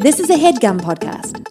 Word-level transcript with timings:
This 0.00 0.20
is 0.20 0.30
a 0.30 0.34
headgum 0.34 0.80
podcast. 0.80 1.44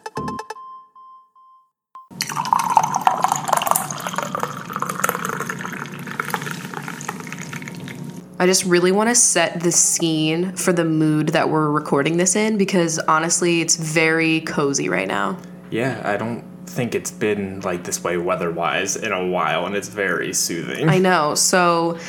I 8.40 8.46
just 8.46 8.64
really 8.64 8.94
want 8.94 9.10
to 9.10 9.16
set 9.16 9.60
the 9.60 9.74
scene 9.74 10.56
for 10.56 10.72
the 10.72 10.86
mood 10.86 11.30
that 11.30 11.50
we're 11.50 11.70
recording 11.70 12.16
this 12.16 12.38
in 12.38 12.58
because 12.58 13.00
honestly, 13.00 13.60
it's 13.60 13.76
very 13.76 14.40
cozy 14.42 14.88
right 14.88 15.10
now. 15.10 15.38
Yeah, 15.70 16.02
I 16.06 16.16
don't 16.16 16.46
think 16.68 16.96
it's 16.96 17.12
been 17.12 17.60
like 17.62 17.84
this 17.84 18.02
way 18.02 18.16
weather 18.16 18.50
wise 18.50 18.96
in 18.96 19.12
a 19.12 19.28
while, 19.28 19.66
and 19.66 19.76
it's 19.76 19.90
very 19.90 20.32
soothing. 20.32 20.88
I 20.88 21.00
know. 21.00 21.36
So, 21.36 22.00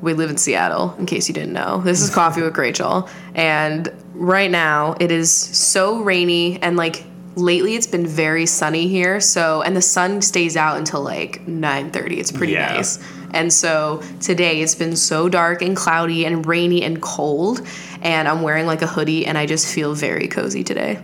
we 0.00 0.14
live 0.14 0.30
in 0.30 0.36
Seattle, 0.36 0.94
in 0.98 1.06
case 1.06 1.26
you 1.26 1.34
didn't 1.34 1.52
know. 1.52 1.80
This 1.80 2.00
is 2.00 2.10
Coffee 2.10 2.42
with 2.42 2.56
Rachel. 2.56 3.08
And 3.34 3.88
right 4.18 4.50
now, 4.50 4.94
it 5.00 5.10
is 5.10 5.30
so 5.32 6.00
rainy 6.02 6.60
and 6.60 6.76
like 6.76 7.04
lately 7.36 7.76
it's 7.76 7.86
been 7.86 8.04
very 8.06 8.46
sunny 8.46 8.88
here 8.88 9.20
so 9.20 9.62
and 9.62 9.76
the 9.76 9.80
sun 9.82 10.20
stays 10.20 10.56
out 10.56 10.76
until 10.76 11.00
like 11.00 11.46
9:30 11.46 12.18
it's 12.18 12.32
pretty 12.32 12.54
Yeah. 12.54 12.74
nice. 12.74 12.98
And 13.32 13.52
so 13.52 14.02
today 14.20 14.60
it's 14.60 14.74
been 14.74 14.96
so 14.96 15.28
dark 15.28 15.62
and 15.62 15.76
cloudy 15.76 16.24
and 16.24 16.44
rainy 16.44 16.82
and 16.82 17.00
cold 17.00 17.60
and 18.02 18.26
I'm 18.26 18.42
wearing 18.42 18.66
like 18.66 18.82
a 18.82 18.88
hoodie 18.88 19.24
and 19.24 19.38
I 19.38 19.46
just 19.46 19.72
feel 19.72 19.94
very 19.94 20.26
cozy 20.26 20.64
today 20.64 20.98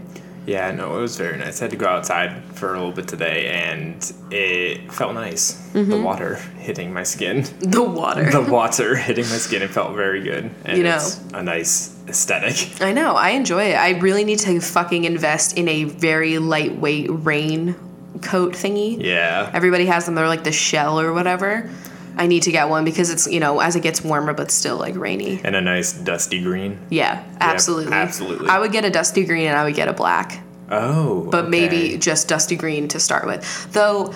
Yeah, 0.46 0.70
no, 0.72 0.98
it 0.98 1.00
was 1.00 1.16
very 1.16 1.38
nice. 1.38 1.60
I 1.60 1.64
had 1.64 1.70
to 1.70 1.76
go 1.76 1.86
outside 1.86 2.42
for 2.54 2.74
a 2.74 2.78
little 2.78 2.92
bit 2.92 3.08
today, 3.08 3.48
and 3.48 4.12
it 4.30 4.92
felt 4.92 5.14
nice. 5.14 5.70
Mm-hmm. 5.72 5.90
The 5.90 6.00
water 6.02 6.34
hitting 6.58 6.92
my 6.92 7.02
skin, 7.02 7.42
the 7.60 7.82
water 7.82 8.30
the 8.30 8.42
water 8.42 8.94
hitting 9.08 9.24
my 9.24 9.36
skin, 9.38 9.62
it 9.62 9.70
felt 9.70 9.94
very 9.94 10.22
good. 10.22 10.50
And 10.64 10.76
You 10.78 10.84
know. 10.84 10.96
it's 10.96 11.20
a 11.32 11.42
nice 11.42 11.96
aesthetic. 12.08 12.80
I 12.82 12.92
know. 12.92 13.14
I 13.16 13.30
enjoy 13.30 13.70
it. 13.70 13.74
I 13.76 13.98
really 14.00 14.24
need 14.24 14.40
to 14.40 14.60
fucking 14.60 15.04
invest 15.04 15.56
in 15.56 15.66
a 15.68 15.84
very 15.84 16.38
lightweight 16.38 17.06
rain 17.10 17.74
coat 18.22 18.52
thingy. 18.52 19.02
Yeah. 19.02 19.50
Everybody 19.52 19.86
has 19.86 20.04
them. 20.06 20.14
They're 20.14 20.28
like 20.28 20.44
the 20.44 20.52
shell 20.52 21.00
or 21.00 21.12
whatever. 21.12 21.70
I 22.16 22.26
need 22.26 22.44
to 22.44 22.52
get 22.52 22.68
one 22.68 22.84
because 22.84 23.10
it's, 23.10 23.26
you 23.26 23.40
know, 23.40 23.60
as 23.60 23.76
it 23.76 23.82
gets 23.82 24.02
warmer 24.04 24.32
but 24.34 24.50
still 24.50 24.76
like 24.76 24.96
rainy. 24.96 25.40
And 25.44 25.56
a 25.56 25.60
nice 25.60 25.92
dusty 25.92 26.42
green. 26.42 26.78
Yeah, 26.90 27.24
absolutely. 27.40 27.92
absolutely. 27.92 28.48
I 28.48 28.58
would 28.58 28.72
get 28.72 28.84
a 28.84 28.90
dusty 28.90 29.24
green 29.24 29.46
and 29.48 29.56
I 29.56 29.64
would 29.64 29.74
get 29.74 29.88
a 29.88 29.92
black, 29.92 30.40
Oh. 30.70 31.28
but 31.30 31.48
maybe 31.50 31.96
just 31.98 32.28
dusty 32.28 32.56
green 32.56 32.88
to 32.88 33.00
start 33.00 33.26
with. 33.26 33.72
Though, 33.72 34.14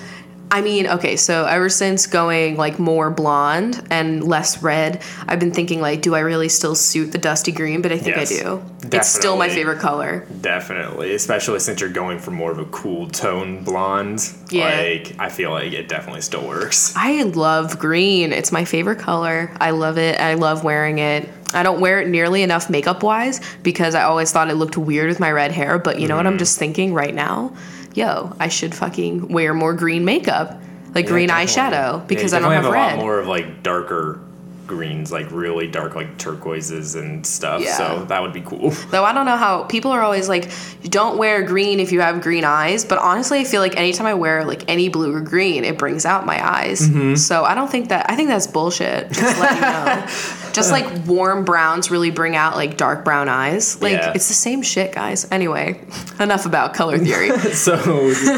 I 0.51 0.63
mean, 0.63 0.87
okay, 0.87 1.17
so 1.17 1.45
ever 1.45 1.69
since 1.69 2.07
going 2.07 2.57
like 2.57 2.79
more 2.79 3.11
blonde 3.11 3.87
and 3.91 4.25
less 4.25 4.63
red, 4.63 5.03
I've 5.27 5.39
been 5.39 5.53
thinking 5.53 5.81
like, 5.81 6.01
do 6.01 6.15
I 6.15 6.21
really 6.21 6.49
still 6.49 6.75
suit 6.75 7.13
the 7.13 7.19
dusty 7.19 7.53
green? 7.53 7.83
But 7.83 7.93
I 7.93 7.99
think 7.99 8.17
Yes, 8.17 8.33
I 8.33 8.43
do. 8.43 8.63
It's 8.91 9.09
still 9.09 9.37
my 9.37 9.49
favorite 9.51 9.79
color. 9.79 10.27
Definitely, 10.41 11.15
especially 11.15 11.59
since 11.61 11.81
you're 11.81 11.91
going 11.91 12.19
for 12.19 12.31
more 12.31 12.51
of 12.51 12.59
a 12.59 12.65
cool 12.67 13.09
tone 13.09 13.63
blonde. 13.63 14.23
Yeah. 14.51 14.69
Like, 14.69 15.15
I 15.19 15.29
feel 15.29 15.51
like 15.51 15.73
it 15.73 15.89
definitely 15.89 16.23
still 16.23 16.47
works. 16.47 16.95
I 16.97 17.23
love 17.25 17.79
green. 17.79 18.33
It's 18.33 18.51
my 18.51 18.65
favorite 18.65 18.99
color. 18.99 19.53
I 19.61 19.71
love 19.71 19.99
it. 19.99 20.19
I 20.19 20.35
love 20.35 20.65
wearing 20.65 20.99
it. 20.99 21.29
I 21.53 21.63
don't 21.63 21.81
wear 21.81 22.01
it 22.01 22.09
nearly 22.09 22.43
enough 22.43 22.69
makeup 22.71 23.03
wise 23.03 23.41
because 23.63 23.95
I 23.95 24.03
always 24.03 24.33
thought 24.33 24.51
it 24.51 24.55
looked 24.55 24.77
weird 24.79 25.09
with 25.09 25.21
my 25.21 25.31
red 25.31 25.53
hair. 25.53 25.79
But 25.79 26.01
you 26.01 26.09
know 26.09 26.17
what 26.17 26.25
Mm-hmm. 26.25 26.33
I'm 26.33 26.39
just 26.39 26.59
thinking 26.59 26.95
right 26.95 27.15
now? 27.15 27.55
Yo, 27.99 28.33
I 28.39 28.47
should 28.47 28.77
fucking 28.77 29.27
wear 29.27 29.53
more 29.53 29.75
green 29.75 30.05
makeup, 30.05 30.61
like 30.95 31.07
Yeah, 31.07 31.11
green 31.11 31.31
eyeshadow, 31.31 32.07
because 32.07 32.31
yeah, 32.31 32.39
I 32.39 32.41
don't 32.43 32.53
have 32.53 32.73
red. 32.73 32.93
a 32.93 32.97
lot 32.97 33.05
more 33.05 33.19
of 33.19 33.27
like 33.27 33.65
darker 33.65 34.21
greens, 34.69 35.11
like 35.11 35.27
really 35.33 35.67
dark, 35.67 35.97
like 35.97 36.17
turquoises 36.17 36.95
and 36.95 37.27
stuff. 37.27 37.61
Yeah. 37.61 37.77
So 37.77 38.05
that 38.05 38.23
would 38.23 38.33
be 38.33 38.43
cool. 38.43 38.71
Though 38.91 39.03
I 39.03 39.13
don't 39.13 39.27
know 39.27 39.37
how 39.37 39.65
people 39.65 39.91
are 39.91 40.03
always 40.03 40.29
like, 40.29 40.49
don't 40.85 41.19
wear 41.19 41.43
green 41.43 41.81
if 41.81 41.91
you 41.91 42.01
have 42.03 42.21
green 42.21 42.45
eyes. 42.45 42.85
But 42.85 42.99
honestly, 42.99 43.41
I 43.41 43.45
feel 43.45 43.61
like 43.63 43.77
anytime 43.77 44.07
I 44.07 44.15
wear 44.15 44.45
like 44.45 44.63
any 44.69 44.89
blue 44.89 45.13
or 45.13 45.21
green, 45.21 45.65
it 45.65 45.77
brings 45.79 46.05
out 46.07 46.25
my 46.25 46.39
eyes. 46.47 46.83
Mm-hmm. 46.83 47.17
So 47.17 47.43
I 47.45 47.55
don't 47.57 47.71
think 47.71 47.89
that, 47.89 48.09
I 48.09 48.15
think 48.15 48.29
that's 48.29 48.47
bullshit. 48.47 49.11
Just 49.11 49.41
let 49.41 49.55
you 49.55 49.61
know. 49.63 50.07
Just 50.53 50.73
like 50.73 51.07
warm 51.07 51.45
browns 51.45 51.91
really 51.91 52.11
bring 52.11 52.35
out 52.37 52.57
like 52.57 52.77
dark 52.77 53.05
brown 53.05 53.29
eyes. 53.29 53.81
Like 53.81 53.93
Yeah. 53.93 54.13
it's 54.15 54.29
the 54.29 54.35
same 54.35 54.63
shit, 54.63 54.93
guys. 54.93 55.27
Anyway, 55.31 55.81
enough 56.21 56.47
about 56.47 56.75
color 56.75 56.99
theory. 56.99 57.31
so, 57.53 57.75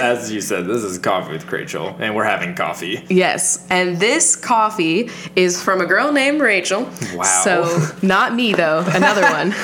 as 0.02 0.30
you 0.32 0.40
said, 0.40 0.66
this 0.66 0.82
is 0.82 0.98
Coffee 0.98 1.32
with 1.32 1.50
Rachel, 1.50 1.96
and 1.98 2.14
we're 2.14 2.24
having 2.24 2.54
coffee. 2.54 3.04
Yes, 3.08 3.66
and 3.70 3.98
this 3.98 4.36
coffee 4.36 5.10
is 5.36 5.62
from 5.62 5.80
a 5.80 5.86
girl 5.86 6.12
named 6.12 6.40
Rachel. 6.40 6.88
Wow. 7.14 7.22
So, 7.44 7.88
not 8.02 8.34
me 8.34 8.52
though, 8.52 8.84
another 8.88 9.22
one. 9.22 9.54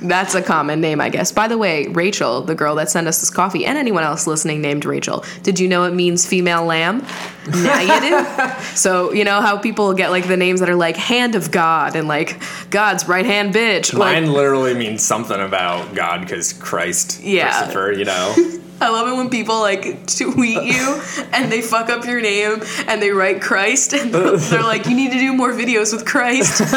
That's 0.08 0.34
a 0.34 0.42
common 0.42 0.80
name, 0.80 1.00
I 1.00 1.08
guess. 1.08 1.32
By 1.32 1.48
the 1.48 1.58
way, 1.58 1.86
Rachel, 1.88 2.42
the 2.42 2.54
girl 2.54 2.74
that 2.76 2.90
sent 2.90 3.08
us 3.08 3.20
this 3.20 3.30
coffee, 3.30 3.66
and 3.66 3.76
anyone 3.76 4.04
else 4.04 4.26
listening 4.26 4.60
named 4.60 4.84
Rachel, 4.84 5.24
did 5.42 5.58
you 5.58 5.68
know 5.68 5.84
it 5.84 5.92
means 5.94 6.26
female 6.26 6.64
lamb? 6.64 7.04
Now 7.48 7.80
you 7.80 8.00
do. 8.00 8.64
so, 8.76 9.12
you 9.12 9.24
know 9.24 9.40
how 9.40 9.56
people 9.58 9.92
get 9.94 10.10
like 10.10 10.26
the 10.28 10.36
names 10.36 10.60
that 10.60 10.68
are 10.68 10.74
like 10.76 10.96
hand 10.96 11.34
of 11.34 11.50
God 11.50 11.94
and 11.96 12.08
like 12.08 12.40
God's 12.70 13.06
right 13.08 13.24
hand 13.26 13.54
bitch? 13.54 13.92
Like, 13.92 14.14
Mine 14.22 14.32
literally 14.32 14.74
means 14.74 15.02
something 15.04 15.40
about 15.40 15.94
God 15.94 16.20
because 16.22 16.52
Christ, 16.52 17.22
Yeah. 17.22 17.48
Christopher, 17.50 17.92
you 17.92 18.04
know. 18.04 18.34
I 18.78 18.90
love 18.90 19.08
it 19.08 19.16
when 19.16 19.30
people 19.30 19.60
like 19.60 20.06
tweet 20.06 20.62
you 20.62 21.00
and 21.32 21.50
they 21.50 21.62
fuck 21.62 21.88
up 21.88 22.04
your 22.04 22.20
name 22.20 22.60
and 22.86 23.00
they 23.00 23.10
write 23.10 23.40
Christ 23.40 23.94
and 23.94 24.12
they're 24.14 24.62
like, 24.62 24.86
you 24.86 24.94
need 24.94 25.12
to 25.12 25.18
do 25.18 25.32
more 25.32 25.52
videos 25.52 25.92
with 25.92 26.04
Christ. 26.04 26.60
and 26.60 26.72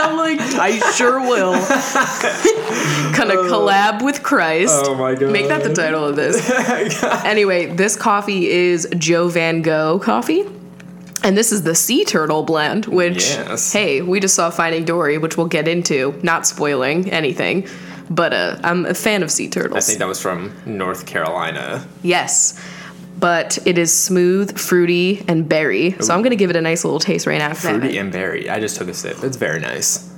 I'm 0.00 0.16
like, 0.16 0.40
I 0.40 0.78
sure 0.92 1.20
will. 1.20 1.52
Kind 3.14 3.30
of 3.30 3.38
oh. 3.38 3.50
collab 3.50 4.02
with 4.02 4.22
Christ. 4.22 4.84
Oh 4.86 4.94
my 4.94 5.14
God. 5.14 5.32
Make 5.32 5.48
that 5.48 5.62
the 5.62 5.74
title 5.74 6.04
of 6.04 6.16
this. 6.16 6.48
anyway, 7.24 7.66
this 7.66 7.94
coffee 7.96 8.48
is 8.48 8.88
Joe 8.96 9.28
Van 9.28 9.60
Gogh 9.62 9.98
coffee. 9.98 10.44
And 11.22 11.36
this 11.36 11.50
is 11.50 11.62
the 11.64 11.74
sea 11.74 12.04
turtle 12.04 12.44
blend, 12.44 12.86
which, 12.86 13.30
Yes. 13.30 13.72
hey, 13.72 14.00
we 14.00 14.20
just 14.20 14.34
saw 14.34 14.48
Finding 14.48 14.84
Dory, 14.84 15.18
which 15.18 15.36
we'll 15.36 15.48
get 15.48 15.66
into, 15.66 16.18
not 16.22 16.46
spoiling 16.46 17.10
anything. 17.10 17.66
But 18.08 18.32
uh, 18.32 18.58
I'm 18.62 18.86
a 18.86 18.94
fan 18.94 19.22
of 19.22 19.30
sea 19.30 19.48
turtles. 19.48 19.76
I 19.76 19.80
think 19.80 19.98
that 19.98 20.08
was 20.08 20.20
from 20.20 20.54
North 20.64 21.06
Carolina. 21.06 21.86
Yes. 22.02 22.60
But 23.18 23.58
it 23.66 23.78
is 23.78 23.98
smooth, 23.98 24.58
fruity, 24.58 25.24
and 25.26 25.48
berry. 25.48 25.92
So 26.00 26.14
I'm 26.14 26.22
gonna 26.22 26.36
give 26.36 26.50
it 26.50 26.56
a 26.56 26.60
nice 26.60 26.84
little 26.84 27.00
taste 27.00 27.26
right 27.26 27.38
now. 27.38 27.54
Fruity 27.54 27.96
and 27.98 28.12
berry. 28.12 28.50
I 28.50 28.60
just 28.60 28.76
took 28.76 28.88
a 28.88 28.94
sip. 28.94 29.22
It's 29.22 29.36
very 29.36 29.58
nice. 29.58 30.15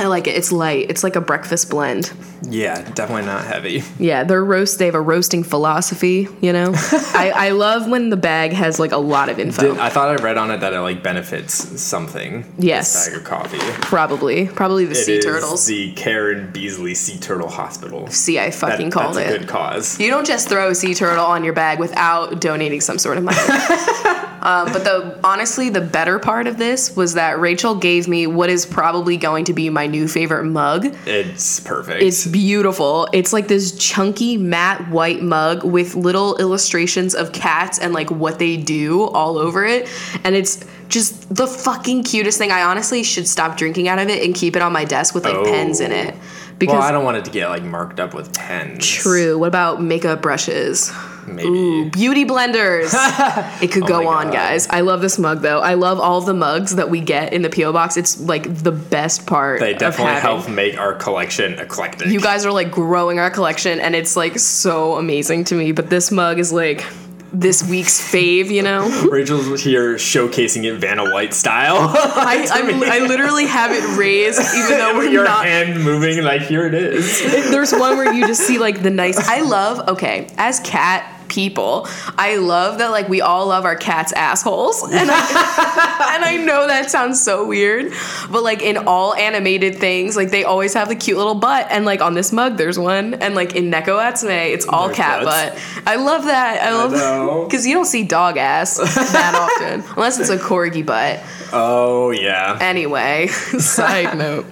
I 0.00 0.06
like 0.06 0.26
it. 0.26 0.36
It's 0.36 0.50
light. 0.50 0.86
It's 0.90 1.04
like 1.04 1.16
a 1.16 1.20
breakfast 1.20 1.70
blend. 1.70 2.12
Yeah, 2.48 2.80
definitely 2.92 3.26
not 3.26 3.44
heavy. 3.44 3.82
Yeah, 3.98 4.24
their 4.24 4.42
roast. 4.44 4.78
They 4.78 4.86
have 4.86 4.94
a 4.94 5.00
roasting 5.00 5.42
philosophy. 5.44 6.26
You 6.40 6.52
know, 6.54 6.72
I, 6.74 7.32
I 7.34 7.50
love 7.50 7.86
when 7.88 8.08
the 8.08 8.16
bag 8.16 8.52
has 8.52 8.78
like 8.80 8.92
a 8.92 8.96
lot 8.96 9.28
of 9.28 9.38
info. 9.38 9.72
Did, 9.74 9.78
I 9.78 9.90
thought 9.90 10.08
I 10.08 10.14
read 10.22 10.38
on 10.38 10.50
it 10.50 10.58
that 10.60 10.72
it 10.72 10.80
like 10.80 11.02
benefits 11.02 11.80
something. 11.80 12.50
Yes. 12.58 12.92
This 12.94 13.08
bag 13.14 13.18
of 13.18 13.24
coffee. 13.28 13.58
probably, 13.82 14.46
probably 14.46 14.86
the 14.86 14.92
It 14.92 15.04
sea 15.04 15.16
is 15.16 15.24
turtles. 15.24 15.66
The 15.66 15.92
Karen 15.92 16.50
Beasley 16.50 16.94
Sea 16.94 17.18
Turtle 17.18 17.48
Hospital. 17.48 18.06
See, 18.08 18.38
I 18.38 18.50
fucking 18.50 18.88
That- 18.88 18.92
called 18.92 19.16
that's 19.16 19.30
it. 19.30 19.36
a 19.36 19.38
good 19.40 19.48
cause. 19.48 20.00
You 20.00 20.08
don't 20.10 20.26
just 20.26 20.48
throw 20.48 20.70
a 20.70 20.74
sea 20.74 20.94
turtle 20.94 21.26
on 21.26 21.44
your 21.44 21.52
bag 21.52 21.78
without 21.78 22.40
donating 22.40 22.80
some 22.80 22.98
sort 22.98 23.18
of 23.18 23.24
money. 23.24 23.36
um, 24.42 24.72
but 24.72 24.84
the 24.84 25.18
honestly, 25.22 25.68
the 25.70 25.80
better 25.80 26.18
part 26.18 26.46
of 26.46 26.56
this 26.56 26.96
was 26.96 27.14
that 27.14 27.38
Rachel 27.40 27.74
gave 27.74 28.08
me 28.08 28.26
what 28.26 28.48
is 28.50 28.64
probably 28.66 29.16
going 29.16 29.44
to 29.46 29.52
be 29.52 29.68
my 29.70 29.86
new 29.86 30.08
favorite 30.08 30.44
mug. 30.44 30.86
It's 31.06 31.60
perfect. 31.60 32.02
It's 32.02 32.26
beautiful. 32.26 33.08
It's 33.12 33.32
like 33.32 33.48
this 33.48 33.72
chunky 33.76 34.36
matte 34.36 34.88
white 34.90 35.22
mug 35.22 35.64
with 35.64 35.94
little 35.94 36.36
illustrations 36.38 37.14
of 37.14 37.32
cats 37.32 37.78
and 37.78 37.92
like 37.92 38.10
what 38.10 38.38
they 38.38 38.56
do 38.56 39.02
all 39.04 39.36
over 39.38 39.64
it. 39.64 39.88
And 40.24 40.34
it's 40.34 40.64
just 40.88 41.32
the 41.34 41.46
fucking 41.46 42.04
cutest 42.04 42.38
thing. 42.38 42.50
I 42.50 42.62
honestly 42.62 43.02
should 43.02 43.28
stop 43.28 43.56
drinking 43.56 43.88
out 43.88 43.98
of 43.98 44.08
it 44.08 44.24
and 44.24 44.34
keep 44.34 44.56
it 44.56 44.62
on 44.62 44.72
my 44.72 44.84
desk 44.84 45.14
with 45.14 45.24
like 45.24 45.34
Oh. 45.36 45.44
pens 45.44 45.80
in 45.80 45.92
it. 45.92 46.14
Because 46.58 46.74
well, 46.74 46.82
I 46.82 46.92
don't 46.92 47.04
want 47.04 47.16
it 47.16 47.24
to 47.24 47.30
get 47.30 47.48
like 47.48 47.62
marked 47.62 48.00
up 48.00 48.12
with 48.12 48.34
pens. 48.34 48.86
true. 48.86 49.38
What 49.38 49.46
about 49.48 49.82
makeup 49.82 50.20
brushes? 50.20 50.92
Maybe. 51.36 51.48
Ooh, 51.48 51.90
beauty 51.90 52.24
blenders. 52.24 52.92
it 53.62 53.70
could 53.72 53.84
oh 53.84 53.86
go 53.86 54.00
Oh 54.00 54.04
my 54.04 54.24
on, 54.24 54.30
guys. 54.30 54.66
I 54.68 54.80
love 54.80 55.00
this 55.00 55.18
mug 55.18 55.42
though. 55.42 55.60
I 55.60 55.74
love 55.74 56.00
all 56.00 56.20
the 56.20 56.34
mugs 56.34 56.76
that 56.76 56.90
we 56.90 57.00
get 57.00 57.32
in 57.32 57.42
the 57.42 57.50
PO 57.50 57.72
box. 57.72 57.96
It's 57.96 58.20
like 58.20 58.62
the 58.62 58.72
best 58.72 59.26
part. 59.26 59.60
They 59.60 59.74
definitely 59.74 60.20
help 60.20 60.48
make 60.48 60.78
our 60.78 60.94
collection 60.94 61.58
eclectic. 61.58 62.08
You 62.08 62.20
guys 62.20 62.46
are 62.46 62.52
like 62.52 62.70
growing 62.70 63.18
our 63.18 63.30
collection, 63.30 63.80
and 63.80 63.94
it's 63.94 64.16
like 64.16 64.38
so 64.38 64.96
amazing 64.96 65.44
to 65.44 65.54
me. 65.54 65.72
But 65.72 65.90
this 65.90 66.10
mug 66.10 66.38
is 66.38 66.52
like 66.52 66.84
this 67.32 67.62
week's 67.68 68.00
fave, 68.00 68.50
you 68.50 68.62
know? 68.62 68.88
Rachel's 69.10 69.62
here 69.62 69.94
showcasing 69.94 70.64
it 70.64 70.78
Vanna 70.78 71.12
White 71.12 71.34
style. 71.34 71.76
I, 71.94 72.46
I'm, 72.50 72.82
I 72.82 73.06
literally 73.06 73.46
have 73.46 73.70
it 73.72 73.96
raised, 73.98 74.40
even 74.40 74.78
though 74.78 74.96
we're 74.96 75.08
Your 75.10 75.24
not. 75.24 75.44
hand 75.44 75.82
moving 75.82 76.22
like 76.24 76.42
here 76.42 76.66
it 76.66 76.74
is. 76.74 77.20
There's 77.50 77.72
one 77.72 77.96
where 77.96 78.12
you 78.12 78.26
just 78.26 78.42
see 78.42 78.58
like 78.58 78.82
the 78.82 78.90
nice. 78.90 79.18
I 79.28 79.42
love, 79.42 79.88
okay, 79.88 80.28
as 80.36 80.60
cat 80.60 81.19
people. 81.30 81.86
I 82.18 82.36
love 82.36 82.78
that 82.78 82.90
like 82.90 83.08
we 83.08 83.22
all 83.22 83.46
love 83.46 83.64
our 83.64 83.76
cats' 83.76 84.12
assholes, 84.12 84.82
and 84.92 85.10
I, 85.10 86.12
and 86.14 86.24
I 86.24 86.36
know 86.44 86.66
that 86.66 86.90
sounds 86.90 87.22
so 87.22 87.46
weird, 87.46 87.92
but 88.30 88.42
like 88.42 88.60
in 88.60 88.76
all 88.76 89.14
animated 89.14 89.76
things, 89.76 90.16
like 90.16 90.30
they 90.30 90.44
always 90.44 90.74
have 90.74 90.88
the 90.88 90.96
cute 90.96 91.16
little 91.16 91.34
butt, 91.34 91.66
and 91.70 91.84
like 91.86 92.02
on 92.02 92.12
this 92.14 92.32
mug 92.32 92.56
there's 92.58 92.78
one, 92.78 93.14
and 93.14 93.34
like 93.34 93.54
in 93.56 93.70
Neko 93.70 93.98
Atsume 93.98 94.52
it's 94.52 94.66
all 94.66 94.86
There's 94.88 94.96
cat 94.98 95.24
butts. 95.24 95.54
butt. 95.54 95.86
I 95.86 95.96
love 95.96 96.24
that. 96.24 96.62
I 96.62 96.72
love 96.72 97.48
because 97.48 97.66
you 97.66 97.72
don't 97.74 97.86
see 97.86 98.04
dog 98.04 98.36
ass 98.36 98.76
that 98.76 99.34
often 99.34 99.84
unless 99.96 100.18
it's 100.18 100.30
a 100.30 100.36
corgi 100.38 100.84
butt. 100.84 101.20
Oh 101.52 102.10
yeah. 102.10 102.58
Anyway, 102.60 103.26
side 103.28 104.18
note. 104.18 104.46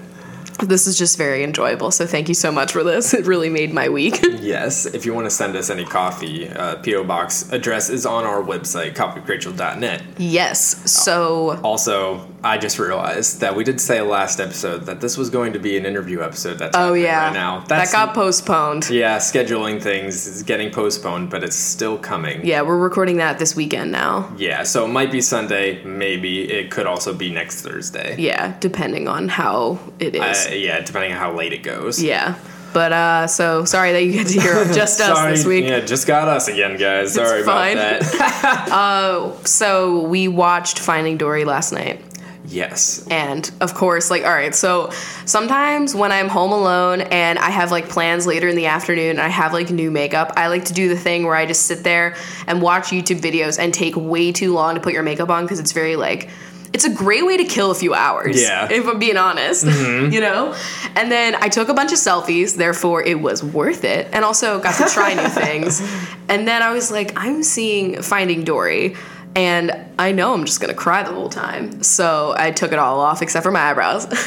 This 0.60 0.86
is 0.86 0.98
just 0.98 1.16
very 1.16 1.44
enjoyable. 1.44 1.90
So 1.90 2.06
thank 2.06 2.28
you 2.28 2.34
so 2.34 2.50
much 2.50 2.72
for 2.72 2.82
this. 2.82 3.14
It 3.14 3.26
really 3.26 3.48
made 3.48 3.72
my 3.72 3.88
week. 3.88 4.24
Yes, 4.48 4.86
if 4.86 5.04
you 5.04 5.12
want 5.12 5.26
to 5.26 5.30
send 5.30 5.56
us 5.56 5.68
any 5.68 5.84
coffee, 5.84 6.48
uh, 6.48 6.76
PO 6.76 7.04
box 7.04 7.52
address 7.52 7.90
is 7.90 8.06
on 8.06 8.24
our 8.24 8.42
website, 8.42 8.94
coffeecrachel.net. 8.94 10.02
yes. 10.16 10.90
So 10.90 11.60
Also, 11.62 12.26
I 12.42 12.56
just 12.56 12.78
realized 12.78 13.40
that 13.40 13.54
we 13.56 13.64
did 13.64 13.78
say 13.80 14.00
last 14.00 14.40
episode 14.40 14.86
that 14.86 15.00
this 15.02 15.18
was 15.18 15.28
going 15.28 15.52
to 15.52 15.58
be 15.58 15.76
an 15.76 15.84
interview 15.84 16.22
episode. 16.22 16.58
That's 16.58 16.76
oh 16.76 16.94
yeah, 16.94 17.24
right 17.26 17.32
now. 17.34 17.60
that 17.68 17.90
got 17.92 18.14
postponed. 18.14 18.88
yeah, 18.88 19.18
scheduling 19.18 19.82
things 19.82 20.26
is 20.26 20.42
getting 20.44 20.70
postponed, 20.70 21.28
but 21.30 21.42
it's 21.44 21.56
still 21.56 21.98
coming. 21.98 22.46
Yeah, 22.46 22.62
we're 22.62 22.78
recording 22.78 23.16
that 23.18 23.38
this 23.38 23.54
weekend 23.56 23.92
now. 23.92 24.32
Yeah, 24.38 24.62
so 24.62 24.84
it 24.86 24.88
might 24.88 25.10
be 25.12 25.20
Sunday, 25.20 25.82
maybe 25.84 26.50
it 26.50 26.70
could 26.70 26.86
also 26.86 27.12
be 27.12 27.30
next 27.30 27.62
Thursday. 27.62 28.16
Yeah, 28.18 28.56
depending 28.60 29.08
on 29.08 29.28
how 29.28 29.78
it 29.98 30.14
is. 30.14 30.46
Uh, 30.48 30.54
yeah, 30.54 30.80
depending 30.80 31.12
on 31.12 31.18
how 31.18 31.32
late 31.34 31.52
it 31.52 31.62
goes. 31.62 32.02
yeah. 32.02 32.34
But 32.74 32.92
uh 32.92 33.26
so 33.28 33.64
sorry 33.64 33.92
that 33.92 34.04
you 34.04 34.12
get 34.12 34.26
to 34.28 34.40
hear 34.40 34.64
just 34.66 35.00
us 35.06 35.16
Sorry, 35.16 35.32
this 35.32 35.46
week. 35.46 35.64
Yeah, 35.64 35.80
just 35.80 36.06
got 36.06 36.28
us 36.28 36.48
again, 36.48 36.76
guys. 36.76 37.14
Sorry 37.14 37.42
about 37.42 37.74
that. 37.74 39.38
So 39.44 40.02
we 40.06 40.28
watched 40.28 40.78
Finding 40.78 41.16
Dory 41.16 41.44
last 41.46 41.72
night. 41.72 42.00
yes. 42.44 43.06
And 43.10 43.50
of 43.60 43.74
course, 43.74 44.10
like, 44.10 44.24
all 44.24 44.32
right, 44.32 44.54
so 44.54 44.90
sometimes 45.24 45.94
when 45.94 46.12
I'm 46.12 46.28
home 46.28 46.52
alone 46.52 47.00
and 47.02 47.38
I 47.38 47.50
have 47.50 47.70
like 47.70 47.88
plans 47.88 48.26
later 48.26 48.48
in 48.48 48.56
the 48.56 48.66
afternoon 48.66 49.10
and 49.10 49.20
I 49.20 49.28
have 49.28 49.52
like 49.54 49.70
new 49.70 49.90
makeup, 49.90 50.32
I 50.36 50.48
like 50.48 50.66
to 50.66 50.72
do 50.74 50.88
the 50.88 50.96
thing 50.96 51.24
where 51.24 51.34
I 51.36 51.46
just 51.46 51.62
sit 51.66 51.84
there 51.84 52.16
and 52.46 52.60
watch 52.62 52.84
YouTube 52.88 53.20
videos 53.20 53.58
and 53.58 53.72
take 53.72 53.96
way 53.96 54.30
too 54.32 54.52
long 54.52 54.74
to 54.74 54.80
put 54.80 54.92
your 54.92 55.02
makeup 55.02 55.30
on 55.30 55.44
because 55.44 55.58
it's 55.58 55.72
very 55.72 55.96
like, 55.96 56.28
it's 56.72 56.84
a 56.84 56.92
great 56.92 57.24
way 57.24 57.36
to 57.36 57.44
kill 57.44 57.70
a 57.70 57.74
few 57.74 57.94
hours. 57.94 58.40
Yeah. 58.40 58.68
If 58.70 58.86
I'm 58.86 58.98
being 58.98 59.16
honest, 59.16 59.64
mm-hmm. 59.64 60.12
you 60.12 60.20
know? 60.20 60.54
And 60.96 61.10
then 61.10 61.34
I 61.36 61.48
took 61.48 61.68
a 61.68 61.74
bunch 61.74 61.92
of 61.92 61.98
selfies, 61.98 62.56
therefore 62.56 63.02
it 63.02 63.20
was 63.20 63.42
worth 63.42 63.84
it. 63.84 64.08
And 64.12 64.24
also 64.24 64.60
got 64.60 64.76
to 64.76 64.92
try 64.92 65.14
new 65.14 65.28
things. 65.28 65.80
And 66.28 66.46
then 66.46 66.62
I 66.62 66.72
was 66.72 66.90
like, 66.90 67.12
I'm 67.16 67.42
seeing 67.42 68.02
Finding 68.02 68.44
Dory. 68.44 68.96
And 69.36 69.70
I 70.00 70.10
know 70.12 70.34
I'm 70.34 70.44
just 70.44 70.60
gonna 70.60 70.74
cry 70.74 71.02
the 71.04 71.12
whole 71.12 71.28
time. 71.28 71.82
So 71.82 72.34
I 72.36 72.50
took 72.50 72.72
it 72.72 72.78
all 72.78 72.98
off 73.00 73.22
except 73.22 73.44
for 73.44 73.52
my 73.52 73.60
eyebrows. 73.70 74.06
Which 74.08 74.18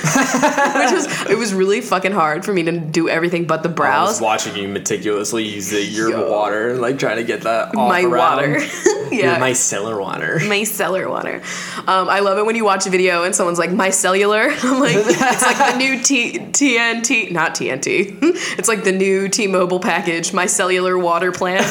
was 0.91 1.29
it 1.29 1.37
was 1.37 1.53
really 1.53 1.81
fucking 1.81 2.11
hard 2.13 2.45
for 2.45 2.53
me 2.53 2.63
to 2.63 2.71
do 2.79 3.09
everything 3.09 3.45
but 3.45 3.61
the 3.63 3.69
brows. 3.69 4.07
I 4.07 4.11
was 4.11 4.21
watching 4.21 4.55
you 4.55 4.67
meticulously 4.69 5.43
use 5.45 5.69
the, 5.69 5.81
your 5.83 6.11
Yo. 6.11 6.31
water, 6.31 6.77
like 6.77 6.97
trying 6.99 7.17
to 7.17 7.23
get 7.23 7.41
that 7.41 7.69
off 7.75 7.89
My 7.89 8.01
around. 8.03 8.11
water. 8.37 8.59
Your 9.11 9.37
my 9.39 9.51
micellar 9.51 9.99
water. 9.99 10.37
micellar 10.43 11.09
water. 11.09 11.41
Um, 11.79 12.07
I 12.07 12.21
love 12.21 12.37
it 12.37 12.45
when 12.45 12.55
you 12.55 12.63
watch 12.63 12.87
a 12.87 12.89
video 12.89 13.23
and 13.25 13.35
someone's 13.35 13.59
like, 13.59 13.69
my 13.69 13.89
cellular. 13.89 14.43
I'm 14.63 14.79
like, 14.79 14.95
it's 14.95 15.41
like 15.41 15.57
the 15.73 15.77
new 15.77 16.01
T- 16.01 16.39
TNT, 16.39 17.29
not 17.29 17.53
TNT. 17.53 18.17
It's 18.57 18.69
like 18.69 18.85
the 18.85 18.93
new 18.93 19.27
T-Mobile 19.27 19.81
package, 19.81 20.31
my 20.31 20.45
cellular 20.45 20.97
water 20.97 21.33
plan. 21.33 21.61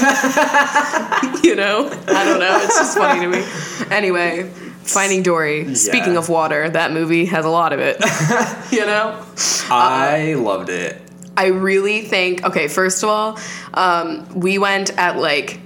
you 1.43 1.57
know? 1.57 1.89
I 2.09 2.25
don't 2.27 2.41
know. 2.41 2.59
It's 2.63 2.77
just 2.77 2.99
funny 2.99 3.20
to 3.21 3.29
me. 3.29 3.45
Anyway, 3.91 4.49
Finding 4.83 5.23
Dory. 5.23 5.75
Speaking 5.75 6.17
of 6.17 6.29
water, 6.29 6.71
that 6.71 6.93
movie 6.93 7.25
has 7.27 7.45
a 7.45 7.49
lot 7.49 7.73
of 7.73 7.81
it. 7.81 7.97
you 8.73 8.87
know? 8.87 9.25
I 9.69 10.35
loved 10.35 10.69
it. 10.69 11.01
I 11.37 11.47
really 11.47 12.03
think, 12.03 12.45
okay, 12.45 12.69
first 12.69 13.03
of 13.03 13.09
all, 13.09 13.39
um, 13.75 14.29
we 14.39 14.59
went 14.59 14.91
at 14.99 15.17
like, 15.17 15.61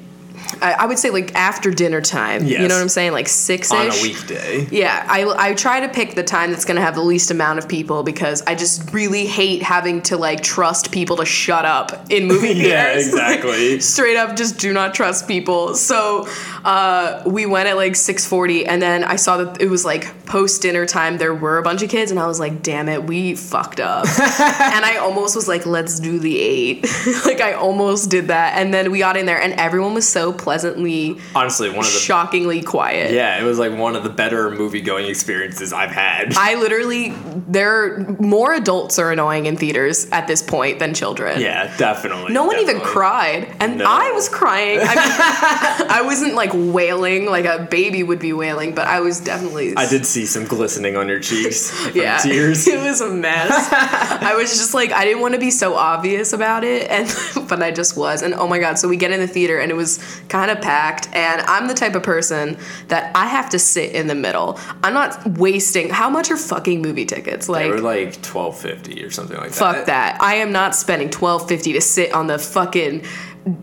I, 0.73 0.87
would 0.87 0.99
say 0.99 1.11
like 1.11 1.35
after 1.35 1.71
dinner 1.71 2.01
time. 2.01 2.45
You 2.45 2.59
know 2.59 2.75
what 2.75 2.83
I'm 2.83 2.89
saying? 2.89 3.13
Like 3.13 3.29
six 3.29 3.71
On 3.71 3.87
a 3.87 4.03
weekday. 4.03 4.67
Yeah, 4.71 5.07
I, 5.09 5.51
I 5.51 5.55
try 5.55 5.81
to 5.81 5.89
pick 5.89 6.15
the 6.15 6.23
time 6.23 6.51
that's 6.51 6.65
going 6.65 6.77
to 6.77 6.83
have 6.83 6.95
the 6.95 7.03
least 7.03 7.31
amount 7.31 7.59
of 7.59 7.69
people 7.69 8.03
because 8.03 8.43
I 8.43 8.55
just 8.55 8.93
really 8.93 9.27
hate 9.27 9.63
having 9.63 10.03
to 10.03 10.17
like 10.17 10.43
trust 10.43 10.91
people 10.93 11.17
to 11.17 11.25
shut 11.25 11.65
up 11.65 12.11
in 12.11 12.27
movie 12.29 12.55
theaters. 12.55 12.69
Yeah, 12.69 12.93
exactly. 12.93 13.81
straight 13.95 14.17
up, 14.17 14.37
just 14.37 14.59
do 14.59 14.73
not 14.73 14.95
trust 14.95 15.29
people. 15.29 15.75
So 15.75 16.29
uh, 16.65 17.23
we 17.27 17.47
went 17.47 17.69
at 17.69 17.77
like 17.77 17.93
6:40, 17.93 18.67
and 18.67 18.81
then 18.81 19.05
I 19.05 19.17
saw 19.17 19.37
that 19.39 19.61
it 19.61 19.69
was 19.69 19.85
like 19.85 20.25
post 20.27 20.63
dinner 20.63 20.87
time. 20.87 21.19
There 21.19 21.35
were 21.35 21.59
a 21.59 21.63
bunch 21.63 21.83
of 21.83 21.91
kids, 21.91 22.11
and 22.11 22.19
I 22.19 22.27
was 22.27 22.41
like, 22.41 22.63
"Damn 22.63 22.89
it, 22.89 23.05
we 23.05 23.35
fucked 23.35 23.81
up." 23.81 24.07
and 24.19 24.85
I 24.85 24.97
almost 25.01 25.37
was 25.37 25.49
like, 25.49 25.67
"Let's 25.67 26.01
do 26.01 26.19
the 26.19 26.41
eight. 26.41 26.87
like 27.25 27.41
I 27.41 27.53
almost 27.53 28.11
did 28.11 28.29
that, 28.29 28.59
and 28.59 28.73
then 28.73 28.91
we 28.91 29.01
got 29.01 29.17
in 29.17 29.27
there, 29.27 29.41
and 29.41 29.53
everyone 29.55 29.95
was 29.95 30.09
so 30.09 30.33
pleasantly, 30.55 31.19
Honestly, 31.35 31.69
one 31.69 31.81
of 31.81 31.85
the 31.93 31.99
shockingly 31.99 32.63
quiet. 32.63 33.13
yeah, 33.13 33.41
it 33.41 33.45
was 33.45 33.59
like 33.59 33.77
one 33.77 33.97
of 33.97 34.05
the 34.05 34.09
better 34.11 34.51
movie 34.51 34.81
going 34.81 35.07
experiences 35.07 35.73
I've 35.73 35.91
had. 35.91 36.35
I 36.37 36.55
literally, 36.55 37.11
there 37.49 37.99
more 38.21 38.55
adults 38.55 38.99
are 39.01 39.11
annoying 39.11 39.47
in 39.47 39.57
theaters 39.57 40.07
at 40.13 40.29
this 40.29 40.43
point 40.43 40.79
than 40.79 40.95
children. 40.95 41.41
yeah, 41.41 41.77
definitely. 41.77 42.33
No 42.33 42.45
one 42.45 42.59
even 42.61 42.81
cried, 42.81 43.53
and 43.59 43.79
No. 43.79 43.85
I 43.87 44.13
was 44.13 44.29
crying. 44.29 44.79
I 44.81 44.95
mean, 44.95 45.89
I 45.91 46.03
wasn't 46.05 46.35
like 46.35 46.51
wailing 46.55 47.27
like 47.27 47.47
a 47.47 47.67
baby 47.69 48.03
would 48.05 48.21
be 48.21 48.33
wailing, 48.33 48.75
but 48.77 48.87
I 48.87 49.01
was 49.01 49.19
definitely. 49.21 49.75
I 49.77 49.87
did 49.89 50.07
see 50.07 50.25
some 50.27 50.45
glistening 50.45 50.97
on 50.97 51.09
your 51.09 51.19
cheeks 51.21 51.73
Yeah, 51.95 52.19
tears. 52.19 52.69
it 52.69 52.79
was 52.81 53.01
a 53.01 53.11
mess. 53.11 53.51
I 53.73 54.35
was 54.37 54.51
just 54.51 54.73
like, 54.73 54.93
I 54.93 55.05
didn't 55.05 55.21
want 55.21 55.35
to 55.35 55.41
be 55.41 55.51
so 55.51 55.75
obvious 55.75 56.33
about 56.33 56.63
it, 56.63 56.89
and 56.91 57.13
but 57.49 57.61
I 57.63 57.73
just 57.73 57.97
was. 57.97 58.23
And 58.23 58.35
oh 58.35 58.47
my 58.47 58.61
god, 58.61 58.79
so 58.79 58.89
we 58.89 58.97
get 58.97 59.11
in 59.11 59.19
the 59.21 59.27
theater, 59.27 59.59
and 59.59 59.71
it 59.71 59.75
was 59.75 59.99
kind 60.35 60.51
of 60.51 60.61
packed. 60.61 61.09
And 61.13 61.43
I'm 61.43 61.69
the 61.69 61.75
type 61.75 61.95
of 61.95 62.03
person 62.03 62.59
that 62.89 63.13
I 63.15 63.27
have 63.27 63.49
to 63.51 63.59
sit 63.59 63.93
in 63.93 64.09
the 64.09 64.17
middle. 64.17 64.59
I'm 64.83 64.93
not 64.93 65.25
wasting. 65.39 65.91
How 65.91 66.11
much 66.11 66.29
are 66.29 66.37
fucking 66.37 66.83
movie 66.83 67.07
tickets? 67.07 67.49
Like 67.49 67.67
They 67.67 67.71
were 67.71 67.81
like 67.81 68.21
twelve 68.21 68.59
fifty 68.59 69.05
or 69.05 69.11
something 69.11 69.37
like 69.37 69.51
that. 69.51 69.55
Fuck 69.55 69.87
that. 69.87 70.21
I 70.21 70.35
am 70.37 70.51
not 70.51 70.75
spending 70.75 71.09
twelve 71.09 71.47
fifty 71.47 71.73
to 71.75 71.81
sit 71.81 72.13
on 72.13 72.27
the 72.27 72.41
fucking 72.41 73.05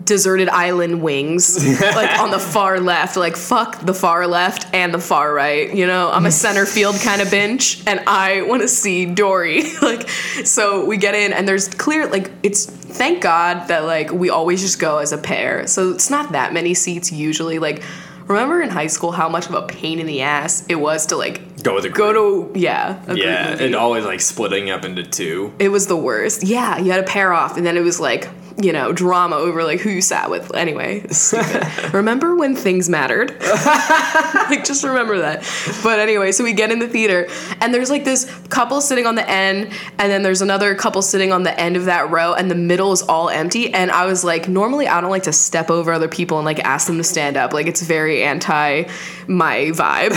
deserted 0.03 0.49
island 0.49 1.01
wings, 1.01 1.81
like 1.81 2.19
on 2.19 2.31
the 2.31 2.39
far 2.39 2.79
left. 2.79 3.17
Like 3.17 3.35
fuck 3.35 3.79
the 3.81 3.93
far 3.93 4.27
left 4.27 4.73
and 4.73 4.93
the 4.93 4.99
far 4.99 5.33
right. 5.33 5.73
You 5.73 5.87
know, 5.87 6.11
I'm 6.11 6.25
a 6.25 6.31
center 6.31 6.65
field 6.65 6.95
kind 7.01 7.21
of 7.21 7.31
bench, 7.31 7.85
and 7.87 7.99
I 8.07 8.43
want 8.43 8.61
to 8.61 8.67
see 8.67 9.05
Dory. 9.05 9.63
like, 9.81 10.09
so 10.09 10.85
we 10.85 10.97
get 10.97 11.15
in, 11.15 11.33
and 11.33 11.47
there's 11.47 11.67
clear 11.67 12.07
like 12.07 12.31
it's. 12.43 12.65
Thank 12.91 13.21
God 13.23 13.69
that 13.69 13.85
like 13.85 14.11
we 14.11 14.29
always 14.29 14.61
just 14.61 14.77
go 14.77 14.97
as 14.97 15.13
a 15.13 15.17
pair, 15.17 15.65
so 15.65 15.91
it's 15.91 16.09
not 16.09 16.33
that 16.33 16.53
many 16.53 16.73
seats 16.73 17.11
usually. 17.11 17.59
Like. 17.59 17.83
Remember 18.27 18.61
in 18.61 18.69
high 18.69 18.87
school 18.87 19.11
how 19.11 19.27
much 19.27 19.49
of 19.49 19.55
a 19.55 19.63
pain 19.63 19.99
in 19.99 20.05
the 20.05 20.21
ass 20.21 20.65
it 20.69 20.75
was 20.75 21.07
to 21.07 21.17
like 21.17 21.51
Go 21.63 21.75
with 21.75 21.85
a 21.85 21.89
go 21.89 22.13
to 22.13 22.59
yeah 22.59 23.01
a 23.03 23.05
group 23.07 23.17
Yeah, 23.17 23.57
and 23.59 23.75
always 23.75 24.05
like 24.05 24.21
splitting 24.21 24.69
up 24.69 24.85
into 24.85 25.03
two. 25.03 25.53
It 25.59 25.69
was 25.69 25.87
the 25.87 25.97
worst. 25.97 26.43
Yeah, 26.43 26.77
you 26.77 26.91
had 26.91 27.05
to 27.05 27.11
pair 27.11 27.33
off, 27.33 27.57
and 27.57 27.65
then 27.65 27.77
it 27.77 27.81
was 27.81 27.99
like, 27.99 28.29
you 28.63 28.73
know, 28.73 28.91
drama 28.91 29.35
over 29.35 29.63
like 29.63 29.79
who 29.79 29.89
you 29.89 30.01
sat 30.01 30.29
with. 30.29 30.53
Anyway, 30.55 31.05
remember 31.93 32.35
when 32.35 32.55
things 32.55 32.89
mattered? 32.89 33.31
like, 33.41 34.63
just 34.63 34.83
remember 34.83 35.19
that. 35.19 35.43
But 35.83 35.99
anyway, 35.99 36.31
so 36.31 36.43
we 36.43 36.53
get 36.53 36.71
in 36.71 36.79
the 36.79 36.87
theater, 36.87 37.27
and 37.59 37.73
there's 37.73 37.89
like 37.89 38.03
this 38.03 38.25
couple 38.49 38.81
sitting 38.81 39.05
on 39.05 39.15
the 39.15 39.29
end, 39.29 39.71
and 39.97 40.11
then 40.11 40.23
there's 40.23 40.41
another 40.41 40.75
couple 40.75 41.01
sitting 41.01 41.31
on 41.31 41.43
the 41.43 41.59
end 41.59 41.77
of 41.77 41.85
that 41.85 42.09
row, 42.09 42.33
and 42.33 42.49
the 42.49 42.55
middle 42.55 42.91
is 42.91 43.01
all 43.01 43.29
empty. 43.29 43.73
And 43.73 43.91
I 43.91 44.05
was 44.05 44.23
like, 44.23 44.47
normally 44.47 44.87
I 44.87 45.01
don't 45.01 45.11
like 45.11 45.23
to 45.23 45.33
step 45.33 45.69
over 45.69 45.91
other 45.91 46.07
people 46.07 46.37
and 46.37 46.45
like 46.45 46.59
ask 46.59 46.87
them 46.87 46.97
to 46.97 47.03
stand 47.03 47.37
up. 47.37 47.53
Like, 47.53 47.67
it's 47.67 47.81
very 47.81 48.23
anti 48.23 48.83
my 49.27 49.71
vibe, 49.73 50.11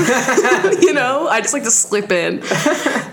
you 0.83 0.93
know? 0.93 1.29
I 1.29 1.41
just 1.41 1.55
like 1.55 1.63
to 1.65 1.71
slip 1.71 2.11
in. 2.11 2.43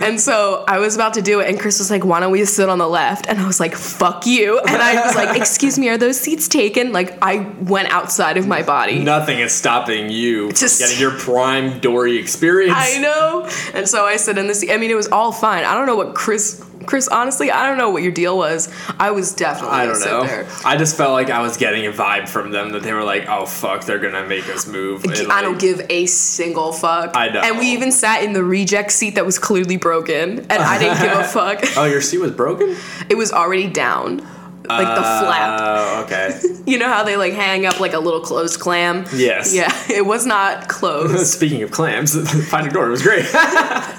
And 0.01 0.19
so 0.19 0.63
I 0.67 0.79
was 0.79 0.95
about 0.95 1.13
to 1.15 1.21
do 1.21 1.39
it, 1.39 1.49
and 1.49 1.59
Chris 1.59 1.79
was 1.79 1.91
like, 1.91 2.03
Why 2.03 2.19
don't 2.19 2.31
we 2.31 2.43
sit 2.45 2.69
on 2.69 2.79
the 2.79 2.87
left? 2.87 3.27
And 3.27 3.39
I 3.39 3.45
was 3.45 3.59
like, 3.59 3.75
Fuck 3.75 4.25
you. 4.25 4.59
And 4.59 4.81
I 4.81 5.05
was 5.05 5.15
like, 5.15 5.20
Excuse 5.29 5.77
me, 5.79 5.89
are 5.89 5.97
those 5.97 6.19
seats 6.19 6.47
taken? 6.47 6.91
Like, 6.91 7.17
I 7.21 7.39
went 7.61 7.89
outside 7.89 8.37
of 8.37 8.47
my 8.47 8.61
body. 8.63 8.99
Nothing 8.99 9.39
is 9.39 9.53
stopping 9.53 10.09
you 10.09 10.51
Just- 10.51 10.79
from 10.79 10.87
getting 10.87 11.01
your 11.01 11.11
prime 11.11 11.79
Dory 11.79 12.17
experience. 12.17 12.77
I 12.77 12.97
know. 12.99 13.49
And 13.73 13.87
so 13.87 14.05
I 14.05 14.15
sit 14.17 14.37
in 14.37 14.47
the 14.47 14.55
seat. 14.55 14.71
I 14.71 14.77
mean, 14.77 14.91
it 14.91 14.95
was 14.95 15.07
all 15.07 15.31
fine. 15.31 15.63
I 15.65 15.73
don't 15.73 15.85
know 15.85 15.95
what 15.95 16.15
Chris. 16.15 16.63
Chris, 16.87 17.07
honestly, 17.09 17.51
I 17.51 17.67
don't 17.67 17.77
know 17.77 17.91
what 17.91 18.01
your 18.01 18.11
deal 18.11 18.35
was. 18.35 18.67
I 18.99 19.11
was 19.11 19.35
definitely 19.35 19.77
I 19.77 19.85
don't 19.85 19.99
know. 19.99 20.23
there. 20.25 20.47
I 20.65 20.77
just 20.77 20.97
felt 20.97 21.11
like 21.11 21.29
I 21.29 21.39
was 21.43 21.55
getting 21.55 21.85
a 21.85 21.91
vibe 21.91 22.27
from 22.27 22.49
them 22.49 22.71
that 22.71 22.81
they 22.81 22.91
were 22.91 23.03
like, 23.03 23.29
"Oh 23.29 23.45
fuck, 23.45 23.83
they're 23.85 23.99
gonna 23.99 24.25
make 24.25 24.49
us 24.49 24.65
move." 24.65 25.03
And, 25.03 25.13
I 25.13 25.21
like, 25.25 25.43
don't 25.43 25.59
give 25.59 25.85
a 25.91 26.07
single 26.07 26.73
fuck. 26.73 27.11
I 27.15 27.27
know. 27.29 27.41
And 27.41 27.59
we 27.59 27.67
even 27.67 27.91
sat 27.91 28.23
in 28.23 28.33
the 28.33 28.43
reject 28.43 28.91
seat 28.93 29.13
that 29.13 29.27
was 29.27 29.37
clearly 29.37 29.77
broken, 29.77 30.39
and 30.39 30.51
I 30.53 30.79
didn't 30.79 31.01
give 31.03 31.11
a 31.15 31.23
fuck. 31.27 31.59
Oh, 31.77 31.85
your 31.85 32.01
seat 32.01 32.17
was 32.17 32.31
broken. 32.31 32.75
It 33.09 33.15
was 33.15 33.31
already 33.31 33.67
down. 33.67 34.27
Like 34.67 34.95
the 34.95 35.01
flap. 35.01 35.59
Oh, 35.61 36.03
okay. 36.05 36.39
You 36.63 36.77
know 36.77 36.87
how 36.87 37.03
they 37.03 37.17
like 37.17 37.33
hang 37.33 37.65
up 37.65 37.79
like 37.79 37.93
a 37.93 37.99
little 37.99 38.21
closed 38.21 38.59
clam? 38.59 39.05
Yes. 39.13 39.53
Yeah, 39.53 39.73
it 39.89 40.05
was 40.05 40.27
not 40.27 40.69
closed. 40.69 41.25
Speaking 41.33 41.63
of 41.63 41.71
clams, 41.71 42.13
Finding 42.49 42.71
Dory 42.71 42.91
was 42.91 43.01
great. 43.01 43.25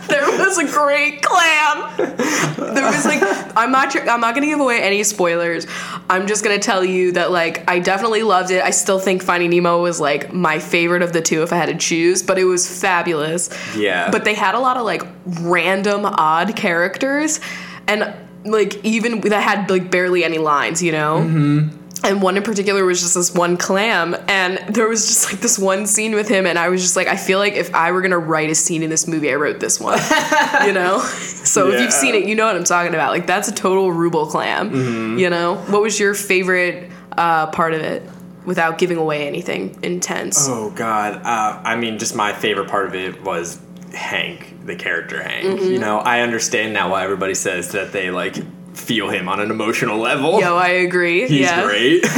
there 0.07 0.25
was 0.39 0.59
a 0.59 0.65
great 0.65 1.23
clam. 1.23 1.97
There 1.99 2.87
was 2.87 3.05
like 3.05 3.19
I'm 3.57 3.73
not 3.73 3.91
tr- 3.91 4.09
I'm 4.09 4.21
not 4.21 4.35
gonna 4.35 4.47
give 4.47 4.61
away 4.61 4.81
any 4.81 5.03
spoilers. 5.03 5.67
I'm 6.09 6.27
just 6.29 6.45
gonna 6.45 6.61
tell 6.61 6.85
you 6.85 7.13
that 7.13 7.33
like 7.33 7.69
I 7.69 7.81
definitely 7.81 8.23
loved 8.23 8.53
it. 8.53 8.63
I 8.63 8.71
still 8.71 9.01
think 9.01 9.23
Finding 9.25 9.51
Nemo 9.51 9.83
was 9.83 9.99
like 10.01 10.33
my 10.33 10.61
favorite 10.61 11.03
of 11.03 11.13
the 11.13 11.21
two 11.21 11.43
if 11.43 11.53
I 11.53 11.57
had 11.57 11.67
to 11.67 11.75
choose, 11.77 12.23
but 12.23 12.39
it 12.39 12.45
was 12.45 12.81
fabulous. 12.81 13.51
Yeah. 13.77 14.09
But 14.11 14.25
they 14.25 14.35
had 14.35 14.55
a 14.55 14.61
lot 14.61 14.77
of 14.77 14.85
like 14.85 15.03
random 15.41 16.07
odd 16.07 16.55
characters, 16.57 17.41
and 17.89 18.15
like 18.45 18.85
even 18.85 19.21
that 19.23 19.43
had 19.43 19.71
like 19.71 19.91
barely 19.91 20.25
any 20.25 20.39
lines, 20.39 20.83
you 20.83 20.93
know. 20.93 21.19
Mm-hmm. 21.19 21.79
And 22.05 22.21
one 22.21 22.37
in 22.37 22.43
particular 22.43 22.85
was 22.85 23.01
just 23.01 23.15
this 23.15 23.33
one 23.33 23.57
clam, 23.57 24.17
and 24.27 24.59
there 24.75 24.89
was 24.89 25.07
just 25.07 25.31
like 25.31 25.41
this 25.41 25.57
one 25.57 25.87
scene 25.87 26.17
with 26.17 26.29
him, 26.29 26.47
and 26.47 26.59
I 26.59 26.69
was 26.69 26.83
just 26.83 26.97
like, 26.97 27.07
I 27.07 27.15
feel 27.17 27.39
like 27.39 27.53
if 27.53 27.73
I 27.77 27.93
were 27.93 28.03
gonna 28.03 28.19
write 28.19 28.51
a 28.51 28.57
scene 28.57 28.83
in 28.83 28.91
this 28.91 29.07
movie, 29.07 29.31
I 29.31 29.37
wrote 29.37 29.61
this 29.61 29.79
one, 29.79 30.01
you 30.67 30.73
know. 30.73 30.99
So 30.99 31.71
if 31.71 31.81
you've 31.81 31.93
seen 31.93 32.17
it, 32.17 32.27
you 32.27 32.35
know 32.35 32.47
what 32.47 32.57
I'm 32.57 32.65
talking 32.65 32.93
about. 32.93 33.13
Like 33.13 33.29
that's 33.29 33.47
a 33.47 33.55
total 33.55 33.93
ruble 33.93 34.27
clam, 34.27 35.17
you 35.17 35.31
know. 35.31 35.57
What 35.69 35.81
was 35.81 36.01
your 36.01 36.15
favorite 36.15 36.91
uh, 37.17 37.47
part 37.53 37.73
of 37.73 37.83
it, 37.83 38.03
without 38.47 38.79
giving 38.79 38.97
away 38.97 39.29
anything 39.29 39.79
intense? 39.85 40.49
oh 40.51 40.71
God. 40.71 41.23
Uh, 41.25 41.61
I 41.63 41.77
mean, 41.77 42.01
just 42.01 42.17
my 42.17 42.33
favorite 42.33 42.69
part 42.69 42.87
of 42.87 42.97
it 42.97 43.23
was 43.23 43.61
Hank, 43.95 44.67
the 44.67 44.77
character 44.77 45.23
Hank. 45.23 45.47
Mm-hmm. 45.47 45.73
You 45.73 45.79
know, 45.79 45.99
I 45.99 46.21
understand 46.21 46.73
now 46.73 46.91
why 46.91 47.05
everybody 47.05 47.35
says 47.35 47.73
that 47.73 47.93
they 47.93 48.11
like 48.11 48.37
feel 48.75 49.11
him 49.11 49.29
on 49.29 49.41
an 49.41 49.51
emotional 49.51 49.99
level. 49.99 50.41
Yo, 50.41 50.57
I 50.57 50.69
agree. 50.69 51.29
He's 51.29 51.41
yeah. 51.41 51.63
great. 51.65 52.05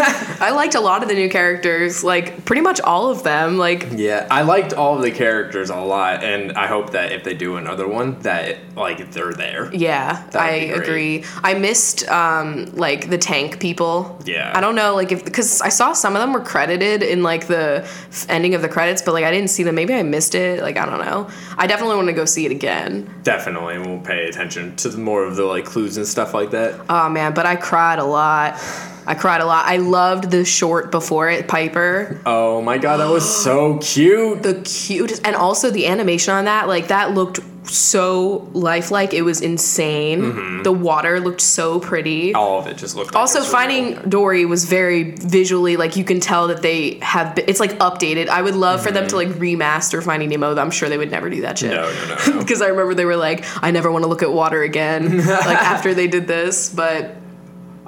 I 0.41 0.51
liked 0.51 0.75
a 0.75 0.81
lot 0.81 1.03
of 1.03 1.09
the 1.09 1.15
new 1.15 1.29
characters, 1.29 2.05
like 2.05 2.45
pretty 2.45 2.63
much 2.63 2.81
all 2.81 3.11
of 3.11 3.23
them. 3.23 3.59
Like 3.59 3.89
yeah, 3.93 4.27
I 4.31 4.43
liked 4.43 4.73
all 4.73 4.97
of 4.97 5.03
the 5.03 5.11
characters 5.11 5.71
a 5.71 5.77
lot, 5.77 6.23
and 6.23 6.53
I 6.53 6.67
hope 6.67 6.91
that 6.91 7.13
if 7.13 7.25
they 7.25 7.35
do 7.35 7.57
another 7.57 7.89
one, 7.89 8.19
that 8.21 8.59
like 8.77 9.11
they're 9.13 9.33
there. 9.33 9.75
Yeah, 9.75 10.29
I 10.35 10.51
agree. 10.51 11.25
I 11.43 11.55
missed 11.55 12.09
um 12.09 12.67
like 12.75 13.11
the 13.11 13.19
tank 13.19 13.61
people. 13.61 14.21
Yeah. 14.25 14.53
I 14.55 14.61
don't 14.61 14.75
know 14.75 14.95
like 14.95 15.13
if 15.13 15.25
because 15.25 15.61
I 15.61 15.69
saw 15.69 15.93
some 15.93 16.15
of 16.15 16.23
them 16.23 16.33
were 16.33 16.41
credited 16.41 17.03
in 17.03 17.23
like 17.23 17.47
the 17.47 17.83
f- 17.85 18.27
ending 18.29 18.55
of 18.55 18.63
the 18.63 18.69
credits, 18.69 19.03
but 19.03 19.13
like 19.13 19.25
I 19.25 19.31
didn't 19.31 19.51
see 19.51 19.63
them. 19.63 19.75
Maybe 19.75 19.95
I 19.95 20.03
missed 20.03 20.35
it. 20.35 20.63
Like 20.63 20.77
I 20.77 20.87
don't 20.87 21.05
know. 21.05 21.29
I 21.57 21.67
definitely 21.67 21.97
want 21.97 22.09
to 22.09 22.15
go 22.15 22.25
see 22.25 22.47
it 22.47 22.53
again. 22.53 23.13
Definitely, 23.23 23.79
we'll 23.79 24.01
pay 24.01 24.27
attention 24.29 24.77
to 24.77 24.89
the 24.89 24.99
more 24.99 25.25
of 25.25 25.37
the 25.37 25.45
like 25.45 25.65
clues 25.65 25.97
and 25.97 26.07
stuff 26.07 26.35
like 26.35 26.44
that. 26.51 26.87
Oh 26.89 27.09
man, 27.09 27.35
but 27.35 27.47
I 27.47 27.57
cried 27.57 27.99
a 27.99 28.05
lot. 28.05 28.59
I 29.07 29.15
cried 29.15 29.41
a 29.41 29.47
lot. 29.47 29.67
I 29.67 29.77
loved 29.79 30.31
the 30.31 30.45
short 30.45 30.91
before 30.91 31.31
it, 31.31 31.49
Piper. 31.49 32.21
Oh 32.27 32.61
my 32.63 32.79
god, 32.79 32.99
that 32.99 33.11
was 33.11 33.29
so 33.43 33.79
cute. 33.79 34.43
The 34.43 34.61
cutest, 34.63 35.27
and 35.27 35.37
also 35.37 35.71
the 35.71 35.87
animation 35.87 36.35
on 36.35 36.45
that, 36.47 36.69
like 36.69 36.89
that 36.89 37.13
looked 37.15 37.41
so 37.69 38.49
lifelike. 38.53 39.15
It 39.15 39.23
was 39.23 39.41
insane. 39.41 40.21
Mm-hmm. 40.23 40.63
The 40.65 40.73
water 40.73 41.19
looked 41.19 41.41
so 41.41 41.81
pretty. 41.81 42.35
All 42.35 42.59
of 42.61 42.67
it 42.67 42.77
just 42.77 42.95
looked. 42.95 43.15
Also 43.15 43.39
was 43.41 43.51
finding 43.51 43.95
real. 43.97 44.03
dory 44.03 44.45
was 44.45 44.65
very 44.67 45.13
visually 45.13 45.77
like 45.77 45.97
you 45.97 46.05
can 46.05 46.21
tell 46.21 46.49
that 46.49 46.61
they 46.63 46.99
have 47.01 47.35
been, 47.35 47.45
it's 47.49 47.61
like 47.61 47.73
updated 47.79 48.29
i 48.29 48.41
would 48.43 48.55
love 48.55 48.83
for 48.83 48.91
them 48.91 49.07
to 49.09 49.17
like 49.17 49.29
remaster 49.29 50.03
finding 50.03 50.29
nemo 50.29 50.55
i'm 50.57 50.71
sure 50.71 50.89
they 50.89 50.99
would 50.99 51.11
never 51.11 51.31
do 51.31 51.41
that 51.43 51.59
shit 51.59 51.71
Mm-hmm. 51.73 52.09
No, 52.09 52.15
no, 52.17 52.27
no, 52.27 52.33
no. 52.35 52.39
because 52.45 52.61
i 52.63 52.69
remember 52.69 52.95
they 52.95 53.05
were 53.05 53.17
like 53.17 53.45
i 53.63 53.71
never 53.71 53.91
want 53.91 54.03
to 54.05 54.09
look 54.09 54.23
at 54.23 54.33
water 54.33 54.63
again 54.63 55.19
like 55.27 55.59
after 55.59 55.95
they 55.95 56.07
did 56.07 56.27
this 56.27 56.69
but 56.69 57.17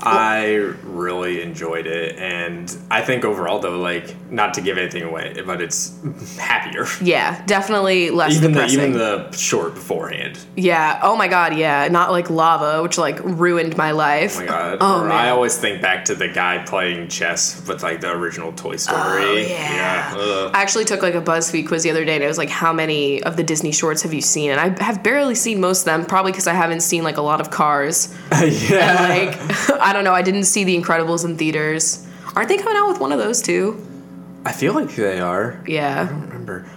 I 0.02 0.72
really 0.84 1.40
enjoyed 1.42 1.86
it, 1.86 2.16
and 2.18 2.74
I 2.90 3.00
think 3.02 3.24
overall, 3.24 3.58
though, 3.60 3.78
like 3.78 4.14
not 4.30 4.54
to 4.54 4.60
give 4.60 4.76
anything 4.78 5.02
away, 5.04 5.40
but 5.46 5.60
it's 5.60 5.96
happier. 6.38 6.86
yeah 7.00 7.42
definitely 7.46 8.10
less 8.10 8.36
Even 8.36 8.52
the 8.52 8.66
even 8.66 8.92
the 8.92 9.30
short 9.32 9.74
beforehand. 9.74 10.38
yeah 10.56 11.00
oh 11.02 11.16
my 11.16 11.28
god 11.28 11.56
yeah 11.56 11.88
not 11.88 12.10
like 12.10 12.28
lava 12.28 12.82
which 12.82 12.98
like 12.98 13.18
ruined 13.22 13.76
my 13.76 13.92
life 13.92 14.36
Oh 14.36 14.40
my 14.40 14.46
god! 14.46 14.78
oh 14.82 15.00
Or 15.00 15.08
man 15.08 15.12
I 15.12 15.30
always 15.30 15.56
think 15.56 15.80
back 15.80 16.04
to 16.06 16.14
the 16.14 16.28
guy 16.28 16.58
playing 16.66 17.08
chess 17.08 17.66
with 17.68 17.82
like 17.82 18.00
the 18.00 18.10
original 18.12 18.52
Toy 18.52 18.76
Story. 18.76 18.98
Oh, 19.24 19.34
yeah. 19.36 20.12
ugh. 20.16 20.50
I 20.54 20.60
actually 20.62 20.84
took 20.84 21.02
like 21.02 21.14
a 21.14 21.20
BuzzFeed 21.22 21.68
quiz 21.68 21.82
the 21.84 21.90
other 21.90 22.04
day, 22.04 22.14
and 22.16 22.24
it 22.24 22.26
was 22.28 22.38
like, 22.38 22.50
"How 22.50 22.72
many 22.72 23.22
of 23.22 23.36
the 23.36 23.42
Disney 23.42 23.72
shorts 23.72 24.02
have 24.02 24.12
you 24.12 24.20
seen?" 24.20 24.50
And 24.50 24.60
I 24.60 24.82
have 24.84 25.02
barely 25.02 25.34
seen 25.34 25.60
most 25.60 25.80
of 25.80 25.84
them, 25.86 26.04
probably 26.04 26.32
because 26.32 26.46
I 26.46 26.54
haven't 26.54 26.80
seen 26.80 27.02
like 27.04 27.16
a 27.16 27.22
lot 27.22 27.40
of 27.40 27.50
Cars. 27.50 28.14
yeah. 28.32 29.06
Like, 29.08 29.80
I 29.86 29.92
don't 29.92 30.02
know. 30.02 30.12
I 30.12 30.22
didn't 30.22 30.44
see 30.44 30.64
The 30.64 30.76
Incredibles 30.76 31.24
in 31.24 31.38
theaters. 31.38 32.04
Aren't 32.34 32.48
they 32.48 32.56
coming 32.56 32.76
out 32.76 32.88
with 32.88 32.98
one 33.00 33.12
of 33.12 33.18
those 33.18 33.40
too? 33.40 33.80
I 34.44 34.50
feel 34.50 34.74
like 34.74 34.94
they 34.96 35.20
are. 35.20 35.62
Yeah. 35.64 36.08
Remember. 36.08 36.68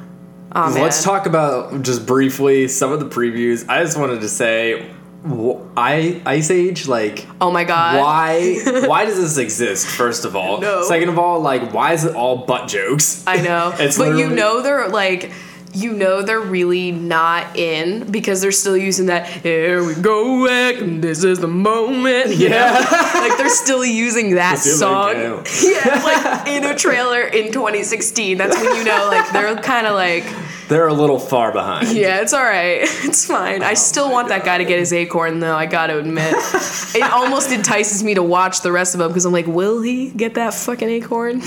Oh, 0.51 0.71
man. 0.71 0.83
Let's 0.83 1.03
talk 1.03 1.25
about 1.25 1.81
just 1.81 2.05
briefly 2.05 2.67
some 2.67 2.91
of 2.91 2.99
the 2.99 3.07
previews. 3.07 3.67
I 3.67 3.83
just 3.83 3.97
wanted 3.97 4.21
to 4.21 4.29
say, 4.29 4.91
I 5.25 6.21
Ice 6.25 6.51
Age 6.51 6.87
like. 6.87 7.25
Oh 7.41 7.49
my 7.51 7.63
god. 7.63 7.99
Why? 7.99 8.57
Why 8.85 9.05
does 9.05 9.17
this 9.17 9.37
exist? 9.37 9.87
First 9.87 10.23
of 10.23 10.35
all, 10.35 10.61
No. 10.61 10.83
Second 10.83 11.09
of 11.09 11.17
all, 11.17 11.39
like, 11.41 11.73
why 11.73 11.93
is 11.93 12.05
it 12.05 12.15
all 12.15 12.45
butt 12.45 12.69
jokes? 12.69 13.23
I 13.27 13.41
know. 13.41 13.73
It's 13.79 13.97
but 13.97 14.17
you 14.17 14.29
know 14.29 14.61
they're 14.61 14.87
like. 14.87 15.31
You 15.79 15.93
know 15.93 16.21
they're 16.21 16.41
really 16.41 16.91
not 16.91 17.55
in 17.55 18.11
because 18.11 18.41
they're 18.41 18.51
still 18.51 18.75
using 18.75 19.05
that 19.05 19.27
"Here 19.27 19.83
we 19.83 19.95
go 19.95 20.45
back, 20.45 20.81
and 20.81 21.01
this 21.01 21.23
is 21.23 21.39
the 21.39 21.47
moment." 21.47 22.35
Yeah. 22.35 22.73
like 23.13 23.37
they're 23.37 23.49
still 23.49 23.85
using 23.85 24.35
that 24.35 24.59
song. 24.59 25.15
yeah, 25.63 26.01
like 26.03 26.47
in 26.47 26.65
a 26.65 26.75
trailer 26.75 27.21
in 27.21 27.51
2016. 27.53 28.37
That's 28.37 28.55
when 28.55 28.75
you 28.75 28.83
know 28.83 29.07
like 29.09 29.31
they're 29.31 29.55
kind 29.57 29.87
of 29.87 29.95
like 29.95 30.25
They're 30.69 30.87
a 30.87 30.93
little 30.93 31.19
far 31.19 31.51
behind. 31.51 31.89
Yeah, 31.99 32.21
it's 32.21 32.31
all 32.33 32.43
right. 32.43 32.81
It's 33.09 33.25
fine. 33.25 33.63
I 33.63 33.73
still 33.73 34.11
want 34.11 34.27
that 34.29 34.45
guy 34.45 34.59
to 34.59 34.65
get 34.65 34.79
his 34.79 34.93
acorn, 34.93 35.39
though. 35.39 35.55
I 35.55 35.65
got 35.65 35.87
to 35.87 35.97
admit, 35.97 36.33
it 36.95 37.03
almost 37.11 37.51
entices 37.51 38.03
me 38.03 38.13
to 38.13 38.23
watch 38.23 38.61
the 38.61 38.71
rest 38.71 38.93
of 38.93 38.99
them 38.99 39.07
because 39.09 39.25
I'm 39.25 39.33
like, 39.33 39.47
will 39.47 39.81
he 39.81 40.11
get 40.11 40.35
that 40.35 40.53
fucking 40.53 40.87
acorn? 40.89 41.41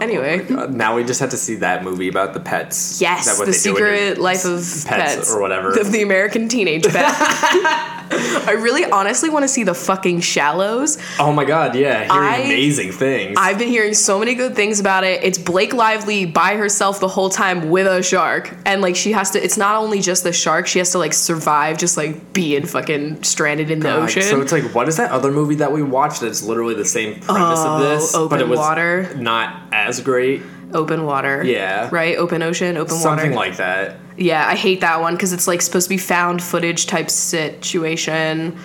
anyway, 0.00 0.44
Uh, 0.48 0.66
now 0.66 0.96
we 0.96 1.04
just 1.04 1.20
have 1.20 1.30
to 1.30 1.36
see 1.36 1.54
that 1.56 1.84
movie 1.84 2.08
about 2.08 2.34
the 2.34 2.40
pets. 2.40 3.00
Yes, 3.00 3.38
the 3.38 3.52
secret 3.52 4.18
life 4.18 4.44
of 4.44 4.58
pets 4.58 4.84
pets, 4.84 5.32
or 5.34 5.40
whatever. 5.40 5.70
of 5.78 5.92
the 5.92 6.02
American 6.02 6.48
teenage 6.48 6.84
pet. 6.84 7.04
I 8.06 8.56
really, 8.58 8.84
honestly 8.84 9.30
want 9.30 9.44
to 9.44 9.48
see 9.48 9.62
the 9.62 9.74
fucking 9.74 10.20
Shallows. 10.20 10.98
Oh 11.18 11.32
my 11.32 11.44
god, 11.44 11.74
yeah, 11.74 12.04
hearing 12.04 12.10
I- 12.10 12.36
amazing 12.38 12.92
things. 12.92 13.36
I've 13.38 13.58
been 13.58 13.68
hearing 13.68 13.94
so 13.94 14.18
many 14.18 14.34
good 14.34 14.54
things 14.56 14.80
about 14.80 15.04
it. 15.04 15.22
It's 15.22 15.38
Blake 15.38 15.72
Lively 15.72 16.26
by 16.26 16.56
herself 16.56 17.00
the 17.00 17.08
whole 17.08 17.30
time 17.30 17.70
with 17.70 17.86
a 17.86 18.02
shark. 18.02 18.52
And 18.66 18.80
like 18.80 18.96
she 18.96 19.12
has 19.12 19.30
to 19.32 19.44
it's 19.44 19.56
not 19.58 19.76
only 19.76 20.00
just 20.00 20.24
the 20.24 20.32
shark, 20.32 20.66
she 20.66 20.78
has 20.78 20.90
to 20.92 20.98
like 20.98 21.12
survive 21.12 21.76
just 21.76 21.96
like 21.96 22.32
being 22.32 22.64
fucking 22.66 23.22
stranded 23.22 23.70
in 23.70 23.80
the 23.80 23.88
God, 23.90 24.04
ocean. 24.04 24.22
So 24.22 24.40
it's 24.40 24.52
like, 24.52 24.74
what 24.74 24.88
is 24.88 24.96
that 24.96 25.10
other 25.10 25.30
movie 25.30 25.56
that 25.56 25.70
we 25.72 25.82
watched 25.82 26.22
that's 26.22 26.42
literally 26.42 26.74
the 26.74 26.84
same 26.84 27.20
premise 27.20 27.58
Oh, 27.62 27.74
of 27.76 27.80
this, 27.80 28.12
but 28.30 28.40
it 28.40 28.48
was 28.48 28.58
Water. 28.58 29.14
not 29.16 29.62
as 29.72 30.00
great? 30.00 30.42
open 30.72 31.04
water. 31.04 31.44
Yeah. 31.44 31.88
Right? 31.92 32.16
Open 32.16 32.42
ocean, 32.42 32.76
open 32.76 32.96
Something 32.96 33.06
water. 33.08 33.20
Something 33.22 33.36
like 33.36 33.56
that. 33.58 33.96
yeah, 34.16 34.44
I 34.48 34.56
hate 34.56 34.80
that 34.80 35.00
one 35.00 35.14
because 35.14 35.32
it's 35.32 35.46
like 35.46 35.62
supposed 35.62 35.84
to 35.86 35.88
be 35.90 35.98
found 35.98 36.42
footage 36.42 36.86
type 36.86 37.10
situation. 37.10 38.58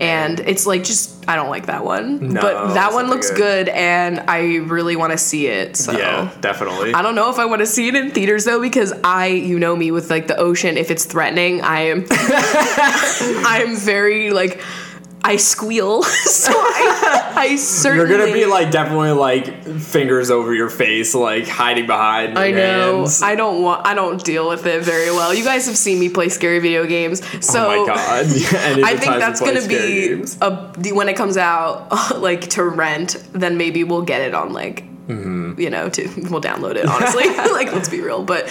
And 0.00 0.40
it's 0.40 0.66
like 0.66 0.82
just 0.82 1.28
I 1.28 1.36
don't 1.36 1.50
like 1.50 1.66
that 1.66 1.84
one. 1.84 2.32
No, 2.32 2.40
but 2.40 2.74
that 2.74 2.92
one 2.92 3.08
looks 3.08 3.30
good. 3.30 3.66
good 3.66 3.68
and 3.68 4.20
I 4.28 4.56
really 4.56 4.96
want 4.96 5.12
to 5.12 5.18
see 5.18 5.46
it. 5.46 5.76
So 5.76 5.92
Yeah, 5.92 6.30
definitely. 6.40 6.94
I 6.94 7.02
don't 7.02 7.14
know 7.14 7.30
if 7.30 7.38
I 7.38 7.44
want 7.46 7.60
to 7.60 7.66
see 7.66 7.88
it 7.88 7.94
in 7.94 8.10
theaters 8.10 8.44
though 8.44 8.60
because 8.60 8.92
I, 9.04 9.26
you 9.26 9.58
know 9.58 9.76
me 9.76 9.90
with 9.90 10.10
like 10.10 10.26
the 10.26 10.36
ocean. 10.36 10.76
If 10.76 10.90
it's 10.90 11.04
threatening, 11.04 11.62
I 11.62 11.80
am, 11.80 12.06
I 12.10 13.62
am 13.66 13.76
very 13.76 14.30
like, 14.30 14.60
I 15.26 15.36
squeal. 15.36 16.02
so 16.24 16.52
I, 16.52 17.32
I 17.34 17.94
You're 17.94 18.06
gonna 18.06 18.30
be 18.30 18.44
like 18.44 18.70
definitely 18.70 19.12
like 19.12 19.64
fingers 19.64 20.30
over 20.30 20.54
your 20.54 20.68
face, 20.68 21.14
like 21.14 21.48
hiding 21.48 21.86
behind. 21.86 22.38
I 22.38 22.50
know. 22.50 22.98
hands. 22.98 23.22
I 23.22 23.34
don't 23.34 23.62
want. 23.62 23.86
I 23.86 23.94
don't 23.94 24.22
deal 24.22 24.48
with 24.48 24.66
it 24.66 24.82
very 24.82 25.10
well. 25.10 25.32
You 25.32 25.42
guys 25.42 25.64
have 25.66 25.78
seen 25.78 25.98
me 25.98 26.10
play 26.10 26.28
scary 26.28 26.58
video 26.58 26.84
games, 26.84 27.22
so 27.44 27.66
oh 27.66 27.86
my 27.86 27.94
god! 27.94 28.26
I 28.84 28.96
think 28.96 29.14
that's 29.16 29.40
gonna 29.40 29.66
be 29.66 30.08
games. 30.08 30.36
a 30.42 30.72
when 30.92 31.08
it 31.08 31.16
comes 31.16 31.38
out, 31.38 31.90
like 32.20 32.50
to 32.50 32.64
rent. 32.64 33.16
Then 33.32 33.56
maybe 33.56 33.82
we'll 33.82 34.02
get 34.02 34.20
it 34.20 34.34
on 34.34 34.52
like, 34.52 34.84
Mm-hmm. 35.08 35.58
you 35.60 35.70
know, 35.70 35.88
to 35.88 36.02
we'll 36.30 36.42
download 36.42 36.76
it. 36.76 36.86
Honestly, 36.86 37.24
like 37.52 37.72
let's 37.72 37.88
be 37.88 38.00
real, 38.02 38.22
but 38.22 38.48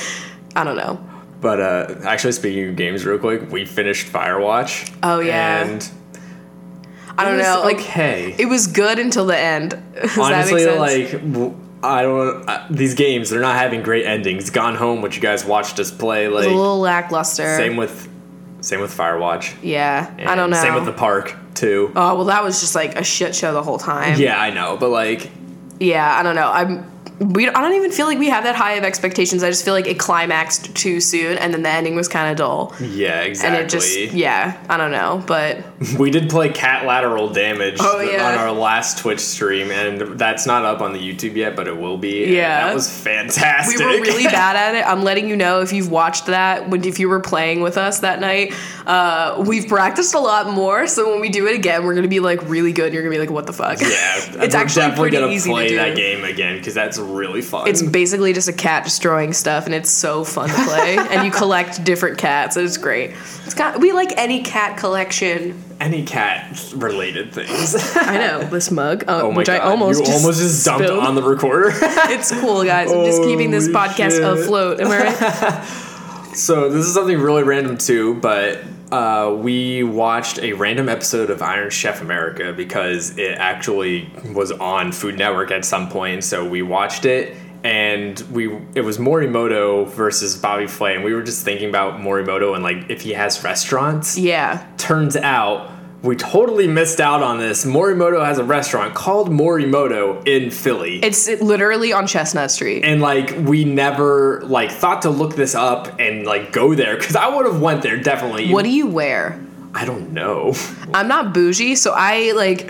I 0.56 0.63
don't 0.63 0.77
know. 0.77 1.03
But 1.39 1.60
uh, 1.60 1.96
actually, 2.03 2.32
speaking 2.32 2.70
of 2.70 2.75
games, 2.75 3.06
real 3.06 3.20
quick, 3.20 3.51
we 3.51 3.65
finished 3.65 4.08
Firewatch. 4.08 4.92
Oh, 5.03 5.20
yeah. 5.20 5.65
and 5.65 5.92
I 7.17 7.25
don't 7.25 7.38
know. 7.38 7.62
Like 7.63 7.77
okay. 7.77 8.36
it 8.38 8.46
was 8.48 8.67
good 8.67 9.00
until 9.00 9.25
the 9.25 9.38
end. 9.38 9.72
Does 9.93 10.17
Honestly, 10.17 10.65
that 10.65 10.79
make 10.79 11.10
sense? 11.10 11.24
like 11.24 11.34
w- 11.34 11.60
I 11.84 12.01
don't. 12.03 12.50
Uh, 12.50 12.65
these 12.70 12.96
games, 12.96 13.29
they're 13.29 13.41
not 13.41 13.55
having 13.58 13.84
great 13.84 14.05
endings. 14.05 14.50
Gone 14.50 14.75
Home, 14.75 15.01
which 15.01 15.15
you 15.15 15.22
guys 15.22 15.43
watched 15.46 15.79
us 15.79 15.91
play, 15.91 16.27
like 16.27 16.46
a 16.46 16.50
little 16.50 16.79
lackluster. 16.79 17.58
same 17.58 17.75
with 17.77 18.10
Same 18.62 18.79
with 18.79 18.96
Firewatch. 18.98 19.53
Yeah, 19.62 20.13
I 20.25 20.36
don't 20.36 20.50
know. 20.50 20.62
Same 20.62 20.75
with 20.75 20.86
the 20.86 20.93
park 20.93 21.36
too. 21.55 21.91
Oh 21.96 22.15
well, 22.15 22.25
that 22.25 22.43
was 22.43 22.62
just 22.62 22.74
like 22.74 22.96
a 22.96 23.03
shit 23.03 23.36
show 23.36 23.53
the 23.53 23.62
whole 23.63 23.77
time. 23.77 24.20
Yeah, 24.20 24.39
I 24.39 24.50
know, 24.51 24.77
but 24.77 24.89
like, 24.89 25.29
Yeah, 25.79 26.17
I 26.17 26.24
don't 26.24 26.36
know. 26.36 26.50
I'm. 26.51 26.89
We. 27.24 27.48
I 27.48 27.62
don't 27.62 27.74
even 27.74 27.92
feel 27.92 28.06
like 28.06 28.20
we 28.20 28.30
have 28.30 28.44
that 28.44 28.56
high 28.56 28.74
of 28.74 28.84
expectations. 28.84 29.44
I 29.44 29.50
just 29.50 29.63
feel 29.63 29.74
like 29.74 29.88
it 29.88 30.00
climaxed 30.00 30.75
too 30.75 31.00
soon, 31.00 31.38
and 31.38 31.53
then 31.53 31.62
the 31.63 31.70
ending 31.70 31.96
was 31.96 32.08
kind 32.08 32.30
of 32.32 32.38
dull. 32.38 32.75
yeah, 32.82 33.22
exactly. 33.22 33.58
And 33.58 33.65
it 33.65 33.70
just. 33.70 34.13
Yeah, 34.13 34.62
I 34.70 34.77
don't 34.77 34.92
know, 34.92 35.24
but 35.25 35.63
We 36.00 36.12
did 36.12 36.30
play 36.30 36.50
Catlateral 36.50 37.30
Damage 37.30 37.77
Oh, 37.80 38.00
yeah. 38.01 38.27
on 38.32 38.38
our 38.38 38.51
last 38.51 38.98
Twitch 39.00 39.20
stream, 39.20 39.72
and 39.72 40.20
that's 40.20 40.46
not 40.46 40.65
up 40.65 40.82
on 40.82 40.94
the 40.94 41.00
YouTube 41.00 41.36
yet, 41.36 41.56
but 41.56 41.68
it 41.68 41.77
will 41.77 41.98
be. 41.98 42.25
Yeah. 42.36 42.68
that 42.68 42.74
was 42.74 42.89
fantastic. 42.89 43.80
we 43.80 43.86
were 43.86 44.01
really 44.01 44.24
bad 44.25 44.56
at 44.56 44.75
it. 44.75 44.86
I'm 44.88 45.03
letting 45.03 45.27
you 45.30 45.36
know 45.36 45.62
if 45.62 45.72
you've 45.72 45.89
watched 45.92 46.25
that 46.27 46.70
when 46.70 46.84
if 46.86 47.00
you 47.00 47.08
were 47.10 47.20
playing 47.20 47.62
with 47.62 47.77
us 47.77 48.00
that 48.00 48.20
night. 48.20 48.53
Uh, 48.86 49.44
we've 49.48 49.68
practiced 49.68 50.13
a 50.13 50.20
lot 50.20 50.50
more, 50.53 50.88
so 50.88 51.10
when 51.12 51.22
we 51.22 51.30
do 51.30 51.48
it 51.48 51.56
again, 51.56 51.86
we're 51.86 51.96
gonna 51.96 52.08
be 52.08 52.20
like 52.20 52.42
really 52.50 52.74
good. 52.74 52.86
and 52.88 52.94
You're 52.94 53.03
gonna 53.03 53.15
be 53.15 53.20
like, 53.20 53.30
what 53.30 53.46
the 53.48 53.53
fuck? 53.53 53.80
Yeah, 53.80 53.88
it's 54.44 54.56
actually 54.56 54.82
definitely 54.82 54.96
pretty 55.12 55.18
gonna 55.18 55.32
easy 55.32 55.50
to 55.50 55.53
play 55.53 55.68
do. 55.70 55.75
that 55.77 55.96
game 55.96 56.24
again 56.25 56.58
because 56.58 56.74
that's 56.74 56.98
really 57.13 57.41
fun. 57.41 57.67
It's 57.67 57.82
basically 57.82 58.34
just 58.34 58.48
a 58.48 58.53
cat 58.53 58.84
destroying 58.84 59.34
stuff, 59.34 59.65
and 59.65 59.74
it's 59.75 59.89
so 59.91 60.24
fun 60.24 60.50
to 60.50 60.55
play. 60.65 60.98
and 61.12 61.25
you 61.25 61.32
collect 61.32 61.84
different 61.84 62.17
cats, 62.17 62.55
and 62.58 62.65
it's 62.65 62.77
great. 62.77 63.12
It's 63.46 63.53
got 63.53 63.79
we 63.79 63.91
like 63.93 64.12
any 64.17 64.41
cat 64.43 64.77
collection. 64.77 65.62
any 65.79 66.03
cat 66.05 66.72
related 66.75 67.34
things. 67.34 67.75
I 67.96 68.17
know 68.17 68.43
this 68.43 68.72
mug, 68.72 69.03
uh, 69.08 69.22
Oh 69.24 69.32
my 69.32 69.38
which 69.38 69.48
god, 69.48 69.62
I 69.62 69.65
almost 69.65 70.00
you 70.00 70.05
just 70.05 70.17
almost 70.22 70.39
just 70.39 70.65
dumped 70.65 70.86
spilled. 70.86 71.03
on 71.03 71.15
the 71.15 71.24
recorder. 71.24 71.72
It's 71.82 72.32
cool, 72.39 72.63
guys. 72.63 72.91
I'm 72.91 73.05
just 73.05 73.22
keeping 73.24 73.51
this 73.51 73.67
podcast 73.79 74.12
shit. 74.12 74.24
afloat. 74.24 74.79
Am 74.79 74.88
I 74.88 74.98
right? 75.03 75.93
So 76.36 76.70
this 76.70 76.86
is 76.86 76.94
something 76.94 77.20
really 77.20 77.44
random 77.44 77.78
too, 77.78 78.16
but 78.16 78.63
uh, 78.92 79.36
we 79.38 79.84
watched 79.84 80.40
a 80.40 80.54
random 80.54 80.90
episode 80.90 81.30
of 81.30 81.42
Iron 81.42 81.70
Chef 81.70 82.02
America 82.02 82.54
because 82.54 83.18
it 83.18 83.38
actually 83.38 84.12
was 84.34 84.52
on 84.52 84.92
Food 84.92 85.18
Network 85.18 85.52
at 85.52 85.66
some 85.66 85.90
point. 85.90 86.24
So 86.24 86.48
we 86.48 86.62
watched 86.62 87.06
it, 87.06 87.36
and 87.63 88.20
we 88.32 88.56
it 88.75 88.82
was 88.82 88.98
Morimoto 88.98 89.88
versus 89.88 90.36
Bobby 90.36 90.68
Flay, 90.68 90.96
and 90.96 91.04
we 91.04 91.13
were 91.13 91.24
just 91.24 91.44
thinking 91.46 91.70
about 91.70 92.00
Morimoto 92.00 92.56
and 92.56 92.63
like 92.63 92.90
if 92.90 93.02
he 93.02 93.13
has 93.13 93.44
restaurants. 93.44 94.18
yeah. 94.18 94.66
Turns 94.78 95.16
out. 95.16 95.72
We 96.03 96.17
totally 96.17 96.67
missed 96.67 97.00
out 97.00 97.24
on 97.24 97.39
this. 97.39 97.63
Morimoto 97.63 98.25
has 98.25 98.38
a 98.38 98.43
restaurant 98.43 98.93
called 98.93 99.29
Morimoto 99.29 100.27
in 100.27 100.51
Philly. 100.51 101.00
It's 101.01 101.29
literally 101.41 101.93
on 101.93 102.07
Chestnut 102.07 102.51
Street. 102.51 102.83
and 102.83 103.01
like 103.01 103.33
we 103.38 103.63
never 103.63 104.41
like 104.41 104.69
thought 104.69 105.03
to 105.03 105.10
look 105.10 105.36
this 105.38 105.55
up 105.55 106.00
and 106.01 106.25
like 106.25 106.51
go 106.51 106.75
there 106.75 106.98
because 106.98 107.15
I 107.15 107.33
would 107.33 107.45
have 107.45 107.62
went 107.62 107.83
there 107.83 107.95
definitely. 107.98 108.51
What 108.51 108.63
do 108.65 108.69
you 108.69 108.86
wear? 108.88 109.39
I 109.74 109.86
don't 109.86 110.12
know. 110.12 110.53
I'm 110.93 111.07
not 111.07 111.33
bougie, 111.33 111.75
so 111.75 111.93
I 111.95 112.33
like. 112.33 112.69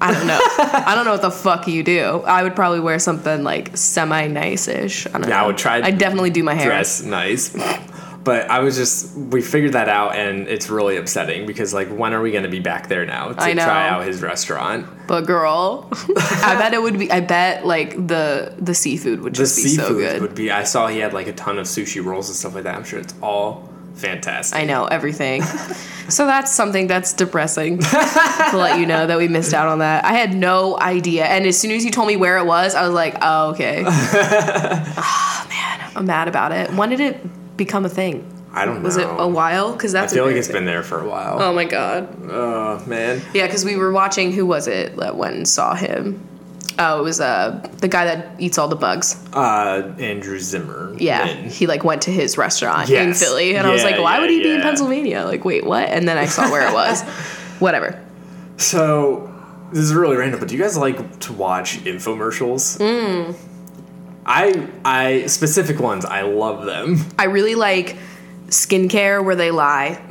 I 0.00 0.12
don't 0.12 0.26
know. 0.26 0.40
I 0.58 0.94
don't 0.94 1.04
know 1.04 1.12
what 1.12 1.22
the 1.22 1.30
fuck 1.30 1.68
you 1.68 1.82
do. 1.82 2.22
I 2.26 2.42
would 2.42 2.56
probably 2.56 2.80
wear 2.80 2.98
something 2.98 3.42
like 3.44 3.76
semi 3.76 4.26
nice 4.26 4.68
ish. 4.68 5.06
I 5.06 5.10
don't 5.12 5.22
Yeah, 5.22 5.28
know. 5.28 5.36
I 5.36 5.46
would 5.46 5.56
try. 5.56 5.80
I 5.82 5.90
definitely 5.92 6.30
do 6.30 6.42
my 6.42 6.54
hair. 6.54 6.66
Dress 6.66 7.02
nice, 7.02 7.54
but 8.24 8.48
I 8.50 8.60
was 8.60 8.76
just 8.76 9.14
we 9.16 9.42
figured 9.42 9.74
that 9.74 9.88
out 9.88 10.16
and 10.16 10.48
it's 10.48 10.70
really 10.70 10.96
upsetting 10.96 11.46
because 11.46 11.74
like 11.74 11.88
when 11.88 12.14
are 12.14 12.22
we 12.22 12.30
going 12.32 12.44
to 12.44 12.50
be 12.50 12.60
back 12.60 12.88
there 12.88 13.04
now 13.04 13.28
to 13.28 13.34
try 13.34 13.88
out 13.88 14.06
his 14.06 14.22
restaurant? 14.22 14.86
But 15.06 15.26
girl, 15.26 15.88
I 15.92 16.56
bet 16.58 16.72
it 16.72 16.80
would 16.80 16.98
be. 16.98 17.10
I 17.12 17.20
bet 17.20 17.66
like 17.66 17.94
the 17.94 18.54
the 18.58 18.74
seafood 18.74 19.20
would 19.20 19.34
The 19.34 19.38
just 19.38 19.56
be 19.56 19.62
seafood 19.68 19.86
so 19.86 19.94
good. 19.94 20.22
would 20.22 20.34
be. 20.34 20.50
I 20.50 20.64
saw 20.64 20.86
he 20.86 20.98
had 20.98 21.12
like 21.12 21.26
a 21.26 21.34
ton 21.34 21.58
of 21.58 21.66
sushi 21.66 22.02
rolls 22.02 22.28
and 22.28 22.36
stuff 22.36 22.54
like 22.54 22.64
that. 22.64 22.74
I'm 22.74 22.84
sure 22.84 22.98
it's 22.98 23.14
all 23.22 23.68
fantastic. 23.94 24.58
I 24.58 24.64
know 24.64 24.86
everything. 24.86 25.42
so 26.08 26.26
that's 26.26 26.50
something 26.50 26.86
that's 26.86 27.12
depressing 27.12 27.78
to 27.80 28.50
let 28.54 28.80
you 28.80 28.86
know 28.86 29.06
that 29.06 29.18
we 29.18 29.28
missed 29.28 29.52
out 29.52 29.68
on 29.68 29.80
that. 29.80 30.04
I 30.04 30.14
had 30.14 30.34
no 30.34 30.78
idea, 30.80 31.26
and 31.26 31.44
as 31.44 31.58
soon 31.58 31.72
as 31.72 31.84
you 31.84 31.90
told 31.90 32.08
me 32.08 32.16
where 32.16 32.38
it 32.38 32.46
was, 32.46 32.74
I 32.74 32.84
was 32.86 32.94
like, 32.94 33.16
oh 33.20 33.50
okay. 33.50 33.84
oh 33.86 35.46
man, 35.50 35.90
I'm 35.94 36.06
mad 36.06 36.28
about 36.28 36.52
it. 36.52 36.72
When 36.72 36.88
did 36.88 37.00
it 37.00 37.20
become 37.56 37.84
a 37.84 37.88
thing? 37.88 38.30
I 38.52 38.64
don't 38.64 38.76
know. 38.76 38.84
Was 38.84 38.96
it 38.96 39.08
a 39.08 39.26
while? 39.26 39.72
Because 39.72 39.92
that's. 39.92 40.12
I 40.12 40.16
feel 40.16 40.26
like 40.26 40.36
it's 40.36 40.48
been 40.48 40.64
there 40.64 40.84
for 40.84 41.00
a 41.00 41.08
while. 41.08 41.42
Oh 41.42 41.52
my 41.52 41.64
god. 41.64 42.08
Oh 42.30 42.84
man. 42.86 43.20
Yeah, 43.34 43.46
because 43.46 43.64
we 43.64 43.76
were 43.76 43.90
watching. 43.90 44.32
Who 44.32 44.46
was 44.46 44.68
it 44.68 44.96
that 44.96 45.16
went 45.16 45.34
and 45.34 45.48
saw 45.48 45.74
him? 45.74 46.24
Oh, 46.78 47.00
it 47.00 47.02
was 47.02 47.20
uh 47.20 47.68
the 47.78 47.88
guy 47.88 48.04
that 48.04 48.40
eats 48.40 48.58
all 48.58 48.68
the 48.68 48.76
bugs. 48.76 49.16
Uh, 49.32 49.94
Andrew 49.98 50.38
Zimmern. 50.38 50.98
Yeah, 50.98 51.26
he 51.26 51.66
like 51.66 51.84
went 51.84 52.02
to 52.02 52.12
his 52.12 52.38
restaurant 52.38 52.90
in 52.90 53.14
Philly, 53.14 53.56
and 53.56 53.66
I 53.66 53.72
was 53.72 53.82
like, 53.82 53.98
why 53.98 54.14
yeah, 54.14 54.20
would 54.20 54.30
he 54.30 54.42
be 54.42 54.54
in. 54.54 54.60
Pennsylvania? 54.60 55.24
Like, 55.24 55.44
wait, 55.44 55.64
what? 55.64 55.88
And 55.88 56.06
then 56.06 56.16
I 56.16 56.26
saw 56.26 56.50
where 56.50 56.68
it 56.68 56.72
was. 56.72 57.02
Whatever. 57.58 58.00
So 58.56 59.32
this 59.72 59.82
is 59.82 59.94
really 59.94 60.16
random, 60.16 60.38
but 60.38 60.48
do 60.48 60.56
you 60.56 60.62
guys 60.62 60.76
like 60.76 61.20
to 61.20 61.32
watch 61.32 61.78
infomercials? 61.84 62.78
Mm. 62.78 63.36
I 64.26 64.68
I 64.84 65.26
specific 65.26 65.78
ones. 65.80 66.04
I 66.04 66.22
love 66.22 66.64
them. 66.66 66.98
I 67.18 67.24
really 67.24 67.54
like 67.54 67.96
skincare 68.48 69.24
where 69.24 69.34
they 69.36 69.50
lie. 69.50 70.00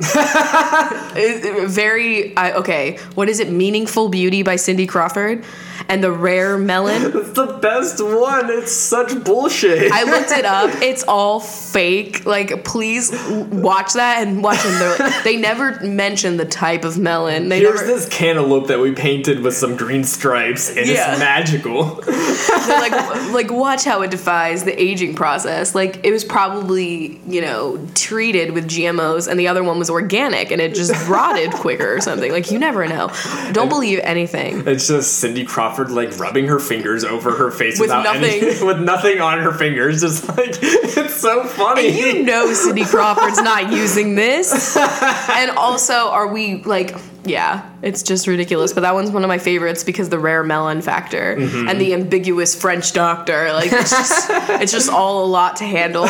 It- 1.16 1.44
it- 1.44 1.68
Very 1.68 2.36
I, 2.36 2.52
okay. 2.54 2.98
What 3.14 3.28
is 3.28 3.38
it? 3.40 3.50
Meaningful 3.50 4.08
Beauty 4.08 4.42
by 4.42 4.56
Cindy 4.56 4.86
Crawford, 4.86 5.44
and 5.88 6.02
the 6.02 6.12
Rare 6.12 6.58
Melon. 6.58 7.12
It's 7.24 7.32
the 7.32 7.58
best 7.60 8.02
one. 8.02 8.50
It's 8.50 8.72
such 8.72 9.24
bullshit. 9.24 9.90
I 9.92 10.04
looked 10.04 10.30
it 10.30 10.44
up. 10.44 10.70
It's 10.82 11.02
all 11.04 11.40
fake. 11.40 12.24
Like, 12.26 12.64
please 12.64 13.10
watch 13.50 13.94
that 13.94 14.26
and 14.26 14.42
watch 14.42 14.62
them. 14.62 14.98
Like, 14.98 15.24
they 15.24 15.36
never 15.36 15.80
mention 15.80 16.36
the 16.36 16.44
type 16.44 16.84
of 16.84 16.98
melon. 16.98 17.48
They 17.48 17.60
Here's 17.60 17.80
never, 17.80 17.86
this 17.86 18.08
cantaloupe 18.08 18.66
that 18.68 18.78
we 18.80 18.92
painted 18.92 19.40
with 19.40 19.54
some 19.54 19.76
green 19.76 20.04
stripes, 20.04 20.68
and 20.76 20.86
Yeah. 20.86 21.12
it's 21.12 21.20
magical. 21.20 21.84
They're 22.06 22.80
like, 22.80 22.92
like 23.32 23.50
watch 23.50 23.84
how 23.84 24.02
it 24.02 24.10
defies 24.10 24.64
the 24.64 24.80
aging 24.80 25.14
process. 25.14 25.74
Like 25.74 26.00
it 26.04 26.12
was 26.12 26.22
probably 26.24 27.20
you 27.26 27.40
know 27.40 27.84
treated 27.94 28.52
with 28.52 28.68
GMOs, 28.68 29.26
and 29.28 29.40
the 29.40 29.48
other 29.48 29.64
one 29.64 29.78
was 29.78 29.90
organic, 29.90 30.50
and 30.50 30.60
it 30.60 30.74
just 30.74 30.92
rotted 31.08 31.50
quicker 31.52 31.94
or 31.96 32.00
something. 32.00 32.30
Like 32.30 32.50
you 32.50 32.58
never 32.58 32.86
know. 32.86 33.10
Don't 33.52 33.68
believe 33.68 34.00
anything. 34.02 34.66
It's 34.68 34.86
just 34.86 35.18
Cindy 35.18 35.44
Crawford 35.44 35.63
like 35.90 36.18
rubbing 36.18 36.46
her 36.46 36.58
fingers 36.58 37.04
over 37.04 37.32
her 37.32 37.50
face 37.50 37.78
With 37.78 37.90
without 37.90 38.16
any, 38.16 38.40
nothing. 38.40 38.66
with 38.66 38.80
nothing 38.80 39.20
on 39.20 39.38
her 39.40 39.52
fingers. 39.52 40.00
Just 40.00 40.28
like 40.28 40.50
it's 40.62 41.14
so 41.14 41.44
funny. 41.44 41.98
You 41.98 42.22
know 42.22 42.52
Cindy 42.52 42.84
Crawford's 42.84 43.40
not 43.42 43.72
using 43.72 44.14
this. 44.14 44.76
And 45.34 45.50
also, 45.52 45.94
are 46.10 46.28
we 46.28 46.62
like, 46.62 46.94
yeah, 47.24 47.68
it's 47.82 48.02
just 48.02 48.26
ridiculous. 48.26 48.72
But 48.72 48.82
that 48.82 48.94
one's 48.94 49.10
one 49.10 49.24
of 49.24 49.28
my 49.28 49.38
favorites 49.38 49.84
because 49.84 50.08
the 50.08 50.18
rare 50.18 50.42
melon 50.42 50.82
factor 50.82 51.36
Mm-hmm. 51.36 51.68
and 51.68 51.80
the 51.80 51.94
ambiguous 51.94 52.54
French 52.54 52.92
doctor. 52.92 53.52
Like, 53.52 53.72
it's 53.72 53.90
just, 53.90 54.30
it's 54.62 54.72
just 54.72 54.90
all 54.90 55.24
a 55.24 55.28
lot 55.28 55.56
to 55.56 55.64
handle. 55.64 56.06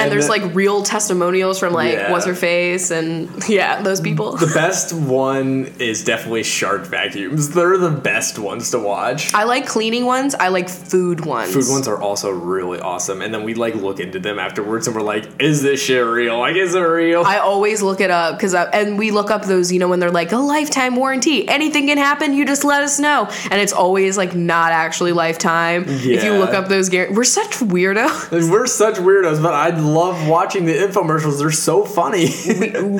And, 0.00 0.12
there's 0.12 0.26
the- 0.26 0.30
like 0.32 0.54
real 0.54 0.82
testimonials 0.82 1.58
from 1.58 1.72
like 1.72 1.92
Yeah. 1.94 2.12
what's 2.12 2.24
her 2.26 2.34
face 2.34 2.90
and 2.90 3.28
yeah, 3.48 3.82
those 3.82 4.00
people. 4.00 4.36
The 4.36 4.46
best 4.54 4.92
one 4.92 5.74
is 5.78 6.04
definitely 6.04 6.44
shark 6.44 6.86
vacuums. 6.86 7.50
They're 7.50 7.76
the 7.78 7.90
best 7.90 8.38
ones 8.38 8.70
to 8.70 8.78
watch. 8.78 9.34
I 9.34 9.44
like 9.44 9.66
cleaning 9.66 10.04
ones. 10.06 10.34
I 10.34 10.48
like 10.48 10.68
food 10.68 11.24
ones. 11.26 11.52
Food 11.52 11.68
ones 11.68 11.88
are 11.88 12.00
also 12.00 12.30
really 12.30 12.78
awesome, 12.80 13.22
and 13.22 13.34
then 13.34 13.42
we 13.44 13.54
like 13.54 13.74
look 13.74 13.98
into 14.00 14.18
them 14.20 14.38
afterwards, 14.38 14.86
and 14.86 14.94
we're 14.94 15.02
like, 15.02 15.24
"Is 15.40 15.62
this 15.62 15.82
shit 15.82 16.04
real? 16.04 16.38
Like, 16.38 16.56
is 16.56 16.74
it 16.74 16.80
real?" 16.80 17.22
I 17.24 17.38
always 17.38 17.82
look 17.82 18.00
it 18.00 18.10
up 18.10 18.36
because 18.36 18.54
and 18.54 18.98
we 18.98 19.10
look 19.10 19.30
up 19.30 19.44
those 19.46 19.72
you 19.72 19.78
know 19.78 19.88
when 19.88 19.98
they're 20.00 20.10
like 20.10 20.30
a 20.38 20.42
lifetime 20.42 20.96
warranty. 20.96 21.48
Anything 21.48 21.86
can 21.86 21.98
happen 21.98 22.32
you 22.32 22.46
just 22.46 22.64
let 22.64 22.82
us 22.82 22.98
know. 22.98 23.28
And 23.50 23.60
it's 23.60 23.72
always 23.72 24.16
like 24.16 24.34
not 24.34 24.72
actually 24.72 25.12
lifetime. 25.12 25.84
If 25.86 26.24
you 26.24 26.32
look 26.34 26.54
up 26.54 26.68
those 26.68 26.88
guar- 26.88 27.14
we're 27.14 27.24
such 27.24 27.58
weirdos. 27.58 28.48
We're 28.50 28.66
such 28.66 28.94
weirdos, 28.96 29.42
but 29.42 29.52
I 29.54 29.70
love 29.70 30.28
watching 30.28 30.64
the 30.64 30.72
infomercials. 30.72 31.38
They're 31.38 31.50
so 31.50 31.84
funny. 31.84 32.26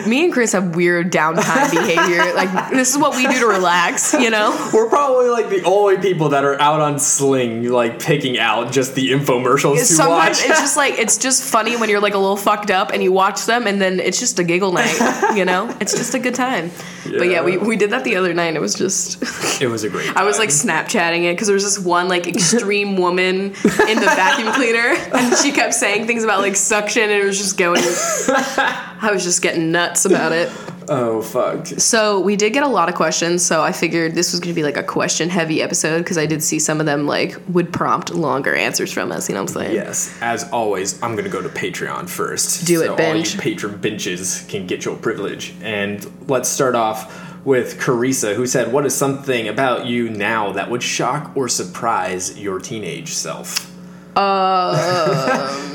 me 0.06 0.24
and 0.24 0.32
Chris 0.32 0.52
have 0.52 0.76
weird 0.76 1.12
downtime 1.12 1.70
behavior. 1.70 2.34
Like 2.34 2.70
this 2.70 2.90
is 2.90 2.98
what 2.98 3.16
we 3.16 3.26
do 3.26 3.38
to 3.40 3.46
relax 3.46 4.14
you 4.14 4.30
know? 4.30 4.70
We're 4.72 4.88
probably 4.88 5.28
like 5.28 5.48
the 5.48 5.62
only 5.64 5.98
people 5.98 6.30
that 6.30 6.44
are 6.44 6.60
out 6.60 6.80
on 6.80 6.98
Sling, 6.98 7.68
like 7.68 8.00
picking 8.00 8.38
out 8.38 8.72
just 8.72 8.94
the 8.94 9.10
infomercials 9.10 9.78
to 9.78 9.84
sometimes 9.84 10.38
watch. 10.38 10.48
it's 10.48 10.60
just 10.60 10.76
like 10.76 10.94
it's 10.98 11.18
just 11.18 11.42
funny 11.42 11.76
when 11.76 11.88
you're 11.88 12.00
like 12.00 12.14
a 12.14 12.18
little 12.18 12.36
fucked 12.36 12.70
up 12.70 12.90
and 12.92 13.02
you 13.02 13.12
watch 13.12 13.46
them 13.46 13.66
and 13.66 13.80
then 13.80 14.00
it's 14.00 14.18
just 14.18 14.38
a 14.38 14.44
giggle 14.44 14.72
night 14.72 15.34
you 15.36 15.44
know? 15.44 15.74
It's 15.80 15.92
just 15.92 16.14
a 16.14 16.18
good 16.18 16.34
time. 16.34 16.70
But 17.04 17.27
yeah 17.30 17.42
we, 17.42 17.56
we 17.56 17.76
did 17.76 17.90
that 17.90 18.04
the 18.04 18.16
other 18.16 18.34
night 18.34 18.48
and 18.48 18.56
it 18.56 18.60
was 18.60 18.74
just 18.74 19.22
it 19.60 19.68
was 19.68 19.84
a 19.84 19.88
great. 19.88 20.08
I 20.16 20.24
was 20.24 20.38
like. 20.38 20.48
Snapchatting 20.48 21.24
it 21.24 21.34
because 21.34 21.46
there 21.46 21.54
was 21.54 21.62
this 21.62 21.78
one 21.78 22.08
like 22.08 22.26
extreme 22.26 22.96
woman 23.00 23.36
in 23.36 23.52
the 24.00 24.12
vacuum 24.16 24.52
cleaner, 24.54 24.96
and 25.14 25.36
she 25.36 25.52
kept 25.52 25.74
saying 25.74 26.06
things 26.06 26.24
about 26.24 26.40
like 26.40 26.56
suction, 26.56 27.02
and 27.02 27.12
it 27.12 27.24
was 27.24 27.38
just 27.38 27.56
going. 27.56 27.80
I 27.84 29.10
was 29.12 29.22
just 29.22 29.42
getting 29.42 29.70
nuts 29.70 30.04
about 30.04 30.32
it. 30.32 30.50
Oh 30.88 31.20
fuck. 31.22 31.66
So 31.66 32.20
we 32.20 32.36
did 32.36 32.52
get 32.52 32.62
a 32.62 32.68
lot 32.68 32.88
of 32.88 32.94
questions, 32.94 33.44
so 33.44 33.62
I 33.62 33.72
figured 33.72 34.14
this 34.14 34.32
was 34.32 34.40
going 34.40 34.54
to 34.54 34.56
be 34.58 34.62
like 34.62 34.76
a 34.76 34.82
question 34.82 35.28
heavy 35.28 35.60
episode 35.62 35.98
because 35.98 36.16
I 36.18 36.26
did 36.26 36.42
see 36.42 36.58
some 36.58 36.80
of 36.80 36.86
them 36.86 37.06
like 37.06 37.36
would 37.48 37.72
prompt 37.72 38.14
longer 38.14 38.54
answers 38.54 38.92
from 38.92 39.12
us. 39.12 39.28
You 39.28 39.34
know 39.34 39.42
what 39.42 39.50
I'm 39.50 39.62
saying? 39.62 39.74
Yes, 39.74 40.16
as 40.20 40.48
always, 40.50 41.02
I'm 41.02 41.14
gonna 41.16 41.28
go 41.28 41.42
to 41.42 41.48
Patreon 41.48 42.08
first. 42.08 42.66
Do 42.66 42.82
it, 42.82 42.86
so 42.86 42.96
binge. 42.96 43.28
all 43.28 43.34
you 43.34 43.40
patron 43.40 43.76
benches 43.78 44.44
can 44.48 44.66
get 44.66 44.84
your 44.84 44.96
privilege. 44.96 45.54
And 45.62 46.06
let's 46.28 46.48
start 46.48 46.74
off 46.74 47.26
with 47.44 47.78
Carissa, 47.78 48.34
who 48.34 48.46
said, 48.46 48.72
"What 48.72 48.84
is 48.86 48.94
something 48.94 49.48
about 49.48 49.86
you 49.86 50.08
now 50.08 50.52
that 50.52 50.70
would 50.70 50.82
shock 50.82 51.32
or 51.36 51.48
surprise 51.48 52.38
your 52.38 52.58
teenage 52.58 53.12
self?" 53.14 53.70
Uh, 54.16 55.74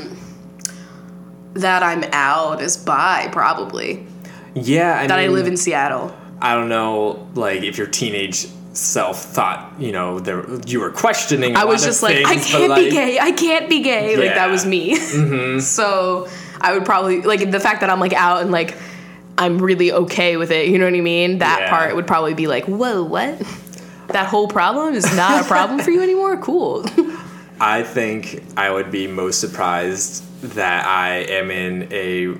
That 1.54 1.84
I'm 1.84 2.02
out 2.12 2.60
is 2.60 2.76
bi, 2.76 3.28
probably. 3.30 4.04
Yeah, 4.54 4.98
I 5.00 5.06
That 5.06 5.18
I 5.18 5.28
live 5.28 5.46
in 5.46 5.56
Seattle. 5.56 6.14
I 6.40 6.54
don't 6.54 6.68
know, 6.68 7.26
like 7.34 7.62
if 7.62 7.78
your 7.78 7.86
teenage 7.86 8.46
self 8.72 9.22
thought, 9.24 9.72
you 9.78 9.92
know, 9.92 10.18
there 10.20 10.44
you 10.66 10.80
were 10.80 10.90
questioning. 10.90 11.56
I 11.56 11.62
I 11.62 11.64
was 11.64 11.84
just 11.84 12.02
like, 12.02 12.24
I 12.26 12.36
can't 12.36 12.74
be 12.74 12.90
gay. 12.90 13.18
I 13.18 13.32
can't 13.32 13.68
be 13.68 13.82
gay. 13.82 14.16
Like 14.16 14.34
that 14.34 14.50
was 14.50 14.66
me. 14.66 14.94
Mm-hmm. 14.98 15.60
so 15.60 16.28
I 16.60 16.72
would 16.74 16.84
probably 16.84 17.22
like 17.22 17.50
the 17.50 17.60
fact 17.60 17.80
that 17.80 17.90
I'm 17.90 18.00
like 18.00 18.12
out 18.14 18.42
and 18.42 18.50
like 18.50 18.76
I'm 19.38 19.58
really 19.58 19.90
okay 19.92 20.36
with 20.36 20.50
it. 20.50 20.68
You 20.68 20.78
know 20.78 20.84
what 20.86 20.94
I 20.94 21.00
mean? 21.00 21.38
That 21.38 21.60
Yeah. 21.62 21.70
part 21.70 21.94
would 21.96 22.06
probably 22.06 22.34
be 22.34 22.46
like, 22.46 22.64
whoa, 22.66 23.02
what? 23.04 23.38
That 24.08 24.26
whole 24.26 24.48
problem 24.48 24.94
is 24.94 25.04
not 25.16 25.44
a 25.44 25.48
problem 25.48 25.80
for 25.80 25.90
you 25.90 26.02
anymore. 26.02 26.36
Cool. 26.36 26.84
I 27.60 27.82
think 27.82 28.42
I 28.56 28.70
would 28.70 28.90
be 28.90 29.06
most 29.06 29.40
surprised 29.40 30.22
that 30.54 30.84
I 30.86 31.18
am 31.18 31.50
in 31.50 31.88
a 31.92 32.36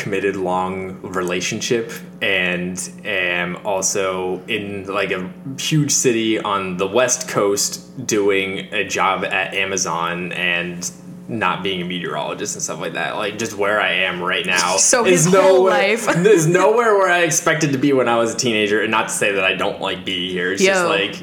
committed 0.00 0.34
long 0.34 0.98
relationship 1.02 1.92
and 2.22 2.90
am 3.04 3.56
also 3.66 4.42
in 4.48 4.86
like 4.86 5.10
a 5.12 5.30
huge 5.58 5.90
city 5.92 6.38
on 6.40 6.78
the 6.78 6.86
west 6.86 7.28
coast 7.28 8.06
doing 8.06 8.60
a 8.72 8.82
job 8.82 9.24
at 9.24 9.52
Amazon 9.54 10.32
and 10.32 10.90
not 11.28 11.62
being 11.62 11.82
a 11.82 11.84
meteorologist 11.84 12.56
and 12.56 12.62
stuff 12.62 12.80
like 12.80 12.94
that. 12.94 13.16
Like 13.16 13.38
just 13.38 13.56
where 13.56 13.80
I 13.80 13.92
am 13.92 14.22
right 14.22 14.44
now. 14.58 14.78
So 14.78 15.04
is 15.04 15.26
his 15.26 15.34
whole 15.34 15.58
nowhere- 15.64 15.70
life. 15.72 16.16
is 16.26 16.46
nowhere 16.46 16.94
where 16.96 17.10
I 17.10 17.20
expected 17.20 17.72
to 17.72 17.78
be 17.78 17.92
when 17.92 18.08
I 18.08 18.16
was 18.16 18.34
a 18.34 18.36
teenager. 18.36 18.80
And 18.80 18.90
not 18.90 19.08
to 19.08 19.14
say 19.14 19.32
that 19.32 19.44
I 19.44 19.54
don't 19.54 19.80
like 19.80 20.04
being 20.04 20.30
here. 20.30 20.50
It's 20.52 20.62
just 20.64 20.86
like 20.86 21.22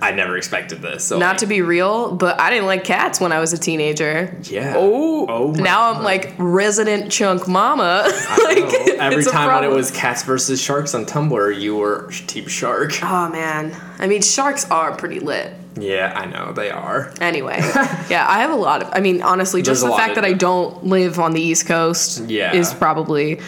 I 0.00 0.10
never 0.12 0.36
expected 0.36 0.82
this. 0.82 1.04
So 1.04 1.18
not 1.18 1.38
to 1.38 1.46
be 1.46 1.62
real, 1.62 2.14
but 2.14 2.38
I 2.38 2.50
didn't 2.50 2.66
like 2.66 2.84
cats 2.84 3.18
when 3.20 3.32
I 3.32 3.40
was 3.40 3.52
a 3.52 3.58
teenager. 3.58 4.36
Yeah. 4.44 4.74
Oh, 4.76 5.26
Oh 5.28 5.50
now 5.52 5.92
I'm 5.92 6.02
like 6.04 6.34
resident 6.38 7.10
chunk 7.10 7.48
mama. 7.48 8.04
like. 8.44 8.72
Every 8.98 9.24
time 9.24 9.54
when 9.62 9.64
it 9.70 9.74
was 9.74 9.90
cats 9.90 10.22
versus 10.22 10.60
sharks 10.60 10.94
on 10.94 11.04
Tumblr, 11.06 11.60
you 11.60 11.76
were 11.76 12.10
Team 12.26 12.46
Shark. 12.46 12.92
Oh 13.02 13.28
man, 13.30 13.74
I 13.98 14.06
mean 14.06 14.22
sharks 14.22 14.70
are 14.70 14.96
pretty 14.96 15.20
lit. 15.20 15.52
Yeah, 15.78 16.12
I 16.16 16.24
know 16.24 16.52
they 16.52 16.70
are. 16.70 17.12
Anyway, 17.20 17.58
yeah, 18.08 18.24
I 18.26 18.40
have 18.40 18.50
a 18.50 18.56
lot 18.56 18.82
of. 18.82 18.88
I 18.94 19.00
mean, 19.00 19.20
honestly, 19.22 19.60
just 19.60 19.82
There's 19.82 19.92
the 19.92 19.96
fact 19.96 20.14
that 20.14 20.24
I 20.24 20.32
don't 20.32 20.84
live 20.86 21.18
on 21.18 21.32
the 21.32 21.40
East 21.42 21.66
Coast 21.66 22.26
Yeah. 22.28 22.54
is 22.54 22.72
probably, 22.72 23.40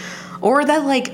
or 0.43 0.63
that 0.63 0.85
like, 0.85 1.13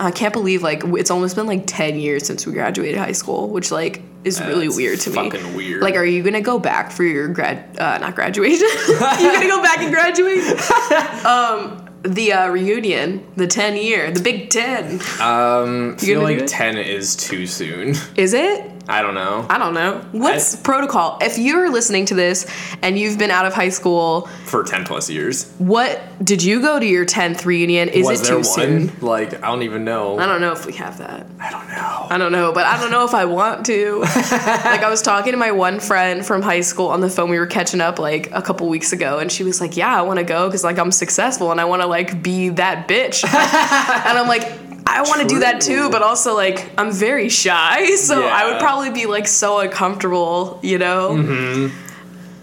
I 0.00 0.10
can't 0.10 0.32
believe 0.32 0.62
like 0.64 0.82
it's 0.84 1.10
almost 1.12 1.36
been 1.36 1.46
like 1.46 1.64
ten 1.66 2.00
years 2.00 2.26
since 2.26 2.44
we 2.46 2.52
graduated 2.52 2.98
high 2.98 3.12
school, 3.12 3.48
which 3.50 3.70
like 3.70 4.02
is 4.24 4.40
really 4.40 4.68
weird 4.68 5.00
to 5.00 5.10
me. 5.10 5.16
fucking 5.16 5.54
weird. 5.54 5.82
Like, 5.82 5.94
are 5.96 6.04
you 6.04 6.22
gonna 6.22 6.40
go 6.40 6.58
back 6.58 6.90
for 6.90 7.04
your 7.04 7.28
grad? 7.28 7.78
Uh, 7.78 7.98
not 7.98 8.14
graduation. 8.14 8.68
you 8.88 8.98
gonna 8.98 9.46
go 9.46 9.62
back 9.62 9.78
and 9.78 9.92
graduate? 9.92 10.44
um, 11.24 11.84
the 12.02 12.32
uh, 12.32 12.48
reunion, 12.48 13.26
the 13.36 13.46
ten 13.46 13.76
year, 13.76 14.10
the 14.10 14.20
Big 14.20 14.50
Ten. 14.50 14.94
Um, 15.20 15.94
I 15.94 15.96
feel 15.98 16.22
like 16.22 16.46
ten 16.46 16.78
is 16.78 17.16
too 17.16 17.46
soon. 17.46 17.94
Is 18.16 18.34
it? 18.34 18.77
I 18.90 19.02
don't 19.02 19.14
know. 19.14 19.46
I 19.50 19.58
don't 19.58 19.74
know. 19.74 20.00
What's 20.12 20.56
I- 20.56 20.62
protocol? 20.62 21.18
If 21.20 21.38
you're 21.38 21.70
listening 21.70 22.06
to 22.06 22.14
this 22.14 22.46
and 22.80 22.98
you've 22.98 23.18
been 23.18 23.30
out 23.30 23.44
of 23.44 23.52
high 23.52 23.68
school, 23.68 24.22
For 24.46 24.64
ten 24.64 24.84
plus 24.84 25.10
years. 25.10 25.52
what 25.58 26.00
did 26.24 26.42
you 26.42 26.62
go 26.62 26.78
to 26.80 26.86
your 26.86 27.04
10th 27.04 27.44
reunion? 27.44 27.90
Is 27.90 28.08
it 28.08 28.24
too 28.26 28.42
soon? 28.42 28.88
one? 28.88 28.96
Like 29.00 29.34
I 29.42 29.48
don't 29.48 29.62
even 29.62 29.84
know. 29.84 30.18
I 30.18 30.24
don't 30.26 30.40
know 30.40 30.52
if 30.52 30.64
we 30.64 30.72
have 30.74 30.98
that. 30.98 31.26
I 31.38 31.50
don't 31.50 31.68
know. 31.68 32.06
I 32.10 32.16
don't 32.18 32.32
know, 32.32 32.52
but 32.52 32.64
I 32.66 32.80
don't 32.80 32.90
know 32.90 33.04
if 33.04 33.12
I 33.14 33.26
want 33.26 33.66
to. 33.66 33.98
like 34.32 34.82
I 34.82 34.88
was 34.88 35.02
talking 35.02 35.32
to 35.32 35.38
my 35.38 35.52
one 35.52 35.80
friend 35.80 36.24
from 36.24 36.40
high 36.40 36.62
school 36.62 36.88
on 36.88 37.00
the 37.02 37.10
phone. 37.10 37.28
We 37.28 37.38
were 37.38 37.46
catching 37.46 37.82
up 37.82 37.98
like 37.98 38.30
a 38.32 38.40
couple 38.40 38.68
weeks 38.68 38.92
ago, 38.94 39.18
and 39.18 39.30
she 39.30 39.44
was 39.44 39.60
like, 39.60 39.76
"Yeah, 39.76 39.94
I 39.96 40.02
want 40.02 40.18
to 40.18 40.24
go 40.24 40.48
because 40.48 40.64
like 40.64 40.78
I'm 40.78 40.92
successful 40.92 41.52
and 41.52 41.60
I 41.60 41.66
want 41.66 41.82
to 41.82 41.88
like 41.88 42.22
be 42.22 42.48
that 42.50 42.88
bitch." 42.88 43.22
and 44.08 44.18
I'm 44.18 44.28
like. 44.28 44.67
I 44.88 45.02
want 45.02 45.22
to 45.22 45.28
do 45.28 45.40
that 45.40 45.60
too, 45.60 45.90
but 45.90 46.02
also 46.02 46.34
like 46.34 46.70
I'm 46.78 46.92
very 46.92 47.28
shy, 47.28 47.86
so 47.96 48.26
I 48.26 48.50
would 48.50 48.60
probably 48.60 48.90
be 48.90 49.06
like 49.06 49.28
so 49.28 49.60
uncomfortable, 49.60 50.58
you 50.62 50.78
know. 50.78 51.10
Mm-hmm. 51.10 51.76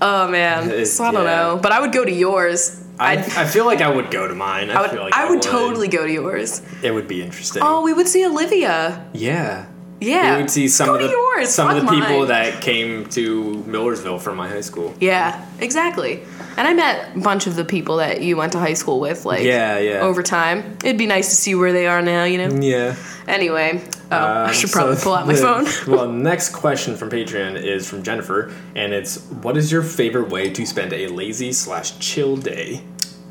Oh 0.01 0.27
man, 0.27 0.86
so 0.88 1.03
I 1.03 1.12
don't 1.12 1.25
yeah. 1.25 1.36
know, 1.36 1.60
but 1.62 1.71
I 1.71 1.79
would 1.81 1.91
go 1.91 2.05
to 2.05 2.12
yours. 2.12 2.81
I, 2.97 3.13
I'd, 3.13 3.19
I 3.31 3.45
feel 3.45 3.65
like 3.65 3.81
I 3.81 3.89
would 3.93 4.10
go 4.10 4.27
to 4.27 4.36
mine. 4.36 4.69
I, 4.69 4.75
I 4.75 4.81
would, 4.81 4.91
feel 4.91 5.03
like 5.03 5.13
I 5.13 5.29
would 5.29 5.41
totally 5.41 5.89
go 5.89 6.05
to 6.05 6.12
yours. 6.12 6.62
It 6.81 6.91
would 6.91 7.08
be 7.08 7.21
interesting. 7.21 7.62
Oh, 7.65 7.81
we 7.81 7.91
would 7.91 8.08
see 8.08 8.25
Olivia. 8.25 9.05
yeah. 9.13 9.65
Yeah, 10.06 10.36
We 10.36 10.41
would 10.44 10.52
see 10.52 10.68
some 10.68 10.88
Go 10.88 10.96
of 10.96 11.02
the 11.02 11.10
yours. 11.10 11.50
some 11.50 11.70
of 11.70 11.76
the 11.84 11.89
people 11.91 12.20
mine. 12.20 12.28
that 12.28 12.62
came 12.62 13.06
to 13.10 13.63
Millersville 13.68 14.20
from 14.20 14.38
my 14.38 14.48
high 14.48 14.62
school. 14.62 14.94
Yeah, 15.00 15.44
exactly. 15.60 16.22
And 16.58 16.65
I 16.68 16.74
met 16.74 17.15
a 17.15 17.20
bunch 17.20 17.48
of 17.48 17.56
the 17.58 17.65
people 17.65 17.98
that 17.98 18.22
you 18.22 18.38
went 18.38 18.54
to 18.54 18.60
high 18.60 18.76
school 18.76 19.00
with, 19.02 19.26
like 19.26 19.44
Yeah, 19.44 19.78
yeah. 19.80 20.00
over 20.00 20.24
time. 20.24 20.78
It'd 20.84 20.98
be 20.98 21.06
nice 21.08 21.30
to 21.30 21.36
see 21.36 21.54
where 21.56 21.74
they 21.74 21.88
are 21.88 22.02
now, 22.02 22.24
you 22.24 22.38
know. 22.38 22.56
Yeah. 22.62 22.96
Anyway, 23.28 23.82
oh, 24.12 24.15
I 24.15 24.46
Um, 24.50 24.54
should 24.54 24.70
so 24.70 24.78
probably 24.78 24.96
pull 24.98 25.15
out 25.15 25.28
my 25.28 25.34
the- 25.34 25.41
phone. 25.41 25.65
well, 25.94 26.08
next 26.08 26.50
question 26.50 26.96
from 26.96 27.10
Patreon 27.10 27.62
is 27.62 27.89
from 27.89 28.04
Jennifer, 28.04 28.54
and 28.76 28.94
it's 28.94 29.18
what 29.41 29.58
is 29.58 29.72
your 29.72 29.82
favorite 29.82 30.30
way 30.30 30.50
to 30.52 30.65
spend 30.65 30.94
a 30.94 31.08
lazy 31.08 31.52
slash 31.52 31.98
chill 32.00 32.38
day? 32.38 32.82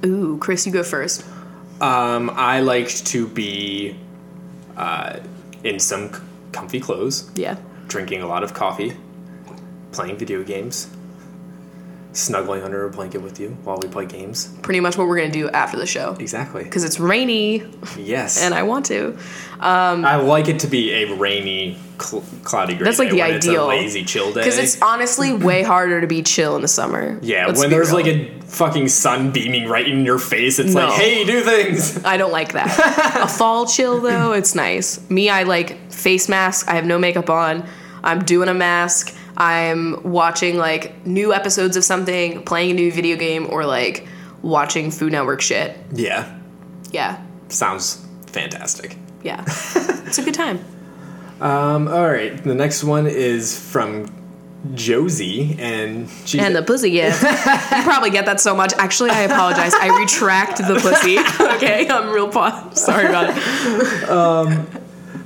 Ooh, 0.05 0.37
Chris, 0.39 0.67
you 0.67 0.73
go 0.73 0.83
first. 0.83 1.25
Um, 1.81 2.31
I 2.35 2.61
like 2.61 2.89
to 2.89 3.27
be 3.27 3.97
uh, 4.77 5.21
in 5.63 5.79
some 5.79 6.11
comfy 6.55 6.81
clothes, 6.81 7.31
Yeah. 7.35 7.57
drinking 7.89 8.23
a 8.23 8.27
lot 8.27 8.43
of 8.43 8.55
coffee, 8.55 8.97
playing 9.93 10.17
video 10.17 10.43
games, 10.43 10.87
snuggling 12.15 12.63
under 12.63 12.87
a 12.87 12.91
blanket 12.91 13.19
with 13.21 13.39
you 13.41 13.51
while 13.65 13.77
we 13.83 13.89
play 13.89 14.07
games. 14.07 14.49
Pretty 14.63 14.81
much 14.81 14.97
what 14.97 15.07
we're 15.09 15.17
gonna 15.19 15.31
do 15.31 15.51
after 15.51 15.77
the 15.77 15.87
show 15.87 16.17
Exactly. 16.19 16.65
because 16.65 16.85
it's 16.85 16.99
rainy 16.99 17.65
Yes. 17.99 18.43
and 18.43 18.55
I 18.55 18.63
want 18.63 18.87
to. 18.87 19.17
Um, 19.61 19.75
um, 19.75 20.05
I 20.05 20.17
like 20.17 20.49
it 20.49 20.61
to 20.61 20.67
be 20.67 20.93
a 20.93 21.15
rainy, 21.15 21.77
cl- 22.01 22.23
cloudy, 22.45 22.75
gray 22.75 22.85
That's, 22.85 22.99
like, 22.99 23.11
the 23.11 23.23
ideal. 23.23 23.67
Lazy, 23.67 24.05
chill 24.05 24.27
day. 24.33 24.41
Because 24.41 24.59
it's 24.59 24.81
honestly 24.83 25.33
way 25.49 25.63
harder 25.63 26.01
to 26.01 26.07
be 26.07 26.23
chill 26.23 26.55
in 26.57 26.63
the 26.63 26.69
summer. 26.69 27.19
Yeah, 27.23 27.47
Let's 27.47 27.61
when 27.61 27.71
there's 27.71 27.89
real. 27.91 27.97
like 27.97 28.07
a 28.07 28.41
fucking 28.47 28.89
sun 28.89 29.31
beaming 29.33 29.69
right 29.69 29.87
in 29.89 30.05
your 30.05 30.19
face, 30.19 30.59
it's 30.59 30.75
No. 30.75 30.87
like, 30.87 31.01
hey, 31.01 31.25
do 31.25 31.41
things. 31.41 32.05
I 32.05 32.17
don't 32.17 32.33
like 32.33 32.53
that. 32.53 33.17
a 33.25 33.29
fall 33.29 33.67
chill 33.67 34.01
though, 34.01 34.33
it's 34.33 34.55
nice. 34.55 35.01
Me, 35.11 35.29
I 35.31 35.43
like 35.45 35.91
face 35.91 36.29
mask. 36.29 36.69
I 36.69 36.75
have 36.75 36.85
no 36.87 36.99
makeup 36.99 37.29
on. 37.31 37.67
I'm 38.05 38.23
doing 38.25 38.49
a 38.49 38.55
mask. 38.55 39.15
I'm 39.37 40.03
watching 40.03 40.57
like 40.59 41.07
new 41.07 41.33
episodes 41.35 41.77
of 41.77 41.85
something, 41.85 42.43
playing 42.45 42.71
a 42.71 42.75
new 42.75 42.93
video 42.93 43.17
game, 43.17 43.47
or 43.51 43.65
like 43.67 44.07
watching 44.43 44.91
Food 44.91 45.13
Network 45.13 45.41
shit. 45.41 45.77
Yeah, 45.93 46.39
Yeah, 46.93 47.21
sounds 47.49 48.05
fantastic. 48.27 48.97
yeah. 49.23 49.43
it's 49.47 50.19
a 50.19 50.23
good 50.23 50.35
time. 50.35 50.65
Um, 51.41 51.89
all 51.89 52.09
right, 52.11 52.43
the 52.45 52.55
next 52.55 52.85
one 52.85 53.07
is 53.09 53.59
from 53.59 54.07
Josie, 54.75 55.57
and 55.59 56.09
she 56.25 56.39
And 56.39 56.55
the 56.55 56.63
pussy, 56.63 56.91
yeah. 56.91 57.13
you 57.77 57.83
probably 57.83 58.11
get 58.11 58.25
that 58.27 58.41
so 58.41 58.55
much. 58.55 58.73
Actually, 58.79 59.11
I 59.11 59.23
apologize. 59.23 59.75
I 59.75 59.99
retract 60.01 60.59
the 60.59 60.77
pussy. 60.81 61.19
Okay, 61.57 61.89
I'm 61.89 62.11
real 62.11 62.29
pa- 62.29 62.71
sorry 62.75 63.07
about 63.07 63.31
it. 63.37 64.09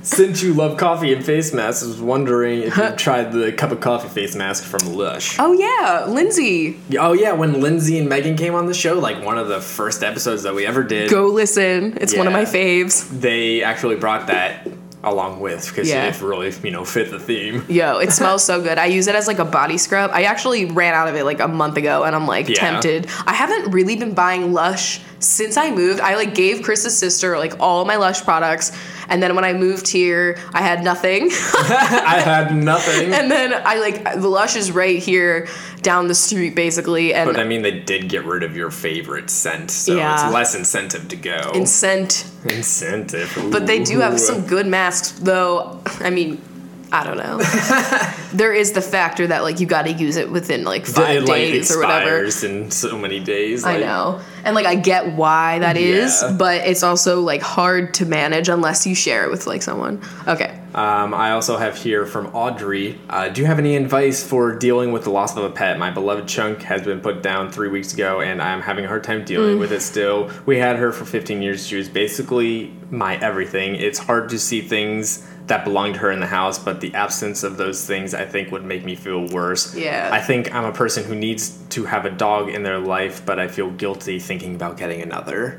Since 0.01 0.41
you 0.41 0.53
love 0.53 0.77
coffee 0.77 1.13
and 1.13 1.23
face 1.25 1.53
masks, 1.53 1.83
I 1.83 1.87
was 1.87 1.99
wondering 2.01 2.61
if 2.63 2.77
you 2.77 2.89
tried 2.91 3.31
the 3.31 3.51
cup 3.51 3.71
of 3.71 3.81
coffee 3.81 4.07
face 4.09 4.35
mask 4.35 4.63
from 4.63 4.93
Lush. 4.95 5.37
Oh 5.39 5.51
yeah, 5.53 6.05
Lindsay, 6.07 6.79
Oh 6.97 7.13
yeah, 7.13 7.33
when 7.33 7.59
Lindsay 7.61 7.99
and 7.99 8.07
Megan 8.09 8.35
came 8.37 8.55
on 8.55 8.65
the 8.65 8.73
show, 8.73 8.97
like 8.99 9.23
one 9.23 9.37
of 9.37 9.47
the 9.47 9.59
first 9.59 10.03
episodes 10.03 10.43
that 10.43 10.55
we 10.55 10.65
ever 10.65 10.83
did, 10.83 11.09
go 11.09 11.27
listen. 11.27 11.97
It's 11.99 12.15
one 12.15 12.27
of 12.27 12.33
my 12.33 12.43
faves. 12.45 13.07
they 13.09 13.61
actually 13.63 13.95
brought 13.97 14.27
that 14.27 14.67
along 15.01 15.39
with 15.39 15.65
because 15.69 15.87
Yeah. 15.87 16.07
it 16.07 16.21
really 16.21 16.51
you 16.61 16.71
know 16.71 16.83
fit 16.83 17.09
the 17.09 17.19
theme. 17.19 17.63
Yo, 17.69 17.99
it 17.99 18.11
smells 18.19 18.43
so 18.43 18.61
good. 18.61 18.77
I 18.77 18.87
use 18.87 19.07
it 19.07 19.15
as 19.15 19.27
like 19.27 19.39
a 19.39 19.45
body 19.45 19.77
scrub. 19.77 20.11
I 20.13 20.23
actually 20.23 20.65
ran 20.65 20.93
out 20.93 21.07
of 21.07 21.15
it 21.15 21.23
like 21.23 21.39
a 21.39 21.47
month 21.47 21.77
ago 21.77 22.03
and 22.03 22.13
I'm 22.15 22.27
like 22.27 22.49
Yeah. 22.49 22.55
tempted. 22.55 23.07
I 23.25 23.33
haven't 23.33 23.71
really 23.71 23.95
been 23.95 24.13
buying 24.13 24.51
Lush 24.51 24.99
since 25.19 25.57
I 25.57 25.71
moved, 25.71 25.99
I 25.99 26.15
like 26.15 26.33
gave 26.35 26.61
Chris's 26.61 26.97
sister 26.97 27.37
like 27.37 27.59
all 27.59 27.85
my 27.85 27.95
Lush 27.97 28.23
products, 28.23 28.71
and 29.09 29.21
then 29.21 29.35
when 29.35 29.43
I 29.43 29.53
moved 29.53 29.87
here, 29.87 30.37
I 30.53 30.61
had 30.61 30.83
nothing. 30.83 31.29
I 31.31 32.21
had 32.23 32.55
nothing. 32.55 33.13
and 33.13 33.29
then 33.29 33.53
I 33.53 33.75
like 33.79 34.03
the 34.03 34.27
Lush 34.29 34.55
is 34.55 34.71
right 34.71 34.99
here 34.99 35.47
down 35.81 36.07
the 36.07 36.15
street 36.15 36.55
basically, 36.55 37.13
and 37.13 37.27
but 37.31 37.39
I 37.39 37.43
mean, 37.43 37.61
they 37.61 37.79
did 37.79 38.09
get 38.09 38.25
rid 38.25 38.43
of 38.43 38.55
your 38.55 38.71
favorite 38.71 39.29
scent, 39.29 39.71
so 39.71 39.95
Yeah. 39.95 40.25
it's 40.25 40.33
less 40.33 40.55
incentive 40.55 41.07
to 41.09 41.15
go. 41.15 41.51
in 41.53 41.65
scent. 41.65 42.25
incentive. 42.45 43.37
But 43.51 43.67
they 43.67 43.83
do 43.83 43.99
have 43.99 44.19
some 44.19 44.45
good 44.45 44.67
masks, 44.67 45.11
though. 45.19 45.81
I 45.99 46.09
mean, 46.09 46.41
I 46.91 47.03
don't 47.03 47.17
know. 47.17 47.37
there 48.37 48.53
is 48.53 48.71
the 48.73 48.81
factor 48.81 49.27
that 49.27 49.43
like 49.43 49.59
you 49.59 49.65
got 49.67 49.83
to 49.83 49.91
use 49.91 50.15
it 50.15 50.31
within 50.31 50.63
like 50.63 50.85
five 50.85 51.17
It 51.23 51.27
like 51.27 51.37
days 51.41 51.71
or 51.75 51.79
whatever. 51.79 52.23
in 52.25 52.71
so 52.71 52.97
many 52.97 53.19
days. 53.19 53.63
I 53.63 53.77
know. 53.79 54.21
And 54.43 54.55
like 54.55 54.65
I 54.65 54.75
get 54.75 55.13
why 55.15 55.59
that 55.59 55.77
is, 55.77 56.21
Yeah. 56.21 56.31
but 56.37 56.65
it's 56.67 56.83
also 56.83 57.21
like 57.21 57.41
hard 57.41 57.93
to 57.95 58.05
manage 58.05 58.49
unless 58.49 58.87
you 58.87 58.95
share 58.95 59.23
it 59.23 59.31
with 59.31 59.45
like 59.47 59.61
someone. 59.61 60.01
Okay. 60.27 60.58
Um, 60.73 61.13
I 61.15 61.31
also 61.31 61.57
have 61.57 61.77
here 61.77 62.05
from 62.05 62.27
Audrey. 62.27 62.99
Uh, 63.09 63.29
do 63.29 63.41
you 63.41 63.47
have 63.47 63.57
any 63.57 63.75
advice 63.75 64.23
for 64.23 64.55
dealing 64.55 64.91
with 64.91 65.03
the 65.03 65.09
loss 65.09 65.35
of 65.35 65.43
a 65.43 65.49
pet? 65.49 65.79
My 65.79 65.89
beloved 65.89 66.27
Chunk 66.27 66.61
has 66.63 66.83
been 66.83 66.99
put 67.01 67.23
down 67.23 67.51
three 67.51 67.69
weeks 67.69 67.93
ago, 67.93 68.21
and 68.21 68.41
I'm 68.41 68.61
having 68.61 68.85
a 68.85 68.87
hard 68.87 69.03
time 69.03 69.25
dealing 69.25 69.55
Mm. 69.57 69.59
with 69.59 69.71
it 69.71 69.81
still. 69.81 70.29
We 70.45 70.57
had 70.57 70.75
her 70.75 70.91
for 70.91 71.05
15 71.05 71.41
years. 71.41 71.65
She 71.65 71.75
was 71.75 71.89
basically 71.89 72.71
my 72.91 73.17
everything. 73.17 73.75
It's 73.75 73.97
hard 73.99 74.29
to 74.29 74.37
see 74.39 74.61
things 74.61 75.25
that 75.47 75.63
belong 75.65 75.93
to 75.93 75.99
her 75.99 76.11
in 76.11 76.19
the 76.19 76.27
house, 76.27 76.59
but 76.59 76.79
the 76.81 76.93
absence 76.93 77.41
of 77.41 77.57
those 77.57 77.83
things 77.87 78.13
I 78.13 78.25
think 78.25 78.51
would 78.51 78.63
make 78.63 78.85
me 78.85 78.93
feel 78.95 79.25
worse. 79.29 79.73
Yeah. 79.75 80.09
I 80.11 80.21
think 80.21 80.53
I'm 80.53 80.65
a 80.65 80.71
person 80.71 81.03
who 81.03 81.15
needs 81.15 81.57
to 81.69 81.85
have 81.85 82.05
a 82.05 82.11
dog 82.11 82.49
in 82.49 82.61
their 82.61 82.77
life, 82.77 83.23
but 83.25 83.39
I 83.39 83.47
feel 83.47 83.71
guilty 83.71 84.19
thinking 84.19 84.53
about 84.53 84.77
getting 84.77 85.01
another. 85.01 85.57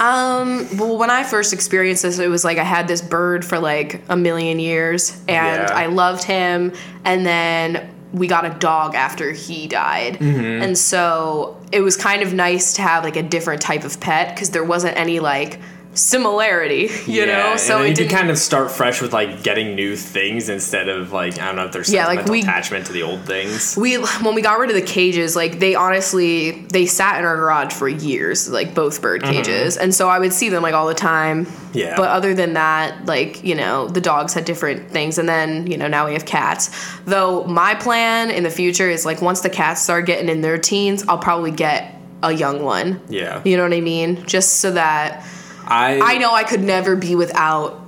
Um, 0.00 0.66
well, 0.78 0.96
when 0.96 1.10
I 1.10 1.24
first 1.24 1.52
experienced 1.52 2.02
this, 2.02 2.18
it 2.18 2.28
was 2.28 2.42
like 2.42 2.56
I 2.56 2.64
had 2.64 2.88
this 2.88 3.02
bird 3.02 3.44
for 3.44 3.58
like 3.58 4.02
a 4.08 4.16
million 4.16 4.58
years 4.58 5.12
and 5.28 5.62
Yeah. 5.62 5.68
I 5.72 5.86
loved 5.86 6.24
him. 6.24 6.72
And 7.04 7.24
then 7.26 7.94
we 8.12 8.26
got 8.26 8.44
a 8.46 8.58
dog 8.58 8.94
after 8.94 9.30
he 9.30 9.68
died. 9.68 10.14
Mm-hmm. 10.14 10.62
And 10.62 10.78
so 10.78 11.60
it 11.70 11.82
was 11.82 11.96
kind 11.96 12.22
of 12.22 12.32
nice 12.32 12.74
to 12.74 12.82
have 12.82 13.04
like 13.04 13.16
a 13.16 13.22
different 13.22 13.60
type 13.60 13.84
of 13.84 14.00
pet 14.00 14.34
because 14.34 14.50
there 14.50 14.64
wasn't 14.64 14.96
any 14.96 15.20
like 15.20 15.60
similarity, 15.92 16.88
you 17.06 17.26
know? 17.26 17.56
So 17.56 17.82
you 17.82 17.94
can 17.94 18.08
kind 18.08 18.30
of 18.30 18.38
start 18.38 18.70
fresh 18.70 19.00
with 19.02 19.12
like 19.12 19.42
getting 19.42 19.74
new 19.74 19.96
things 19.96 20.48
instead 20.48 20.88
of 20.88 21.12
like 21.12 21.38
I 21.38 21.46
don't 21.46 21.56
know 21.56 21.64
if 21.66 21.72
there's 21.72 21.92
Yeah, 21.92 22.06
like, 22.06 22.26
we- 22.26 22.40
attachment 22.42 22.86
to 22.86 22.92
the 22.92 23.02
old 23.02 23.20
things. 23.24 23.76
we 23.76 23.96
when 23.96 24.34
we 24.34 24.42
got 24.42 24.58
rid 24.58 24.70
of 24.70 24.76
the 24.76 24.82
cages 24.82 25.34
like 25.36 25.58
they 25.58 25.74
honestly 25.74 26.62
they 26.72 26.86
sat 26.86 27.18
in 27.18 27.24
our 27.24 27.36
garage 27.36 27.72
for 27.72 27.88
years 27.88 28.48
like 28.48 28.74
both 28.74 29.02
bird 29.02 29.22
cages 29.22 29.76
and 29.76 29.94
so 29.94 30.08
i 30.08 30.18
would 30.18 30.32
see 30.32 30.48
them 30.48 30.62
like 30.62 30.74
all 30.74 30.86
the 30.86 30.94
time 30.94 31.44
Mm-hmm. 31.70 31.78
Yeah. 31.78 31.94
but 31.96 32.08
other 32.08 32.34
than 32.34 32.54
that 32.54 33.06
like 33.06 33.44
you 33.44 33.54
know 33.54 33.86
the 33.86 34.00
dogs 34.00 34.34
had 34.34 34.44
different 34.44 34.90
things 34.90 35.18
and 35.18 35.28
then 35.28 35.66
you 35.68 35.76
know 35.76 35.86
now 35.86 36.06
we 36.06 36.14
have 36.14 36.26
cats 36.26 36.70
though 37.04 37.44
my 37.44 37.74
plan 37.76 38.30
in 38.30 38.42
the 38.42 38.50
future 38.50 38.88
is 38.90 39.04
like 39.06 39.22
once 39.22 39.40
the 39.42 39.50
cats 39.50 39.80
start 39.82 40.04
getting 40.06 40.28
in 40.28 40.40
their 40.40 40.58
teens 40.58 41.04
i'll 41.08 41.18
probably 41.18 41.52
get 41.52 41.94
a 42.24 42.32
young 42.32 42.62
one 42.62 43.00
Yeah, 43.08 43.40
you 43.44 43.56
know 43.56 43.62
what 43.62 43.72
i 43.72 43.80
mean 43.80 44.24
just 44.26 44.56
so 44.56 44.72
that 44.72 45.24
I 45.70 46.00
I 46.00 46.18
know 46.18 46.34
I 46.34 46.44
could 46.44 46.62
never 46.62 46.96
be 46.96 47.14
without 47.14 47.80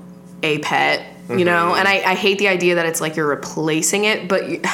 a 0.43 0.59
pet, 0.61 1.05
you 1.29 1.37
mm-hmm. 1.37 1.45
know, 1.45 1.75
and 1.75 1.87
I, 1.87 1.95
I 2.03 2.15
hate 2.15 2.39
the 2.39 2.49
idea 2.49 2.77
that 2.77 2.87
it's 2.87 3.01
like 3.01 3.17
you're 3.17 3.27
replacing 3.27 4.05
it, 4.05 4.29
but 4.29 4.49
you, 4.49 4.61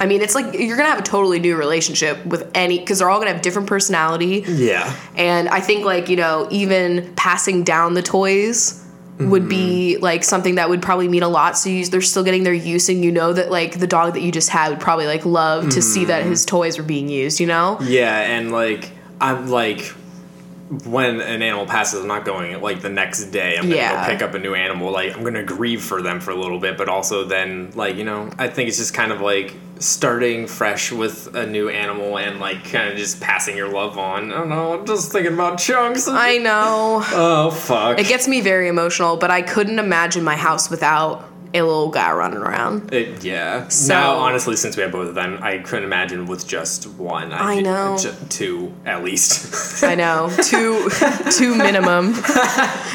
I 0.00 0.06
mean, 0.06 0.22
it's 0.22 0.34
like 0.34 0.54
you're 0.54 0.76
gonna 0.76 0.88
have 0.88 0.98
a 0.98 1.02
totally 1.02 1.38
new 1.38 1.56
relationship 1.56 2.24
with 2.26 2.50
any 2.54 2.78
because 2.78 2.98
they're 2.98 3.10
all 3.10 3.20
gonna 3.20 3.32
have 3.32 3.42
different 3.42 3.68
personality, 3.68 4.44
Yeah, 4.46 4.94
and 5.14 5.48
I 5.48 5.60
think 5.60 5.84
like 5.84 6.08
you 6.08 6.16
know 6.16 6.48
even 6.50 7.14
passing 7.14 7.62
down 7.62 7.94
the 7.94 8.02
toys 8.02 8.80
would 9.20 9.48
be 9.48 9.94
mm-hmm. 9.94 10.02
like 10.02 10.24
something 10.24 10.56
that 10.56 10.68
would 10.68 10.82
probably 10.82 11.06
mean 11.06 11.22
a 11.22 11.28
lot. 11.28 11.56
So 11.56 11.70
you, 11.70 11.86
they're 11.86 12.00
still 12.00 12.24
getting 12.24 12.42
their 12.42 12.54
use, 12.54 12.88
and 12.88 13.04
you 13.04 13.12
know 13.12 13.32
that 13.32 13.50
like 13.50 13.78
the 13.78 13.86
dog 13.86 14.14
that 14.14 14.22
you 14.22 14.32
just 14.32 14.48
had 14.48 14.70
would 14.70 14.80
probably 14.80 15.06
like 15.06 15.24
love 15.24 15.68
to 15.70 15.82
see 15.82 16.06
that 16.06 16.22
mm-hmm. 16.22 16.30
his 16.30 16.44
toys 16.44 16.78
were 16.78 16.84
being 16.84 17.08
used, 17.08 17.38
you 17.38 17.46
know. 17.46 17.78
yeah, 17.82 18.20
and 18.20 18.50
like 18.50 18.90
I'm 19.20 19.48
like 19.48 19.94
when 20.84 21.20
an 21.20 21.42
animal 21.42 21.66
passes, 21.66 22.00
I'm 22.00 22.06
not 22.08 22.24
going 22.24 22.60
like 22.62 22.80
the 22.80 22.88
next 22.88 23.26
day. 23.26 23.56
I'm 23.56 23.64
gonna 23.64 23.76
Yeah. 23.76 24.06
go 24.06 24.12
pick 24.12 24.22
up 24.22 24.34
a 24.34 24.38
new 24.38 24.54
animal. 24.54 24.90
Like 24.90 25.14
I'm 25.16 25.22
gonna 25.22 25.42
grieve 25.42 25.82
for 25.82 26.00
them 26.02 26.20
for 26.20 26.30
a 26.30 26.34
little 26.36 26.58
bit, 26.58 26.78
but 26.78 26.88
also 26.88 27.24
then 27.24 27.70
like 27.74 27.96
you 27.96 28.04
know 28.04 28.30
I 28.38 28.48
think 28.48 28.68
it's 28.68 28.78
just 28.78 28.94
kind 28.94 29.12
of 29.12 29.20
like 29.20 29.52
starting 29.78 30.46
fresh 30.46 30.90
with 30.92 31.34
a 31.34 31.44
new 31.46 31.68
animal 31.68 32.16
and 32.16 32.40
like 32.40 32.70
kind 32.70 32.88
of 32.88 32.96
just 32.96 33.20
passing 33.20 33.56
your 33.56 33.68
love 33.68 33.98
on. 33.98 34.32
I 34.32 34.36
don't 34.38 34.48
know. 34.48 34.72
I'm 34.78 34.86
just 34.86 35.12
thinking 35.12 35.34
about 35.34 35.58
chunks. 35.58 36.08
I 36.08 36.38
know. 36.38 37.02
oh 37.12 37.50
fuck. 37.50 37.98
It 38.00 38.06
gets 38.08 38.26
me 38.26 38.40
very 38.40 38.68
emotional, 38.68 39.16
but 39.16 39.30
I 39.30 39.42
couldn't 39.42 39.78
imagine 39.78 40.24
my 40.24 40.36
house 40.36 40.70
without 40.70 41.28
a 41.54 41.62
little 41.62 41.88
guy 41.88 42.12
running 42.12 42.38
around. 42.40 42.92
It, 42.92 43.22
yeah. 43.24 43.68
So- 43.68 43.94
now, 43.94 44.14
honestly, 44.14 44.56
since 44.56 44.76
we 44.76 44.82
have 44.82 44.92
both 44.92 45.08
of 45.08 45.14
them, 45.14 45.38
I 45.40 45.58
couldn't 45.58 45.84
imagine 45.84 46.26
with 46.26 46.46
just 46.46 46.86
one. 46.86 47.32
I 47.32 47.60
know. 47.60 47.96
Ju- 47.98 48.12
two 48.28 48.72
at 48.84 49.04
least. 49.04 49.82
I 49.84 49.94
know. 49.94 50.34
Two 50.42 50.88
two 51.30 51.54
minimum. 51.54 52.14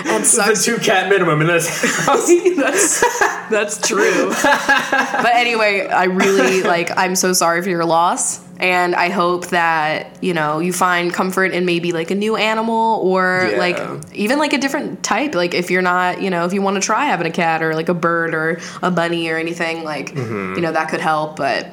And 0.10 0.24
the 0.24 0.62
two 0.64 0.78
cat 0.78 1.10
minimum 1.10 1.42
in 1.42 1.48
this 1.48 1.68
house. 2.06 2.28
that's 2.58 3.50
that's 3.50 3.88
true. 3.88 4.30
But 4.42 5.32
anyway, 5.34 5.88
I 5.88 6.06
really 6.06 6.64
like 6.64 6.92
I'm 6.98 7.16
so 7.16 7.34
sorry 7.34 7.62
for 7.62 7.70
your 7.70 7.86
loss. 7.86 8.40
And 8.60 8.94
I 8.94 9.10
hope 9.10 9.48
that, 9.48 10.18
you 10.22 10.34
know, 10.34 10.60
you 10.60 10.74
find 10.74 11.14
comfort 11.14 11.54
in 11.54 11.66
maybe 11.66 11.94
like 11.94 12.12
a 12.12 12.16
new 12.16 12.36
animal 12.36 13.00
or 13.04 13.48
Yeah. 13.52 13.58
like 13.58 13.80
even 14.14 14.38
like 14.38 14.52
a 14.54 14.58
different 14.58 15.02
type. 15.02 15.34
Like 15.34 15.54
if 15.54 15.72
you're 15.72 15.82
not, 15.82 16.22
you 16.22 16.30
know, 16.30 16.44
if 16.46 16.52
you 16.54 16.62
want 16.62 16.76
to 16.76 16.82
try 16.82 17.06
having 17.06 17.26
a 17.28 17.32
cat 17.32 17.64
or 17.64 17.74
like 17.74 17.88
a 17.88 17.94
bird 17.94 18.34
or 18.34 18.60
a 18.82 18.92
bunny 18.92 19.30
or 19.30 19.38
anything, 19.38 19.84
like, 19.86 20.14
you 20.16 20.60
know, 20.62 20.72
that 20.74 20.90
could 20.90 21.00
help. 21.00 21.38
But 21.38 21.68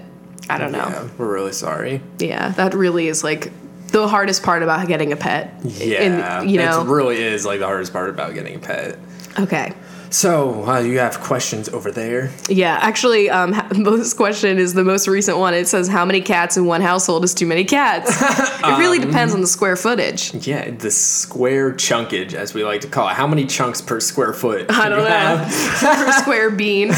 I 0.49 0.59
don't 0.59 0.71
know. 0.71 0.79
Mm-hmm. 0.79 1.07
Yeah, 1.09 1.11
we're 1.19 1.33
really 1.33 1.53
sorry. 1.53 2.01
Yeah, 2.19 2.51
that 2.51 2.73
really 2.73 3.09
is 3.09 3.25
like 3.25 3.51
the 3.89 4.07
hardest 4.07 4.45
part 4.45 4.63
about 4.63 4.87
getting 4.87 5.13
a 5.13 5.17
pet. 5.17 5.55
Yeah, 5.65 6.03
And, 6.03 6.51
you 6.51 6.59
know, 6.59 6.83
it 6.83 6.87
really 6.87 7.21
is 7.21 7.45
like 7.45 7.59
the 7.59 7.67
hardest 7.67 7.93
part 7.93 8.11
about 8.11 8.35
getting 8.35 8.55
a 8.55 8.59
pet. 8.61 8.97
okay. 9.41 9.73
So, 10.11 10.65
uh, 10.67 10.79
you 10.81 10.99
have 10.99 11.21
questions 11.21 11.69
over 11.69 11.91
there? 11.91 12.31
Yeah, 12.49 12.79
actually, 12.81 13.29
um, 13.31 13.51
this 13.71 14.15
question 14.15 14.59
is 14.59 14.75
the 14.75 14.85
most 14.85 15.09
recent 15.09 15.39
one. 15.39 15.53
It 15.55 15.69
says, 15.69 15.89
"How 15.89 16.05
many 16.05 16.21
cats 16.21 16.57
in 16.57 16.65
one 16.67 16.81
household 16.81 17.25
is 17.25 17.35
too 17.35 17.47
many 17.47 17.65
cats?" 17.65 18.11
it 18.21 18.79
really 18.79 18.99
Um, 18.99 19.07
depends 19.07 19.35
on 19.35 19.41
the 19.41 19.47
square 19.47 19.77
footage. 19.77 20.33
Yeah, 20.47 20.71
the 20.71 20.91
square 20.91 21.73
chunkage, 21.73 22.35
as 22.35 22.55
we 22.55 22.65
like 22.65 22.81
to 22.83 22.89
call 22.89 23.09
it. 23.09 23.15
How 23.15 23.27
many 23.27 23.47
chunks 23.47 23.81
per 23.81 24.01
square 24.01 24.33
foot? 24.33 24.67
I 24.71 24.85
do 24.89 24.95
don't 24.97 25.05
know 25.05 25.11
have? 25.11 25.49
per 25.81 26.13
square 26.23 26.51
bean. 26.51 26.89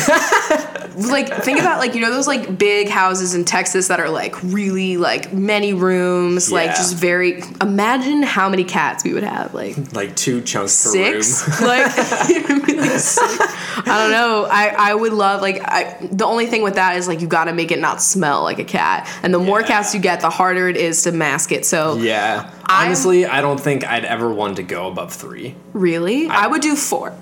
like, 1.10 1.32
think 1.42 1.60
about 1.60 1.78
like 1.78 1.94
you 1.94 2.00
know 2.00 2.10
those 2.10 2.26
like 2.26 2.58
big 2.58 2.88
houses 2.88 3.34
in 3.34 3.44
Texas 3.44 3.88
that 3.88 4.00
are 4.00 4.10
like 4.10 4.40
really 4.42 4.96
like 4.96 5.32
many 5.32 5.72
rooms, 5.72 6.50
like 6.52 6.70
just 6.70 6.96
very. 6.96 7.42
Imagine 7.60 8.22
how 8.22 8.48
many 8.48 8.64
cats 8.64 9.04
we 9.04 9.14
would 9.14 9.22
have. 9.24 9.54
Like 9.54 9.76
Like 9.92 10.14
two 10.16 10.40
chunks 10.42 10.84
per 10.84 10.90
six 10.90 11.60
room. 11.60 11.68
like 11.68 12.28
you 12.28 12.40
know 12.42 12.54
what 12.58 12.68
mean? 12.68 12.76
Like, 12.78 12.97
i 12.98 13.84
don't 13.86 14.10
know 14.10 14.46
i 14.50 14.74
i 14.78 14.94
would 14.94 15.12
love 15.12 15.40
like 15.42 15.60
I, 15.64 15.96
the 16.00 16.24
only 16.24 16.46
thing 16.46 16.62
with 16.62 16.74
that 16.74 16.96
is 16.96 17.06
like 17.08 17.20
you 17.20 17.26
got 17.26 17.44
to 17.44 17.52
make 17.52 17.70
it 17.70 17.78
not 17.80 18.02
smell 18.02 18.42
like 18.42 18.58
a 18.58 18.64
cat 18.64 19.08
and 19.22 19.32
the 19.32 19.38
more 19.38 19.60
Yeah. 19.60 19.66
cats 19.68 19.94
you 19.94 20.00
get 20.00 20.20
the 20.20 20.30
harder 20.30 20.68
it 20.68 20.76
is 20.76 21.02
to 21.04 21.12
mask 21.12 21.52
it 21.52 21.64
so 21.66 21.96
Yeah. 21.96 22.50
I'm- 22.70 22.86
Honestly, 22.88 23.24
I 23.24 23.40
don't 23.40 23.58
think 23.58 23.86
I'd 23.88 24.04
ever 24.04 24.30
want 24.30 24.56
to 24.56 24.62
go 24.62 24.88
above 24.88 25.12
three. 25.14 25.54
really 25.72 26.28
i, 26.28 26.46
would 26.46 26.60
do 26.60 26.76
four 26.76 27.16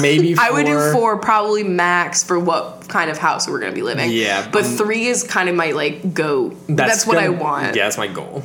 Maybe 0.00 0.34
four. 0.34 0.44
i 0.46 0.50
would 0.50 0.66
do 0.66 0.92
four 0.92 1.16
probably 1.18 1.62
max 1.64 2.22
for 2.22 2.38
what 2.38 2.86
kind 2.88 3.10
of 3.10 3.16
house 3.18 3.48
we're 3.48 3.60
gonna 3.60 3.72
be 3.72 3.82
living 3.82 4.10
Yeah, 4.10 4.46
but 4.50 4.64
um, 4.64 4.76
three 4.76 5.06
is 5.06 5.22
kind 5.22 5.48
of 5.48 5.54
my 5.54 5.70
like 5.72 6.12
go 6.12 6.50
that's, 6.68 7.06
what 7.06 7.16
i 7.18 7.26
gonna- 7.28 7.42
want 7.42 7.76
Yeah, 7.76 7.84
that's 7.84 7.96
my 7.98 8.08
goal. 8.08 8.42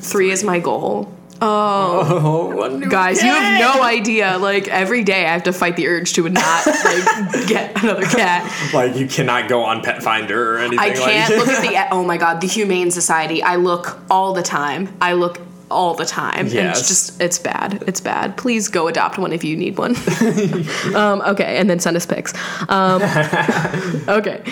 three 0.00 0.30
is 0.30 0.42
my 0.44 0.60
goal 0.60 1.12
Oh, 1.40 2.68
new 2.78 2.88
Guys, 2.88 3.22
you 3.22 3.28
have 3.28 3.60
no 3.60 3.82
idea. 3.82 4.38
Like 4.38 4.68
every 4.68 5.04
day, 5.04 5.26
I 5.26 5.32
have 5.32 5.44
to 5.44 5.52
fight 5.52 5.76
the 5.76 5.88
urge 5.88 6.12
to 6.14 6.28
not 6.28 6.66
like 6.66 7.46
get 7.46 7.82
another 7.82 8.06
cat. 8.06 8.72
Like 8.74 8.96
you 8.96 9.06
cannot 9.06 9.48
go 9.48 9.62
on 9.62 9.82
Pet 9.82 10.02
Finder 10.02 10.54
or 10.54 10.58
anything. 10.58 10.78
I 10.78 10.90
can't 10.90 11.30
like 11.30 11.46
look 11.46 11.48
at 11.48 11.62
the 11.62 11.94
oh 11.94 12.04
my 12.04 12.16
god, 12.16 12.40
the 12.40 12.46
Humane 12.46 12.90
Society. 12.90 13.42
I 13.42 13.56
look 13.56 13.98
all 14.10 14.32
the 14.32 14.42
time. 14.42 14.96
I 15.00 15.12
look 15.12 15.40
all 15.70 15.94
the 15.94 16.04
time. 16.04 16.46
And 16.46 16.54
it's 16.54 16.88
just 16.88 17.20
it's 17.20 17.38
bad. 17.38 17.82
It's 17.86 18.00
bad. 18.00 18.36
Please 18.36 18.68
go 18.68 18.88
adopt 18.88 19.18
one 19.18 19.32
if 19.32 19.44
you 19.44 19.56
need 19.56 19.78
one. 19.78 19.96
um, 20.94 21.20
okay, 21.22 21.58
and 21.58 21.68
then 21.68 21.80
send 21.80 21.96
us 21.96 22.06
pics. 22.06 22.32
Um, 22.68 23.02
okay. 24.08 24.42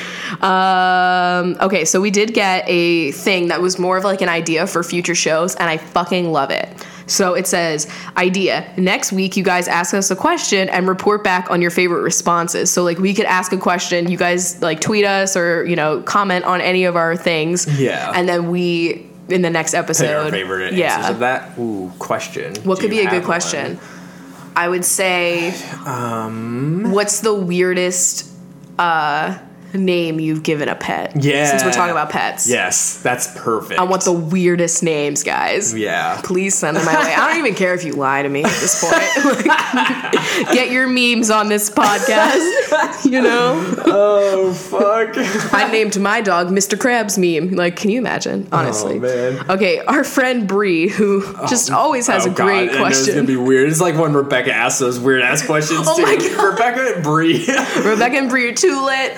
Um, 0.40 1.56
okay, 1.60 1.84
so 1.84 2.00
we 2.00 2.10
did 2.10 2.34
get 2.34 2.64
a 2.66 3.12
thing 3.12 3.48
that 3.48 3.60
was 3.60 3.78
more 3.78 3.96
of 3.96 4.04
like 4.04 4.20
an 4.20 4.28
idea 4.28 4.66
for 4.66 4.82
future 4.82 5.14
shows, 5.14 5.54
and 5.56 5.68
I 5.68 5.76
fucking 5.76 6.32
love 6.32 6.50
it. 6.50 6.68
So 7.06 7.34
it 7.34 7.46
says, 7.46 7.86
idea. 8.16 8.68
Next 8.76 9.12
week, 9.12 9.36
you 9.36 9.44
guys 9.44 9.68
ask 9.68 9.94
us 9.94 10.10
a 10.10 10.16
question 10.16 10.68
and 10.68 10.88
report 10.88 11.22
back 11.22 11.50
on 11.50 11.62
your 11.62 11.70
favorite 11.70 12.02
responses. 12.02 12.70
So, 12.72 12.82
like, 12.82 12.98
we 12.98 13.14
could 13.14 13.26
ask 13.26 13.52
a 13.52 13.56
question, 13.56 14.10
you 14.10 14.16
guys, 14.16 14.60
like, 14.60 14.80
tweet 14.80 15.04
us 15.04 15.36
or, 15.36 15.64
you 15.64 15.76
know, 15.76 16.02
comment 16.02 16.44
on 16.44 16.60
any 16.60 16.84
of 16.84 16.96
our 16.96 17.16
things. 17.16 17.66
Yeah. 17.80 18.12
And 18.14 18.28
then 18.28 18.50
we 18.50 19.05
in 19.28 19.42
the 19.42 19.50
next 19.50 19.72
Pick 19.72 19.78
our 19.78 19.84
episode. 19.84 20.30
favorite 20.30 20.72
yeah. 20.74 20.96
answers 20.96 21.10
of 21.10 21.18
that. 21.20 21.58
Ooh, 21.58 21.92
question. 21.98 22.54
What 22.64 22.76
Do 22.76 22.82
could 22.82 22.90
be 22.90 23.00
a 23.00 23.04
good 23.04 23.12
have 23.12 23.22
one? 23.22 23.24
question? 23.24 23.78
I 24.54 24.68
would 24.68 24.84
say, 24.84 25.50
Um, 25.84 26.92
what's 26.92 27.20
the 27.20 27.34
weirdest 27.34 28.30
uh, 28.78 29.36
name 29.74 30.20
you've 30.20 30.42
given 30.42 30.68
a 30.68 30.74
pet? 30.74 31.12
Yeah. 31.16 31.50
Since 31.50 31.64
we're 31.64 31.72
talking 31.72 31.90
about 31.92 32.10
pets. 32.10 32.48
Yes, 32.48 33.00
that's 33.02 33.28
perfect. 33.38 33.78
I 33.80 33.84
want 33.84 34.04
the 34.04 34.12
weirdest 34.12 34.82
names, 34.82 35.22
guys. 35.22 35.74
Yeah. 35.74 36.20
Please 36.24 36.54
send 36.54 36.76
them 36.76 36.84
my 36.84 36.94
way. 37.04 37.14
I 37.14 37.28
don't 37.28 37.38
even 37.38 37.54
care 37.54 37.74
if 37.74 37.84
you 37.84 37.92
lie 37.94 38.22
to 38.22 38.28
me 38.28 38.44
at 38.44 38.50
this 38.60 38.82
point. 38.82 38.96
Like, 39.76 40.52
get 40.52 40.70
your 40.70 40.86
memes 40.86 41.30
on 41.30 41.48
this 41.48 41.70
podcast. 41.70 43.04
You 43.06 43.22
know? 43.22 43.74
Oh 43.86 44.52
fuck. 44.52 45.12
I 45.54 45.70
named 45.70 45.98
my 46.00 46.20
dog 46.20 46.48
Mr. 46.48 46.76
Krabs 46.76 47.16
meme. 47.18 47.54
Like, 47.54 47.76
can 47.76 47.90
you 47.90 47.98
imagine? 47.98 48.48
Oh, 48.50 48.56
Honestly. 48.58 48.96
Oh, 48.96 49.00
man. 49.00 49.50
Okay, 49.50 49.78
our 49.80 50.02
friend 50.02 50.48
Bree, 50.48 50.88
who 50.88 51.22
oh. 51.24 51.46
just 51.46 51.70
always 51.70 52.06
has 52.08 52.26
Oh, 52.26 52.30
a 52.30 52.34
great 52.34 52.70
God, 52.72 52.78
know 52.78 52.86
It's 52.86 52.98
question. 52.98 53.14
gonna 53.14 53.26
be 53.26 53.36
weird. 53.36 53.68
It's 53.70 53.80
like 53.80 53.96
when 53.96 54.12
Rebecca 54.12 54.52
asks 54.52 54.80
those 54.80 54.98
weird 54.98 55.22
ass 55.22 55.42
oh, 55.44 55.46
questions 55.46 55.86
Oh 55.86 55.96
too. 55.96 56.02
my 56.02 56.16
God. 56.16 56.42
Rebecca 56.52 56.94
and 56.96 57.04
Brie. 57.04 57.46
Rebecca 57.46 58.16
and 58.16 58.28
Bree 58.28 58.48
are 58.48 58.54
too 58.54 58.84
lit. 58.84 59.12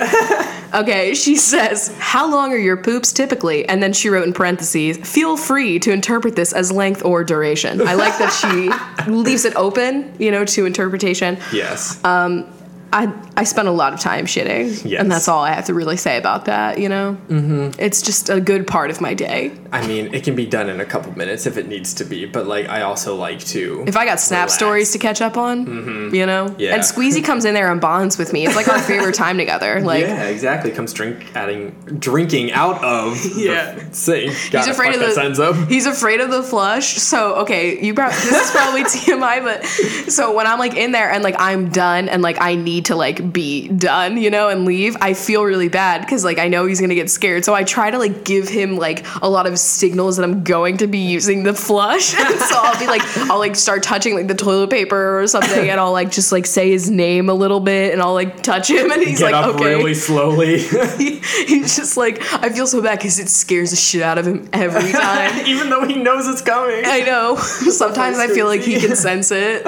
Okay, 0.74 1.14
she 1.14 1.36
says, 1.36 1.96
How 1.98 2.30
long 2.30 2.52
are 2.52 2.58
your 2.58 2.76
poops 2.76 3.12
typically? 3.12 3.66
And 3.68 3.82
then 3.82 3.92
she 3.92 4.10
wrote 4.10 4.26
in 4.26 4.34
parentheses, 4.34 4.98
Feel 4.98 5.36
free 5.36 5.78
to 5.78 5.92
interpret 5.92 6.36
this 6.36 6.52
as 6.52 6.70
length 6.70 7.02
or 7.04 7.24
duration. 7.24 7.80
I 7.86 7.94
like 7.94 8.18
that 8.18 8.30
she 8.30 9.10
leaves 9.10 9.44
it 9.46 9.56
open, 9.56 10.14
you 10.18 10.30
know, 10.30 10.44
to 10.44 10.66
interpretation. 10.66 11.38
yes. 11.52 12.02
Um, 12.04 12.46
I, 12.92 13.12
I 13.36 13.44
spent 13.44 13.68
a 13.68 13.72
lot 13.72 13.92
of 13.92 14.00
time 14.00 14.24
shitting. 14.26 14.82
Yes. 14.84 15.00
And 15.00 15.10
that's 15.12 15.28
all 15.28 15.42
I 15.44 15.52
have 15.52 15.66
to 15.66 15.74
really 15.74 15.96
say 15.96 16.16
about 16.16 16.46
that, 16.46 16.78
you 16.78 16.88
know? 16.88 17.18
Mm-hmm. 17.28 17.78
It's 17.80 18.00
just 18.00 18.30
a 18.30 18.40
good 18.40 18.66
part 18.66 18.90
of 18.90 19.00
my 19.00 19.12
day. 19.14 19.52
I 19.72 19.86
mean, 19.86 20.14
it 20.14 20.24
can 20.24 20.34
be 20.34 20.46
done 20.46 20.70
in 20.70 20.80
a 20.80 20.86
couple 20.86 21.12
minutes 21.16 21.44
if 21.46 21.58
it 21.58 21.68
needs 21.68 21.92
to 21.94 22.04
be, 22.04 22.24
but 22.24 22.46
like 22.46 22.68
I 22.68 22.82
also 22.82 23.14
like 23.16 23.40
to. 23.46 23.84
If 23.86 23.96
I 23.96 24.04
got 24.06 24.20
snap 24.20 24.38
Relax. 24.46 24.54
stories 24.54 24.92
to 24.92 24.98
catch 24.98 25.20
up 25.20 25.36
on, 25.36 26.14
you 26.14 26.24
know? 26.24 26.54
Yeah. 26.58 26.74
And 26.74 26.82
Squeezy 26.82 27.22
comes 27.22 27.44
in 27.44 27.52
there 27.54 27.70
and 27.70 27.80
bonds 27.80 28.16
with 28.16 28.32
me. 28.32 28.46
It's 28.46 28.56
like 28.56 28.68
our 28.68 28.80
favorite 28.80 29.14
time 29.14 29.36
together. 29.38 29.80
Like, 29.88 30.02
yeah, 30.02 30.24
exactly. 30.24 30.70
Comes 30.70 30.92
drink 30.92 31.34
adding 31.34 31.70
drinking 31.98 32.52
out 32.52 32.82
of 32.84 33.16
Yeah. 33.36 33.72
the 33.74 33.94
sink. 33.94 34.34
Gotta 34.50 34.70
afraid 34.72 34.94
of 34.94 35.00
the-. 35.00 35.66
He's 35.68 35.86
afraid 35.86 36.20
of 36.20 36.30
the 36.30 36.42
flush. 36.42 36.94
So 36.96 37.36
okay, 37.36 37.82
you 37.84 37.94
brought 37.94 38.12
this 38.12 38.32
is 38.32 38.50
probably 38.50 38.84
TMI, 38.84 39.42
but 39.42 39.64
so 40.12 40.34
when 40.34 40.46
I'm 40.46 40.58
like 40.58 40.74
in 40.76 40.92
there 40.92 41.10
and 41.10 41.22
like 41.22 41.36
I'm 41.38 41.70
done 41.70 42.08
and 42.08 42.22
like 42.22 42.38
I 42.40 42.54
need 42.54 42.77
to 42.82 42.96
like 42.96 43.32
be 43.32 43.68
done, 43.68 44.16
you 44.16 44.30
know, 44.30 44.48
and 44.48 44.64
leave, 44.64 44.96
I 45.00 45.14
feel 45.14 45.42
really 45.44 45.68
bad 45.68 46.00
because 46.00 46.24
like 46.24 46.38
I 46.38 46.48
know 46.48 46.66
he's 46.66 46.80
gonna 46.80 46.94
get 46.94 47.10
scared. 47.10 47.44
So 47.44 47.54
I 47.54 47.64
try 47.64 47.90
to 47.90 47.98
like 47.98 48.24
give 48.24 48.48
him 48.48 48.76
like 48.76 49.06
a 49.22 49.28
lot 49.28 49.46
of 49.46 49.58
signals 49.58 50.16
that 50.16 50.24
I'm 50.24 50.44
going 50.44 50.78
to 50.78 50.86
be 50.86 50.98
using 50.98 51.42
the 51.42 51.54
flush. 51.54 52.04
so 52.14 52.18
I'll 52.18 52.78
be 52.78 52.86
like, 52.86 53.02
I'll 53.30 53.38
like 53.38 53.56
start 53.56 53.82
touching 53.82 54.14
like 54.14 54.28
the 54.28 54.34
toilet 54.34 54.70
paper 54.70 55.20
or 55.20 55.26
something, 55.26 55.68
and 55.68 55.80
I'll 55.80 55.92
like 55.92 56.10
just 56.10 56.32
like 56.32 56.46
say 56.46 56.70
his 56.70 56.90
name 56.90 57.28
a 57.28 57.34
little 57.34 57.60
bit, 57.60 57.92
and 57.92 58.02
I'll 58.02 58.14
like 58.14 58.42
touch 58.42 58.70
him, 58.70 58.90
and 58.90 59.02
he's 59.02 59.18
Get 59.18 59.32
like, 59.32 59.34
up 59.46 59.54
okay. 59.56 59.74
really 59.74 59.94
slowly. 59.94 60.58
He- 60.98 61.20
he's 61.46 61.76
just 61.76 61.96
like, 61.96 62.20
I 62.34 62.48
feel 62.50 62.66
so 62.66 62.82
bad 62.82 62.98
because 62.98 63.18
it 63.18 63.28
scares 63.28 63.70
the 63.70 63.76
shit 63.76 64.02
out 64.02 64.18
of 64.18 64.26
him 64.26 64.48
every 64.52 64.92
time. 64.92 65.46
Even 65.46 65.70
though 65.70 65.86
he 65.86 65.96
knows 65.96 66.26
it's 66.26 66.42
coming. 66.42 66.82
I 66.84 67.00
know. 67.00 67.36
Sometimes 67.36 68.18
I 68.18 68.28
feel 68.28 68.46
like 68.46 68.62
he 68.62 68.80
can 68.80 68.96
sense 68.96 69.30
it. 69.32 69.62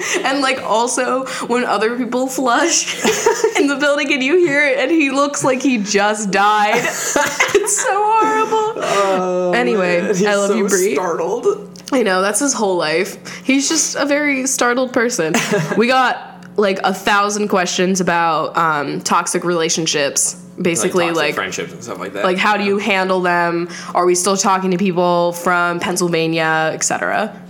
and 0.24 0.40
like 0.40 0.60
also 0.62 1.26
when 1.46 1.64
other 1.64 1.96
people 1.96 2.26
flush 2.28 2.94
in 3.58 3.66
the 3.66 3.76
building 3.76 4.12
and 4.12 4.22
you 4.22 4.38
hear 4.38 4.64
it 4.64 4.78
and 4.78 4.90
he 4.90 5.10
looks 5.10 5.44
like 5.44 5.62
he 5.62 5.78
just 5.78 6.30
died. 6.30 6.76
it's 6.84 7.82
so 7.82 7.90
horrible. 7.92 9.54
anyway, 9.54 10.06
He's 10.08 10.24
I 10.24 10.34
love 10.34 10.48
so 10.48 10.56
you, 10.56 10.68
so 10.68 10.94
startled. 10.94 11.82
I 11.92 12.02
know 12.02 12.20
that's 12.20 12.40
his 12.40 12.52
whole 12.52 12.76
life. 12.76 13.42
He's 13.44 13.68
just 13.68 13.96
a 13.96 14.04
very 14.04 14.46
startled 14.46 14.92
person. 14.92 15.34
we 15.76 15.86
got 15.86 16.46
like 16.58 16.78
a 16.84 16.92
thousand 16.92 17.48
questions 17.48 18.00
about 18.00 18.56
um, 18.56 19.00
toxic 19.00 19.44
relationships. 19.44 20.44
Basically, 20.60 21.04
toxic 21.04 21.16
like 21.16 21.34
friendships 21.36 21.72
and 21.72 21.82
stuff 21.84 22.00
like 22.00 22.14
that. 22.14 22.24
like 22.24 22.36
how 22.36 22.56
do 22.56 22.64
you 22.64 22.78
handle 22.78 23.20
them 23.20 23.68
are 23.94 24.04
we 24.04 24.16
still 24.16 24.36
talking 24.36 24.72
to 24.72 24.76
people 24.76 25.32
from 25.32 25.78
pennsylvania 25.78 26.72
etc 26.74 27.40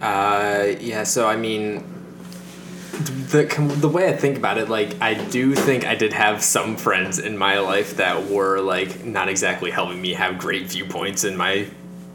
Uh, 0.00 0.74
yeah. 0.80 1.04
So 1.04 1.26
I 1.26 1.36
mean, 1.36 1.84
the 3.30 3.44
the 3.80 3.88
way 3.88 4.08
I 4.08 4.16
think 4.16 4.36
about 4.38 4.58
it, 4.58 4.68
like 4.68 5.00
I 5.00 5.14
do 5.14 5.54
think 5.54 5.86
I 5.86 5.94
did 5.94 6.12
have 6.12 6.42
some 6.42 6.76
friends 6.76 7.18
in 7.18 7.36
my 7.36 7.58
life 7.58 7.96
that 7.96 8.26
were 8.28 8.60
like 8.60 9.04
not 9.04 9.28
exactly 9.28 9.70
helping 9.70 10.00
me 10.00 10.14
have 10.14 10.38
great 10.38 10.66
viewpoints 10.66 11.24
in 11.24 11.36
my 11.36 11.66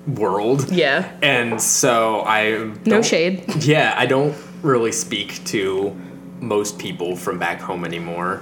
world. 0.08 0.72
yeah 0.72 1.12
And 1.22 1.62
so 1.62 2.24
I 2.26 2.72
no 2.86 3.02
shade 3.02 3.44
Yeah, 3.64 3.94
I 3.98 4.06
don't 4.06 4.36
really 4.62 4.92
speak 4.92 5.44
to 5.46 5.96
most 6.40 6.80
people 6.80 7.16
from 7.16 7.38
back 7.38 7.60
home 7.60 7.86
anymore. 7.86 8.42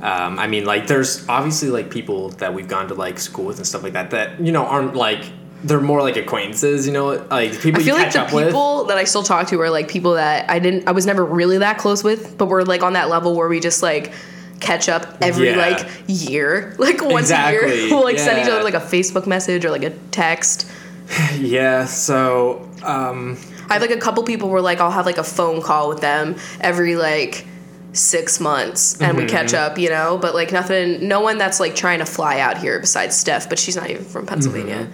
Um, 0.00 0.38
I 0.38 0.48
mean, 0.48 0.64
like, 0.64 0.88
there's 0.88 1.28
obviously 1.28 1.68
like 1.68 1.90
people 1.90 2.30
that 2.30 2.54
we've 2.54 2.66
gone 2.66 2.88
to 2.88 2.94
like 2.94 3.18
school 3.20 3.44
with 3.44 3.58
and 3.58 3.66
stuff 3.66 3.82
like 3.84 3.92
that 3.92 4.10
that 4.10 4.40
you 4.40 4.52
know 4.52 4.64
aren't 4.66 4.94
like 4.94 5.24
they're 5.64 5.80
more 5.80 6.02
like 6.02 6.16
acquaintances, 6.16 6.86
you 6.86 6.92
know, 6.92 7.06
like 7.30 7.58
people 7.60 7.80
i 7.80 7.84
feel 7.84 7.96
you 7.96 8.02
like 8.02 8.12
the 8.12 8.20
up 8.22 8.32
with. 8.32 8.46
people 8.48 8.84
that 8.86 8.98
i 8.98 9.04
still 9.04 9.22
talk 9.22 9.46
to 9.48 9.60
are 9.60 9.70
like 9.70 9.88
people 9.88 10.14
that 10.14 10.48
i 10.50 10.58
didn't 10.58 10.88
i 10.88 10.90
was 10.92 11.06
never 11.06 11.24
really 11.24 11.58
that 11.58 11.78
close 11.78 12.02
with 12.02 12.36
but 12.36 12.46
we're 12.46 12.62
like 12.62 12.82
on 12.82 12.94
that 12.94 13.08
level 13.08 13.36
where 13.36 13.48
we 13.48 13.60
just 13.60 13.82
like 13.82 14.12
catch 14.60 14.88
up 14.88 15.18
every 15.20 15.50
Yeah. 15.50 15.56
like 15.56 15.88
year 16.08 16.74
like 16.78 17.02
once 17.02 17.30
a 17.30 17.50
year 17.52 17.62
we'll 17.90 18.04
like 18.04 18.18
send 18.18 18.38
each 18.40 18.48
other 18.52 18.62
like 18.64 18.74
a 18.74 18.80
facebook 18.80 19.26
message 19.26 19.64
or 19.64 19.70
like 19.70 19.84
a 19.84 19.90
text 20.10 20.68
Yeah, 21.38 21.84
so 21.84 22.68
um, 22.82 23.36
I 23.68 23.74
have 23.74 23.82
like 23.82 23.90
a 23.90 23.98
couple 23.98 24.22
people 24.22 24.48
where 24.48 24.62
like 24.62 24.80
I'll 24.80 24.90
have 24.90 25.04
like 25.04 25.18
a 25.18 25.24
phone 25.24 25.60
call 25.60 25.88
with 25.90 26.00
them 26.00 26.36
every 26.60 26.96
like 26.96 27.44
six 27.92 28.40
months 28.40 28.98
and 29.00 29.16
we 29.16 29.24
Mm-hmm. 29.24 29.30
catch 29.30 29.52
up, 29.52 29.78
you 29.78 29.90
know, 29.90 30.16
but 30.16 30.34
like 30.34 30.52
nothing, 30.52 31.06
no 31.06 31.20
one 31.20 31.36
that's 31.38 31.60
like 31.60 31.74
trying 31.74 31.98
to 31.98 32.06
fly 32.06 32.38
out 32.40 32.56
here 32.56 32.78
besides 32.80 33.14
Steph, 33.16 33.48
but 33.50 33.58
she's 33.58 33.76
not 33.76 33.90
even 33.90 34.04
from 34.04 34.24
Pennsylvania. 34.26 34.88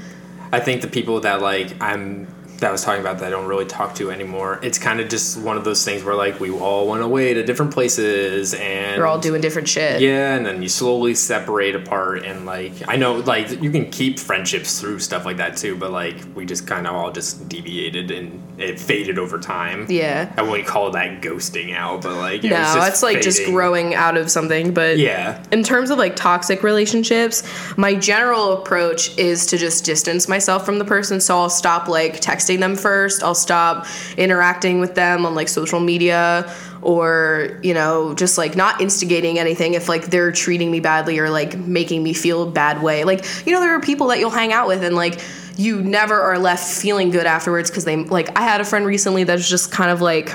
I 0.52 0.60
think 0.60 0.82
the 0.82 0.88
people 0.88 1.20
that 1.20 1.40
like 1.40 1.74
I'm 1.80 2.26
that 2.58 2.68
I 2.68 2.72
was 2.72 2.82
talking 2.82 3.00
about 3.00 3.18
that 3.18 3.28
I 3.28 3.30
don't 3.30 3.46
really 3.46 3.66
talk 3.66 3.94
to 3.96 4.10
anymore. 4.10 4.58
It's 4.62 4.78
kind 4.78 5.00
of 5.00 5.08
just 5.08 5.38
one 5.38 5.56
of 5.56 5.64
those 5.64 5.84
things 5.84 6.02
where 6.02 6.16
like 6.16 6.40
we 6.40 6.50
all 6.50 6.88
went 6.88 7.04
away 7.04 7.32
to 7.34 7.44
different 7.44 7.72
places 7.72 8.52
and 8.54 9.00
We're 9.00 9.06
all 9.06 9.20
doing 9.20 9.40
different 9.40 9.68
shit. 9.68 10.00
Yeah, 10.00 10.34
and 10.34 10.44
then 10.44 10.60
you 10.60 10.68
slowly 10.68 11.14
separate 11.14 11.76
apart, 11.76 12.24
and 12.24 12.46
like 12.46 12.72
I 12.88 12.96
know, 12.96 13.14
like 13.14 13.62
you 13.62 13.70
can 13.70 13.90
keep 13.90 14.18
friendships 14.18 14.80
through 14.80 14.98
stuff 14.98 15.24
like 15.24 15.36
that 15.36 15.56
too, 15.56 15.76
but 15.76 15.92
like 15.92 16.16
we 16.34 16.46
just 16.46 16.66
kind 16.66 16.86
of 16.88 16.94
all 16.94 17.12
just 17.12 17.48
deviated 17.48 18.10
and 18.10 18.42
it 18.60 18.80
faded 18.80 19.18
over 19.20 19.38
time. 19.38 19.86
Yeah. 19.88 20.32
I 20.36 20.42
wouldn't 20.42 20.66
call 20.66 20.90
that 20.90 21.22
ghosting 21.22 21.76
out, 21.76 22.02
but 22.02 22.16
like 22.16 22.42
it 22.42 22.50
No, 22.50 22.74
it's 22.86 23.04
like 23.04 23.20
just 23.20 23.44
growing 23.44 23.94
out 23.94 24.16
of 24.16 24.32
something, 24.32 24.74
but 24.74 24.98
Yeah, 24.98 25.44
in 25.52 25.62
terms 25.62 25.90
of 25.90 25.98
like 25.98 26.16
toxic 26.16 26.64
relationships, 26.64 27.44
my 27.76 27.94
general 27.94 28.54
approach 28.54 29.16
is 29.16 29.46
to 29.46 29.58
just 29.58 29.84
distance 29.84 30.26
myself 30.26 30.66
from 30.66 30.80
the 30.80 30.84
person. 30.84 31.20
So 31.20 31.38
I'll 31.38 31.50
stop 31.50 31.86
like 31.86 32.20
texting 32.20 32.47
them 32.56 32.76
first. 32.76 33.22
I'll 33.22 33.34
stop 33.34 33.86
interacting 34.16 34.80
with 34.80 34.94
them 34.94 35.26
on 35.26 35.34
like 35.34 35.48
social 35.48 35.80
media 35.80 36.52
or, 36.82 37.58
you 37.62 37.74
know, 37.74 38.14
just 38.14 38.38
like 38.38 38.56
not 38.56 38.80
instigating 38.80 39.38
anything 39.38 39.74
if 39.74 39.88
like 39.88 40.06
they're 40.06 40.32
treating 40.32 40.70
me 40.70 40.80
badly 40.80 41.18
or 41.18 41.30
like 41.30 41.56
making 41.58 42.02
me 42.02 42.12
feel 42.12 42.48
a 42.48 42.50
bad 42.50 42.82
way. 42.82 43.04
Like, 43.04 43.24
you 43.46 43.52
know, 43.52 43.60
there 43.60 43.74
are 43.74 43.80
people 43.80 44.08
that 44.08 44.18
you'll 44.18 44.30
hang 44.30 44.52
out 44.52 44.68
with 44.68 44.82
and 44.84 44.94
like 44.94 45.20
you 45.56 45.82
never 45.82 46.20
are 46.20 46.38
left 46.38 46.80
feeling 46.80 47.10
good 47.10 47.26
afterwards 47.26 47.68
because 47.68 47.84
they 47.84 47.96
like 47.96 48.38
I 48.38 48.42
had 48.42 48.60
a 48.60 48.64
friend 48.64 48.86
recently 48.86 49.24
that's 49.24 49.48
just 49.48 49.72
kind 49.72 49.90
of 49.90 50.00
like 50.00 50.32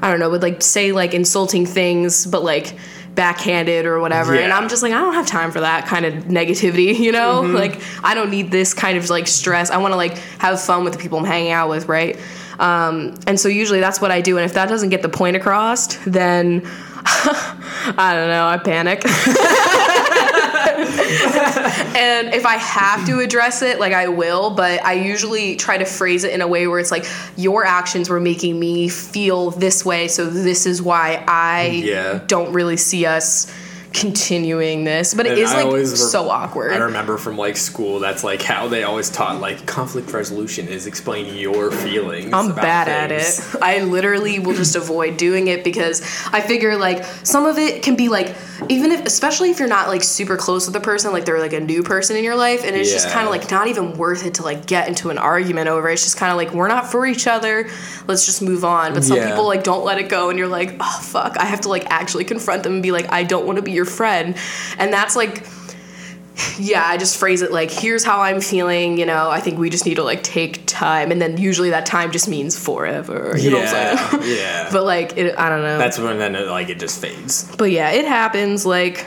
I 0.00 0.10
don't 0.10 0.20
know, 0.20 0.30
would 0.30 0.42
like 0.42 0.62
say 0.62 0.92
like 0.92 1.12
insulting 1.12 1.66
things, 1.66 2.26
but 2.26 2.42
like 2.42 2.76
backhanded 3.18 3.84
or 3.84 3.98
whatever. 3.98 4.32
And 4.36 4.52
I'm 4.52 4.68
just 4.68 4.80
like, 4.80 4.92
I 4.92 5.00
don't 5.00 5.12
have 5.12 5.26
time 5.26 5.50
for 5.50 5.58
that 5.58 5.86
kind 5.86 6.06
of 6.06 6.24
negativity, 6.26 6.96
you 7.06 7.10
know? 7.10 7.40
Like, 7.40 7.82
I 8.04 8.14
don't 8.14 8.30
need 8.30 8.52
this 8.52 8.72
kind 8.72 8.96
of 8.96 9.10
like 9.10 9.26
stress. 9.26 9.70
I 9.70 9.78
want 9.78 9.90
to 9.90 9.96
like 9.96 10.16
have 10.38 10.60
fun 10.60 10.84
with 10.84 10.92
the 10.92 11.00
people 11.00 11.18
I'm 11.18 11.24
hanging 11.24 11.50
out 11.50 11.68
with, 11.68 11.88
right? 11.88 12.16
Um, 12.60 13.16
and 13.26 13.38
so 13.38 13.48
usually 13.48 13.80
that's 13.80 14.00
what 14.00 14.12
I 14.12 14.20
do. 14.20 14.38
And 14.38 14.44
if 14.44 14.54
that 14.54 14.68
doesn't 14.68 14.90
get 14.90 15.02
the 15.02 15.08
point 15.08 15.34
across, 15.34 15.96
then 16.04 16.62
I 17.04 18.12
don't 18.14 18.28
know, 18.28 18.46
I 18.46 18.58
panic. 18.58 19.02
and 21.96 22.34
if 22.34 22.44
I 22.46 22.56
have 22.56 23.06
to 23.06 23.20
address 23.20 23.62
it, 23.62 23.78
like 23.80 23.92
I 23.92 24.08
will, 24.08 24.50
but 24.50 24.84
I 24.84 24.94
usually 24.94 25.56
try 25.56 25.78
to 25.78 25.84
phrase 25.84 26.24
it 26.24 26.32
in 26.32 26.40
a 26.40 26.46
way 26.48 26.66
where 26.66 26.78
it's 26.78 26.90
like, 26.90 27.06
your 27.36 27.64
actions 27.64 28.08
were 28.08 28.20
making 28.20 28.58
me 28.58 28.88
feel 28.88 29.50
this 29.50 29.84
way, 29.84 30.08
so 30.08 30.26
this 30.28 30.66
is 30.66 30.82
why 30.82 31.24
I 31.26 31.66
Yeah. 31.84 32.20
don't 32.26 32.52
really 32.52 32.76
see 32.76 33.06
us 33.06 33.46
continuing 33.92 34.84
this, 34.84 35.14
but 35.14 35.26
it 35.26 35.32
And 35.32 35.38
is 35.40 35.50
I 35.52 35.62
like 35.62 35.74
re- 35.74 35.84
so 35.86 36.28
awkward. 36.30 36.72
I 36.72 36.76
remember 36.78 37.16
from 37.18 37.36
like 37.36 37.56
school, 37.56 37.98
that's 37.98 38.24
like 38.24 38.42
how 38.42 38.68
they 38.68 38.82
always 38.84 39.10
taught 39.10 39.40
like 39.40 39.66
conflict 39.66 40.12
resolution 40.12 40.68
is 40.68 40.86
explain 40.86 41.34
your 41.36 41.70
feelings. 41.70 42.32
I'm 42.32 42.54
bad 42.54 42.88
at 42.88 43.12
it. 43.12 43.40
I 43.62 43.80
literally 43.82 44.38
will 44.38 44.54
just 44.54 44.76
avoid 44.82 45.16
doing 45.16 45.48
it 45.48 45.64
because 45.64 46.00
I 46.32 46.40
figure 46.40 46.76
like 46.76 47.04
some 47.22 47.46
of 47.46 47.58
it 47.58 47.82
can 47.82 47.96
be 47.96 48.08
like 48.08 48.34
even 48.68 48.90
if 48.92 49.04
especially 49.06 49.50
if 49.50 49.58
you're 49.58 49.68
not 49.68 49.88
like 49.88 50.02
super 50.02 50.36
close 50.36 50.66
with 50.66 50.74
the 50.74 50.80
person, 50.80 51.12
like 51.12 51.24
they're 51.24 51.40
like 51.40 51.52
a 51.52 51.60
new 51.60 51.82
person 51.82 52.16
in 52.16 52.24
your 52.24 52.36
life 52.36 52.64
and 52.64 52.74
it's 52.76 52.90
just 52.92 53.08
kind 53.10 53.24
of 53.26 53.30
like 53.30 53.50
not 53.50 53.68
even 53.68 53.96
worth 53.96 54.24
it 54.26 54.34
to 54.34 54.42
like 54.42 54.66
get 54.66 54.88
into 54.88 55.10
an 55.10 55.18
argument 55.18 55.68
over. 55.68 55.88
it. 55.88 55.94
It's 55.94 56.04
just 56.04 56.16
kind 56.16 56.30
of 56.30 56.36
like 56.36 56.52
we're 56.54 56.68
not 56.68 56.90
for 56.90 57.06
each 57.06 57.26
other. 57.26 57.68
Let's 58.06 58.26
just 58.26 58.42
move 58.42 58.64
on. 58.64 58.94
But 58.94 59.04
some 59.04 59.16
Yeah. 59.16 59.28
people 59.30 59.46
like 59.46 59.64
don't 59.64 59.84
let 59.84 59.98
it 59.98 60.08
go 60.08 60.30
and 60.30 60.38
you're 60.38 60.48
like, 60.48 60.76
"Oh 60.80 61.00
fuck, 61.02 61.36
I 61.38 61.44
have 61.44 61.60
to 61.62 61.68
like 61.68 61.86
actually 61.90 62.24
confront 62.24 62.62
them 62.62 62.74
and 62.74 62.82
be 62.82 62.90
like 62.92 63.10
I 63.12 63.22
don't 63.24 63.46
want 63.46 63.56
to 63.56 63.62
be 63.62 63.77
your 63.78 63.86
friend." 63.86 64.36
And 64.78 64.92
that's 64.92 65.16
like 65.16 65.46
yeah, 66.58 66.84
I 66.84 66.96
just 66.96 67.16
phrase 67.16 67.42
it 67.42 67.50
like, 67.52 67.70
here's 67.70 68.04
how 68.04 68.20
I'm 68.20 68.40
feeling, 68.40 68.98
you 68.98 69.06
know, 69.06 69.28
I 69.28 69.40
think 69.40 69.58
we 69.58 69.70
just 69.70 69.86
need 69.86 69.96
to 69.96 70.04
like 70.04 70.22
take 70.22 70.64
time. 70.66 71.10
And 71.10 71.20
then 71.20 71.36
usually 71.36 71.70
that 71.70 71.86
time 71.86 72.12
just 72.12 72.28
means 72.28 72.56
forever. 72.58 73.34
You 73.36 73.50
know 73.50 73.58
what 73.58 73.68
I'm 73.68 73.74
Yeah, 73.74 74.10
saying? 74.10 74.38
yeah. 74.38 74.68
but 74.72 74.84
like, 74.84 75.16
it, 75.16 75.36
I 75.38 75.48
don't 75.48 75.62
know. 75.62 75.78
That's 75.78 75.98
when 75.98 76.18
then 76.18 76.36
it, 76.36 76.46
like 76.46 76.68
it 76.68 76.78
just 76.78 77.00
fades. 77.00 77.54
but 77.56 77.70
yeah, 77.72 77.90
it 77.90 78.04
happens. 78.04 78.64
Like, 78.64 79.06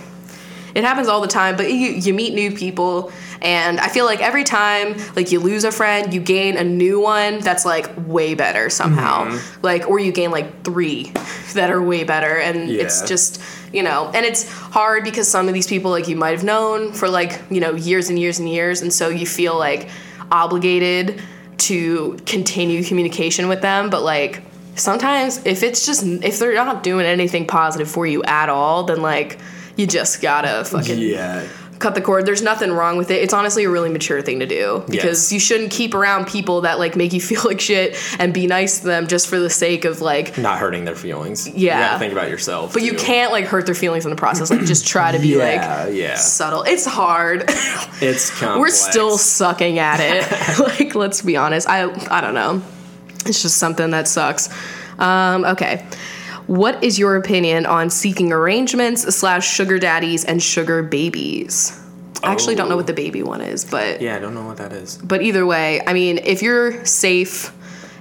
it 0.75 0.83
happens 0.83 1.07
all 1.07 1.21
the 1.21 1.27
time, 1.27 1.55
but 1.57 1.71
you, 1.71 1.91
you 1.91 2.13
meet 2.13 2.33
new 2.33 2.51
people. 2.51 3.11
And 3.41 3.79
I 3.79 3.87
feel 3.87 4.05
like 4.05 4.21
every 4.21 4.43
time, 4.43 4.95
like, 5.15 5.31
you 5.31 5.39
lose 5.39 5.63
a 5.63 5.71
friend, 5.71 6.13
you 6.13 6.21
gain 6.21 6.57
a 6.57 6.63
new 6.63 6.99
one 6.99 7.39
that's 7.39 7.65
like 7.65 7.89
way 8.07 8.35
better 8.35 8.69
somehow. 8.69 9.25
Mm-hmm. 9.25 9.61
Like, 9.63 9.89
or 9.89 9.99
you 9.99 10.11
gain 10.11 10.31
like 10.31 10.63
three 10.63 11.11
that 11.53 11.71
are 11.71 11.81
way 11.81 12.03
better. 12.03 12.37
And 12.37 12.69
it's 12.69 13.01
just, 13.07 13.41
you 13.73 13.83
know, 13.83 14.11
and 14.13 14.25
it's 14.25 14.51
hard 14.51 15.03
because 15.03 15.27
some 15.27 15.47
of 15.47 15.53
these 15.53 15.67
people, 15.67 15.91
like, 15.91 16.07
you 16.07 16.15
might 16.15 16.31
have 16.31 16.43
known 16.43 16.93
for 16.93 17.09
like, 17.09 17.41
you 17.49 17.59
know, 17.59 17.73
years 17.75 18.09
and 18.09 18.19
years 18.19 18.39
and 18.39 18.49
years. 18.49 18.81
And 18.81 18.91
so 18.91 19.09
you 19.09 19.25
feel 19.25 19.57
like 19.57 19.89
obligated 20.31 21.21
to 21.59 22.17
continue 22.25 22.83
communication 22.83 23.47
with 23.47 23.61
them. 23.61 23.89
But 23.89 24.01
like, 24.03 24.41
sometimes 24.75 25.45
if 25.45 25.63
it's 25.63 25.85
just, 25.85 26.03
if 26.03 26.39
they're 26.39 26.53
not 26.55 26.83
doing 26.83 27.05
anything 27.05 27.47
positive 27.47 27.89
for 27.89 28.05
you 28.05 28.23
at 28.23 28.49
all, 28.49 28.83
then 28.83 29.01
like, 29.01 29.39
you 29.77 29.87
just 29.87 30.21
gotta 30.21 30.65
fucking 30.65 30.99
Yeah. 30.99 31.47
Cut 31.81 31.95
the 31.95 32.01
cord. 32.01 32.25
There's 32.25 32.41
nothing 32.41 32.71
wrong 32.71 32.97
with 32.97 33.11
it. 33.11 33.21
It's 33.21 33.33
honestly 33.33 33.63
a 33.65 33.69
really 33.69 33.89
mature 33.89 34.21
thing 34.21 34.39
to 34.39 34.45
do 34.45 34.83
because 34.87 35.03
Yes. 35.03 35.31
you 35.31 35.39
shouldn't 35.39 35.71
keep 35.71 35.93
around 35.93 36.27
people 36.27 36.61
that 36.61 36.79
like 36.79 36.95
make 36.95 37.11
you 37.13 37.21
feel 37.29 37.41
like 37.43 37.59
shit 37.59 37.97
and 38.19 38.33
be 38.33 38.47
nice 38.47 38.79
to 38.79 38.85
them 38.85 39.07
just 39.07 39.27
for 39.27 39.39
the 39.39 39.49
sake 39.49 39.83
of 39.85 40.01
like. 40.01 40.37
Not 40.37 40.59
hurting 40.59 40.85
their 40.85 40.95
feelings. 40.95 41.47
You 41.47 41.67
Yeah. 41.67 41.79
gotta 41.89 41.99
think 41.99 42.13
about 42.13 42.29
yourself. 42.29 42.73
But 42.73 42.83
you 42.83 42.93
can't 42.93 43.31
like 43.31 43.45
hurt 43.45 43.65
their 43.65 43.75
feelings 43.75 44.05
in 44.05 44.09
the 44.11 44.15
process. 44.15 44.49
Like 44.51 44.61
just 44.65 44.87
try 44.87 45.11
to 45.11 45.19
be 45.19 45.29
Yeah, 45.29 45.85
like 45.85 45.95
yeah. 45.95 46.15
subtle. 46.15 46.63
It's 46.63 46.85
hard. 46.85 47.49
It's 48.03 48.31
complex. 48.31 48.59
We're 48.59 48.69
still 48.91 49.17
sucking 49.17 49.77
at 49.77 49.99
it. 49.99 50.59
like 50.79 50.95
let's 50.95 51.21
be 51.21 51.37
honest. 51.37 51.69
I 51.69 51.83
I 52.09 52.19
don't 52.21 52.33
know. 52.33 52.61
It's 53.27 53.41
just 53.43 53.57
something 53.57 53.91
that 53.91 54.07
sucks. 54.07 54.49
Um, 54.97 55.45
okay. 55.45 55.85
What 56.47 56.83
is 56.83 56.97
your 56.99 57.15
opinion 57.15 57.65
on 57.65 57.89
seeking 57.89 58.31
arrangements 58.31 59.03
slash 59.15 59.47
sugar 59.47 59.79
daddies 59.79 60.25
and 60.25 60.41
sugar 60.41 60.83
babies? 60.83 61.77
I 62.23 62.31
actually 62.31 62.55
don't 62.55 62.67
know 62.69 62.75
Oh. 62.75 62.77
what 62.77 62.87
the 62.87 62.93
oh. 62.93 62.95
baby 62.95 63.23
one 63.23 63.41
is, 63.41 63.65
but 63.65 64.01
Yeah, 64.01 64.15
I 64.15 64.19
don't 64.19 64.33
know 64.35 64.45
what 64.45 64.57
that 64.57 64.73
is. 64.73 64.97
but 65.03 65.21
either 65.21 65.45
way, 65.45 65.81
I 65.85 65.93
mean, 65.93 66.19
if 66.23 66.41
you're 66.41 66.85
safe 66.85 67.51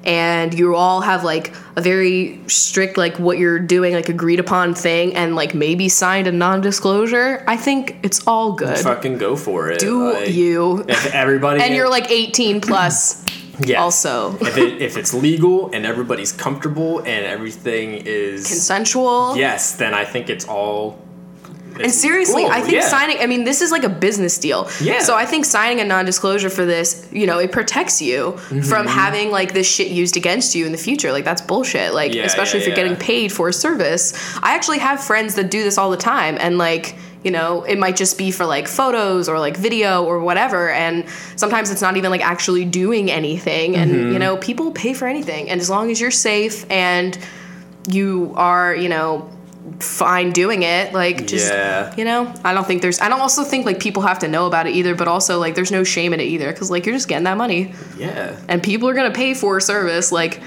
and 0.05 0.59
you 0.59 0.75
all 0.77 1.03
have 1.03 1.25
like 1.25 1.53
a 1.77 1.81
very 1.83 2.41
strict 2.47 2.97
like 2.97 3.19
what 3.19 3.39
you're 3.39 3.59
doing 3.59 3.93
like 3.95 4.09
agreed 4.09 4.41
upon 4.41 4.75
thing 4.75 5.15
and 5.15 5.37
like 5.37 5.55
maybe 5.55 5.89
signed 5.89 6.27
a 6.27 6.33
non-disclosure, 6.33 7.45
I 7.47 7.57
think 7.57 7.97
it's 8.03 8.27
all 8.27 8.53
good. 8.53 8.79
Fucking 8.79 9.19
go 9.19 9.37
for 9.37 9.71
it. 9.71 9.79
Do 9.79 10.13
like, 10.13 10.31
you? 10.31 10.85
Everybody 11.13 11.61
And 11.63 11.75
you're 11.75 11.89
like 11.91 12.11
18 12.11 12.61
plus 12.63 13.25
Yes. 13.65 13.79
also. 13.79 14.37
if, 14.41 14.57
it, 14.57 14.81
if 14.83 14.97
it's 14.97 15.13
legal 15.15 15.71
and 15.73 15.85
everybody's 15.87 16.33
comfortable 16.33 16.99
and 16.99 17.27
everything 17.27 17.95
is 18.07 18.47
consensual. 18.47 19.37
yes, 19.37 19.77
then 19.77 19.95
I 19.95 20.05
think 20.05 20.31
it's 20.31 20.47
all. 20.47 20.99
And 21.79 21.91
seriously, 21.91 22.43
cool, 22.43 22.51
I 22.53 22.61
think 22.61 22.75
yeah. 22.75 22.81
signing, 22.89 23.19
I 23.21 23.27
mean, 23.27 23.45
this 23.45 23.63
is 23.63 23.71
like 23.71 23.85
a 23.85 23.89
business 23.89 24.37
deal. 24.37 24.69
Yeah. 24.83 24.99
So 24.99 25.17
I 25.17 25.25
think 25.25 25.47
signing 25.47 25.81
a 25.81 25.85
non 25.85 26.05
disclosure 26.05 26.51
for 26.51 26.67
this, 26.67 27.09
you 27.11 27.27
know, 27.27 27.39
it 27.39 27.53
protects 27.53 28.03
you 28.03 28.33
Mm-hmm. 28.33 28.63
from 28.63 28.87
having 28.87 29.31
like 29.31 29.55
this 29.55 29.67
shit 29.71 29.89
used 29.89 30.17
against 30.17 30.55
you 30.55 30.67
in 30.67 30.73
the 30.73 30.79
future. 30.79 31.11
Like, 31.11 31.25
that's 31.25 31.41
bullshit. 31.41 31.95
Like, 31.95 32.13
Yeah, 32.13 32.25
especially 32.25 32.59
yeah, 32.61 32.63
if 32.63 32.69
you're 32.69 32.77
yeah. 32.77 32.91
getting 32.93 32.99
paid 33.03 33.33
for 33.33 33.49
a 33.49 33.53
service. 33.53 34.13
I 34.43 34.55
actually 34.55 34.79
have 34.79 35.03
friends 35.03 35.37
that 35.37 35.51
do 35.51 35.63
this 35.63 35.79
all 35.79 35.91
the 35.91 35.97
time. 35.97 36.37
And 36.41 36.59
like, 36.59 36.97
you 37.23 37.31
know, 37.31 37.63
it 37.65 37.79
might 37.79 37.97
just 37.97 38.17
be 38.17 38.31
for 38.31 38.47
like 38.47 38.67
photos 38.67 39.29
or 39.29 39.39
like 39.39 39.57
video 39.57 40.05
or 40.05 40.21
whatever. 40.21 40.71
And 40.71 41.05
sometimes 41.37 41.71
it's 41.71 41.83
not 41.83 41.97
even 41.99 42.11
like 42.11 42.23
actually 42.25 42.65
doing 42.65 43.11
anything. 43.11 43.77
And, 43.77 43.91
Mm-hmm. 43.93 44.13
you 44.13 44.19
know, 44.19 44.37
people 44.39 44.71
pay 44.73 44.95
for 44.95 45.07
anything. 45.07 45.51
And 45.51 45.61
as 45.61 45.69
long 45.69 45.91
as 45.91 46.01
you're 46.01 46.11
safe 46.11 46.65
and 46.71 47.19
you 47.89 48.33
are, 48.37 48.75
you 48.75 48.89
know, 48.89 49.29
fine 49.81 50.33
doing 50.33 50.63
it, 50.63 50.95
like, 50.95 51.27
just, 51.27 51.53
Yeah. 51.53 51.95
you 51.97 52.05
know, 52.05 52.33
I 52.45 52.55
don't 52.55 52.67
think 52.67 52.81
there's, 52.83 53.01
I 53.01 53.09
don't 53.11 53.21
also 53.21 53.45
think 53.45 53.67
like 53.67 53.81
people 53.81 54.03
have 54.03 54.19
to 54.21 54.29
know 54.29 54.47
about 54.47 54.67
it 54.67 54.75
either, 54.75 54.95
but 54.95 55.07
also 55.07 55.39
like 55.39 55.55
there's 55.55 55.71
no 55.71 55.85
shame 55.85 56.15
in 56.15 56.21
it 56.21 56.25
either. 56.25 56.51
Cause 56.55 56.71
like 56.71 56.87
you're 56.87 56.95
just 56.95 57.09
getting 57.09 57.25
that 57.25 57.37
money 57.37 57.75
Yeah. 57.99 58.37
and 58.49 58.63
people 58.63 58.89
are 58.89 58.95
going 58.95 59.11
to 59.13 59.17
pay 59.17 59.35
for 59.35 59.59
a 59.59 59.61
service. 59.61 60.11
Like, 60.11 60.41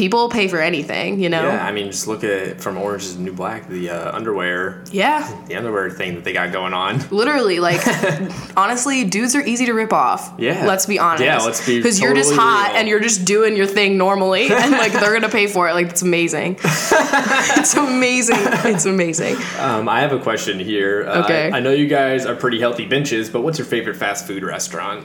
people 0.00 0.30
pay 0.30 0.48
for 0.48 0.58
anything, 0.58 1.20
you 1.20 1.28
know? 1.28 1.42
Yeah, 1.42 1.62
I 1.62 1.72
mean, 1.72 1.90
just 1.90 2.08
look 2.08 2.24
at 2.24 2.30
it 2.30 2.58
from 2.58 2.78
Orange 2.78 3.02
is 3.02 3.16
the 3.18 3.22
New 3.22 3.34
Black, 3.34 3.68
the 3.68 3.90
uh, 3.90 4.16
underwear, 4.16 4.82
Yeah. 4.90 5.20
the 5.46 5.56
underwear 5.56 5.90
thing 5.90 6.14
that 6.14 6.24
they 6.24 6.32
got 6.32 6.52
going 6.52 6.72
on. 6.72 7.06
Literally, 7.10 7.60
like, 7.60 7.82
honestly, 8.56 9.04
dudes 9.04 9.34
are 9.34 9.42
easy 9.44 9.66
to 9.66 9.74
rip 9.74 9.92
off. 9.92 10.32
Yeah. 10.38 10.64
Let's 10.66 10.86
be 10.86 10.98
honest. 10.98 11.22
Yeah, 11.22 11.36
let's 11.40 11.66
be 11.66 11.76
Because 11.76 12.00
you're 12.00 12.14
just 12.14 12.32
hot 12.32 12.68
real. 12.70 12.78
and 12.78 12.88
you're 12.88 13.00
just 13.00 13.26
doing 13.26 13.54
your 13.58 13.66
thing 13.66 13.98
normally, 13.98 14.48
and 14.50 14.70
like 14.72 14.92
they're 14.92 15.12
gonna 15.12 15.28
pay 15.28 15.46
for 15.46 15.68
it. 15.68 15.74
Like 15.74 15.88
it's 15.90 16.00
amazing. 16.00 16.56
it's 16.62 17.74
amazing. 17.76 18.38
It's 18.40 18.86
amazing. 18.86 19.36
Um, 19.58 19.86
I 19.86 20.00
have 20.00 20.12
a 20.12 20.18
question 20.18 20.58
here. 20.58 21.06
Uh, 21.06 21.20
Okay. 21.24 21.50
I, 21.50 21.58
I 21.58 21.60
know 21.60 21.72
you 21.72 21.86
guys 21.86 22.24
are 22.24 22.34
pretty 22.34 22.58
healthy 22.58 22.86
benches, 22.86 23.28
but 23.28 23.42
what's 23.42 23.58
your 23.58 23.66
favorite 23.66 23.96
fast 23.96 24.26
food 24.26 24.42
restaurant? 24.42 25.04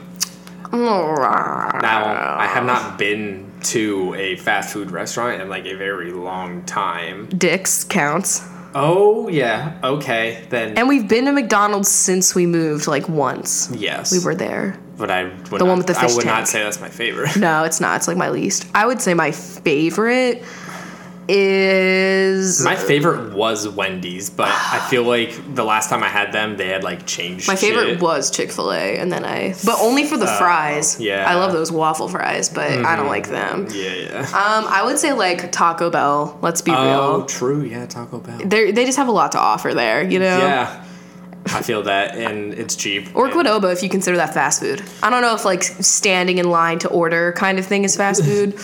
Now, 0.72 2.36
I 2.38 2.46
have 2.46 2.64
not 2.64 2.98
been 2.98 3.52
to 3.70 4.14
a 4.14 4.36
fast 4.36 4.72
food 4.72 4.90
restaurant 4.90 5.40
in 5.40 5.48
like 5.48 5.66
a 5.66 5.74
very 5.74 6.12
long 6.12 6.62
time. 6.64 7.26
Dicks 7.28 7.84
counts. 7.84 8.42
Oh, 8.74 9.28
yeah. 9.28 9.78
Okay, 9.82 10.44
then. 10.50 10.76
And 10.76 10.86
we've 10.88 11.08
been 11.08 11.24
to 11.24 11.32
McDonald's 11.32 11.88
since 11.88 12.34
we 12.34 12.44
moved, 12.46 12.86
like 12.86 13.08
once. 13.08 13.70
yes. 13.74 14.12
We 14.12 14.18
were 14.22 14.34
there. 14.34 14.78
But 14.98 15.10
I 15.10 15.24
would 15.24 15.46
The 15.48 15.58
not, 15.58 15.66
one 15.68 15.78
with 15.78 15.86
the 15.86 15.94
fish 15.94 16.12
I 16.12 16.14
would 16.14 16.24
tank. 16.24 16.26
not 16.40 16.48
say 16.48 16.62
that's 16.62 16.80
my 16.80 16.88
favorite. 16.90 17.36
No, 17.36 17.64
it's 17.64 17.80
not. 17.80 17.96
It's 17.96 18.08
like 18.08 18.16
my 18.18 18.28
least. 18.30 18.66
I 18.74 18.86
would 18.86 19.00
say 19.00 19.14
my 19.14 19.30
favorite 19.30 20.42
is 21.28 22.62
My 22.62 22.76
favorite 22.76 23.32
was 23.34 23.68
Wendy's, 23.68 24.30
but 24.30 24.48
I 24.48 24.86
feel 24.88 25.02
like 25.16 25.54
the 25.54 25.64
last 25.64 25.90
time 25.90 26.02
I 26.02 26.08
had 26.08 26.32
them, 26.32 26.56
they 26.56 26.68
had 26.68 26.84
like 26.84 27.06
changed. 27.06 27.48
My 27.48 27.56
favorite 27.56 27.94
shit. 27.94 28.00
was 28.00 28.30
Chick 28.30 28.50
Fil 28.52 28.72
A, 28.72 28.98
and 28.98 29.10
then 29.10 29.24
I, 29.24 29.54
but 29.64 29.78
only 29.80 30.04
for 30.04 30.16
the 30.16 30.26
fries. 30.26 30.98
Oh, 30.98 31.02
yeah. 31.02 31.24
Mm-hmm. 31.24 31.30
I 31.30 31.34
love 31.36 31.52
those 31.52 31.72
waffle 31.72 32.08
fries, 32.08 32.48
but 32.48 32.70
I 32.70 32.96
don't 32.96 33.08
like 33.08 33.28
them. 33.28 33.66
Yeah, 33.70 33.94
yeah. 33.94 34.20
Um, 34.20 34.66
I 34.68 34.82
would 34.84 34.98
say 34.98 35.12
like 35.12 35.50
Taco 35.52 35.90
Bell. 35.90 36.38
Let's 36.42 36.62
be 36.62 36.72
oh, 36.72 37.18
real. 37.18 37.26
true. 37.26 37.62
Yeah, 37.62 37.86
Taco 37.86 38.18
Bell. 38.18 38.38
They 38.44 38.70
they 38.70 38.84
just 38.84 38.98
have 38.98 39.08
a 39.08 39.12
lot 39.12 39.32
to 39.32 39.38
offer 39.38 39.74
there, 39.74 40.02
you 40.02 40.18
know. 40.18 40.38
Yeah, 40.38 40.84
I 41.46 41.62
feel 41.62 41.82
that, 41.84 42.16
and 42.16 42.54
it's 42.54 42.74
cheap. 42.74 43.14
Or 43.14 43.28
Qdoba 43.28 43.72
if 43.72 43.82
you 43.82 43.88
consider 43.88 44.16
that 44.16 44.34
fast 44.34 44.60
food. 44.60 44.82
I 45.02 45.10
don't 45.10 45.22
know 45.22 45.34
if 45.34 45.44
like 45.44 45.62
standing 45.62 46.38
in 46.38 46.50
line 46.50 46.78
to 46.80 46.88
order 46.88 47.32
kind 47.32 47.58
of 47.58 47.66
thing 47.66 47.84
is 47.84 47.96
fast 47.96 48.24
food, 48.24 48.54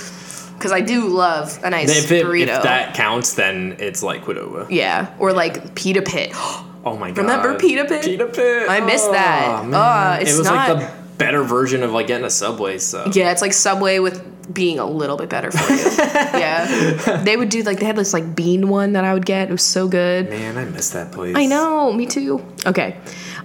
because 0.63 0.73
I 0.73 0.81
do 0.81 1.09
love 1.09 1.59
a 1.65 1.71
nice 1.71 1.91
If, 2.05 2.13
it, 2.13 2.25
burrito. 2.25 2.57
if 2.57 2.63
that 2.63 2.95
counts, 2.95 3.35
then 3.35 3.77
it's 3.81 4.03
like 4.03 4.25
Qdoba. 4.25 4.69
yeah, 4.71 5.13
or 5.19 5.33
like 5.33 5.75
pita 5.75 6.03
pit. 6.03 6.33
Oh 6.85 6.97
my 6.97 7.13
god! 7.13 7.19
Remember 7.19 7.57
Pita 7.57 7.85
Pit? 7.85 8.03
Pita 8.05 8.27
Pit. 8.27 8.69
I 8.69 8.81
miss 8.81 9.03
Oh, 9.05 9.13
that. 9.13 9.65
man. 9.67 9.73
Uh, 9.73 10.19
it's 10.21 10.35
it 10.35 10.39
was 10.39 10.49
not- 10.49 10.69
like 10.77 10.89
the 10.89 10.93
better 11.17 11.45
version 11.45 11.85
of 11.85 11.93
like 11.93 12.09
getting 12.09 12.27
a 12.27 12.31
Subway. 12.31 12.79
So 12.79 13.09
Yeah, 13.13 13.31
it's 13.31 13.41
like 13.41 13.53
Subway 13.53 14.01
with 14.01 14.21
being 14.53 14.81
a 14.81 14.85
little 14.85 15.17
bit 15.17 15.29
better 15.29 15.53
for 15.53 15.73
you. 15.73 15.79
yeah, 16.41 17.23
they 17.23 17.37
would 17.37 17.51
do 17.51 17.63
like 17.63 17.79
they 17.79 17.87
had 17.87 17.95
this 17.95 18.13
like 18.13 18.35
bean 18.35 18.69
one 18.69 18.95
that 18.95 19.05
I 19.05 19.15
would 19.15 19.25
get. 19.25 19.49
It 19.49 19.53
was 19.53 19.63
so 19.63 19.87
good. 19.87 20.29
man, 20.29 20.59
I 20.59 20.65
miss 20.65 20.91
that 20.91 21.13
place. 21.13 21.37
I 21.37 21.47
know, 21.47 21.93
me 21.93 22.05
too. 22.07 22.45
Okay. 22.67 22.97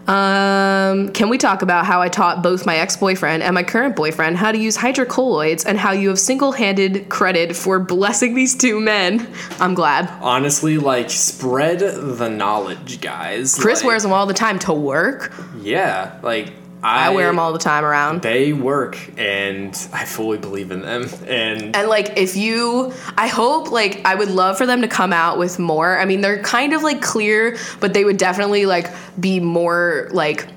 Um, 0.07 1.09
can 1.09 1.27
we 1.27 1.37
talk 1.37 1.61
about 1.61 1.85
how 1.85 2.01
I 2.01 2.07
taught 2.07 2.41
both 2.41 2.65
my 2.65 2.77
ex 2.77 2.95
boyfriend 2.95 3.43
and 3.43 3.53
my 3.53 3.63
current 3.63 3.95
boyfriend 3.95 4.37
how 4.37 4.53
to 4.53 4.57
use 4.57 4.77
hydrocolloids 4.77 5.65
and 5.65 5.77
how 5.77 5.91
you 5.91 6.07
have 6.09 6.19
single 6.19 6.53
handed 6.53 7.09
credit 7.09 7.55
for 7.55 7.77
blessing 7.79 8.33
these 8.33 8.55
two 8.55 8.79
men? 8.79 9.27
I'm 9.59 9.73
glad. 9.73 10.09
Honestly, 10.21 10.77
like 10.77 11.09
spread 11.09 11.79
the 11.79 12.29
knowledge, 12.29 13.01
guys. 13.01 13.55
Chris 13.59 13.81
Like, 13.81 13.87
wears 13.87 14.03
them 14.03 14.13
all 14.13 14.25
the 14.25 14.33
time 14.33 14.59
to 14.59 14.73
work. 14.73 15.33
Yeah, 15.61 16.17
like 16.23 16.53
I, 16.83 17.09
wear 17.09 17.27
them 17.27 17.39
all 17.39 17.53
the 17.53 17.59
time 17.59 17.83
around. 17.83 18.21
They 18.21 18.53
work, 18.53 18.97
and 19.17 19.73
I 19.93 20.05
fully 20.05 20.37
believe 20.37 20.71
in 20.71 20.81
them. 20.81 21.09
And 21.25 21.75
And 21.75 21.89
like 21.89 22.17
if 22.17 22.35
you 22.35 22.93
I 23.17 23.27
hope 23.27 23.71
like 23.71 24.01
I 24.05 24.15
would 24.15 24.29
love 24.29 24.57
for 24.57 24.65
them 24.65 24.81
to 24.81 24.87
come 24.87 25.13
out 25.13 25.37
with 25.37 25.59
more. 25.59 25.97
I 25.97 26.05
mean, 26.05 26.21
they're 26.21 26.41
kind 26.41 26.73
of 26.73 26.83
like 26.83 27.01
clear, 27.01 27.57
but 27.79 27.93
they 27.93 28.03
would 28.03 28.17
definitely 28.17 28.65
like 28.65 28.91
be 29.19 29.39
more 29.39 30.09
like 30.11 30.47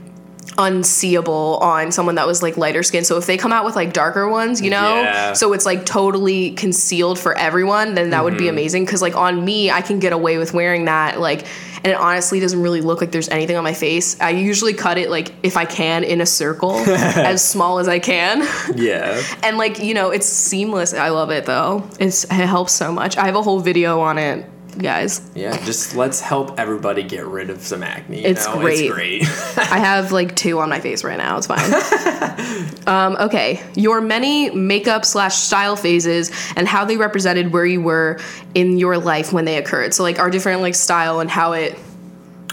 unseeable 0.58 1.58
on 1.60 1.92
someone 1.92 2.14
that 2.16 2.26
was 2.26 2.42
like 2.42 2.56
lighter 2.56 2.82
skin. 2.82 3.04
So 3.04 3.16
if 3.16 3.26
they 3.26 3.36
come 3.36 3.52
out 3.52 3.64
with 3.64 3.76
like 3.76 3.92
darker 3.92 4.28
ones, 4.28 4.60
you 4.60 4.70
know, 4.70 5.02
Yeah. 5.02 5.32
so 5.32 5.52
it's 5.52 5.66
like 5.66 5.86
totally 5.86 6.52
concealed 6.52 7.18
for 7.18 7.36
everyone, 7.36 7.94
then 7.94 8.10
that 8.10 8.24
would 8.24 8.36
be 8.36 8.44
mm-hmm. 8.44 8.50
amazing 8.50 8.86
cuz 8.86 9.02
like 9.02 9.16
on 9.16 9.44
me, 9.44 9.70
I 9.70 9.80
can 9.80 9.98
get 9.98 10.12
away 10.12 10.38
with 10.38 10.52
wearing 10.52 10.86
that 10.86 11.20
like 11.20 11.44
and 11.82 11.92
it 11.92 11.98
honestly 11.98 12.40
doesn't 12.40 12.60
really 12.60 12.82
look 12.82 13.00
like 13.00 13.10
there's 13.10 13.30
anything 13.30 13.56
on 13.56 13.64
my 13.64 13.72
face. 13.72 14.14
I 14.20 14.30
usually 14.30 14.74
cut 14.74 14.98
it 14.98 15.08
like 15.08 15.32
if 15.42 15.56
I 15.56 15.64
can 15.64 16.04
in 16.04 16.20
a 16.20 16.26
circle 16.26 16.72
as 16.76 17.42
small 17.42 17.78
as 17.78 17.88
I 17.88 17.98
can. 17.98 18.46
yeah, 18.74 19.22
And 19.42 19.56
like, 19.56 19.78
you 19.78 19.94
know, 19.94 20.10
it's 20.10 20.26
seamless. 20.26 20.92
I 20.92 21.08
love 21.08 21.30
it 21.30 21.46
though. 21.46 21.88
It's 21.98 22.24
it 22.24 22.30
helps 22.30 22.72
so 22.72 22.92
much. 22.92 23.16
I 23.16 23.24
have 23.26 23.36
a 23.36 23.42
whole 23.42 23.60
video 23.60 24.00
on 24.00 24.18
it, 24.18 24.44
guys. 24.78 25.20
yeah. 25.34 25.56
Just 25.64 25.94
let's 25.96 26.20
help 26.20 26.58
everybody 26.58 27.02
get 27.02 27.26
rid 27.26 27.50
of 27.50 27.60
some 27.60 27.82
acne. 27.82 28.20
you 28.22 28.26
It's 28.28 28.46
know? 28.46 28.58
great. 28.60 28.80
It's 28.86 28.92
great. 28.94 29.22
I 29.58 29.78
have 29.78 30.12
like 30.12 30.34
two 30.36 30.58
on 30.60 30.68
my 30.68 30.80
face 30.80 31.04
right 31.04 31.18
now. 31.18 31.38
It's 31.38 31.46
fine. 31.46 32.86
um, 32.86 33.16
okay, 33.20 33.62
your 33.74 34.00
many 34.00 34.50
makeup 34.50 35.04
slash 35.04 35.36
style 35.36 35.76
phases 35.76 36.30
and 36.56 36.66
how 36.68 36.84
they 36.84 36.96
represented 36.96 37.52
where 37.52 37.66
you 37.66 37.80
were 37.82 38.18
in 38.54 38.78
your 38.78 38.98
life 38.98 39.32
when 39.32 39.44
they 39.44 39.56
occurred. 39.58 39.94
So 39.94 40.02
like 40.02 40.18
our 40.18 40.30
different 40.30 40.60
like 40.62 40.74
style 40.74 41.20
and 41.20 41.30
how 41.30 41.52
it 41.52 41.78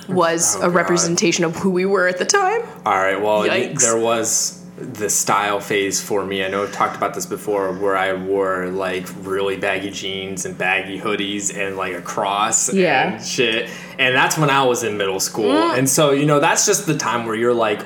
was 0.09 0.55
Oh, 0.55 0.59
a 0.59 0.61
God. 0.67 0.75
representation 0.75 1.43
of 1.43 1.55
who 1.55 1.69
we 1.69 1.85
were 1.85 2.07
at 2.07 2.17
the 2.17 2.25
time. 2.25 2.61
All 2.85 2.93
right. 2.95 3.21
Well, 3.21 3.43
Yikes. 3.43 3.81
there 3.81 3.97
was 3.99 4.63
the 4.77 5.09
style 5.09 5.59
phase 5.59 5.99
for 5.99 6.23
me. 6.23 6.45
I 6.45 6.49
know 6.49 6.61
I've 6.63 6.71
talked 6.71 6.95
about 6.95 7.15
this 7.15 7.25
before, 7.25 7.71
where 7.73 7.97
I 7.97 8.13
wore 8.13 8.67
like 8.67 9.07
really 9.21 9.57
baggy 9.57 9.89
jeans 9.89 10.45
and 10.45 10.55
baggy 10.55 10.99
hoodies 10.99 11.55
and 11.57 11.75
like 11.77 11.93
a 11.93 12.01
cross 12.01 12.71
Yeah. 12.71 13.13
and 13.15 13.25
shit. 13.25 13.69
And 13.97 14.15
that's 14.15 14.37
when 14.37 14.51
I 14.51 14.63
was 14.65 14.83
in 14.83 14.95
middle 14.97 15.19
school. 15.19 15.51
Mm. 15.51 15.79
And 15.79 15.89
so 15.89 16.11
you 16.11 16.27
know 16.27 16.39
that's 16.39 16.65
just 16.67 16.85
the 16.85 16.95
time 16.95 17.25
where 17.25 17.35
you're 17.35 17.55
like, 17.55 17.81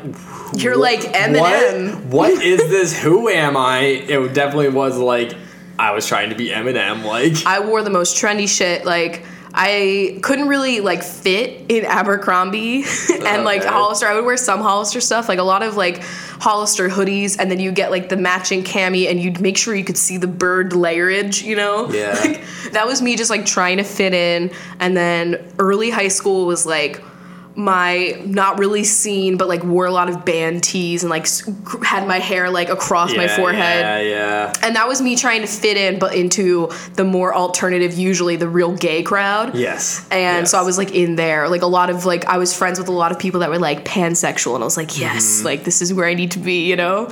You're 0.57 0.75
like 0.77 0.99
Eminem." 1.01 2.03
What, 2.07 2.33
what 2.33 2.43
is 2.43 2.59
this? 2.69 2.99
Who 3.01 3.29
am 3.29 3.55
I? 3.55 3.79
It 3.83 4.33
definitely 4.33 4.69
was 4.69 4.97
like 4.97 5.33
I 5.79 5.91
was 5.91 6.05
trying 6.05 6.29
to 6.29 6.35
be 6.35 6.49
Eminem. 6.49 7.05
Like 7.05 7.45
I 7.45 7.65
wore 7.65 7.83
the 7.83 7.89
most 7.89 8.17
trendy 8.17 8.49
shit. 8.49 8.83
Like 8.85 9.25
I 9.53 10.19
couldn't 10.21 10.47
really 10.47 10.79
like 10.79 11.03
fit 11.03 11.65
in 11.69 11.85
Abercrombie 11.85 12.83
and 13.25 13.43
like 13.43 13.61
Okay. 13.61 13.69
Hollister. 13.69 14.07
I 14.07 14.15
would 14.15 14.25
wear 14.25 14.37
some 14.37 14.61
Hollister 14.61 15.01
stuff, 15.01 15.27
like 15.27 15.39
a 15.39 15.43
lot 15.43 15.61
of 15.61 15.75
like 15.75 16.01
Hollister 16.03 16.87
hoodies, 16.89 17.37
and 17.39 17.51
then 17.51 17.59
you 17.59 17.71
get 17.71 17.91
like 17.91 18.09
the 18.09 18.17
matching 18.17 18.63
cami, 18.63 19.09
and 19.09 19.19
you'd 19.19 19.41
make 19.41 19.57
sure 19.57 19.75
you 19.75 19.83
could 19.83 19.97
see 19.97 20.17
the 20.17 20.27
bird 20.27 20.73
layerage. 20.73 21.41
You 21.43 21.55
know, 21.57 21.89
Yeah. 21.91 22.13
Like, 22.19 22.41
that 22.71 22.87
was 22.87 23.01
me 23.01 23.15
just 23.17 23.29
like 23.29 23.45
trying 23.45 23.77
to 23.77 23.83
fit 23.83 24.13
in. 24.13 24.51
And 24.79 24.95
then 24.95 25.43
early 25.59 25.89
high 25.89 26.07
school 26.07 26.45
was 26.45 26.65
like 26.65 27.01
my 27.55 28.21
not 28.25 28.59
really 28.59 28.83
seen, 28.83 29.37
but 29.37 29.47
like 29.47 29.63
wore 29.63 29.85
a 29.85 29.91
lot 29.91 30.09
of 30.09 30.25
band 30.25 30.63
tees 30.63 31.03
and 31.03 31.09
like 31.09 31.27
had 31.83 32.07
my 32.07 32.19
hair 32.19 32.49
like 32.49 32.69
across 32.69 33.15
my 33.15 33.27
forehead. 33.27 34.05
Yeah, 34.05 34.09
yeah. 34.09 34.53
and 34.63 34.75
that 34.75 34.87
was 34.87 35.01
me 35.01 35.15
trying 35.15 35.41
to 35.41 35.47
fit 35.47 35.77
in 35.77 35.99
but 35.99 36.15
into 36.15 36.69
the 36.95 37.03
more 37.03 37.33
alternative 37.33 37.97
usually 37.97 38.35
the 38.35 38.47
real 38.47 38.75
gay 38.75 39.03
crowd. 39.03 39.55
Yes. 39.55 40.07
and 40.11 40.47
so 40.47 40.57
i 40.57 40.61
was 40.61 40.77
like 40.77 40.93
in 40.93 41.15
there. 41.15 41.49
Like 41.49 41.61
a 41.61 41.67
lot 41.67 41.89
of 41.89 42.05
like 42.05 42.25
i 42.25 42.37
was 42.37 42.55
friends 42.55 42.79
with 42.79 42.87
a 42.87 42.93
lot 42.93 43.11
of 43.11 43.19
people 43.19 43.41
that 43.41 43.49
were 43.49 43.59
like 43.59 43.83
pansexual 43.85 44.55
and 44.55 44.63
i 44.63 44.65
was 44.65 44.77
like 44.77 44.89
mm-hmm. 44.89 45.01
yes 45.01 45.43
like 45.43 45.63
this 45.63 45.81
is 45.81 45.93
where 45.93 46.07
i 46.07 46.13
need 46.13 46.31
to 46.31 46.39
be 46.39 46.67
you 46.67 46.75
know? 46.75 47.05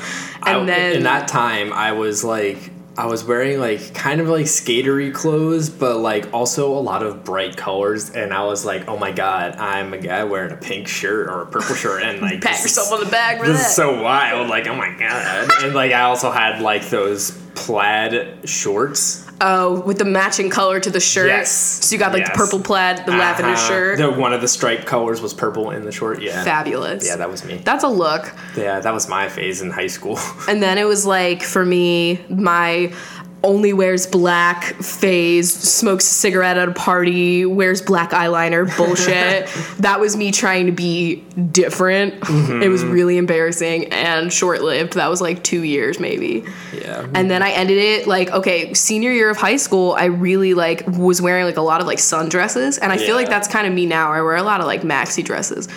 And 0.46 0.62
I- 0.62 0.66
then 0.66 0.96
in 0.98 1.04
that 1.04 1.28
time 1.28 1.74
I 1.74 1.92
was 1.92 2.24
like 2.24 2.72
I 3.00 3.06
was 3.06 3.24
wearing 3.24 3.62
like 3.62 3.94
kind 3.94 4.20
of 4.20 4.28
like 4.28 4.46
skatery 4.48 5.14
clothes, 5.14 5.70
but 5.70 6.00
like 6.00 6.34
also 6.34 6.78
a 6.78 6.82
lot 6.82 7.02
of 7.02 7.24
bright 7.24 7.56
colors, 7.56 8.10
and 8.10 8.34
I 8.34 8.44
was 8.44 8.66
like, 8.66 8.90
oh 8.90 8.98
my 8.98 9.14
god, 9.14 9.56
I'm 9.56 9.94
a 9.94 9.98
guy 9.98 10.26
wearing 10.26 10.52
a 10.52 10.58
pink 10.58 10.90
shirt 10.90 11.30
or 11.30 11.44
a 11.44 11.46
purple 11.46 11.76
shirt, 11.76 12.04
and 12.04 12.20
like 12.22 12.42
pat 12.42 12.62
yourself 12.62 12.88
is- 12.88 12.92
on 12.92 13.00
the 13.06 13.10
back 13.10 13.40
for 13.40 13.46
This 13.48 13.58
that 13.62 13.70
is 13.70 13.74
so 13.74 14.04
wild, 14.04 14.50
like 14.50 14.68
oh 14.68 14.76
my 14.76 14.94
god, 15.00 15.50
and 15.64 15.74
like 15.74 15.94
I 15.94 16.02
also 16.02 16.30
had 16.30 16.62
like 16.62 16.90
those 16.90 17.32
plaid 17.56 18.48
shorts. 18.48 19.26
oh 19.42 19.82
with 19.82 19.98
the 19.98 20.06
matching 20.06 20.50
color 20.50 20.80
to 20.80 20.90
the 20.90 21.00
shirt 21.00 21.28
Yes. 21.28 21.52
so 21.52 21.94
you 21.94 22.00
got 22.00 22.12
like 22.14 22.26
the 22.26 22.32
purple 22.32 22.60
plaid 22.60 23.06
the 23.06 23.12
lavender 23.12 23.52
Uh-huh. 23.54 23.68
shirt 23.68 23.98
The 24.00 24.12
one 24.12 24.34
of 24.34 24.42
the 24.42 24.48
striped 24.48 24.86
colors 24.86 25.22
was 25.22 25.34
purple 25.34 25.72
in 25.72 25.86
the 25.86 25.92
short. 25.92 26.22
Yeah, 26.22 26.44
fabulous 26.44 27.06
yeah, 27.06 27.16
that 27.18 27.30
was 27.30 27.44
me. 27.46 27.62
that's 27.64 27.84
a 27.84 27.88
look 27.88 28.34
Yeah, 28.58 28.80
that 28.80 28.94
was 28.94 29.08
my 29.08 29.30
phase 29.30 29.62
in 29.62 29.70
high 29.72 29.88
school. 29.88 30.20
And 30.50 30.62
then 30.64 30.78
it 30.78 30.86
was 30.86 31.06
like 31.06 31.44
for 31.44 31.66
me, 31.66 32.20
my 32.30 32.92
only 33.44 33.72
wears 33.72 34.06
black 34.06 34.64
phase, 34.76 35.54
smokes 35.54 36.06
a 36.06 36.14
cigarette 36.14 36.58
at 36.58 36.68
a 36.68 36.74
party, 36.74 37.46
wears 37.46 37.82
black 37.82 38.12
eyeliner 38.12 38.76
bullshit. 38.76 39.48
that 39.80 40.00
was 40.00 40.18
me 40.18 40.32
trying 40.32 40.66
to 40.66 40.72
be 40.72 41.18
different. 41.52 42.16
It 42.16 42.70
was 42.70 42.84
mm-hmm. 42.84 42.92
really 42.92 43.18
embarrassing 43.18 43.94
and 43.94 44.32
short 44.32 44.62
lived. 44.62 44.94
That 44.94 45.10
was 45.10 45.22
like 45.22 45.44
two 45.44 45.64
years 45.64 46.00
maybe. 46.00 46.44
yeah, 46.74 47.08
And 47.14 47.32
then 47.32 47.42
I 47.42 47.52
ended 47.52 47.78
it 47.78 48.08
like 48.08 48.30
okay, 48.32 48.74
senior 48.74 49.12
year 49.12 49.30
of 49.30 49.38
high 49.38 49.58
school. 49.58 49.94
I 49.94 50.06
really 50.06 50.54
like 50.54 50.86
was 50.88 51.22
wearing 51.22 51.46
like 51.46 51.58
a 51.58 51.62
lot 51.62 51.80
of 51.80 51.88
like 51.88 52.00
sundresses, 52.00 52.78
and 52.82 52.92
I 52.92 52.98
feel 52.98 53.16
like 53.16 53.30
that's 53.30 53.48
kind 53.48 53.68
of 53.68 53.74
me 53.74 53.86
now. 53.86 54.12
I 54.12 54.22
wear 54.22 54.36
a 54.36 54.44
lot 54.44 54.60
of 54.60 54.68
like 54.68 54.82
maxi 54.82 55.24
dresses, 55.24 55.70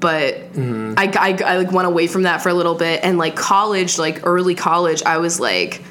but 0.00 0.34
mm-hmm. 0.52 0.94
I, 0.98 1.12
I 1.18 1.52
I 1.54 1.56
like 1.58 1.72
went 1.72 1.86
away 1.86 2.06
from 2.08 2.24
that 2.24 2.42
for 2.42 2.50
a 2.50 2.54
little 2.54 2.74
bit. 2.74 3.00
And 3.02 3.16
like 3.16 3.36
college, 3.36 3.98
like 3.98 4.26
early 4.26 4.54
college, 4.54 5.02
I 5.04 5.16
was 5.18 5.40
like 5.40 5.82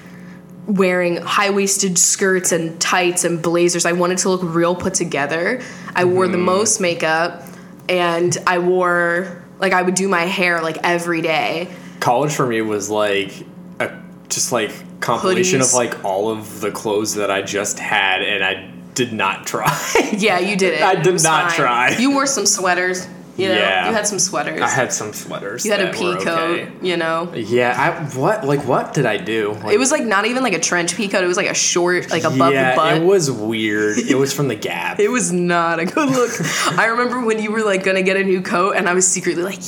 wearing 0.70 1.18
high 1.18 1.50
waisted 1.50 1.98
skirts 1.98 2.52
and 2.52 2.80
tights 2.80 3.24
and 3.24 3.42
blazers. 3.42 3.86
I 3.86 3.94
wanted 3.94 4.20
to 4.20 4.30
look 4.30 4.42
real 4.44 4.76
put 4.76 4.94
together. 4.94 5.62
I 5.96 6.06
wore 6.06 6.28
the 6.28 6.38
mm-hmm. 6.38 6.46
most 6.46 6.80
makeup, 6.80 7.44
and 7.90 8.38
I 8.46 8.60
wore 8.60 9.44
like 9.58 9.74
I 9.74 9.82
would 9.82 9.96
do 9.96 10.08
my 10.08 10.22
hair 10.22 10.62
like 10.62 10.78
every 10.84 11.22
day. 11.22 11.70
college 12.00 12.34
for 12.34 12.46
me 12.46 12.62
was 12.62 12.90
like 12.90 13.34
a 13.80 13.92
just 14.30 14.52
like 14.52 14.72
compilation 15.02 15.60
Hoodies. 15.60 15.70
of 15.70 15.74
like 15.74 16.06
all 16.06 16.30
of 16.30 16.62
the 16.62 16.72
clothes 16.72 17.16
that 17.16 17.32
I 17.32 17.42
just 17.42 17.80
had 17.80 18.22
and 18.22 18.44
I 18.44 18.72
did 18.94 19.12
not 19.12 19.48
try. 19.48 19.76
Yeah, 20.14 20.40
you 20.40 20.56
did 20.56 20.74
it. 20.76 20.82
I 20.82 20.96
did 21.02 21.14
was 21.14 21.24
not 21.24 21.52
try. 21.52 21.98
You 21.98 22.12
wore 22.12 22.28
some 22.28 22.46
sweaters. 22.46 23.08
You 23.40 23.48
know, 23.50 23.56
Yeah. 23.56 23.88
you 23.88 23.94
had 23.94 24.06
some 24.08 24.20
sweaters. 24.20 24.62
I 24.62 24.68
had 24.70 24.92
some 24.94 25.14
sweaters. 25.14 25.66
you 25.66 25.72
had 25.72 25.82
a 25.82 25.92
pea 25.92 26.16
coat. 26.18 26.28
okay. 26.28 26.72
You 26.82 26.98
know, 26.98 27.32
Yeah, 27.36 27.74
I 27.78 28.04
what 28.18 28.44
like 28.46 28.66
what 28.66 28.94
did 28.94 29.06
I 29.06 29.18
do? 29.18 29.54
Like, 29.64 29.74
it 29.74 29.80
was 29.80 29.92
like 29.92 30.04
not 30.04 30.26
even 30.26 30.44
like 30.44 30.54
a 30.54 30.60
trench 30.60 30.96
pea 30.96 31.08
coat. 31.08 31.24
It 31.24 31.28
was 31.28 31.38
like 31.38 31.50
a 31.50 31.54
short, 31.54 32.10
like 32.12 32.24
above 32.24 32.54
yeah, 32.54 32.72
the 32.72 32.76
butt. 32.76 32.98
it 32.98 33.04
was 33.04 33.32
weird. 33.32 33.98
It 33.98 34.16
was 34.16 34.34
from 34.34 34.48
the 34.48 34.56
Gap. 34.70 35.00
It 35.00 35.10
was 35.10 35.32
not 35.32 35.80
a 35.80 35.86
good 35.86 36.10
look. 36.10 36.32
I 36.78 36.88
remember 36.88 37.24
when 37.26 37.42
you 37.42 37.52
were 37.52 37.62
like 37.64 37.84
gonna 37.84 38.02
get 38.04 38.18
a 38.18 38.24
new 38.24 38.42
coat, 38.42 38.76
and 38.76 38.88
I 38.90 38.94
was 38.94 39.08
secretly 39.08 39.44
like, 39.44 39.60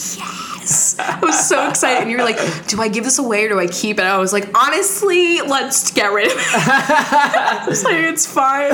yes. 0.61 0.95
I 0.99 1.19
was 1.19 1.47
so 1.47 1.67
excited, 1.69 2.01
and 2.03 2.11
you 2.11 2.17
were 2.17 2.23
like, 2.23 2.67
do 2.67 2.81
I 2.81 2.87
give 2.87 3.03
this 3.03 3.19
away 3.19 3.45
or 3.45 3.49
do 3.49 3.59
I 3.59 3.67
keep 3.67 3.97
it? 3.97 4.03
And 4.03 4.09
I 4.09 4.17
was 4.17 4.31
like, 4.33 4.55
honestly, 4.57 5.41
let's 5.41 5.91
get 5.91 6.11
rid 6.11 6.27
of 6.27 6.33
it. 6.37 6.41
Like, 7.81 7.95
it's 7.95 8.25
fine. 8.25 8.71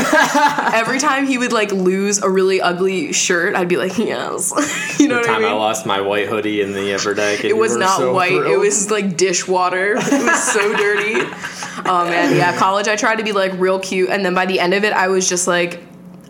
Every 0.74 1.00
time 1.00 1.28
he 1.28 1.38
would 1.38 1.52
like 1.54 1.72
lose 1.72 2.20
a 2.20 2.30
really 2.30 2.62
ugly 2.62 3.14
shirt, 3.14 3.56
I'd 3.56 3.68
be 3.70 3.78
like, 3.78 3.98
yes. 3.98 4.52
you 5.00 5.08
know 5.08 5.16
the 5.16 5.22
what 5.22 5.30
I 5.30 5.34
time 5.34 5.46
I, 5.46 5.50
mean? 5.50 5.58
lost 5.58 5.86
my 5.86 6.02
white 6.02 6.28
hoodie 6.28 6.62
in 6.62 6.74
the 6.74 6.94
upper 6.94 7.14
deck. 7.14 7.40
and 7.42 7.50
It 7.50 7.58
was 7.58 7.76
not 7.76 7.98
so 7.98 8.14
white. 8.14 8.32
It 8.32 8.58
was 8.60 8.90
like 8.92 9.18
dishwater. 9.18 9.94
It 9.98 10.26
was 10.26 10.44
so 10.44 10.76
dirty. 10.76 11.22
Oh 11.86 12.04
man, 12.06 12.36
yeah. 12.36 12.58
College, 12.58 12.88
I 12.88 12.96
tried 12.96 13.18
to 13.18 13.24
be 13.24 13.32
like 13.34 13.54
real 13.60 13.80
cute, 13.80 14.10
and 14.10 14.26
then 14.26 14.34
by 14.34 14.46
the 14.48 14.60
end 14.60 14.74
of 14.74 14.84
it, 14.84 14.92
I 14.94 15.08
was 15.10 15.30
just 15.30 15.48
like, 15.48 15.82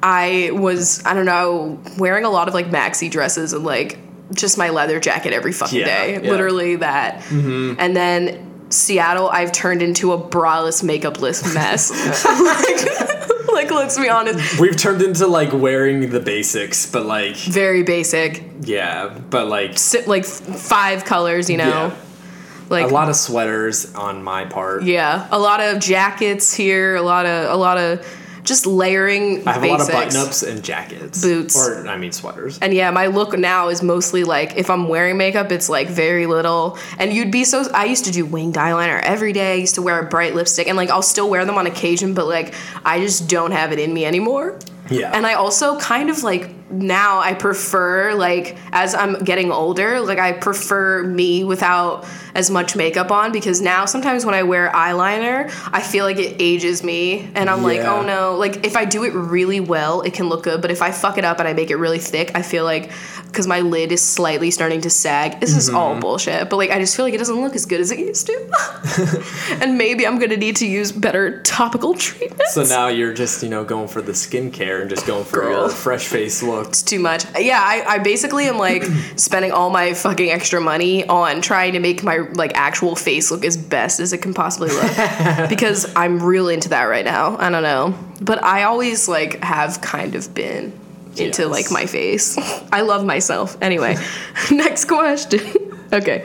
I 0.04 0.52
was, 0.54 1.04
I 1.06 1.14
don't 1.14 1.26
know, 1.26 1.80
wearing 1.98 2.26
a 2.26 2.30
lot 2.30 2.48
of 2.48 2.54
like 2.54 2.68
maxi 2.68 3.10
dresses 3.10 3.54
and 3.54 3.64
like 3.64 3.98
just 4.34 4.58
my 4.58 4.70
leather 4.70 5.00
jacket 5.00 5.34
every 5.34 5.52
fucking 5.54 5.80
Yeah, 5.80 5.86
day. 5.86 6.12
yeah. 6.14 6.18
Mm-hmm. 6.20 6.28
Literally 6.30 6.76
that. 6.78 7.24
And 7.32 7.96
then 7.96 8.44
Seattle, 8.70 9.30
I've 9.30 9.52
turned 9.52 9.82
into 9.82 10.12
a 10.14 10.18
braless, 10.18 10.84
makeupless 10.84 11.54
mess. 11.54 11.90
like, 12.26 13.48
like, 13.54 13.72
let's 13.72 13.98
be 13.98 14.10
honest, 14.10 14.60
We've 14.60 14.76
turned 14.76 15.02
into 15.02 15.26
like 15.28 15.54
wearing 15.54 16.10
the 16.10 16.20
basics, 16.20 16.92
but 16.92 17.06
like 17.06 17.38
very 17.38 17.84
basic. 17.84 18.44
yeah, 18.62 19.18
but 19.30 19.48
like 19.48 19.78
Si- 19.78 20.04
Like 20.06 20.26
five 20.26 21.06
colors, 21.06 21.50
you 21.50 21.58
know. 21.58 21.68
Yeah. 21.70 21.96
Like 22.70 22.92
a 22.92 22.94
lot 22.94 23.08
of 23.08 23.16
sweaters 23.16 23.96
on 23.96 24.22
my 24.24 24.44
part. 24.44 24.84
Yeah, 24.84 25.26
a 25.32 25.40
lot 25.40 25.62
of 25.62 25.80
jackets 25.80 26.54
here, 26.54 26.98
a 26.98 27.02
lot 27.02 27.26
of 27.26 27.50
a 27.50 27.56
lot 27.56 27.78
of 27.78 28.06
just 28.48 28.66
layering 28.66 29.48
I 29.48 29.54
have 29.54 29.62
basics. 29.62 29.90
a 29.90 29.92
lot 29.92 30.06
of 30.08 30.14
button 30.14 30.28
ups 30.28 30.44
and 30.44 30.64
jackets. 30.64 31.22
Boots. 31.22 31.56
Or 31.56 31.88
I 31.88 31.98
mean 31.98 32.12
sweaters. 32.12 32.58
And 32.60 32.74
yeah, 32.74 32.90
my 32.92 33.08
look 33.08 33.38
now 33.38 33.68
is 33.70 33.84
mostly 33.84 34.24
like 34.24 34.56
if 34.56 34.70
I'm 34.70 34.88
wearing 34.88 35.18
makeup, 35.18 35.52
it's 35.52 35.70
like 35.70 35.88
very 35.90 36.26
little. 36.26 36.78
And 36.98 37.14
you'd 37.14 37.32
be 37.32 37.44
so. 37.44 37.70
I 37.74 37.86
used 37.86 38.06
to 38.06 38.12
do 38.12 38.26
winged 38.26 38.56
eyeliner 38.56 39.02
every 39.02 39.34
day. 39.34 39.52
I 39.54 39.56
used 39.56 39.76
to 39.76 39.82
wear 39.82 40.00
a 40.00 40.10
bright 40.10 40.34
lipstick, 40.34 40.68
and 40.68 40.78
like 40.78 40.90
I'll 40.90 41.02
still 41.02 41.30
wear 41.30 41.46
them 41.46 41.58
on 41.58 41.68
occasion, 41.68 42.14
but 42.14 42.28
like 42.28 42.54
I 42.86 43.00
just 43.00 43.30
don't 43.30 43.52
have 43.52 43.72
it 43.72 43.80
in 43.80 43.94
me 43.94 44.06
anymore. 44.06 44.58
Yeah. 44.90 45.12
And 45.14 45.26
I 45.26 45.34
also 45.34 45.80
kind 45.80 46.10
of 46.10 46.24
like 46.24 46.50
now 46.70 47.20
I 47.20 47.34
prefer 47.34 48.14
like 48.14 48.58
as 48.72 48.94
I'm 48.94 49.24
getting 49.24 49.52
older, 49.52 50.02
like 50.02 50.20
I 50.20 50.34
prefer 50.34 51.04
me 51.04 51.44
without 51.44 52.06
as 52.36 52.52
much 52.52 52.76
makeup 52.76 53.10
on 53.10 53.32
because 53.32 53.62
now 53.62 53.86
sometimes 53.86 54.26
when 54.26 54.36
I 54.36 54.44
wear 54.44 54.70
eyeliner, 54.70 55.52
I 55.72 55.82
feel 55.82 56.06
like 56.06 56.18
it 56.18 56.36
ages 56.40 56.84
me 56.84 57.30
and 57.36 57.50
I'm 57.50 57.64
like, 57.64 57.82
"Oh 57.82 58.02
no, 58.02 58.36
like 58.36 58.66
if 58.66 58.76
I 58.76 58.86
do 58.86 59.04
it 59.06 59.14
really 59.14 59.60
well, 59.60 60.02
it 60.02 60.14
can 60.14 60.30
look 60.30 60.44
good, 60.44 60.62
but 60.62 60.72
if 60.72 60.82
I 60.82 60.92
fuck 60.92 61.18
it 61.18 61.26
up 61.26 61.40
and 61.40 61.48
I 61.48 61.54
make 61.54 61.72
it 61.72 61.78
really 61.78 62.00
thick, 62.00 62.32
I 62.36 62.42
feel 62.42 62.64
like 62.64 62.92
cuz 63.38 63.48
my 63.48 63.62
lid 63.62 63.92
is 63.92 64.02
slightly 64.02 64.52
starting 64.52 64.82
to 64.82 64.90
sag. 64.90 65.40
This 65.40 65.56
is 65.56 65.68
Mm-hmm. 65.68 65.78
all 65.78 65.96
bullshit, 66.00 66.50
but 66.50 66.58
like 66.58 66.72
I 66.72 66.80
just 66.80 66.96
feel 66.96 67.06
like 67.06 67.14
it 67.14 67.18
doesn't 67.20 67.42
look 67.42 67.56
as 67.56 67.66
good 67.66 67.80
as 67.80 67.92
it 67.92 68.00
used 68.00 68.28
to. 68.28 68.38
and 69.62 69.78
maybe 69.78 70.06
I'm 70.06 70.18
to 70.20 70.38
need 70.38 70.56
to 70.58 70.68
use 70.68 70.92
better 70.92 71.42
topical 71.44 71.94
treatments. 71.94 72.54
So 72.54 72.64
now 72.64 72.88
you're 72.88 73.14
just, 73.14 73.44
you 73.44 73.50
know, 73.50 73.64
going 73.64 73.88
for 73.88 74.02
the 74.02 74.12
skincare 74.12 74.82
and 74.82 74.90
just 74.90 75.06
going 75.06 75.24
for 75.26 75.42
Girl. 75.42 75.52
your 75.62 75.70
fresh 75.70 76.06
face 76.08 76.42
look. 76.44 76.68
It's 76.70 76.82
too 76.82 77.00
much. 77.00 77.26
Yeah, 77.38 77.60
I, 77.62 77.84
I 77.96 77.98
basically 78.00 78.46
am 78.48 78.58
like 78.58 78.84
spending 79.16 79.52
all 79.52 79.70
my 79.70 79.94
fucking 79.94 80.30
extra 80.30 80.60
money 80.62 81.06
on 81.08 81.42
trying 81.42 81.74
to 81.74 81.80
make 81.80 82.04
my 82.04 82.18
like 82.34 82.52
actual 82.56 82.96
face 82.96 83.32
look 83.32 83.46
as 83.46 83.58
best 83.58 84.00
as 84.00 84.14
it 84.14 84.20
can 84.20 84.34
possibly 84.34 84.70
look 84.70 85.50
because 85.50 85.92
I'm 85.96 86.22
real 86.22 86.50
into 86.50 86.70
that 86.70 86.84
right 86.86 87.06
now. 87.06 87.38
I 87.38 87.50
don't 87.50 87.64
know, 87.64 87.96
but 88.22 88.44
I 88.44 88.64
always 88.64 89.08
like 89.08 89.44
have 89.44 89.82
kind 89.82 90.16
of 90.16 90.34
been 90.34 90.74
into 91.20 91.44
Yes. 91.44 91.52
like 91.52 91.72
my 91.72 91.86
face. 91.86 92.38
I 92.72 92.82
love 92.82 93.06
myself. 93.06 93.58
Anyway, 93.62 93.96
next 94.52 94.86
question. 94.86 95.42
okay. 95.94 96.24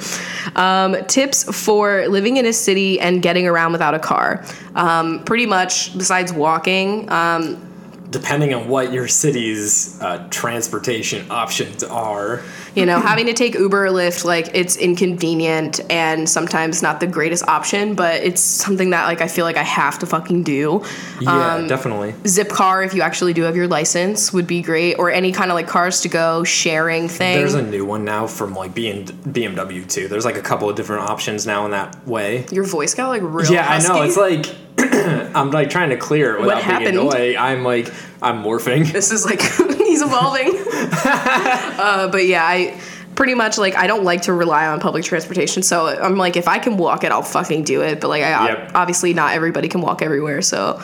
Um, 0.56 0.96
tips 1.06 1.44
for 1.64 2.06
living 2.08 2.36
in 2.36 2.46
a 2.46 2.52
city 2.52 3.00
and 3.00 3.22
getting 3.22 3.46
around 3.46 3.72
without 3.72 3.94
a 3.94 3.98
car. 3.98 4.44
Um, 4.74 5.22
pretty 5.24 5.46
much, 5.46 5.96
besides 5.96 6.32
walking, 6.32 7.08
um, 7.10 7.71
Depending 8.12 8.52
on 8.54 8.68
what 8.68 8.92
your 8.92 9.08
city's 9.08 10.00
uh, 10.00 10.26
transportation 10.30 11.28
options 11.30 11.82
are. 11.82 12.42
you 12.74 12.86
know 12.86 13.00
having 13.00 13.26
to 13.26 13.32
take 13.32 13.54
uber 13.54 13.86
or 13.86 13.90
lyft 13.90 14.24
like 14.24 14.48
it's 14.54 14.76
inconvenient 14.76 15.80
and 15.90 16.28
sometimes 16.28 16.82
not 16.82 17.00
the 17.00 17.06
greatest 17.06 17.46
option 17.48 17.94
but 17.94 18.14
it's 18.22 18.40
something 18.40 18.90
that 18.90 19.04
like 19.06 19.20
i 19.20 19.28
feel 19.28 19.44
like 19.44 19.56
i 19.58 19.62
have 19.62 19.98
to 19.98 20.06
fucking 20.06 20.42
do 20.42 20.82
Yeah, 21.20 21.54
Um, 21.56 21.66
definitely. 21.66 22.12
Zipcar 22.24 22.84
if 22.86 22.94
you 22.94 23.02
actually 23.02 23.32
do 23.34 23.42
have 23.42 23.56
your 23.56 23.68
license 23.68 24.32
would 24.32 24.46
be 24.46 24.62
great 24.62 24.94
or 24.98 25.10
any 25.10 25.32
kind 25.32 25.50
of 25.50 25.54
like 25.54 25.68
cars 25.68 26.00
to 26.02 26.08
go 26.08 26.44
sharing 26.44 27.08
thing 27.08 27.36
There's 27.38 27.54
a 27.54 27.62
new 27.62 27.84
one 27.84 28.04
now 28.04 28.26
from 28.26 28.54
like 28.54 28.72
BM, 28.74 29.06
BMW 29.36 29.88
too. 29.88 30.08
There's 30.08 30.24
like 30.24 30.36
a 30.36 30.42
couple 30.42 30.68
of 30.70 30.76
different 30.76 31.02
options 31.10 31.46
now 31.46 31.64
in 31.66 31.70
that 31.72 32.06
way. 32.06 32.46
your 32.50 32.64
voice 32.64 32.94
got 32.94 33.08
like 33.08 33.22
real 33.24 33.52
yeah, 33.52 33.66
I 33.68 33.78
know. 33.86 34.02
It's 34.02 34.16
like 34.16 34.46
I'm 35.34 35.50
like 35.50 35.70
trying 35.70 35.90
to 35.90 35.96
clear 35.96 36.36
it 36.36 36.40
without 36.40 36.56
being 36.56 36.64
happened? 36.70 36.98
annoying. 36.98 37.36
I'm 37.38 37.62
like 37.64 37.92
I'm 38.20 38.42
morphing. 38.42 38.90
this 38.92 39.10
is 39.12 39.24
like 39.24 39.40
he's 39.78 40.02
evolving 40.02 40.52
uh, 41.04 42.08
but 42.10 42.26
yeah 42.26 42.44
i 42.44 42.78
pretty 43.14 43.34
much 43.34 43.58
like 43.58 43.76
i 43.76 43.86
don't 43.86 44.04
like 44.04 44.22
to 44.22 44.32
rely 44.32 44.66
on 44.66 44.80
public 44.80 45.04
transportation 45.04 45.62
so 45.62 45.86
i'm 45.86 46.16
like 46.16 46.36
if 46.36 46.48
i 46.48 46.58
can 46.58 46.76
walk 46.78 47.04
it 47.04 47.12
i'll 47.12 47.22
fucking 47.22 47.62
do 47.64 47.82
it 47.82 48.00
but 48.00 48.08
like 48.08 48.22
i 48.22 48.48
Yep. 48.48 48.70
obviously 48.74 49.12
not 49.12 49.34
everybody 49.34 49.68
can 49.68 49.80
walk 49.82 50.00
everywhere 50.02 50.40
so 50.40 50.80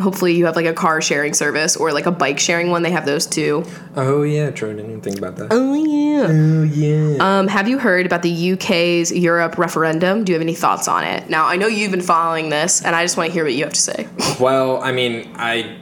hopefully 0.00 0.34
you 0.34 0.46
have 0.46 0.56
like 0.56 0.66
a 0.66 0.72
car 0.72 1.00
sharing 1.00 1.34
service 1.34 1.76
or 1.76 1.92
like 1.92 2.06
a 2.06 2.10
bike 2.10 2.38
sharing 2.38 2.70
one. 2.70 2.82
They 2.82 2.90
have 2.90 3.06
those 3.06 3.26
too. 3.26 3.64
Oh 3.96 4.22
yeah, 4.22 4.50
Troy 4.50 4.70
didn't 4.70 4.86
even 4.90 5.00
think 5.00 5.18
about 5.18 5.36
that. 5.36 5.48
oh 5.50 5.74
yeah. 5.74 6.26
Oh 6.28 6.62
yeah. 6.64 7.16
um, 7.38 7.48
have 7.48 7.68
you 7.68 7.78
heard 7.78 8.04
about 8.04 8.22
the 8.22 8.52
uk's 8.52 9.10
europe 9.12 9.56
referendum? 9.56 10.24
Do 10.24 10.32
you 10.32 10.34
have 10.34 10.42
any 10.42 10.54
thoughts 10.54 10.86
on 10.88 11.04
it? 11.04 11.30
Now 11.30 11.46
i 11.46 11.56
know 11.56 11.66
you've 11.66 11.90
been 11.90 12.00
following 12.02 12.50
this 12.50 12.82
and 12.84 12.94
i 12.94 13.04
just 13.04 13.16
want 13.16 13.28
to 13.28 13.32
hear 13.32 13.44
what 13.44 13.54
you 13.54 13.64
have 13.64 13.72
to 13.72 13.80
say. 13.80 14.06
Well, 14.38 14.82
I 14.82 14.92
mean, 14.92 15.30
I 15.36 15.78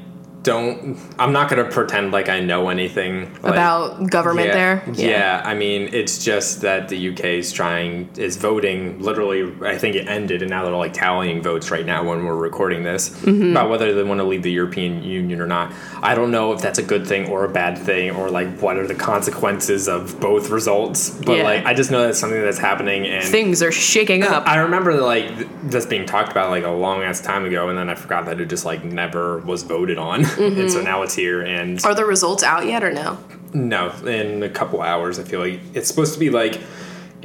don't. 0.52 0.96
I'm 1.18 1.32
not 1.32 1.50
gonna 1.50 1.64
pretend 1.64 2.10
like 2.12 2.28
I 2.28 2.40
know 2.40 2.68
anything 2.70 3.30
like- 3.42 3.52
about 3.52 4.08
government 4.10 4.48
yeah, 4.48 4.54
there 4.54 4.82
Yeah. 4.94 5.08
yeah. 5.08 5.42
I 5.44 5.54
mean, 5.54 5.90
it's 5.92 6.24
just 6.24 6.62
that 6.62 6.88
the 6.88 6.96
UK 7.10 7.24
is 7.38 7.52
trying 7.52 8.08
is 8.16 8.36
voting. 8.36 8.98
Literally, 9.00 9.52
I 9.62 9.76
think 9.76 9.94
it 9.94 10.08
ended, 10.08 10.40
and 10.42 10.50
now 10.50 10.64
they're 10.64 10.72
like 10.86 10.94
tallying 10.94 11.42
votes 11.42 11.70
right 11.70 11.84
now 11.84 12.02
when 12.08 12.24
we're 12.24 12.34
recording 12.50 12.82
this 12.82 13.10
Mm-hmm. 13.10 13.50
about 13.50 13.68
whether 13.70 13.92
they 13.94 14.02
want 14.02 14.20
to 14.20 14.24
leave 14.24 14.42
the 14.42 14.50
European 14.50 15.02
Union 15.02 15.40
or 15.40 15.46
not. 15.46 15.72
I 16.02 16.14
don't 16.14 16.30
know 16.30 16.52
if 16.54 16.60
that's 16.62 16.78
a 16.78 16.82
good 16.82 17.06
thing 17.06 17.28
or 17.28 17.44
a 17.44 17.48
bad 17.48 17.76
thing, 17.76 18.10
or 18.12 18.30
like 18.30 18.48
what 18.60 18.76
are 18.78 18.86
the 18.86 18.94
consequences 18.94 19.88
of 19.88 20.18
both 20.20 20.48
results. 20.50 21.10
But 21.10 21.36
Yeah. 21.38 21.42
like, 21.44 21.66
I 21.66 21.74
just 21.74 21.90
know 21.90 22.00
that's 22.06 22.18
something 22.18 22.40
that's 22.40 22.58
happening, 22.58 23.06
and 23.06 23.24
things 23.24 23.62
are 23.62 23.72
shaking 23.72 24.22
up 24.22 24.46
I 24.48 24.56
remember 24.58 24.94
like 24.94 25.26
th- 25.36 25.48
this 25.64 25.84
being 25.86 26.06
talked 26.06 26.30
about 26.30 26.50
like 26.50 26.64
a 26.64 26.70
long 26.70 27.02
ass 27.02 27.20
time 27.20 27.44
ago, 27.44 27.68
and 27.68 27.76
then 27.78 27.88
I 27.90 27.94
forgot 27.94 28.24
that 28.26 28.40
it 28.40 28.46
just 28.48 28.64
like 28.64 28.82
never 28.84 29.38
was 29.38 29.62
voted 29.64 29.98
on, 29.98 30.24
Mm-hmm. 30.38 30.60
and 30.60 30.70
so 30.70 30.80
now 30.82 31.02
it's 31.02 31.14
here. 31.14 31.42
And 31.42 31.82
are 31.84 31.94
the 31.94 32.04
results 32.04 32.42
out 32.42 32.66
yet 32.66 32.82
or 32.82 32.92
no 32.92 33.18
no, 33.54 33.90
in 34.06 34.42
a 34.42 34.48
couple 34.48 34.82
hours, 34.82 35.18
I 35.18 35.24
feel 35.24 35.40
like 35.40 35.60
it's 35.74 35.88
supposed 35.88 36.14
to 36.14 36.20
be 36.20 36.30
like 36.30 36.60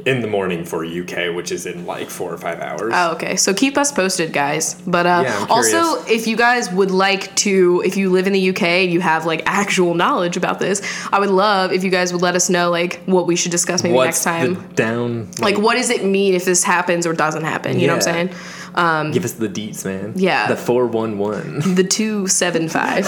in 0.06 0.20
the 0.20 0.26
morning 0.26 0.64
for 0.64 0.84
UK, 0.84 1.34
which 1.34 1.50
is 1.50 1.64
in 1.64 1.86
like 1.86 2.10
four 2.10 2.32
or 2.32 2.36
five 2.36 2.60
hours. 2.60 2.92
Oh, 2.94 3.12
okay. 3.12 3.36
So 3.36 3.54
keep 3.54 3.78
us 3.78 3.90
posted, 3.90 4.32
guys. 4.32 4.74
But 4.86 5.06
uh, 5.06 5.22
Yeah, 5.24 5.46
also, 5.48 6.04
if 6.04 6.26
you 6.26 6.36
guys 6.36 6.70
would 6.70 6.90
like 6.90 7.34
to, 7.36 7.82
if 7.86 7.96
you 7.96 8.10
live 8.10 8.26
in 8.26 8.34
the 8.34 8.50
UK 8.50 8.62
and 8.62 8.92
you 8.92 9.00
have 9.00 9.24
like 9.24 9.42
actual 9.46 9.94
knowledge 9.94 10.36
about 10.36 10.58
this, 10.58 10.82
I 11.10 11.20
would 11.20 11.30
love 11.30 11.72
if 11.72 11.84
you 11.84 11.90
guys 11.90 12.12
would 12.12 12.20
let 12.22 12.34
us 12.34 12.50
know 12.50 12.70
like 12.70 13.02
what 13.06 13.26
we 13.26 13.34
should 13.34 13.50
discuss 13.52 13.82
maybe 13.82 13.94
What's 13.94 14.24
next 14.24 14.24
time. 14.24 14.54
the 14.54 14.74
down? 14.74 15.30
like, 15.40 15.56
what 15.56 15.76
does 15.76 15.88
it 15.88 16.04
mean 16.04 16.34
if 16.34 16.44
this 16.44 16.64
happens 16.64 17.06
or 17.06 17.14
doesn't 17.14 17.44
happen? 17.44 17.80
You 17.80 17.86
know 17.86 17.96
what 17.96 18.08
I'm 18.08 18.28
Yeah. 18.28 18.34
Saying? 18.76 19.12
Give 19.12 19.24
us 19.24 19.32
the 19.32 19.48
deets, 19.48 19.84
man. 19.84 20.12
Yeah. 20.16 20.46
the 20.46 20.56
four 20.56 20.86
one 20.86 21.18
one. 21.18 21.60
The 21.74 21.84
275. 21.84 23.06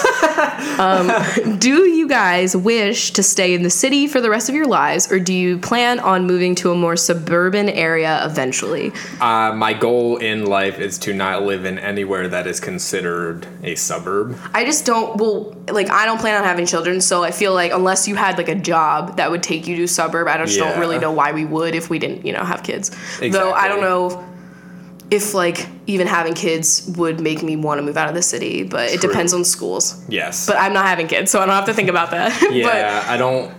um, 0.78 1.58
do 1.58 1.88
you 1.88 2.08
guys 2.08 2.56
wish 2.56 3.10
to 3.12 3.22
stay 3.22 3.54
in 3.54 3.62
the 3.62 3.70
city 3.70 4.06
for 4.06 4.20
the 4.20 4.30
rest 4.30 4.48
of 4.48 4.54
your 4.54 4.66
lives, 4.66 5.10
or 5.10 5.18
do 5.18 5.32
you 5.32 5.58
plan 5.58 5.98
on 6.00 6.26
moving 6.26 6.54
to 6.56 6.70
a 6.70 6.74
more 6.74 6.96
suburban 6.96 7.68
area 7.68 8.24
eventually? 8.24 8.92
Uh, 9.20 9.52
my 9.54 9.72
goal 9.72 10.16
in 10.18 10.46
life 10.46 10.78
is 10.78 10.98
to 10.98 11.12
not 11.12 11.42
live 11.42 11.64
in 11.64 11.78
anywhere 11.78 12.28
that 12.28 12.46
is 12.46 12.60
considered 12.60 13.46
a 13.62 13.74
suburb. 13.74 14.38
I 14.54 14.64
just 14.64 14.84
don't. 14.86 15.16
Well, 15.16 15.56
like 15.70 15.90
I 15.90 16.06
don't 16.06 16.18
plan 16.20 16.36
on 16.36 16.44
having 16.44 16.66
children, 16.66 17.00
so 17.00 17.24
I 17.24 17.30
feel 17.30 17.54
like 17.54 17.72
unless 17.72 18.06
you 18.06 18.14
had 18.14 18.38
like 18.38 18.48
a 18.48 18.54
job 18.54 19.16
that 19.16 19.30
would 19.30 19.42
take 19.42 19.66
you 19.66 19.76
to 19.76 19.88
suburb, 19.88 20.28
I 20.28 20.36
just 20.44 20.58
don't 20.58 20.78
really 20.78 20.98
know 20.98 21.12
why 21.12 21.32
we 21.32 21.44
would 21.44 21.74
if 21.74 21.90
we 21.90 21.98
didn't, 21.98 22.24
you 22.24 22.32
know, 22.32 22.44
have 22.44 22.62
kids. 22.62 22.90
Though 23.20 23.52
I 23.52 23.68
don't 23.68 23.78
Exactly. 23.78 23.80
know 23.80 24.35
if 25.10 25.34
like 25.34 25.66
even 25.86 26.06
having 26.06 26.34
kids 26.34 26.90
would 26.96 27.20
make 27.20 27.42
me 27.42 27.56
want 27.56 27.78
to 27.78 27.82
move 27.82 27.96
out 27.96 28.08
of 28.08 28.14
the 28.14 28.22
city, 28.22 28.64
but 28.64 28.90
it 28.90 29.00
depends 29.00 29.32
on 29.32 29.44
schools. 29.44 30.02
Yes, 30.08 30.46
But 30.46 30.56
I'm 30.56 30.72
not 30.72 30.86
having 30.86 31.06
kids, 31.06 31.30
so 31.30 31.40
I 31.40 31.46
don't 31.46 31.54
have 31.54 31.66
to 31.66 31.74
think 31.74 31.88
about 31.88 32.10
that. 32.10 32.50
yeah, 32.52 33.04
I 33.06 33.16
don't. 33.16 33.52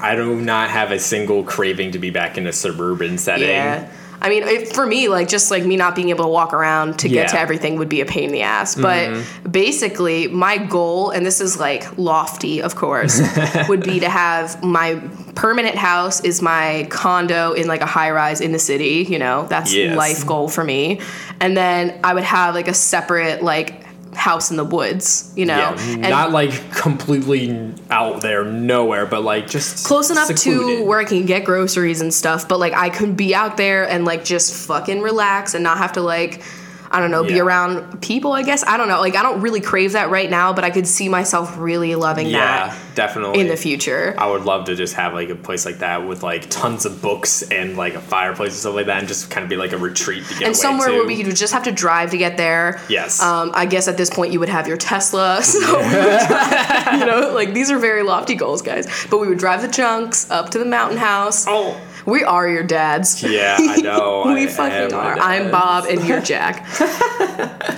I 0.00 0.14
do 0.14 0.40
not 0.40 0.70
have 0.70 0.90
a 0.92 0.98
single 0.98 1.42
craving 1.44 1.92
to 1.92 1.98
be 1.98 2.10
back 2.10 2.38
in 2.38 2.46
a 2.46 2.52
suburban 2.52 3.18
setting. 3.18 3.48
yeah. 3.48 3.90
I 4.20 4.28
mean, 4.28 4.42
it, 4.42 4.74
for 4.74 4.86
me, 4.86 5.08
like 5.08 5.28
just 5.28 5.50
like 5.50 5.64
me 5.64 5.76
not 5.76 5.94
being 5.94 6.10
able 6.10 6.24
to 6.24 6.30
walk 6.30 6.52
around 6.52 6.98
to 7.00 7.08
get 7.08 7.30
to 7.30 7.38
everything 7.38 7.78
would 7.78 7.88
be 7.88 8.00
a 8.00 8.06
pain 8.06 8.24
in 8.24 8.32
the 8.32 8.42
ass. 8.42 8.74
But 8.74 9.08
mm-hmm. 9.08 9.50
basically, 9.50 10.28
my 10.28 10.58
goal, 10.58 11.10
and 11.10 11.24
this 11.24 11.40
is 11.40 11.58
like 11.58 11.96
lofty, 11.96 12.60
of 12.60 12.74
course, 12.74 13.20
would 13.68 13.82
be 13.82 14.00
to 14.00 14.08
have 14.08 14.62
my 14.62 14.96
permanent 15.34 15.76
house 15.76 16.22
is 16.24 16.42
my 16.42 16.86
condo 16.90 17.52
in 17.52 17.68
like 17.68 17.80
a 17.80 17.86
high 17.86 18.10
rise 18.10 18.40
in 18.40 18.52
the 18.52 18.58
city. 18.58 19.06
You 19.08 19.18
know, 19.18 19.46
that's 19.48 19.72
Yes. 19.72 19.96
life 19.96 20.26
goal 20.26 20.48
for 20.48 20.64
me. 20.64 21.00
And 21.40 21.56
then 21.56 21.98
I 22.02 22.14
would 22.14 22.24
have 22.24 22.54
like 22.54 22.68
a 22.68 22.74
separate 22.74 23.42
like 23.42 23.87
house 24.14 24.50
in 24.50 24.56
the 24.56 24.64
woods. 24.64 25.32
You 25.36 25.46
know, 25.46 25.56
Yeah, 25.56 25.76
and 25.78 26.02
not 26.02 26.32
like 26.32 26.72
completely 26.72 27.72
out 27.90 28.20
there 28.20 28.44
nowhere, 28.44 29.06
but 29.06 29.22
like 29.22 29.48
just 29.48 29.86
close 29.86 30.10
enough 30.10 30.34
to 30.34 30.84
where 30.84 30.98
I 30.98 31.04
can 31.04 31.26
get 31.26 31.44
groceries 31.44 32.00
and 32.00 32.12
stuff, 32.12 32.48
but 32.48 32.58
like 32.58 32.72
I 32.74 32.90
could 32.90 33.16
be 33.16 33.34
out 33.34 33.56
there 33.56 33.88
and 33.88 34.04
like 34.04 34.24
just 34.24 34.66
fucking 34.66 35.00
relax 35.00 35.54
and 35.54 35.64
not 35.64 35.78
have 35.78 35.92
to 35.92 36.00
like 36.00 36.42
I 36.90 37.00
don't 37.00 37.10
know, 37.10 37.22
be 37.24 37.38
around 37.40 38.00
people, 38.00 38.32
I 38.32 38.42
guess. 38.42 38.64
I 38.64 38.76
don't 38.76 38.88
know. 38.88 39.00
Like 39.00 39.16
I 39.16 39.22
don't 39.22 39.40
really 39.40 39.60
crave 39.60 39.92
that 39.92 40.10
right 40.10 40.30
now, 40.30 40.52
but 40.52 40.64
I 40.64 40.70
could 40.70 40.86
see 40.86 41.08
myself 41.08 41.58
really 41.58 41.94
loving 41.94 42.26
that. 42.26 42.32
Yeah, 42.32 42.66
that 42.68 42.94
definitely. 42.94 43.40
in 43.40 43.48
the 43.48 43.56
future. 43.56 44.14
I 44.18 44.30
would 44.30 44.44
love 44.44 44.66
to 44.66 44.74
just 44.74 44.94
have 44.94 45.12
like 45.14 45.28
a 45.28 45.34
place 45.34 45.66
like 45.66 45.78
that 45.78 46.06
with 46.06 46.22
like 46.22 46.48
tons 46.50 46.86
of 46.86 47.02
books 47.02 47.42
and 47.42 47.76
like 47.76 47.94
a 47.94 48.00
fireplace 48.00 48.52
and 48.52 48.58
stuff 48.58 48.74
like 48.74 48.86
that, 48.86 48.98
and 48.98 49.08
just 49.08 49.30
kind 49.30 49.44
of 49.44 49.50
be 49.50 49.56
like 49.56 49.72
a 49.72 49.78
retreat 49.78 50.24
to 50.26 50.34
get 50.34 50.46
and 50.46 50.56
somewhere 50.56 50.88
to. 50.88 50.94
where 50.94 51.06
we 51.06 51.22
could 51.22 51.36
just 51.36 51.52
have 51.52 51.64
to 51.64 51.72
drive 51.72 52.10
to 52.12 52.18
get 52.18 52.36
there. 52.36 52.80
Yes. 52.88 53.20
Um, 53.22 53.50
I 53.54 53.66
guess 53.66 53.88
at 53.88 53.96
this 53.96 54.10
point 54.10 54.32
you 54.32 54.40
would 54.40 54.48
have 54.48 54.66
your 54.66 54.76
Tesla. 54.76 55.40
So 55.48 55.58
we 55.78 55.82
would 55.84 55.90
drive, 56.28 57.00
you 57.00 57.06
know, 57.06 57.32
like 57.34 57.52
these 57.54 57.70
are 57.70 57.78
very 57.78 58.02
lofty 58.02 58.34
goals, 58.34 58.62
guys. 58.62 58.86
But 59.10 59.18
we 59.18 59.28
would 59.28 59.38
drive 59.38 59.62
the 59.62 59.68
chunks 59.68 60.30
up 60.30 60.50
to 60.50 60.58
the 60.58 60.64
mountain 60.64 60.98
house. 60.98 61.46
oh, 61.48 61.78
We 62.08 62.24
are 62.24 62.48
your 62.48 62.62
dads. 62.62 63.22
Yeah, 63.22 63.56
I 63.60 63.76
know. 63.82 64.22
we 64.26 64.44
I 64.44 64.46
fucking 64.46 64.94
are. 64.94 65.18
I'm. 65.18 65.50
Bob 65.50 65.84
and 65.90 66.02
you're 66.08 66.20
Jack. 66.32 66.66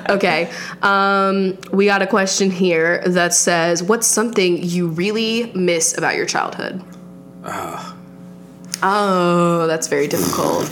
okay. 0.09 0.51
Um, 0.83 1.59
we 1.72 1.87
got 1.87 2.01
a 2.01 2.07
question 2.07 2.51
here 2.51 3.03
that 3.07 3.35
says, 3.35 3.83
"What's 3.83 4.07
something 4.07 4.62
you 4.62 4.87
really 4.89 5.51
miss 5.55 5.99
about 5.99 6.14
your 6.16 6.26
childhood?" 6.26 6.81
Oh, 8.83 9.66
that's 9.66 9.89
very 9.89 10.09
difficult. 10.09 10.64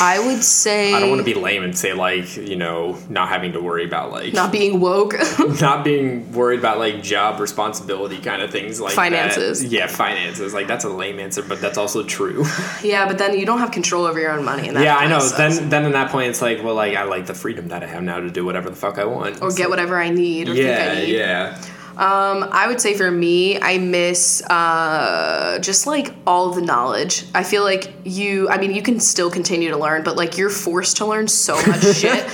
I 0.00 0.18
would 0.18 0.42
say 0.42 0.94
I 0.94 1.00
don't 1.00 1.10
want 1.10 1.20
to 1.20 1.24
be 1.24 1.34
lame 1.34 1.62
and 1.62 1.76
say 1.76 1.92
like 1.92 2.36
you 2.36 2.56
know 2.56 2.98
not 3.08 3.28
having 3.28 3.52
to 3.52 3.60
worry 3.60 3.84
about 3.84 4.10
like 4.10 4.32
not 4.32 4.50
being 4.50 4.80
woke. 4.80 5.14
not 5.60 5.84
being 5.84 6.32
worried 6.32 6.58
about 6.58 6.78
like 6.78 7.02
job 7.02 7.40
responsibility 7.40 8.18
kind 8.18 8.42
of 8.42 8.50
things 8.50 8.80
like 8.80 8.94
that. 8.94 8.96
Finances. 8.96 9.64
Yeah, 9.64 9.86
finances. 9.86 10.54
Like 10.54 10.66
that's 10.66 10.84
a 10.84 10.88
lame 10.88 11.20
answer, 11.20 11.42
but 11.42 11.60
that's 11.60 11.78
also 11.78 12.02
true. 12.02 12.44
yeah, 12.82 13.06
but 13.06 13.18
then 13.18 13.38
you 13.38 13.46
don't 13.46 13.58
have 13.58 13.70
control 13.70 14.06
over 14.06 14.18
your 14.18 14.32
own 14.32 14.44
money. 14.44 14.68
And 14.68 14.76
that 14.76 14.84
yeah, 14.84 14.96
I 14.96 15.06
know. 15.06 15.20
sucks. 15.20 15.58
Then 15.58 15.68
then 15.68 15.84
in 15.84 15.92
that 15.92 16.10
point, 16.10 16.30
it's 16.30 16.42
like 16.42 16.62
well, 16.62 16.74
like 16.74 16.96
I 16.96 17.04
like 17.04 17.26
the 17.26 17.34
freedom 17.34 17.68
that 17.68 17.82
I 17.82 17.86
have 17.86 18.02
now 18.02 18.20
to 18.20 18.30
do 18.30 18.44
whatever 18.44 18.70
the 18.70 18.76
fuck 18.76 18.98
I 18.98 19.04
want. 19.04 19.42
or 19.42 19.52
get 19.52 19.70
whatever 19.70 20.00
I 20.00 20.10
need 20.10 20.48
or 20.48 20.54
think 20.54 20.66
yeah, 20.66 20.92
I 20.92 21.00
need. 21.00 21.14
yeah. 21.14 21.62
Um, 21.92 22.48
I 22.50 22.66
would 22.68 22.80
say 22.80 22.94
for 22.94 23.10
me, 23.10 23.60
I 23.60 23.78
miss 23.78 24.42
uh, 24.48 25.58
just 25.60 25.86
like 25.86 26.14
all 26.26 26.50
the 26.50 26.62
knowledge. 26.62 27.26
I 27.34 27.42
feel 27.44 27.64
like 27.64 27.92
you, 28.04 28.48
I 28.48 28.58
mean, 28.58 28.74
you 28.74 28.82
can 28.82 28.98
still 28.98 29.30
continue 29.30 29.70
to 29.70 29.76
learn, 29.76 30.02
but 30.02 30.16
like 30.16 30.38
you're 30.38 30.50
forced 30.50 30.96
to 30.98 31.06
learn 31.06 31.28
so 31.28 31.54
much 31.66 31.82
shit. 31.96 32.26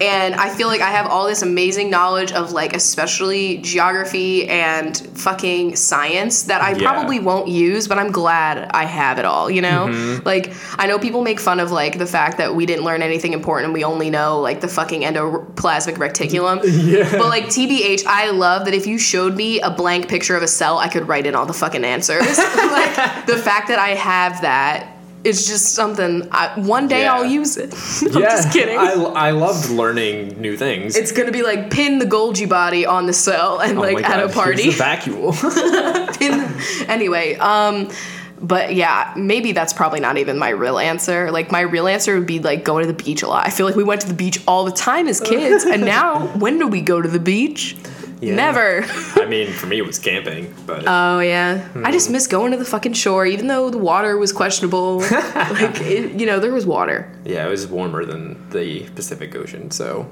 And 0.00 0.34
I 0.34 0.48
feel 0.50 0.68
like 0.68 0.80
I 0.80 0.90
have 0.90 1.06
all 1.06 1.26
this 1.26 1.42
amazing 1.42 1.90
knowledge 1.90 2.32
of 2.32 2.52
like, 2.52 2.74
especially 2.74 3.58
geography 3.58 4.48
and 4.48 4.96
fucking 4.96 5.76
science 5.76 6.44
that 6.44 6.62
I 6.62 6.72
Yeah. 6.72 6.90
probably 6.90 7.18
won't 7.18 7.48
use, 7.48 7.88
but 7.88 7.98
I'm 7.98 8.12
glad 8.12 8.70
I 8.72 8.84
have 8.84 9.18
it 9.18 9.24
all, 9.24 9.50
you 9.50 9.62
know? 9.62 9.86
Mm-hmm. 9.88 10.26
Like, 10.26 10.52
I 10.78 10.86
know 10.86 10.98
people 10.98 11.22
make 11.22 11.40
fun 11.40 11.60
of 11.60 11.70
like 11.72 11.98
the 11.98 12.06
fact 12.06 12.38
that 12.38 12.54
we 12.54 12.66
didn't 12.66 12.84
learn 12.84 13.02
anything 13.02 13.32
important 13.32 13.66
and 13.66 13.74
we 13.74 13.84
only 13.84 14.10
know 14.10 14.40
like 14.40 14.60
the 14.60 14.68
fucking 14.68 15.02
endoplasmic 15.02 15.94
reticulum. 15.96 16.60
Yeah. 16.90 17.10
But 17.10 17.28
like 17.28 17.44
TBH, 17.46 18.04
I 18.06 18.30
love 18.30 18.64
that 18.64 18.74
if 18.74 18.86
you 18.86 18.98
showed 18.98 19.36
me 19.36 19.60
a 19.60 19.70
blank 19.70 20.08
picture 20.08 20.34
of 20.36 20.42
a 20.42 20.48
cell, 20.48 20.78
I 20.78 20.88
could 20.88 21.06
write 21.08 21.26
in 21.26 21.34
all 21.34 21.46
the 21.46 21.52
fucking 21.52 21.84
answers. 21.84 22.38
like 22.38 23.26
the 23.26 23.36
fact 23.36 23.68
that 23.68 23.78
I 23.78 23.90
have 23.90 24.40
that 24.42 24.96
is 25.24 25.46
just 25.46 25.74
something. 25.74 26.26
I, 26.32 26.58
one 26.58 26.88
day 26.88 27.02
Yeah. 27.02 27.14
I'll 27.14 27.24
use 27.26 27.56
it. 27.56 27.74
I'm 28.14 28.22
yeah, 28.22 28.28
just 28.30 28.52
kidding. 28.52 28.78
I, 28.78 28.92
I 28.94 29.30
loved 29.32 29.70
learning 29.70 30.40
new 30.40 30.56
things. 30.56 30.96
it's 30.96 31.12
gonna 31.12 31.32
be 31.32 31.42
like 31.42 31.70
pin 31.70 31.98
the 31.98 32.06
Golgi 32.06 32.48
body 32.48 32.86
on 32.86 33.06
the 33.06 33.12
cell 33.12 33.60
and 33.60 33.78
Oh 33.78 33.82
like 33.82 34.04
at 34.08 34.22
a 34.24 34.28
party. 34.32 34.62
here's 34.62 34.78
the 34.78 34.82
vacuole. 34.84 36.18
Pin- 36.18 36.88
anyway, 36.88 37.34
um. 37.36 37.90
But 38.42 38.74
yeah, 38.74 39.12
maybe 39.18 39.52
that's 39.52 39.74
probably 39.74 40.00
not 40.00 40.16
even 40.16 40.38
my 40.38 40.48
real 40.48 40.78
answer. 40.78 41.30
Like 41.30 41.52
my 41.52 41.60
real 41.60 41.86
answer 41.86 42.14
would 42.16 42.26
be 42.26 42.38
like 42.38 42.64
going 42.64 42.86
to 42.86 42.90
the 42.90 43.04
beach 43.04 43.22
a 43.22 43.28
lot. 43.28 43.46
I 43.46 43.50
feel 43.50 43.66
like 43.66 43.76
we 43.76 43.84
went 43.84 44.00
to 44.00 44.08
the 44.08 44.14
beach 44.14 44.40
all 44.48 44.64
the 44.64 44.72
time 44.72 45.08
as 45.08 45.20
kids, 45.20 45.64
and 45.64 45.84
now 45.84 46.26
when 46.38 46.58
do 46.58 46.66
we 46.66 46.80
go 46.80 47.02
to 47.02 47.08
the 47.08 47.18
beach? 47.20 47.76
Yeah. 48.20 48.34
Never. 48.34 48.84
I 49.16 49.24
mean, 49.26 49.50
for 49.50 49.66
me, 49.66 49.78
it 49.78 49.86
was 49.86 49.98
camping, 49.98 50.54
but 50.66 50.84
Oh 50.86 51.20
yeah, 51.20 51.66
I 51.74 51.78
Hmm. 51.78 51.92
just 51.92 52.10
miss 52.10 52.26
going 52.26 52.52
to 52.52 52.58
the 52.58 52.64
fucking 52.66 52.92
shore, 52.92 53.24
even 53.26 53.46
though 53.46 53.70
the 53.70 53.78
water 53.78 54.18
was 54.18 54.32
questionable. 54.32 54.98
like 55.00 55.80
it, 55.80 56.20
you 56.20 56.26
know, 56.26 56.38
there 56.38 56.52
was 56.52 56.66
water. 56.66 57.10
yeah, 57.24 57.46
it 57.46 57.50
was 57.50 57.66
warmer 57.66 58.04
than 58.04 58.36
the 58.50 58.80
Pacific 58.94 59.34
Ocean. 59.34 59.70
So 59.70 60.06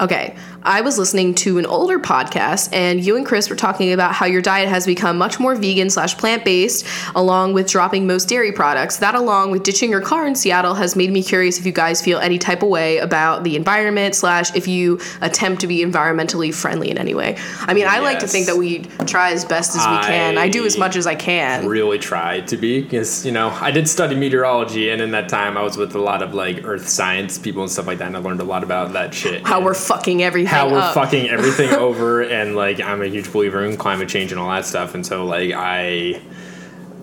Okay, 0.00 0.34
I 0.64 0.80
was 0.80 0.98
listening 0.98 1.36
to 1.36 1.58
an 1.58 1.66
older 1.66 2.00
podcast, 2.00 2.70
and 2.72 3.04
you 3.04 3.16
and 3.16 3.24
Chris 3.24 3.48
were 3.48 3.54
talking 3.54 3.92
about 3.92 4.12
how 4.12 4.26
your 4.26 4.42
diet 4.42 4.68
has 4.68 4.86
become 4.86 5.16
much 5.16 5.38
more 5.38 5.54
vegan 5.54 5.88
slash 5.88 6.18
plant 6.18 6.44
based, 6.44 6.84
along 7.14 7.52
with 7.52 7.68
dropping 7.68 8.04
most 8.04 8.28
dairy 8.28 8.50
products. 8.50 8.96
That, 8.96 9.14
along 9.14 9.52
with 9.52 9.62
ditching 9.62 9.90
your 9.90 10.00
car 10.00 10.26
in 10.26 10.34
Seattle, 10.34 10.74
has 10.74 10.96
made 10.96 11.12
me 11.12 11.22
curious 11.22 11.60
if 11.60 11.66
you 11.66 11.70
guys 11.70 12.02
feel 12.02 12.18
any 12.18 12.38
type 12.38 12.64
of 12.64 12.70
way 12.70 12.98
about 12.98 13.44
the 13.44 13.54
environment 13.54 14.16
slash 14.16 14.54
if 14.56 14.66
you 14.66 15.00
attempt 15.20 15.60
to 15.60 15.68
be 15.68 15.84
environmentally 15.84 16.52
friendly 16.52 16.90
in 16.90 16.98
any 16.98 17.14
way. 17.14 17.36
I 17.60 17.72
mean, 17.72 17.86
I 17.86 18.00
like 18.00 18.18
to 18.18 18.26
think 18.26 18.46
that 18.46 18.56
we 18.56 18.80
try 19.06 19.30
as 19.30 19.44
best 19.44 19.76
as 19.76 19.86
we 19.86 20.08
can. 20.08 20.38
I 20.38 20.48
do 20.48 20.66
as 20.66 20.76
much 20.76 20.96
as 20.96 21.06
I 21.06 21.14
can. 21.14 21.68
really 21.68 22.00
try 22.00 22.40
to 22.40 22.56
be 22.56 22.82
because 22.82 23.24
you 23.24 23.30
know 23.30 23.50
I 23.60 23.70
did 23.70 23.88
study 23.88 24.16
meteorology, 24.16 24.90
and 24.90 25.00
in 25.00 25.12
that 25.12 25.28
time 25.28 25.56
I 25.56 25.62
was 25.62 25.76
with 25.76 25.94
a 25.94 26.00
lot 26.00 26.20
of 26.20 26.34
like 26.34 26.64
earth 26.64 26.88
science 26.88 27.38
people 27.38 27.62
and 27.62 27.70
stuff 27.70 27.86
like 27.86 27.98
that, 27.98 28.08
and 28.08 28.16
I 28.16 28.20
learned 28.20 28.40
a 28.40 28.44
lot 28.44 28.64
about 28.64 28.92
that 28.94 29.14
shit. 29.14 29.46
How 29.46 29.58
and 29.58 29.64
we're 29.64 29.83
fucking 29.86 30.22
everything 30.22 30.52
how 30.52 30.70
we're 30.70 30.78
up. 30.78 30.94
fucking 30.94 31.28
everything 31.28 31.70
over, 31.74 32.22
and 32.22 32.56
like 32.56 32.80
I'm 32.80 33.02
a 33.02 33.06
huge 33.06 33.32
believer 33.32 33.64
in 33.64 33.76
climate 33.76 34.08
change 34.08 34.32
and 34.32 34.40
all 34.40 34.50
that 34.50 34.66
stuff, 34.66 34.94
and 34.94 35.04
so 35.06 35.24
like 35.24 35.52
I. 35.52 36.20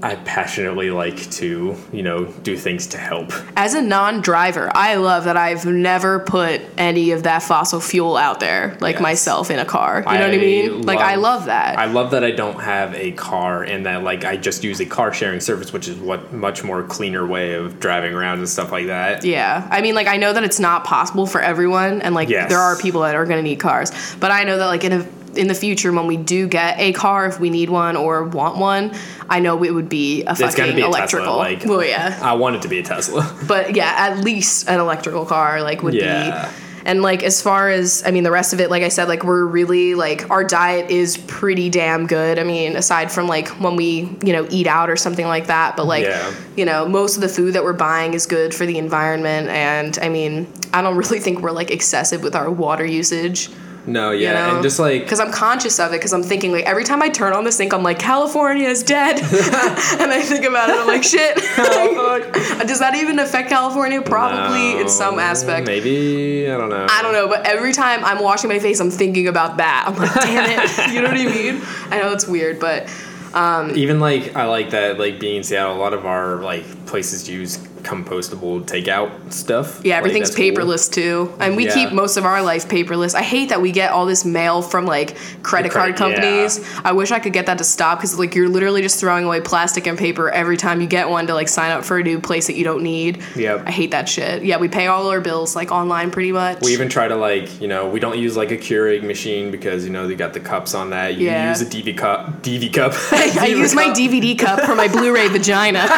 I 0.03 0.15
passionately 0.15 0.89
like 0.89 1.29
to, 1.31 1.75
you 1.93 2.01
know, 2.01 2.25
do 2.25 2.57
things 2.57 2.87
to 2.87 2.97
help. 2.97 3.31
As 3.55 3.75
a 3.75 3.81
non-driver, 3.81 4.71
I 4.73 4.95
love 4.95 5.25
that 5.25 5.37
I've 5.37 5.65
never 5.65 6.19
put 6.19 6.61
any 6.77 7.11
of 7.11 7.23
that 7.23 7.43
fossil 7.43 7.79
fuel 7.79 8.17
out 8.17 8.39
there, 8.39 8.77
like 8.81 8.93
Yes. 8.95 9.01
myself 9.03 9.51
in 9.51 9.59
a 9.59 9.65
car. 9.65 9.97
You 9.99 10.17
know 10.17 10.25
what 10.25 10.33
I 10.33 10.37
mean? 10.37 10.81
like 10.83 10.99
I 10.99 11.15
love 11.15 11.45
that. 11.45 11.77
I 11.77 11.85
love 11.85 12.11
that 12.11 12.23
I 12.23 12.31
don't 12.31 12.59
have 12.61 12.95
a 12.95 13.11
car 13.11 13.63
and 13.63 13.85
that 13.85 14.03
like 14.03 14.25
I 14.25 14.37
just 14.37 14.63
use 14.63 14.79
a 14.79 14.85
car 14.85 15.13
sharing 15.13 15.39
service, 15.39 15.71
which 15.71 15.87
is 15.87 15.97
what 15.97 16.33
much 16.33 16.63
more 16.63 16.81
cleaner 16.83 17.25
way 17.27 17.53
of 17.53 17.79
driving 17.79 18.13
around 18.13 18.39
and 18.39 18.49
stuff 18.49 18.71
like 18.71 18.87
that. 18.87 19.23
yeah, 19.23 19.67
I 19.69 19.81
mean, 19.81 19.93
like 19.93 20.07
I 20.07 20.17
know 20.17 20.33
that 20.33 20.43
it's 20.43 20.59
not 20.59 20.83
possible 20.83 21.27
for 21.27 21.41
everyone, 21.41 22.01
and 22.01 22.15
like 22.15 22.27
Yes. 22.29 22.49
there 22.49 22.59
are 22.59 22.75
people 22.77 23.01
that 23.01 23.13
are 23.15 23.25
going 23.25 23.37
to 23.37 23.43
need 23.43 23.59
cars. 23.59 23.91
But 24.19 24.31
I 24.31 24.43
know 24.45 24.57
that 24.57 24.65
like 24.65 24.83
in 24.83 24.93
a 24.93 25.05
in 25.35 25.47
the 25.47 25.53
future 25.55 25.91
when 25.91 26.07
we 26.07 26.17
do 26.17 26.47
get 26.47 26.79
a 26.79 26.93
car, 26.93 27.25
if 27.25 27.39
we 27.39 27.49
need 27.49 27.69
one 27.69 27.95
or 27.95 28.23
want 28.25 28.57
one, 28.57 28.93
I 29.29 29.39
know 29.39 29.63
it 29.63 29.73
would 29.73 29.89
be 29.89 30.23
a 30.23 30.31
It's 30.31 30.41
fucking 30.41 30.75
be 30.75 30.81
a 30.81 30.85
electrical. 30.85 31.25
Tesla, 31.25 31.37
like 31.37 31.65
well, 31.65 31.83
yeah, 31.83 32.19
I 32.21 32.33
want 32.33 32.55
it 32.57 32.61
to 32.63 32.67
be 32.67 32.79
a 32.79 32.83
Tesla. 32.83 33.33
but 33.47 33.75
yeah, 33.75 33.93
at 33.97 34.17
least 34.23 34.67
an 34.69 34.79
electrical 34.79 35.25
car 35.25 35.61
like 35.61 35.83
would 35.83 35.93
Yeah. 35.93 36.47
be. 36.49 36.55
And 36.83 37.03
like 37.03 37.21
as 37.21 37.43
far 37.43 37.69
as 37.69 38.01
I 38.07 38.11
mean 38.11 38.23
the 38.23 38.31
rest 38.31 38.53
of 38.53 38.59
it, 38.59 38.71
like 38.71 38.81
I 38.81 38.87
said, 38.89 39.07
like 39.07 39.23
we're 39.23 39.45
really 39.45 39.93
like 39.93 40.31
our 40.31 40.43
diet 40.43 40.89
is 40.89 41.15
pretty 41.15 41.69
damn 41.69 42.07
good. 42.07 42.39
I 42.39 42.43
mean, 42.43 42.75
aside 42.75 43.11
from 43.11 43.27
like 43.27 43.49
when 43.61 43.75
we 43.75 44.17
you 44.25 44.33
know 44.33 44.47
eat 44.49 44.65
out 44.65 44.89
or 44.89 44.95
something 44.95 45.27
like 45.27 45.45
that, 45.45 45.77
but 45.77 45.85
like 45.85 46.05
Yeah. 46.05 46.33
you 46.57 46.65
know 46.65 46.87
most 46.87 47.15
of 47.17 47.21
the 47.21 47.29
food 47.29 47.53
that 47.53 47.63
we're 47.63 47.73
buying 47.73 48.15
is 48.15 48.25
good 48.25 48.55
for 48.55 48.65
the 48.65 48.79
environment. 48.79 49.47
And 49.49 49.99
I 50.01 50.09
mean, 50.09 50.47
I 50.73 50.81
don't 50.81 50.97
really 51.03 51.19
think 51.19 51.41
we're 51.41 51.51
like 51.51 51.69
excessive 51.69 52.23
with 52.23 52.35
our 52.35 52.49
water 52.49 52.83
usage. 52.85 53.51
No, 53.85 54.11
You 54.11 54.25
yeah, 54.27 54.33
know? 54.47 54.55
and 54.55 54.63
just 54.63 54.77
like 54.79 55.01
because 55.03 55.19
I'm 55.19 55.31
conscious 55.31 55.79
of 55.79 55.91
it. 55.91 55.97
Because 55.97 56.13
I'm 56.13 56.23
thinking 56.23 56.51
like 56.51 56.65
every 56.65 56.83
time 56.83 57.01
I 57.01 57.09
turn 57.09 57.33
on 57.33 57.43
the 57.43 57.51
sink, 57.51 57.73
I'm 57.73 57.83
like 57.83 57.97
California 57.99 58.67
is 58.67 58.83
dead, 58.83 59.19
and 59.21 60.11
I 60.11 60.21
think 60.21 60.45
about 60.45 60.69
it. 60.69 60.75
I'm 60.79 60.87
like 60.87 61.03
shit. 61.03 61.35
Does 62.67 62.79
that 62.79 62.95
even 62.95 63.19
affect 63.19 63.49
California? 63.49 64.01
Probably 64.01 64.79
in 64.79 64.87
some 64.89 65.19
aspect. 65.19 65.67
Maybe 65.67 66.49
I 66.49 66.57
don't 66.57 66.69
know. 66.69 66.85
I 66.89 67.01
don't 67.01 67.13
know, 67.13 67.27
but 67.27 67.45
every 67.47 67.73
time 67.73 68.03
I'm 68.05 68.21
washing 68.23 68.49
my 68.49 68.59
face, 68.59 68.79
I'm 68.79 68.91
thinking 68.91 69.27
about 69.27 69.57
that. 69.57 69.85
I'm 69.87 69.95
like, 69.95 70.13
damn 70.13 70.49
it. 70.49 70.93
you 70.93 71.01
know 71.01 71.09
what 71.09 71.17
I 71.17 71.25
mean? 71.25 71.61
I 71.89 72.01
know 72.01 72.11
it's 72.13 72.27
weird, 72.27 72.59
but 72.59 72.87
um, 73.33 73.71
Even 73.75 73.99
like 73.99 74.35
I 74.35 74.45
like 74.45 74.71
that 74.71 74.99
like 74.99 75.19
being 75.19 75.37
in 75.37 75.43
Seattle, 75.43 75.75
a 75.75 75.79
lot 75.79 75.93
of 75.93 76.05
our 76.05 76.35
like 76.37 76.85
places 76.85 77.29
use 77.29 77.57
compostable 77.83 78.63
takeout 78.65 79.11
stuff. 79.31 79.81
yeah, 79.83 79.95
Like, 79.95 79.99
everything's 80.05 80.35
cool. 80.35 80.45
paperless 80.45 80.91
too. 80.91 81.33
And 81.39 81.55
we 81.55 81.65
Yeah. 81.65 81.73
keep 81.73 81.91
most 81.91 82.17
of 82.17 82.25
our 82.25 82.41
life 82.41 82.67
paperless. 82.67 83.15
I 83.15 83.21
hate 83.21 83.49
that 83.49 83.61
we 83.61 83.71
get 83.71 83.91
all 83.91 84.05
this 84.05 84.23
mail 84.25 84.61
from 84.61 84.85
like 84.85 85.15
credit 85.43 85.71
Credit- 85.71 85.95
card 85.95 85.95
companies. 85.95 86.59
I 86.83 86.91
wish 86.93 87.11
I 87.11 87.19
could 87.19 87.33
get 87.33 87.45
that 87.47 87.57
to 87.57 87.63
stop 87.63 87.99
because 87.99 88.17
like 88.17 88.35
you're 88.35 88.49
literally 88.49 88.81
just 88.81 88.99
throwing 88.99 89.25
away 89.25 89.41
plastic 89.41 89.87
and 89.87 89.97
paper 89.97 90.29
every 90.29 90.57
time 90.57 90.81
you 90.81 90.87
get 90.87 91.09
one 91.09 91.27
to 91.27 91.33
like 91.33 91.47
sign 91.47 91.71
up 91.71 91.83
for 91.83 91.97
a 91.97 92.03
new 92.03 92.19
place 92.19 92.47
that 92.47 92.55
you 92.55 92.63
don't 92.63 92.83
need. 92.83 93.21
Yep. 93.35 93.63
I 93.67 93.71
hate 93.71 93.91
that 93.91 94.07
shit. 94.09 94.43
Yeah, 94.43 94.57
we 94.57 94.67
pay 94.67 94.87
all 94.87 95.07
our 95.09 95.21
bills 95.21 95.55
like 95.55 95.71
online 95.71 96.11
pretty 96.11 96.31
much. 96.31 96.59
We 96.61 96.73
even 96.73 96.89
try 96.89 97.07
to 97.07 97.15
like, 97.15 97.61
you 97.61 97.67
know, 97.67 97.87
we 97.89 97.99
don't 97.99 98.17
use 98.17 98.35
like 98.37 98.51
a 98.51 98.57
Keurig 98.57 99.03
machine 99.03 99.51
because 99.51 99.83
you 99.85 99.89
know 99.91 100.07
they 100.07 100.15
got 100.15 100.33
the 100.33 100.39
cups 100.39 100.73
on 100.73 100.89
that. 100.91 101.15
You 101.15 101.27
Yeah. 101.27 101.49
use 101.49 101.61
a 101.61 101.65
DV 101.65 101.93
cup, 101.97 102.41
DV 102.43 102.69
cup. 102.73 102.93
I 103.11 103.47
use 103.47 103.73
my 103.75 103.89
DVD 103.89 104.35
cup 104.37 104.61
for 104.61 104.75
my 104.75 104.87
Blu-ray 104.87 105.27
vagina. 105.29 105.81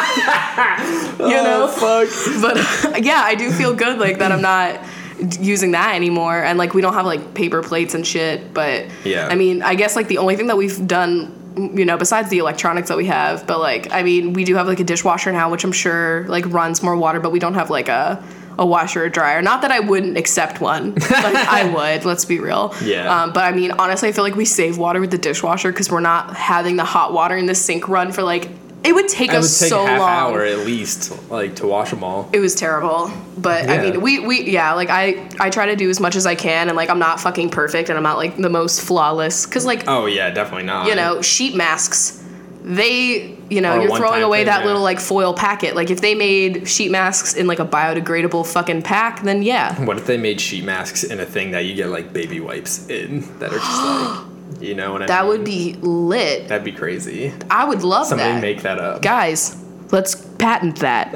you 1.18 1.28
know, 1.30 1.68
oh, 1.70 1.73
fuck. 1.76 2.08
but 2.42 3.04
yeah, 3.04 3.20
I 3.24 3.34
do 3.34 3.50
feel 3.50 3.74
good 3.74 3.98
like 3.98 4.18
that. 4.18 4.32
I'm 4.32 4.42
not 4.42 4.80
using 5.40 5.72
that 5.72 5.94
anymore, 5.94 6.42
and 6.42 6.58
like 6.58 6.74
we 6.74 6.80
don't 6.82 6.94
have 6.94 7.06
like 7.06 7.34
paper 7.34 7.62
plates 7.62 7.94
and 7.94 8.06
shit. 8.06 8.52
But 8.52 8.86
Yeah. 9.04 9.28
I 9.28 9.34
mean, 9.34 9.62
I 9.62 9.74
guess 9.74 9.96
like 9.96 10.08
the 10.08 10.18
only 10.18 10.36
thing 10.36 10.48
that 10.48 10.56
we've 10.56 10.86
done. 10.86 11.40
You 11.56 11.84
know, 11.84 11.96
besides 11.96 12.30
the 12.30 12.38
electronics 12.38 12.88
that 12.88 12.96
we 12.96 13.06
have, 13.06 13.46
but 13.46 13.60
like, 13.60 13.92
I 13.92 14.02
mean, 14.02 14.32
we 14.32 14.42
do 14.42 14.56
have 14.56 14.66
like 14.66 14.80
a 14.80 14.84
dishwasher 14.84 15.30
now, 15.30 15.52
which 15.52 15.62
I'm 15.62 15.70
sure 15.70 16.26
like 16.26 16.44
runs 16.46 16.82
more 16.82 16.96
water, 16.96 17.20
but 17.20 17.30
we 17.30 17.38
don't 17.38 17.54
have 17.54 17.70
like 17.70 17.88
a 17.88 18.20
a 18.58 18.66
washer 18.66 19.04
or 19.04 19.08
dryer. 19.08 19.40
Not 19.40 19.62
that 19.62 19.70
I 19.70 19.78
wouldn't 19.78 20.16
accept 20.16 20.60
one, 20.60 20.94
like 20.96 21.12
I 21.12 21.72
would. 21.94 22.04
Let's 22.04 22.24
be 22.24 22.40
real. 22.40 22.74
Yeah. 22.82 23.22
Um, 23.22 23.32
but 23.32 23.44
I 23.44 23.52
mean, 23.52 23.70
honestly, 23.70 24.08
I 24.08 24.12
feel 24.12 24.24
like 24.24 24.34
we 24.34 24.44
save 24.44 24.78
water 24.78 24.98
with 25.00 25.12
the 25.12 25.18
dishwasher 25.18 25.70
because 25.70 25.88
we're 25.92 26.00
not 26.00 26.34
having 26.36 26.74
the 26.74 26.84
hot 26.84 27.12
water 27.12 27.36
in 27.36 27.46
the 27.46 27.54
sink 27.54 27.88
run 27.88 28.10
for 28.10 28.24
like. 28.24 28.48
It 28.84 28.94
would 28.94 29.08
take 29.08 29.30
It 29.30 29.36
would 29.36 29.44
us 29.44 29.58
take 29.58 29.70
so 29.70 29.86
half 29.86 29.98
long. 29.98 30.10
hour 30.10 30.42
at 30.44 30.58
least, 30.58 31.30
like 31.30 31.56
to 31.56 31.66
wash 31.66 31.88
them 31.90 32.04
all. 32.04 32.28
It 32.34 32.40
was 32.40 32.54
terrible, 32.54 33.10
but 33.38 33.68
I 33.70 33.78
mean, 33.80 34.00
we 34.02 34.20
we 34.20 34.42
yeah, 34.42 34.74
like 34.74 34.90
I 34.90 35.26
I 35.40 35.48
try 35.48 35.66
to 35.66 35.74
do 35.76 35.88
as 35.88 36.00
much 36.00 36.16
as 36.16 36.26
I 36.26 36.34
can, 36.34 36.68
and 36.68 36.76
like 36.76 36.90
I'm 36.90 36.98
not 36.98 37.18
fucking 37.18 37.48
perfect, 37.48 37.88
and 37.88 37.96
I'm 37.96 38.02
not 38.04 38.18
like 38.18 38.36
the 38.36 38.50
most 38.50 38.82
flawless, 38.82 39.46
because 39.46 39.64
like 39.64 39.84
Oh 39.88 40.04
yeah, 40.06 40.28
definitely 40.30 40.66
not. 40.66 40.86
you 40.86 40.94
know 40.94 41.22
sheet 41.22 41.54
masks, 41.56 42.22
they 42.62 43.36
you 43.48 43.60
know 43.62 43.78
Or 43.78 43.82
you're 43.82 43.96
throwing 43.96 44.22
away 44.22 44.40
thing, 44.40 44.46
that 44.46 44.60
yeah. 44.60 44.66
little 44.66 44.82
like 44.82 45.00
foil 45.00 45.32
packet. 45.32 45.74
Like 45.74 45.90
if 45.90 46.00
they 46.02 46.14
made 46.14 46.68
sheet 46.68 46.90
masks 46.90 47.34
in 47.34 47.46
like 47.46 47.60
a 47.60 47.66
biodegradable 47.66 48.46
fucking 48.46 48.82
pack, 48.82 49.22
then 49.22 49.42
yeah, 49.42 49.82
What 49.84 49.96
if 49.96 50.06
they 50.06 50.18
made 50.18 50.40
sheet 50.42 50.64
masks 50.64 51.04
in 51.04 51.20
a 51.20 51.26
thing 51.26 51.52
that 51.52 51.64
you 51.64 51.74
get 51.74 51.88
like 51.88 52.12
baby 52.12 52.38
wipes 52.40 52.86
in 52.88 53.20
that 53.38 53.50
are 53.52 53.58
just 53.58 53.84
like, 53.84 54.26
you 54.64 54.74
know 54.74 54.92
what 54.92 55.02
I 55.02 55.06
that 55.06 55.22
mean? 55.22 55.28
would 55.30 55.44
be 55.44 55.74
lit. 55.80 56.48
That'd 56.48 56.64
be 56.64 56.72
crazy. 56.72 57.32
I 57.50 57.64
would 57.64 57.82
love 57.82 58.06
Somebody 58.06 58.32
that. 58.32 58.40
make 58.42 58.62
that 58.62 58.78
up. 58.78 59.02
Guys, 59.02 59.60
Let's 59.92 60.14
patent 60.16 60.80
that. 60.80 61.12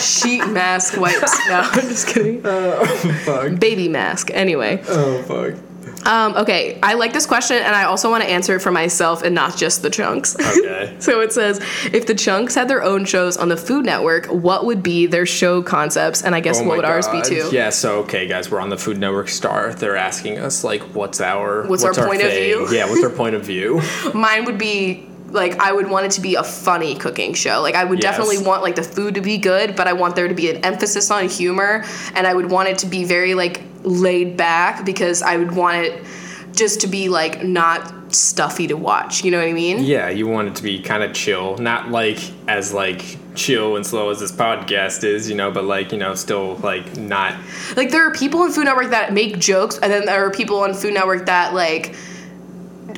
Sheet 0.00 0.46
mask 0.46 0.96
wipes. 0.96 1.38
No, 1.48 1.60
I'm 1.62 1.80
just 1.88 2.06
kidding. 2.06 2.40
Oh, 2.44 2.86
fuck. 3.24 3.58
Baby 3.60 3.88
mask. 3.88 4.30
Anyway. 4.32 4.82
Oh 4.88 5.22
fuck. 5.24 5.60
Um, 6.04 6.36
okay, 6.36 6.78
I 6.82 6.94
like 6.94 7.12
this 7.12 7.26
question, 7.26 7.56
and 7.58 7.74
I 7.74 7.84
also 7.84 8.10
want 8.10 8.22
to 8.22 8.28
answer 8.28 8.56
it 8.56 8.60
for 8.60 8.70
myself 8.70 9.22
and 9.22 9.34
not 9.34 9.56
just 9.56 9.82
the 9.82 9.90
chunks. 9.90 10.36
Okay. 10.36 10.96
so 11.00 11.20
it 11.20 11.32
says, 11.32 11.58
if 11.92 12.06
the 12.06 12.14
chunks 12.14 12.54
had 12.54 12.68
their 12.68 12.82
own 12.82 13.04
shows 13.04 13.36
on 13.36 13.48
the 13.48 13.56
Food 13.56 13.84
Network, 13.84 14.26
what 14.26 14.66
would 14.66 14.82
be 14.82 15.06
their 15.06 15.26
show 15.26 15.62
concepts? 15.62 16.22
And 16.22 16.34
I 16.34 16.40
guess 16.40 16.60
Oh 16.60 16.64
what 16.64 16.76
would 16.76 16.84
ours 16.84 17.08
be 17.08 17.22
too? 17.22 17.48
Yeah, 17.52 17.70
so 17.70 18.00
okay, 18.00 18.26
guys, 18.26 18.50
we're 18.50 18.60
on 18.60 18.68
the 18.68 18.78
Food 18.78 18.98
Network 18.98 19.28
Star. 19.28 19.74
They're 19.74 19.96
asking 19.96 20.38
us 20.38 20.64
like, 20.64 20.82
what's 20.94 21.20
our 21.20 21.66
What's 21.66 21.84
our 21.84 21.94
point 21.94 22.22
of 22.22 22.32
view? 22.32 22.68
Yeah, 22.70 22.88
what's 22.88 23.04
our 23.04 23.10
point 23.10 23.34
of 23.34 23.44
view? 23.44 23.80
Mine 24.14 24.44
would 24.44 24.58
be 24.58 25.06
like 25.32 25.58
I 25.58 25.72
would 25.72 25.88
want 25.88 26.06
it 26.06 26.12
to 26.12 26.20
be 26.20 26.34
a 26.36 26.44
funny 26.44 26.94
cooking 26.94 27.34
show. 27.34 27.60
Like 27.60 27.74
I 27.74 27.84
would 27.84 28.02
Yes. 28.02 28.16
definitely 28.16 28.38
want 28.46 28.62
like 28.62 28.76
the 28.76 28.82
food 28.82 29.14
to 29.16 29.20
be 29.20 29.38
good, 29.38 29.74
but 29.76 29.88
I 29.88 29.92
want 29.92 30.14
there 30.16 30.28
to 30.28 30.34
be 30.34 30.50
an 30.50 30.64
emphasis 30.64 31.10
on 31.10 31.28
humor, 31.28 31.84
and 32.14 32.26
I 32.26 32.34
would 32.34 32.50
want 32.50 32.68
it 32.68 32.78
to 32.78 32.86
be 32.86 33.04
very 33.04 33.34
like 33.34 33.62
laid 33.82 34.36
back 34.36 34.84
because 34.84 35.22
I 35.22 35.36
would 35.36 35.52
want 35.52 35.78
it 35.78 36.04
just 36.54 36.80
to 36.82 36.86
be 36.86 37.08
like 37.08 37.42
not 37.42 38.14
stuffy 38.14 38.66
to 38.66 38.76
watch. 38.76 39.24
You 39.24 39.30
know 39.30 39.38
what 39.38 39.48
I 39.48 39.52
mean? 39.54 39.82
Yeah, 39.84 40.10
you 40.10 40.26
want 40.26 40.48
it 40.48 40.54
to 40.56 40.62
be 40.62 40.80
kind 40.82 41.02
of 41.02 41.14
chill, 41.14 41.56
not 41.56 41.90
like 41.90 42.18
as 42.46 42.74
like 42.74 43.16
chill 43.34 43.76
and 43.76 43.86
slow 43.86 44.10
as 44.10 44.20
this 44.20 44.30
podcast 44.30 45.02
is, 45.02 45.30
you 45.30 45.34
know, 45.34 45.50
but 45.50 45.64
like 45.64 45.92
you 45.92 45.98
know, 45.98 46.14
still 46.14 46.56
like 46.56 46.96
not. 46.98 47.34
Like 47.74 47.90
there 47.90 48.06
are 48.06 48.12
people 48.12 48.40
on 48.42 48.52
Food 48.52 48.66
Network 48.66 48.90
that 48.90 49.14
make 49.14 49.38
jokes, 49.38 49.78
and 49.78 49.90
then 49.90 50.04
there 50.04 50.26
are 50.26 50.30
people 50.30 50.60
on 50.60 50.74
Food 50.74 50.92
Network 50.94 51.24
that 51.26 51.54
like 51.54 51.94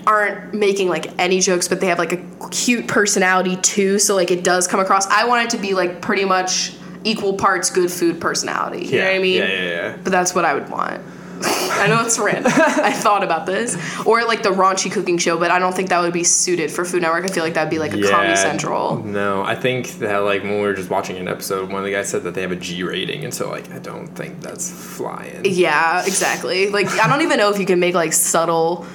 aren't 0.06 0.54
making 0.54 0.88
like 0.88 1.18
any 1.18 1.40
jokes, 1.40 1.68
but 1.68 1.80
they 1.80 1.86
have 1.86 1.98
like 1.98 2.12
a 2.12 2.48
cute 2.50 2.86
personality 2.88 3.56
too. 3.56 3.98
So 3.98 4.14
like 4.14 4.30
it 4.30 4.44
does 4.44 4.66
come 4.66 4.80
across. 4.80 5.06
I 5.06 5.26
want 5.26 5.44
it 5.46 5.50
to 5.56 5.58
be 5.62 5.74
like 5.74 6.00
pretty 6.02 6.24
much 6.24 6.74
equal 7.04 7.34
parts 7.34 7.70
good 7.70 7.90
food 7.90 8.20
personality. 8.20 8.86
You 8.86 8.96
Yeah, 8.98 9.04
know 9.04 9.10
what 9.10 9.16
I 9.16 9.22
mean? 9.22 9.38
yeah, 9.38 9.46
yeah, 9.48 9.62
yeah. 9.64 9.96
But 10.02 10.10
that's 10.10 10.34
what 10.34 10.44
I 10.44 10.54
would 10.54 10.68
want. 10.70 11.02
I 11.46 11.88
know 11.88 12.00
it's 12.06 12.18
random. 12.18 12.50
I 12.56 12.92
thought 12.92 13.22
about 13.22 13.44
this. 13.44 13.76
Or 14.06 14.24
like 14.24 14.42
the 14.42 14.50
raunchy 14.50 14.90
cooking 14.90 15.18
show, 15.18 15.36
but 15.38 15.50
I 15.50 15.58
don't 15.58 15.74
think 15.74 15.90
that 15.90 16.00
would 16.00 16.12
be 16.12 16.24
suited 16.24 16.70
for 16.70 16.84
Food 16.86 17.02
Network. 17.02 17.24
I 17.24 17.26
feel 17.26 17.42
like 17.44 17.54
that'd 17.54 17.68
be 17.70 17.78
like 17.78 17.92
a 17.92 18.00
Comedy 18.00 18.36
Central. 18.36 19.02
No, 19.04 19.42
I 19.42 19.54
think 19.54 19.88
that 19.98 20.18
like 20.18 20.42
when 20.42 20.52
we 20.54 20.60
were 20.60 20.72
just 20.72 20.88
watching 20.88 21.16
an 21.18 21.28
episode, 21.28 21.68
one 21.70 21.80
of 21.80 21.84
the 21.84 21.90
guys 21.92 22.08
said 22.08 22.22
that 22.22 22.34
they 22.34 22.40
have 22.42 22.52
a 22.52 22.56
G 22.56 22.82
rating, 22.84 23.24
and 23.24 23.34
so 23.34 23.50
like 23.50 23.70
I 23.72 23.78
don't 23.80 24.06
think 24.08 24.40
that's 24.40 24.70
flying. 24.70 25.42
Yeah, 25.44 26.06
exactly. 26.06 26.70
Like 26.70 26.88
I 26.98 27.08
don't 27.08 27.20
even 27.22 27.36
know 27.36 27.50
if 27.50 27.58
you 27.58 27.66
can 27.66 27.80
make 27.80 27.94
like 27.94 28.14
subtle 28.14 28.86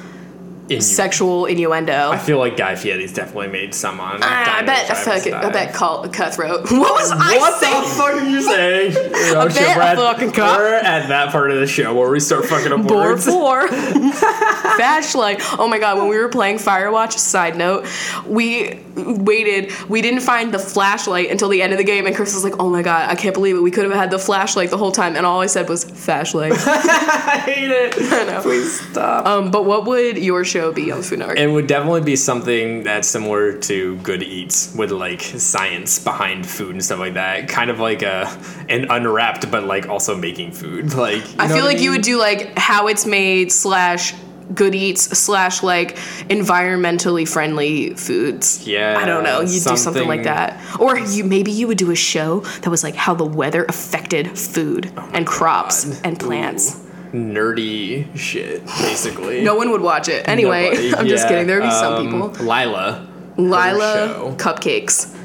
In- 0.69 0.81
sexual 0.81 1.45
innuendo. 1.45 2.11
I 2.11 2.17
feel 2.17 2.37
like 2.37 2.55
Guy 2.57 2.75
Fieri's 2.75 3.13
definitely 3.13 3.47
made 3.47 3.73
some 3.73 3.99
on. 3.99 4.19
Ah, 4.21 4.57
I 4.57 4.61
bet 4.63 4.89
I, 4.91 5.03
Travis 5.03 5.23
fuck, 5.25 5.33
I 5.33 5.49
bet 5.49 5.73
call, 5.73 6.07
cutthroat. 6.09 6.71
What 6.71 6.93
was 6.93 7.11
I 7.11 7.27
saying? 7.29 7.39
What 7.39 7.59
the 7.59 7.95
fuck 7.95 8.13
are 8.13 8.29
you 8.29 8.41
saying? 8.41 8.91
You 9.29 9.33
know, 9.33 9.45
bet 9.47 9.55
shit, 9.57 9.75
we're, 9.75 9.81
at, 9.81 9.97
fucking 9.97 10.31
cup. 10.31 10.57
we're 10.57 10.75
at 10.75 11.07
that 11.09 11.31
part 11.31 11.51
of 11.51 11.59
the 11.59 11.67
show 11.67 11.93
where 11.95 12.09
we 12.09 12.19
start 12.19 12.45
fucking 12.45 12.71
up 12.71 12.87
Board 12.87 12.89
words. 13.19 13.25
four. 13.25 13.67
Flashlight. 14.77 15.41
Oh 15.59 15.67
my 15.67 15.79
god, 15.79 15.97
when 15.97 16.07
we 16.07 16.17
were 16.17 16.29
playing 16.29 16.57
Firewatch, 16.57 17.13
side 17.17 17.55
note, 17.57 17.87
we 18.25 18.79
waited, 19.25 19.71
we 19.89 20.01
didn't 20.01 20.21
find 20.21 20.53
the 20.53 20.59
flashlight 20.59 21.29
until 21.31 21.49
the 21.49 21.61
end 21.61 21.73
of 21.73 21.77
the 21.77 21.83
game, 21.83 22.05
and 22.05 22.15
Chris 22.15 22.33
was 22.33 22.43
like, 22.43 22.59
oh 22.59 22.69
my 22.69 22.81
god, 22.81 23.09
I 23.09 23.15
can't 23.15 23.33
believe 23.33 23.55
it. 23.55 23.61
We 23.61 23.71
could 23.71 23.85
have 23.85 23.93
had 23.93 24.11
the 24.11 24.19
flashlight 24.19 24.69
the 24.69 24.77
whole 24.77 24.91
time, 24.91 25.15
and 25.15 25.25
all 25.25 25.41
I 25.41 25.47
said 25.47 25.67
was 25.69 25.83
flashlight. 25.83 26.53
I 26.55 27.41
hate 27.45 27.69
it. 27.71 27.95
I 28.13 28.23
know. 28.25 28.41
Please 28.41 28.79
stop. 28.89 29.25
Um, 29.25 29.51
but 29.51 29.65
what 29.65 29.85
would 29.85 30.17
your 30.17 30.43
show 30.43 30.71
be 30.71 30.91
on 30.91 31.01
Food 31.01 31.19
Network? 31.19 31.37
It 31.37 31.47
would 31.47 31.67
definitely 31.67 32.01
be 32.01 32.15
something 32.15 32.83
that's 32.83 33.07
similar 33.07 33.53
to 33.53 33.97
Good 33.97 34.23
Eats, 34.23 34.73
with 34.75 34.91
like 34.91 35.21
science 35.21 35.99
behind 35.99 36.45
food 36.47 36.71
and 36.71 36.83
stuff 36.83 36.99
like 36.99 37.13
that. 37.15 37.47
Kind 37.47 37.69
of 37.69 37.79
like 37.79 38.01
a 38.01 38.25
an 38.69 38.85
unwrapped, 38.89 39.49
but 39.51 39.63
like 39.63 39.87
also 39.89 40.15
making 40.15 40.51
food. 40.51 40.93
Like 40.99 41.25
you 41.29 41.35
I 41.39 41.47
know 41.47 41.55
feel 41.55 41.63
like 41.65 41.77
you 41.79 41.91
mean? 41.91 41.99
would 41.99 42.01
do 42.01 42.17
like 42.19 42.57
how 42.57 42.87
it's 42.87 43.05
made 43.05 43.53
slash 43.53 44.13
good 44.53 44.73
eats 44.75 45.17
slash 45.17 45.61
like 45.63 45.95
environmentally 46.29 47.27
friendly 47.27 47.93
foods. 47.93 48.65
Yeah, 48.67 48.97
I 48.97 49.05
don't 49.05 49.23
know. 49.23 49.41
You'd 49.41 49.63
do 49.63 49.77
something 49.77 50.07
like 50.07 50.23
that. 50.23 50.59
Or 50.79 50.97
you 50.97 51.23
maybe 51.23 51.51
you 51.51 51.67
would 51.67 51.77
do 51.77 51.91
a 51.91 51.95
show 51.95 52.39
that 52.61 52.69
was 52.69 52.83
like 52.83 52.95
how 52.95 53.13
the 53.13 53.25
weather 53.25 53.65
affected 53.65 54.37
food 54.37 54.91
and 55.13 55.25
crops 55.27 55.85
Oh 55.85 55.91
God. 55.93 56.01
and 56.05 56.19
plants. 56.19 56.79
nerdy 57.13 58.05
shit, 58.17 58.65
basically. 58.65 59.41
No 59.43 59.55
one 59.55 59.71
would 59.71 59.81
watch 59.81 60.07
it. 60.09 60.27
Anyway, 60.27 60.69
Nobody. 60.69 60.95
I'm 60.97 61.07
just 61.07 61.23
Yeah, 61.25 61.29
kidding. 61.29 61.47
There 61.47 61.59
would 61.59 61.65
be 61.67 61.71
some 61.71 61.93
um, 61.93 62.05
people. 62.05 62.45
Lila. 62.45 63.07
Lila 63.37 64.35
cupcakes. 64.37 65.15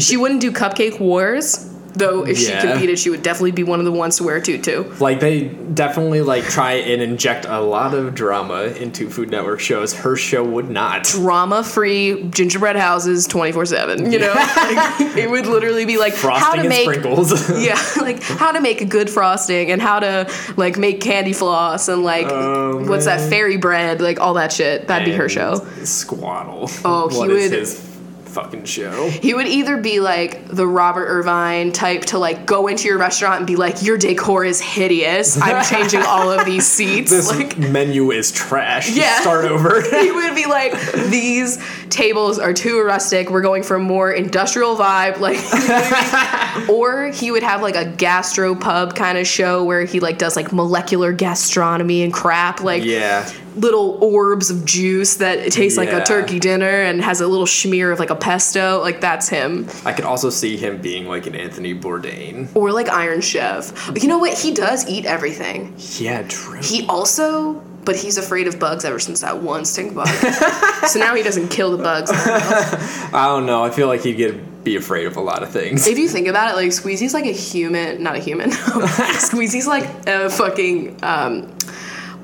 She 0.00 0.16
wouldn't 0.16 0.40
do 0.40 0.52
cupcake 0.52 1.00
wars, 1.00 1.71
though 1.94 2.24
if 2.26 2.38
she 2.38 2.52
competed, 2.52 2.98
she 2.98 3.10
would 3.10 3.22
definitely 3.22 3.52
be 3.52 3.62
one 3.62 3.78
of 3.78 3.84
the 3.84 3.92
ones 3.92 4.16
to 4.16 4.24
wear 4.24 4.36
a 4.36 4.42
tutu. 4.42 4.84
Like 4.98 5.20
they 5.20 5.44
definitely 5.48 6.22
like 6.22 6.44
try 6.44 6.72
and 6.74 7.00
inject 7.02 7.44
a 7.46 7.60
lot 7.60 7.94
of 7.94 8.14
drama 8.14 8.62
into 8.64 9.08
Food 9.08 9.30
Network 9.30 9.60
shows. 9.60 9.92
Her 9.92 10.16
show 10.16 10.42
would 10.44 10.70
not. 10.70 11.04
drama 11.04 11.62
free 11.64 12.24
gingerbread 12.30 12.76
houses 12.76 13.26
24 13.26 13.66
7 13.66 14.10
you 14.12 14.18
know 14.18 14.32
like, 14.34 15.16
it 15.16 15.30
would 15.30 15.46
literally 15.46 15.84
be 15.84 15.98
like 15.98 16.12
how 16.14 16.20
Frosting 16.38 16.54
to 16.54 16.60
and 16.60 16.68
make 16.68 16.82
sprinkles. 16.84 17.50
yeah 17.64 17.80
like 18.00 18.22
how 18.22 18.52
to 18.52 18.60
make 18.60 18.80
a 18.80 18.84
good 18.84 19.08
frosting 19.10 19.70
and 19.70 19.80
how 19.80 20.00
to 20.00 20.30
like 20.56 20.78
make 20.78 21.00
candy 21.00 21.32
floss 21.32 21.88
and 21.88 22.02
like 22.02 22.26
Oh, 22.28 22.84
what's 22.88 23.04
that 23.04 23.28
fairy 23.28 23.56
bread 23.56 24.00
like 24.00 24.20
all 24.20 24.34
that 24.34 24.52
shit 24.52 24.88
that'd 24.88 25.04
be 25.04 25.12
her 25.12 25.28
show 25.28 25.56
Squaddle. 25.82 26.80
Oh, 26.84 27.08
he 27.08 27.28
would- 27.28 27.91
fucking 28.32 28.64
show? 28.64 29.08
he 29.10 29.34
would 29.34 29.46
either 29.46 29.76
be 29.76 30.00
like 30.00 30.46
the 30.48 30.66
robert 30.66 31.06
irvine 31.06 31.70
type 31.72 32.02
to 32.02 32.18
like 32.18 32.46
go 32.46 32.66
into 32.68 32.88
your 32.88 32.98
restaurant 32.98 33.38
and 33.38 33.46
be 33.46 33.56
like 33.56 33.82
your 33.82 33.98
decor 33.98 34.44
is 34.44 34.60
hideous 34.60 35.40
i'm 35.40 35.64
changing 35.72 36.02
all 36.02 36.30
of 36.30 36.44
these 36.44 36.66
seats 36.66 37.10
This 37.10 37.28
like 37.30 37.58
menu 37.58 38.10
is 38.10 38.32
trash. 38.32 38.90
Yeah. 38.90 39.20
Start 39.20 39.44
over. 39.44 39.82
he 40.00 40.10
would 40.10 40.34
be 40.34 40.46
like, 40.46 40.72
these 41.10 41.58
tables 41.92 42.38
are 42.38 42.52
too 42.52 42.82
rustic. 42.82 43.30
We're 43.30 43.42
going 43.42 43.62
for 43.62 43.76
a 43.76 43.80
more 43.80 44.10
industrial 44.10 44.76
vibe. 44.76 45.20
Like, 45.20 45.36
you 45.52 45.68
know 45.68 45.80
what 45.80 45.92
I 45.92 46.58
mean? 46.58 46.70
or 46.70 47.06
he 47.08 47.30
would 47.30 47.42
have 47.42 47.62
like 47.62 47.76
a 47.76 47.84
gastro 47.84 48.54
pub 48.54 48.96
kind 48.96 49.18
of 49.18 49.26
show 49.26 49.62
where 49.62 49.84
he 49.84 50.00
like 50.00 50.18
does 50.18 50.34
like 50.34 50.52
molecular 50.52 51.12
gastronomy 51.12 52.02
and 52.02 52.12
crap, 52.12 52.60
like 52.60 52.82
yeah. 52.82 53.30
little 53.54 54.02
orbs 54.02 54.50
of 54.50 54.64
juice 54.64 55.16
that 55.16 55.52
tastes 55.52 55.78
like 55.78 55.90
a 55.90 56.02
turkey 56.02 56.40
dinner 56.40 56.66
and 56.66 57.02
has 57.02 57.20
a 57.20 57.26
little 57.26 57.46
smear 57.46 57.92
of 57.92 57.98
like 57.98 58.10
a 58.10 58.16
pesto. 58.16 58.80
Like 58.80 59.00
that's 59.00 59.28
him. 59.28 59.68
I 59.84 59.92
could 59.92 60.04
also 60.04 60.30
see 60.30 60.56
him 60.56 60.80
being 60.80 61.06
like 61.06 61.26
an 61.26 61.34
Anthony 61.34 61.74
Bourdain. 61.74 62.48
Or 62.56 62.72
like 62.72 62.88
Iron 62.88 63.20
Chef. 63.20 63.90
You 64.00 64.08
know 64.08 64.18
what? 64.18 64.36
He 64.36 64.52
does 64.52 64.88
eat 64.88 65.04
everything. 65.04 65.74
Yeah, 65.98 66.22
true. 66.22 66.60
He 66.62 66.86
also, 66.86 67.62
but 67.84 67.96
he's 67.96 68.16
afraid 68.18 68.46
of 68.46 68.58
bugs 68.58 68.84
ever 68.84 68.98
since 68.98 69.20
that 69.20 69.42
one 69.42 69.64
stink 69.64 69.94
bug. 69.94 70.06
so 70.88 70.98
now 70.98 71.14
he 71.14 71.22
doesn't 71.22 71.48
kill 71.48 71.76
the 71.76 71.82
bugs. 71.82 72.10
I 72.14 73.26
don't 73.26 73.46
know. 73.46 73.64
I 73.64 73.70
feel 73.70 73.88
like 73.88 74.02
he'd 74.02 74.16
get 74.16 74.64
be 74.64 74.76
afraid 74.76 75.06
of 75.06 75.16
a 75.16 75.20
lot 75.20 75.42
of 75.42 75.50
things. 75.50 75.86
If 75.88 75.98
you 75.98 76.08
think 76.08 76.28
about 76.28 76.52
it, 76.52 76.54
like 76.54 76.70
Squeezy's 76.72 77.14
like 77.14 77.26
a 77.26 77.32
human, 77.32 78.02
not 78.02 78.14
a 78.14 78.20
human. 78.20 78.52
Squeezy's 79.18 79.66
like 79.66 79.84
a 80.06 80.30
fucking 80.30 81.02
um, 81.02 81.48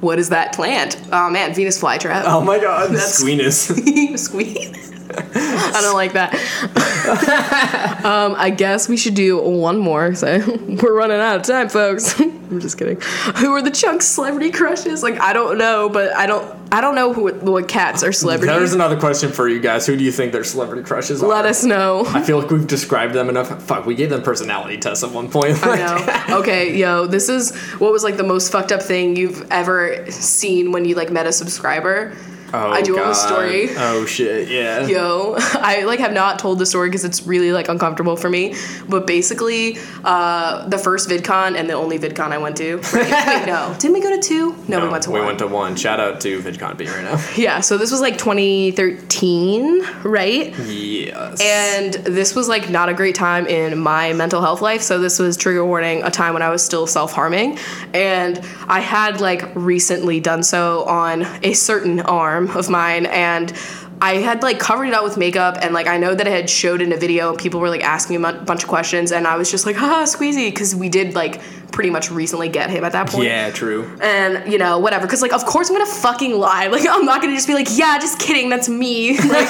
what 0.00 0.18
is 0.20 0.28
that 0.28 0.54
plant? 0.54 1.00
Oh 1.12 1.30
man, 1.30 1.52
Venus 1.54 1.80
flytrap. 1.80 2.22
Oh 2.26 2.40
my 2.40 2.59
god, 2.59 2.90
That's- 2.90 3.20
Squeenus. 3.22 4.16
Squeeze. 4.18 4.92
I 5.34 5.80
don't 5.80 5.94
like 5.94 6.12
that. 6.12 6.34
um, 8.04 8.34
I 8.36 8.50
guess 8.50 8.88
we 8.88 8.96
should 8.96 9.14
do 9.14 9.38
one 9.40 9.78
more. 9.78 10.14
So 10.14 10.38
we're 10.82 10.94
running 10.94 11.18
out 11.18 11.36
of 11.36 11.42
time, 11.42 11.68
folks. 11.68 12.18
I'm 12.20 12.61
just 12.61 12.78
kidding. 12.78 13.00
Who 13.36 13.52
are 13.52 13.62
the 13.62 13.70
chunk 13.70 14.02
celebrity 14.02 14.50
crushes? 14.50 15.02
Like 15.02 15.20
I 15.20 15.32
don't 15.32 15.59
know, 15.59 15.88
but 15.88 16.14
I 16.14 16.26
don't. 16.26 16.59
I 16.70 16.82
don't 16.82 16.94
know 16.94 17.14
who 17.14 17.32
what 17.32 17.66
cats 17.66 18.02
are 18.02 18.12
celebrities. 18.12 18.54
There's 18.54 18.74
another 18.74 18.98
question 18.98 19.32
for 19.32 19.48
you 19.48 19.59
guys. 19.59 19.86
Who 19.86 19.96
do 19.96 20.04
you 20.04 20.12
think 20.12 20.32
their 20.32 20.44
celebrity 20.44 20.82
crushes 20.82 21.22
are? 21.22 21.26
Let 21.26 21.46
us 21.46 21.64
know. 21.64 22.04
I 22.09 22.22
feel 22.22 22.38
like 22.38 22.50
we've 22.50 22.66
described 22.66 23.14
them 23.14 23.30
enough. 23.30 23.62
Fuck, 23.62 23.86
we 23.86 23.94
gave 23.94 24.11
them 24.11 24.22
personality 24.22 24.76
tests 24.76 25.02
at 25.02 25.11
one 25.11 25.30
point. 25.30 25.56
I 25.62 25.76
know. 25.76 26.38
Okay, 26.40 26.76
yo, 26.76 27.06
this 27.06 27.30
is 27.30 27.56
what 27.78 27.90
was 27.90 28.04
like 28.04 28.18
the 28.18 28.24
most 28.24 28.52
fucked 28.52 28.72
up 28.72 28.82
thing 28.82 29.16
you've 29.16 29.50
ever 29.50 30.11
seen 30.11 30.72
when 30.72 30.84
you 30.84 30.94
like 30.94 31.11
met 31.11 31.26
a 31.26 31.32
subscriber. 31.32 32.14
Oh, 32.53 32.70
I 32.70 32.80
do 32.80 32.94
have 32.94 33.05
a 33.05 33.09
God. 33.09 33.12
story. 33.12 33.68
Oh 33.76 34.07
shit, 34.07 34.49
yeah. 34.49 34.86
Yo, 34.86 35.34
I 35.38 35.84
like 35.84 36.01
have 36.01 36.12
not 36.12 36.38
told 36.38 36.59
the 36.59 36.66
story 36.66 36.88
because 36.88 37.05
it's 37.05 37.26
really 37.26 37.53
like 37.53 37.68
uncomfortable 37.68 38.16
for 38.16 38.30
me. 38.30 38.55
But 38.88 39.07
basically, 39.07 39.76
uh, 40.05 40.66
the 40.68 40.78
first 40.78 41.09
VidCon 41.09 41.57
and 41.57 41.68
the 41.68 41.74
only 41.74 41.99
VidCon 41.99 42.32
I 42.32 42.38
went 42.38 42.57
to. 42.59 42.76
Right? 42.92 43.11
Wait, 43.11 43.46
no, 43.46 43.74
didn't 43.78 43.94
we 43.94 44.01
go 44.01 44.14
to 44.16 44.22
two? 44.22 44.57
No, 44.66 44.82
we 44.82 44.88
went 44.88 45.03
to 45.05 45.11
we 45.11 45.18
one. 45.18 45.22
We 45.22 45.26
went 45.26 45.38
to 45.40 45.46
one. 45.46 45.76
Shout 45.76 46.01
out 46.01 46.20
to 46.22 46.40
VidCon 46.40 46.78
being 46.78 46.90
right 46.90 47.05
now. 47.05 47.22
yeah, 47.36 47.61
so 47.61 47.76
this 47.76 47.90
was 47.90 48.01
like 48.01 48.16
2013, 48.16 49.82
right? 50.05 50.59
Yes. 50.61 51.40
And 51.42 51.94
this 52.05 52.34
was 52.34 52.49
like 52.49 52.70
not 52.70 52.88
a 52.88 52.94
great 52.94 53.14
time 53.14 53.46
in 53.46 53.78
my 53.78 54.14
mental 54.14 54.40
health 54.40 54.62
life. 54.62 54.80
So 54.80 54.99
this 54.99 55.18
was 55.18 55.36
trigger 55.36 55.64
warning, 55.66 56.03
a 56.03 56.11
time 56.11 56.32
when 56.32 56.42
I 56.42 56.49
was 56.49 56.64
still 56.64 56.86
self 56.86 57.12
harming. 57.12 57.59
And 57.92 58.38
I 58.66 58.80
had 58.80 59.20
like 59.20 59.55
recently 59.55 60.20
done 60.20 60.42
so 60.42 60.84
on 60.84 61.26
a 61.42 61.53
certain 61.53 62.01
arm 62.01 62.38
of 62.45 62.70
mine. 62.70 63.07
And 63.07 63.53
I 64.01 64.14
had 64.18 64.43
like 64.45 64.61
covered 64.61 64.84
it 64.86 64.95
up 64.95 65.03
with 65.03 65.16
makeup 65.16 65.59
and 65.61 65.74
like 65.74 65.89
I 65.89 65.97
know 65.97 66.14
that 66.14 66.24
it 66.26 66.30
had 66.30 66.49
showed 66.49 66.80
in 66.80 66.93
a 66.93 66.97
video 66.97 67.30
and 67.30 67.39
people 67.39 67.59
were 67.59 67.68
like 67.68 67.82
asking 67.82 68.20
me 68.22 68.28
a 68.28 68.32
bunch 68.32 68.62
of 68.62 68.68
questions 68.68 69.11
and 69.11 69.26
I 69.26 69.36
was 69.36 69.51
just 69.51 69.66
like, 69.66 69.74
haha, 69.76 70.05
squeezy, 70.05 70.51
because 70.51 70.74
we 70.76 70.89
did 70.89 71.14
like 71.14 71.41
pretty 71.72 71.91
much 71.91 72.11
recently 72.11 72.49
get 72.49 72.70
him 72.70 72.84
at 72.84 72.93
that 72.93 73.09
point. 73.09 73.24
Yeah, 73.24 73.51
true. 73.51 73.91
And 74.01 74.51
you 74.53 74.59
know, 74.59 74.78
whatever. 74.78 75.07
Because 75.07 75.20
like, 75.20 75.32
of 75.32 75.45
course, 75.47 75.68
I'm 75.68 75.74
gonna 75.76 75.86
fucking 75.91 76.32
lie. 76.32 76.68
Like, 76.78 76.86
I'm 76.89 77.05
not 77.05 77.20
gonna 77.20 77.34
just 77.34 77.49
be 77.49 77.55
like, 77.55 77.66
yeah, 77.76 77.99
just 77.99 78.20
kidding. 78.20 78.49
That's 78.51 78.68
me. 78.68 79.18
Like, 79.28 79.49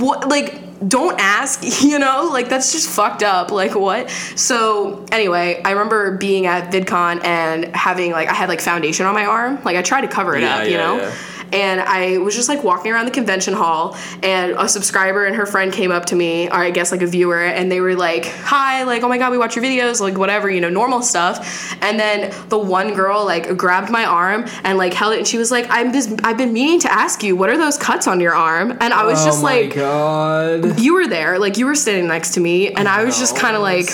what? 0.00 0.28
Like, 0.28 0.88
don't 0.88 1.18
ask. 1.20 1.82
You 1.82 1.98
know, 1.98 2.28
like 2.32 2.48
that's 2.48 2.72
just 2.72 2.88
fucked 2.88 3.22
up. 3.24 3.50
Like, 3.50 3.74
what? 3.74 4.08
So 4.36 5.04
anyway, 5.10 5.60
I 5.64 5.72
remember 5.72 6.16
being 6.16 6.46
at 6.46 6.72
VidCon 6.72 7.24
and 7.24 7.64
having 7.74 8.12
like 8.12 8.28
I 8.28 8.34
had 8.34 8.48
like 8.48 8.60
foundation 8.60 9.04
on 9.06 9.14
my 9.14 9.26
arm. 9.26 9.58
Like, 9.64 9.76
I 9.76 9.82
tried 9.82 10.02
to 10.02 10.08
cover 10.08 10.36
it 10.36 10.42
Yeah, 10.42 10.56
up. 10.58 10.64
You 10.66 10.70
yeah, 10.72 10.76
know. 10.78 10.96
yeah. 10.98 11.14
And 11.52 11.80
I 11.80 12.18
was 12.18 12.34
just 12.34 12.48
like 12.48 12.62
walking 12.62 12.92
around 12.92 13.06
the 13.06 13.10
convention 13.10 13.54
hall, 13.54 13.96
and 14.22 14.52
a 14.52 14.68
subscriber 14.68 15.26
and 15.26 15.36
her 15.36 15.46
friend 15.46 15.72
came 15.72 15.90
up 15.90 16.06
to 16.06 16.16
me, 16.16 16.48
or 16.48 16.54
I 16.54 16.70
guess 16.70 16.92
like 16.92 17.02
a 17.02 17.06
viewer, 17.06 17.42
and 17.42 17.70
they 17.70 17.80
were 17.80 17.94
like, 17.94 18.26
Hi, 18.26 18.84
like, 18.84 19.02
oh 19.02 19.08
my 19.08 19.18
god, 19.18 19.32
we 19.32 19.38
watch 19.38 19.56
your 19.56 19.64
videos, 19.64 20.00
like, 20.00 20.16
whatever, 20.16 20.50
you 20.50 20.60
know, 20.60 20.68
normal 20.68 21.02
stuff. 21.02 21.76
And 21.82 21.98
then 21.98 22.34
the 22.48 22.58
one 22.58 22.94
girl, 22.94 23.24
like, 23.24 23.56
grabbed 23.56 23.90
my 23.90 24.04
arm 24.04 24.46
and, 24.64 24.78
like, 24.78 24.94
held 24.94 25.14
it, 25.14 25.18
and 25.18 25.28
she 25.28 25.38
was 25.38 25.50
like, 25.50 25.66
I'm 25.70 25.92
just, 25.92 26.24
I've 26.24 26.38
been 26.38 26.52
meaning 26.52 26.80
to 26.80 26.92
ask 26.92 27.22
you, 27.22 27.36
what 27.36 27.50
are 27.50 27.58
those 27.58 27.76
cuts 27.76 28.06
on 28.06 28.20
your 28.20 28.34
arm? 28.34 28.72
And 28.80 28.92
I 28.92 29.04
was 29.04 29.22
oh 29.22 29.26
just 29.26 29.42
my 29.42 29.62
like, 29.62 29.74
god. 29.74 30.78
You 30.80 30.94
were 30.94 31.06
there, 31.06 31.38
like, 31.38 31.58
you 31.58 31.66
were 31.66 31.74
sitting 31.74 32.06
next 32.08 32.34
to 32.34 32.40
me, 32.40 32.72
and 32.72 32.88
I 32.88 33.04
was 33.04 33.18
just 33.18 33.36
kind 33.36 33.56
of 33.56 33.62
like, 33.62 33.88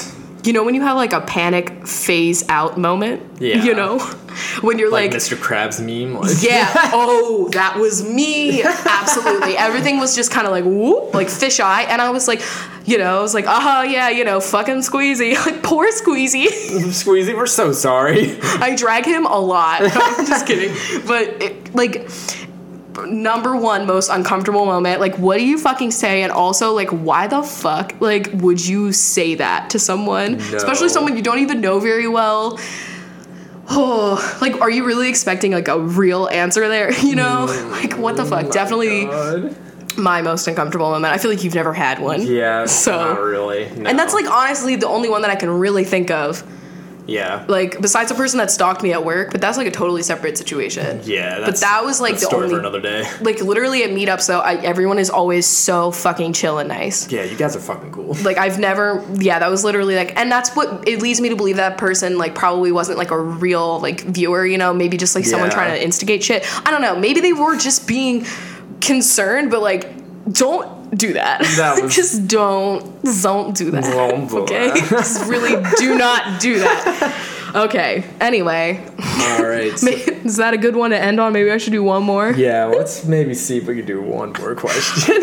you 0.46 0.52
know, 0.52 0.62
when 0.64 0.74
you 0.74 0.82
have 0.82 0.96
like 0.96 1.12
a 1.12 1.20
panic 1.20 1.86
phase 1.86 2.44
out 2.48 2.78
moment, 2.78 3.22
Yeah. 3.40 3.62
you 3.64 3.74
know, 3.74 3.98
when 4.60 4.78
you're 4.78 4.90
Like, 4.90 5.10
like 5.12 5.20
Mr. 5.20 5.36
Krabs 5.36 5.80
meme. 5.80 6.14
Like, 6.20 6.42
yeah. 6.42 6.72
Oh, 6.92 7.48
that 7.52 7.78
was 7.78 8.04
me. 8.08 8.62
Absolutely. 8.86 9.56
Everything 9.56 9.98
was 9.98 10.14
just 10.14 10.30
kind 10.30 10.46
of 10.46 10.52
like 10.52 10.64
whoop, 10.64 11.12
like 11.14 11.28
fish 11.28 11.58
eye 11.60 11.82
and 11.82 12.00
I 12.00 12.10
was 12.10 12.28
like, 12.28 12.42
you 12.84 12.98
know, 12.98 13.18
I 13.18 13.22
was 13.22 13.34
like, 13.34 13.46
oh 13.48 13.82
yeah, 13.82 14.08
you 14.10 14.24
know, 14.24 14.40
fucking 14.40 14.76
Squeezy, 14.76 15.34
like 15.46 15.62
poor 15.62 15.88
Squeezy. 15.90 16.46
Squeezy, 16.92 17.34
we're 17.36 17.46
so 17.46 17.72
sorry. 17.72 18.38
I 18.42 18.76
drag 18.76 19.04
him 19.04 19.26
a 19.26 19.38
lot. 19.38 19.82
I'm 19.82 20.26
just 20.26 20.46
kidding, 20.46 20.72
but 21.06 21.42
it, 21.42 21.74
like. 21.74 22.08
Number 23.04 23.56
one 23.56 23.86
most 23.86 24.08
uncomfortable 24.08 24.64
moment. 24.64 25.00
Like, 25.00 25.16
what 25.18 25.38
do 25.38 25.44
you 25.46 25.58
fucking 25.58 25.90
say? 25.90 26.22
And 26.22 26.32
also, 26.32 26.72
like, 26.72 26.88
why 26.90 27.26
the 27.26 27.42
fuck, 27.42 27.94
like, 28.00 28.30
would 28.34 28.64
you 28.64 28.92
say 28.92 29.34
that 29.34 29.70
to 29.70 29.78
someone, 29.78 30.34
especially 30.36 30.88
someone 30.88 31.16
you 31.16 31.22
don't 31.22 31.40
even 31.40 31.60
know 31.60 31.78
very 31.80 32.08
well? 32.08 32.58
Oh, 33.68 34.38
like, 34.40 34.60
are 34.60 34.70
you 34.70 34.86
really 34.86 35.08
expecting 35.08 35.52
like 35.52 35.68
a 35.68 35.78
real 35.78 36.28
answer 36.28 36.68
there? 36.68 36.92
You 37.06 37.16
know, 37.16 37.46
mm. 37.48 37.70
like, 37.70 37.98
what 37.98 38.16
the 38.16 38.24
fuck? 38.24 38.46
Oh 38.46 38.50
Definitely 38.50 39.04
God. 39.06 39.56
my 39.98 40.22
most 40.22 40.46
uncomfortable 40.48 40.90
moment. 40.90 41.12
I 41.12 41.18
feel 41.18 41.30
like 41.30 41.44
you've 41.44 41.54
never 41.54 41.72
had 41.72 41.98
one. 42.00 42.22
Yeah, 42.22 42.66
So- 42.66 43.14
not 43.14 43.20
really. 43.20 43.68
No. 43.76 43.88
And 43.90 43.98
that's 43.98 44.14
like 44.14 44.26
honestly 44.30 44.76
the 44.76 44.88
only 44.88 45.08
one 45.08 45.22
that 45.22 45.30
I 45.30 45.36
can 45.36 45.50
really 45.50 45.84
think 45.84 46.10
of. 46.10 46.42
Yeah, 47.06 47.44
Like 47.48 47.80
besides 47.80 48.10
the 48.10 48.16
person 48.16 48.38
that 48.38 48.50
stalked 48.50 48.82
me 48.82 48.92
at 48.92 49.04
work, 49.04 49.30
but 49.32 49.40
that's 49.40 49.56
like 49.56 49.66
a 49.66 49.70
totally 49.70 50.02
separate 50.02 50.36
situation. 50.36 51.00
yeah. 51.04 51.38
That's, 51.40 51.60
that 51.60 51.84
was, 51.84 52.00
like, 52.00 52.12
that's 52.14 52.22
the 52.24 52.28
story 52.28 52.44
only- 52.44 52.54
for 52.54 52.60
another 52.60 52.80
day. 52.80 53.04
Like 53.20 53.40
literally 53.40 53.82
at 53.84 53.90
meetups 53.90 54.26
though, 54.26 54.40
I, 54.40 54.56
everyone 54.56 54.98
is 54.98 55.08
always 55.10 55.46
so 55.46 55.90
fucking 55.90 56.32
chill 56.32 56.58
and 56.58 56.68
nice. 56.68 57.10
Yeah, 57.10 57.22
you 57.24 57.36
guys 57.36 57.54
are 57.56 57.60
fucking 57.60 57.92
cool. 57.92 58.14
Like 58.24 58.38
I've 58.38 58.58
never, 58.58 59.04
yeah, 59.14 59.38
that 59.38 59.50
was 59.50 59.62
literally 59.64 59.94
like, 59.94 60.16
and 60.16 60.30
that's 60.30 60.50
what 60.56 60.88
it 60.88 61.00
leads 61.00 61.20
me 61.20 61.28
to 61.28 61.36
believe 61.36 61.56
that 61.56 61.78
person 61.78 62.18
like 62.18 62.34
probably 62.34 62.72
wasn't 62.72 62.98
like 62.98 63.10
a 63.12 63.20
real 63.20 63.80
like 63.80 64.00
viewer, 64.00 64.44
you 64.44 64.58
know, 64.58 64.74
maybe 64.74 64.96
just 64.96 65.14
like 65.14 65.24
someone 65.24 65.48
Yeah. 65.50 65.54
trying 65.54 65.72
to 65.78 65.82
instigate 65.84 66.22
shit. 66.24 66.44
I 66.66 66.70
don't 66.70 66.82
know, 66.82 66.96
maybe 66.98 67.20
they 67.20 67.32
were 67.32 67.56
just 67.56 67.86
being 67.86 68.26
concerned, 68.80 69.50
but 69.50 69.62
like, 69.62 69.92
don't 70.32 70.75
do 70.96 71.12
that. 71.14 71.40
That 71.56 71.82
was- 71.82 71.94
just 71.94 72.26
don't, 72.28 72.82
don't 73.22 73.56
do 73.56 73.70
that. 73.72 73.84
Don't 73.84 74.28
do 74.28 74.38
okay, 74.40 74.68
that. 74.70 74.86
just 74.90 75.28
really 75.30 75.62
do 75.78 75.96
not 75.96 76.40
do 76.40 76.58
that. 76.60 77.32
Okay. 77.54 78.04
Anyway, 78.20 78.84
All 78.98 79.44
right. 79.46 79.78
so- 79.78 79.88
is 79.88 80.36
that 80.36 80.52
a 80.54 80.58
good 80.58 80.76
one 80.76 80.90
to 80.90 80.98
end 80.98 81.20
on? 81.20 81.32
Maybe 81.32 81.50
I 81.50 81.56
should 81.58 81.72
do 81.72 81.82
one 81.82 82.02
more. 82.02 82.30
yeah, 82.32 82.64
let's 82.66 83.04
maybe 83.04 83.34
see 83.34 83.58
if 83.58 83.66
we 83.66 83.76
can 83.76 83.86
do 83.86 84.00
one 84.02 84.32
more 84.38 84.54
question. 84.54 85.22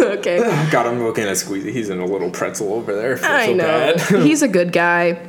okay. 0.00 0.38
God, 0.70 0.86
I'm 0.86 1.02
looking 1.02 1.24
at 1.24 1.36
Squeezy. 1.36 1.72
He's 1.72 1.90
in 1.90 2.00
a 2.00 2.04
little 2.06 2.30
pretzel 2.30 2.72
over 2.72 2.94
there. 2.94 3.18
I 3.22 3.42
I 3.42 3.46
so 3.46 3.54
know. 3.54 3.64
bad. 3.66 4.00
He's 4.22 4.42
a 4.42 4.48
good 4.48 4.72
guy. 4.72 5.24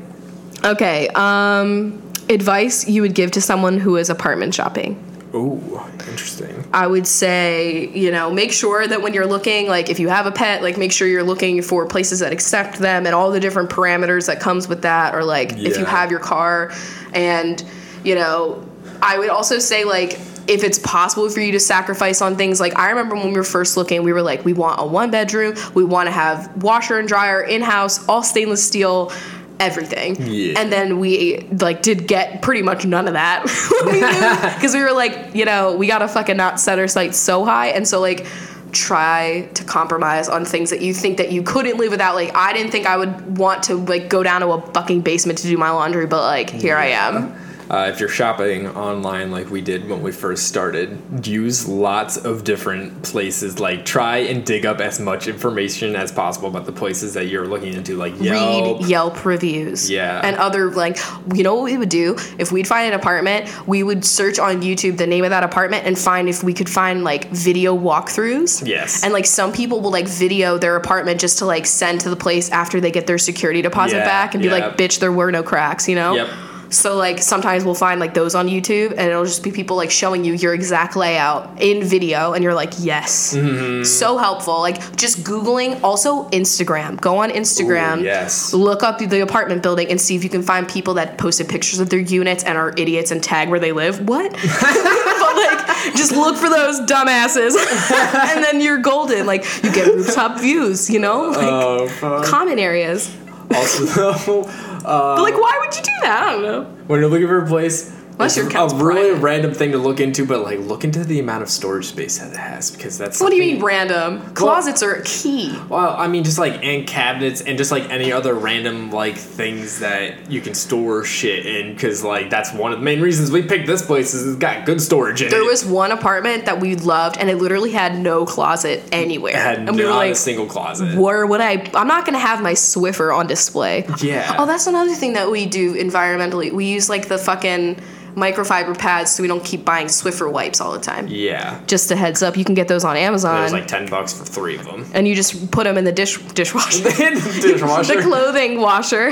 Okay. 0.63 1.07
Um, 1.09 2.01
advice 2.29 2.87
you 2.87 3.01
would 3.01 3.15
give 3.15 3.31
to 3.31 3.41
someone 3.41 3.79
who 3.79 3.95
is 3.97 4.09
apartment 4.09 4.53
shopping. 4.53 5.03
Ooh, 5.33 5.79
interesting. 6.07 6.67
I 6.73 6.87
would 6.87 7.05
say, 7.05 7.89
you 7.89 8.11
know, 8.11 8.31
make 8.31 8.51
sure 8.51 8.87
that 8.87 9.01
when 9.01 9.13
you're 9.13 9.27
looking, 9.27 9.67
like 9.67 9.89
if 9.89 9.99
you 9.99 10.09
have 10.09 10.25
a 10.25 10.31
pet, 10.31 10.63
like 10.63 10.77
make 10.77 10.91
sure 10.91 11.07
you're 11.07 11.23
looking 11.23 11.61
for 11.61 11.85
places 11.85 12.19
that 12.19 12.33
accept 12.33 12.79
them 12.79 13.05
and 13.05 13.13
all 13.13 13.29
the 13.31 13.39
different 13.39 13.69
parameters 13.69 14.25
that 14.27 14.39
comes 14.39 14.67
with 14.67 14.81
that 14.81 15.13
or 15.13 15.23
like 15.23 15.53
if 15.53 15.77
you 15.77 15.85
have 15.85 16.09
your 16.09 16.19
car. 16.19 16.71
And, 17.13 17.63
you 18.03 18.15
know, 18.15 18.67
I 19.01 19.19
would 19.19 19.29
also 19.29 19.59
say 19.59 19.83
like 19.83 20.19
if 20.47 20.63
it's 20.63 20.79
possible 20.79 21.29
for 21.29 21.41
you 21.41 21.51
to 21.51 21.59
sacrifice 21.59 22.23
on 22.23 22.35
things 22.35 22.59
like 22.59 22.75
I 22.75 22.89
remember 22.89 23.15
when 23.15 23.27
we 23.27 23.37
were 23.37 23.43
first 23.43 23.77
looking, 23.77 24.01
we 24.01 24.11
were 24.11 24.23
like 24.23 24.43
we 24.45 24.53
want 24.53 24.81
a 24.81 24.85
one 24.85 25.11
bedroom, 25.11 25.55
we 25.75 25.83
want 25.83 26.07
to 26.07 26.11
have 26.11 26.63
washer 26.63 26.97
and 26.97 27.07
dryer 27.07 27.43
in-house, 27.43 28.07
all 28.09 28.23
stainless 28.23 28.65
steel 28.65 29.11
everything. 29.59 30.15
Yeah. 30.21 30.59
And 30.59 30.71
then 30.71 30.99
we 30.99 31.39
like 31.59 31.81
did 31.81 32.07
get 32.07 32.41
pretty 32.41 32.61
much 32.61 32.85
none 32.85 33.07
of 33.07 33.13
that 33.13 33.43
because 34.55 34.73
we 34.73 34.81
were 34.81 34.91
like, 34.91 35.35
you 35.35 35.45
know, 35.45 35.75
we 35.75 35.87
gotta 35.87 36.07
fucking 36.07 36.37
not 36.37 36.59
set 36.59 36.79
our 36.79 36.87
sights 36.87 37.17
so 37.17 37.45
high, 37.45 37.67
and 37.67 37.87
so 37.87 37.99
like 37.99 38.25
try 38.71 39.49
to 39.55 39.63
compromise 39.63 40.29
on 40.29 40.45
things 40.45 40.69
that 40.69 40.81
you 40.81 40.93
think 40.93 41.17
that 41.17 41.31
you 41.31 41.41
couldn't 41.41 41.77
live 41.77 41.91
without. 41.91 42.15
Like 42.15 42.35
I 42.35 42.53
didn't 42.53 42.71
think 42.71 42.85
I 42.85 42.97
would 42.97 43.37
want 43.37 43.63
to 43.63 43.75
like 43.75 44.09
go 44.09 44.23
down 44.23 44.41
to 44.41 44.47
a 44.47 44.61
fucking 44.73 45.01
basement 45.01 45.39
to 45.39 45.47
do 45.47 45.57
my 45.57 45.71
laundry, 45.71 46.05
but 46.07 46.21
like 46.21 46.49
here 46.49 46.77
I 46.77 46.87
am. 46.87 47.35
Uh, 47.69 47.87
if 47.93 47.99
you're 47.99 48.09
shopping 48.09 48.67
online 48.69 49.29
like 49.29 49.49
we 49.51 49.61
did 49.61 49.87
when 49.87 50.01
we 50.01 50.11
first 50.11 50.47
started, 50.47 51.27
use 51.27 51.67
lots 51.67 52.17
of 52.17 52.43
different 52.43 53.03
places. 53.03 53.59
Like 53.59 53.85
try 53.85 54.17
and 54.17 54.43
dig 54.43 54.65
up 54.65 54.79
as 54.79 54.99
much 54.99 55.27
information 55.27 55.95
as 55.95 56.11
possible 56.11 56.49
about 56.49 56.65
the 56.65 56.71
places 56.71 57.13
that 57.13 57.27
you're 57.27 57.45
looking 57.47 57.73
into, 57.73 57.95
like 57.95 58.19
Yelp. 58.19 58.79
Read 58.81 58.89
Yelp 58.89 59.23
reviews. 59.25 59.89
Yeah. 59.89 60.19
And 60.23 60.35
other 60.37 60.71
like 60.71 60.97
you 61.33 61.43
know 61.43 61.55
what 61.55 61.65
we 61.65 61.77
would 61.77 61.89
do? 61.89 62.15
If 62.39 62.51
we'd 62.51 62.67
find 62.67 62.91
an 62.91 62.99
apartment, 62.99 63.67
we 63.67 63.83
would 63.83 64.03
search 64.03 64.39
on 64.39 64.61
YouTube 64.61 64.97
the 64.97 65.07
name 65.07 65.23
of 65.23 65.29
that 65.29 65.43
apartment 65.43 65.85
and 65.85 65.97
find 65.97 66.27
if 66.27 66.43
we 66.43 66.53
could 66.53 66.69
find 66.69 67.03
like 67.03 67.29
video 67.29 67.77
walkthroughs. 67.77 68.67
Yes. 68.67 69.03
And 69.03 69.13
like 69.13 69.27
some 69.27 69.53
people 69.53 69.79
will 69.81 69.91
like 69.91 70.07
video 70.07 70.57
their 70.57 70.75
apartment 70.75 71.21
just 71.21 71.37
to 71.39 71.45
like 71.45 71.67
send 71.67 72.01
to 72.01 72.09
the 72.09 72.15
place 72.15 72.49
after 72.49 72.81
they 72.81 72.91
get 72.91 73.05
their 73.05 73.19
security 73.19 73.61
deposit 73.61 73.97
Yeah, 73.97 74.05
back 74.05 74.33
and 74.33 74.41
be 74.41 74.49
yeah. 74.49 74.55
like, 74.55 74.77
bitch, 74.77 74.99
there 74.99 75.11
were 75.11 75.31
no 75.31 75.43
cracks, 75.43 75.87
you 75.87 75.95
know? 75.95 76.15
Yep. 76.15 76.29
So 76.69 76.95
like 76.95 77.19
sometimes 77.19 77.65
we'll 77.65 77.75
find 77.75 77.99
like 77.99 78.13
those 78.13 78.35
on 78.35 78.47
YouTube 78.47 78.91
and 78.91 79.09
it'll 79.09 79.25
just 79.25 79.43
be 79.43 79.51
people 79.51 79.75
like 79.75 79.91
showing 79.91 80.23
you 80.23 80.33
your 80.33 80.53
exact 80.53 80.95
layout 80.95 81.61
in 81.61 81.83
video 81.83 82.33
and 82.33 82.43
you're 82.43 82.53
like, 82.53 82.73
yes. 82.79 83.35
Mm-hmm. 83.35 83.83
So 83.83 84.17
helpful. 84.17 84.59
Like 84.59 84.95
just 84.95 85.23
Googling, 85.23 85.81
also 85.83 86.29
Instagram. 86.29 86.99
Go 87.01 87.17
on 87.17 87.29
Instagram. 87.31 87.99
Ooh, 87.99 88.03
yes. 88.03 88.53
Look 88.53 88.83
up 88.83 88.99
the 88.99 89.21
apartment 89.21 89.63
building 89.63 89.89
and 89.89 89.99
see 89.99 90.15
if 90.15 90.23
you 90.23 90.29
can 90.29 90.43
find 90.43 90.67
people 90.67 90.95
that 90.95 91.17
posted 91.17 91.49
pictures 91.49 91.79
of 91.79 91.89
their 91.89 91.99
units 91.99 92.43
and 92.43 92.57
are 92.57 92.73
idiots 92.77 93.11
and 93.11 93.23
tag 93.23 93.49
where 93.49 93.59
they 93.59 93.71
live. 93.71 94.07
What? 94.07 94.31
but 94.31 95.35
like 95.35 95.95
just 95.95 96.11
look 96.11 96.35
for 96.37 96.49
those 96.49 96.79
dumbasses 96.81 97.55
and 98.35 98.43
then 98.43 98.61
you're 98.61 98.79
golden. 98.79 99.25
Like 99.25 99.43
you 99.63 99.71
get 99.73 99.87
rooftop 99.87 100.39
views, 100.39 100.89
you 100.89 100.99
know? 100.99 101.29
Like 101.29 101.49
Oh, 101.49 102.23
common 102.25 102.59
areas. 102.59 103.15
Also, 103.51 104.43
uh, 104.89 105.15
But 105.15 105.23
like 105.23 105.35
why 105.37 105.57
would 105.61 105.75
you 105.75 105.83
do 105.83 105.91
that? 106.03 106.23
I 106.23 106.31
don't 106.33 106.41
know. 106.43 106.63
when 106.87 106.99
you're 106.99 107.09
looking 107.09 107.27
for 107.27 107.43
a 107.43 107.47
place, 107.47 107.93
Unless 108.19 108.35
your 108.35 108.45
it's 108.47 108.53
account's 108.53 108.73
a 108.73 108.77
really 108.77 109.09
private. 109.11 109.21
random 109.23 109.53
thing 109.53 109.71
to 109.71 109.77
look 109.77 110.01
into, 110.01 110.25
but 110.25 110.41
like 110.43 110.59
look 110.59 110.83
into 110.83 111.05
the 111.05 111.19
amount 111.19 111.41
of 111.41 111.49
storage 111.49 111.85
space 111.85 112.19
that 112.19 112.31
it 112.33 112.37
has 112.37 112.69
because 112.69 112.97
that's. 112.97 113.21
What 113.21 113.29
do 113.29 113.37
you 113.37 113.53
mean 113.53 113.63
random? 113.63 114.33
Closets 114.33 114.83
are 114.83 115.01
key. 115.05 115.57
Well, 115.69 115.95
I 115.97 116.07
mean, 116.07 116.25
just 116.25 116.37
like 116.37 116.61
and 116.63 116.85
cabinets 116.85 117.39
and 117.41 117.57
just 117.57 117.71
like 117.71 117.89
any 117.89 118.11
other 118.11 118.33
random 118.33 118.91
like 118.91 119.15
things 119.15 119.79
that 119.79 120.29
you 120.29 120.41
can 120.41 120.53
store 120.53 121.05
shit 121.05 121.45
in, 121.45 121.73
because 121.73 122.03
like 122.03 122.29
that's 122.29 122.51
one 122.53 122.73
of 122.73 122.79
the 122.79 122.83
main 122.83 122.99
reasons 123.01 123.31
we 123.31 123.41
picked 123.41 123.67
this 123.67 123.85
place 123.85 124.13
is 124.13 124.27
it's 124.27 124.37
got 124.37 124.65
good 124.65 124.81
storage 124.81 125.21
in 125.21 125.29
There 125.29 125.41
it. 125.43 125.47
was 125.47 125.65
one 125.65 125.91
apartment 125.93 126.45
that 126.45 126.59
we 126.59 126.75
loved, 126.75 127.17
and 127.17 127.29
it 127.29 127.37
literally 127.37 127.71
had 127.71 127.97
no 127.97 128.25
closet 128.25 128.83
anywhere. 128.91 129.31
It 129.33 129.37
had 129.37 129.57
and 129.59 129.65
not 129.67 129.75
we 129.75 129.83
were 129.85 129.91
like, 129.91 130.11
a 130.11 130.15
single 130.15 130.45
closet. 130.45 130.97
where 130.97 131.25
would 131.25 131.39
I? 131.39 131.69
I'm 131.73 131.87
not 131.87 132.05
gonna 132.05 132.19
have 132.19 132.41
my 132.43 132.51
Swiffer 132.53 133.15
on 133.15 133.27
display. 133.27 133.85
Yeah. 134.01 134.35
Oh, 134.37 134.45
that's 134.45 134.67
another 134.67 134.93
thing 134.93 135.13
that 135.13 135.31
we 135.31 135.45
do 135.45 135.73
environmentally. 135.75 136.51
We 136.51 136.65
use 136.65 136.89
like 136.89 137.07
the 137.07 137.17
fucking 137.17 137.79
microfiber 138.15 138.77
pads 138.77 139.13
so 139.15 139.21
we 139.23 139.27
don't 139.27 139.43
keep 139.43 139.63
buying 139.65 139.87
Swiffer 139.87 140.31
wipes 140.31 140.59
all 140.61 140.71
the 140.73 140.79
time. 140.79 141.07
Yeah, 141.07 141.59
Just 141.67 141.89
a 141.91 141.95
heads 141.95 142.21
up, 142.23 142.35
you 142.37 142.43
can 142.45 142.55
get 142.55 142.67
those 142.67 142.83
on 142.83 142.95
Amazon, 142.97 143.43
was 143.43 143.51
like 143.53 143.67
ten 143.67 143.87
bucks 143.89 144.13
for 144.13 144.25
three 144.25 144.57
of 144.57 144.65
them. 144.65 144.85
and 144.93 145.07
you 145.07 145.15
just 145.15 145.51
put 145.51 145.63
them 145.65 145.77
in 145.77 145.83
the 145.85 145.91
dish 145.91 146.17
dishwasher, 146.33 146.83
Dishwasher. 146.83 147.95
the 147.95 148.01
clothing 148.01 148.59
washer, 148.61 149.11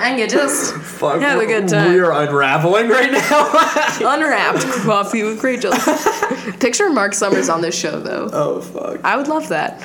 and 0.00 0.18
you 0.18 0.26
just 0.26 0.74
fuck? 0.74 1.20
Have 1.20 1.40
a 1.40 1.46
good 1.46 1.68
time. 1.68 1.92
We 1.92 2.00
are 2.00 2.12
unraveling 2.12 2.88
right 2.88 3.12
now. 3.12 3.48
Unwrapped 4.14 4.62
coffee 4.84 5.22
with 5.22 5.42
Rachel. 5.42 5.72
Picture 6.58 6.90
Marc 6.90 7.14
Summers 7.14 7.48
on 7.48 7.60
this 7.60 7.78
show, 7.78 8.00
though. 8.00 8.28
oh 8.32 8.60
fuck. 8.60 9.00
I 9.04 9.16
would 9.16 9.28
love 9.28 9.48
that. 9.48 9.80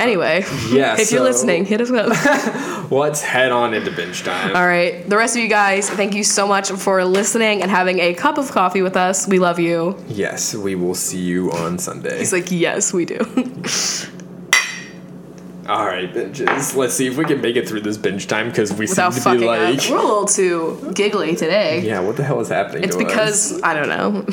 Anyway, 0.00 0.44
Yeah, 0.70 0.96
if 0.98 1.12
you're 1.12 1.22
listening, 1.22 1.66
hit 1.66 1.80
us 1.80 1.90
up. 1.90 2.90
Let's 2.90 3.22
head 3.22 3.52
on 3.52 3.74
into 3.74 3.90
binge 3.90 4.22
time. 4.24 4.56
All 4.56 4.66
right, 4.66 5.08
the 5.08 5.16
rest 5.16 5.36
of 5.36 5.42
you 5.42 5.48
guys, 5.48 5.88
thank 5.90 6.14
you 6.14 6.24
so 6.24 6.46
much 6.46 6.70
for 6.70 7.04
listening 7.04 7.60
and 7.62 7.70
having 7.70 8.00
a 8.00 8.14
cup 8.14 8.38
of 8.38 8.50
coffee 8.50 8.82
with 8.82 8.96
us. 8.96 9.28
We 9.28 9.38
love 9.38 9.58
you. 9.58 10.02
Yes, 10.08 10.54
we 10.54 10.74
will 10.74 10.94
see 10.94 11.20
you 11.20 11.52
on 11.52 11.78
Sunday. 11.78 12.18
He's 12.18 12.32
like, 12.32 12.50
yes, 12.50 12.92
we 12.92 13.04
do. 13.04 13.18
All 15.70 15.86
right, 15.86 16.12
binges. 16.12 16.74
Let's 16.74 16.94
see 16.94 17.06
if 17.06 17.16
we 17.16 17.24
can 17.24 17.40
make 17.40 17.54
it 17.54 17.68
through 17.68 17.82
this 17.82 17.96
binge 17.96 18.26
time 18.26 18.48
because 18.48 18.72
we 18.72 18.86
Without 18.86 19.14
seem 19.14 19.34
to 19.34 19.38
be 19.38 19.46
like, 19.46 19.78
up. 19.84 19.90
We're 19.90 19.96
a 19.98 20.02
little 20.02 20.24
too 20.24 20.92
giggly 20.94 21.36
today. 21.36 21.80
yeah, 21.86 22.00
what 22.00 22.16
the 22.16 22.24
hell 22.24 22.40
is 22.40 22.48
happening? 22.48 22.82
It's 22.84 22.96
to 22.96 23.02
us? 23.04 23.08
because 23.08 23.62
I 23.62 23.74
don't 23.74 23.88
know. 23.88 24.24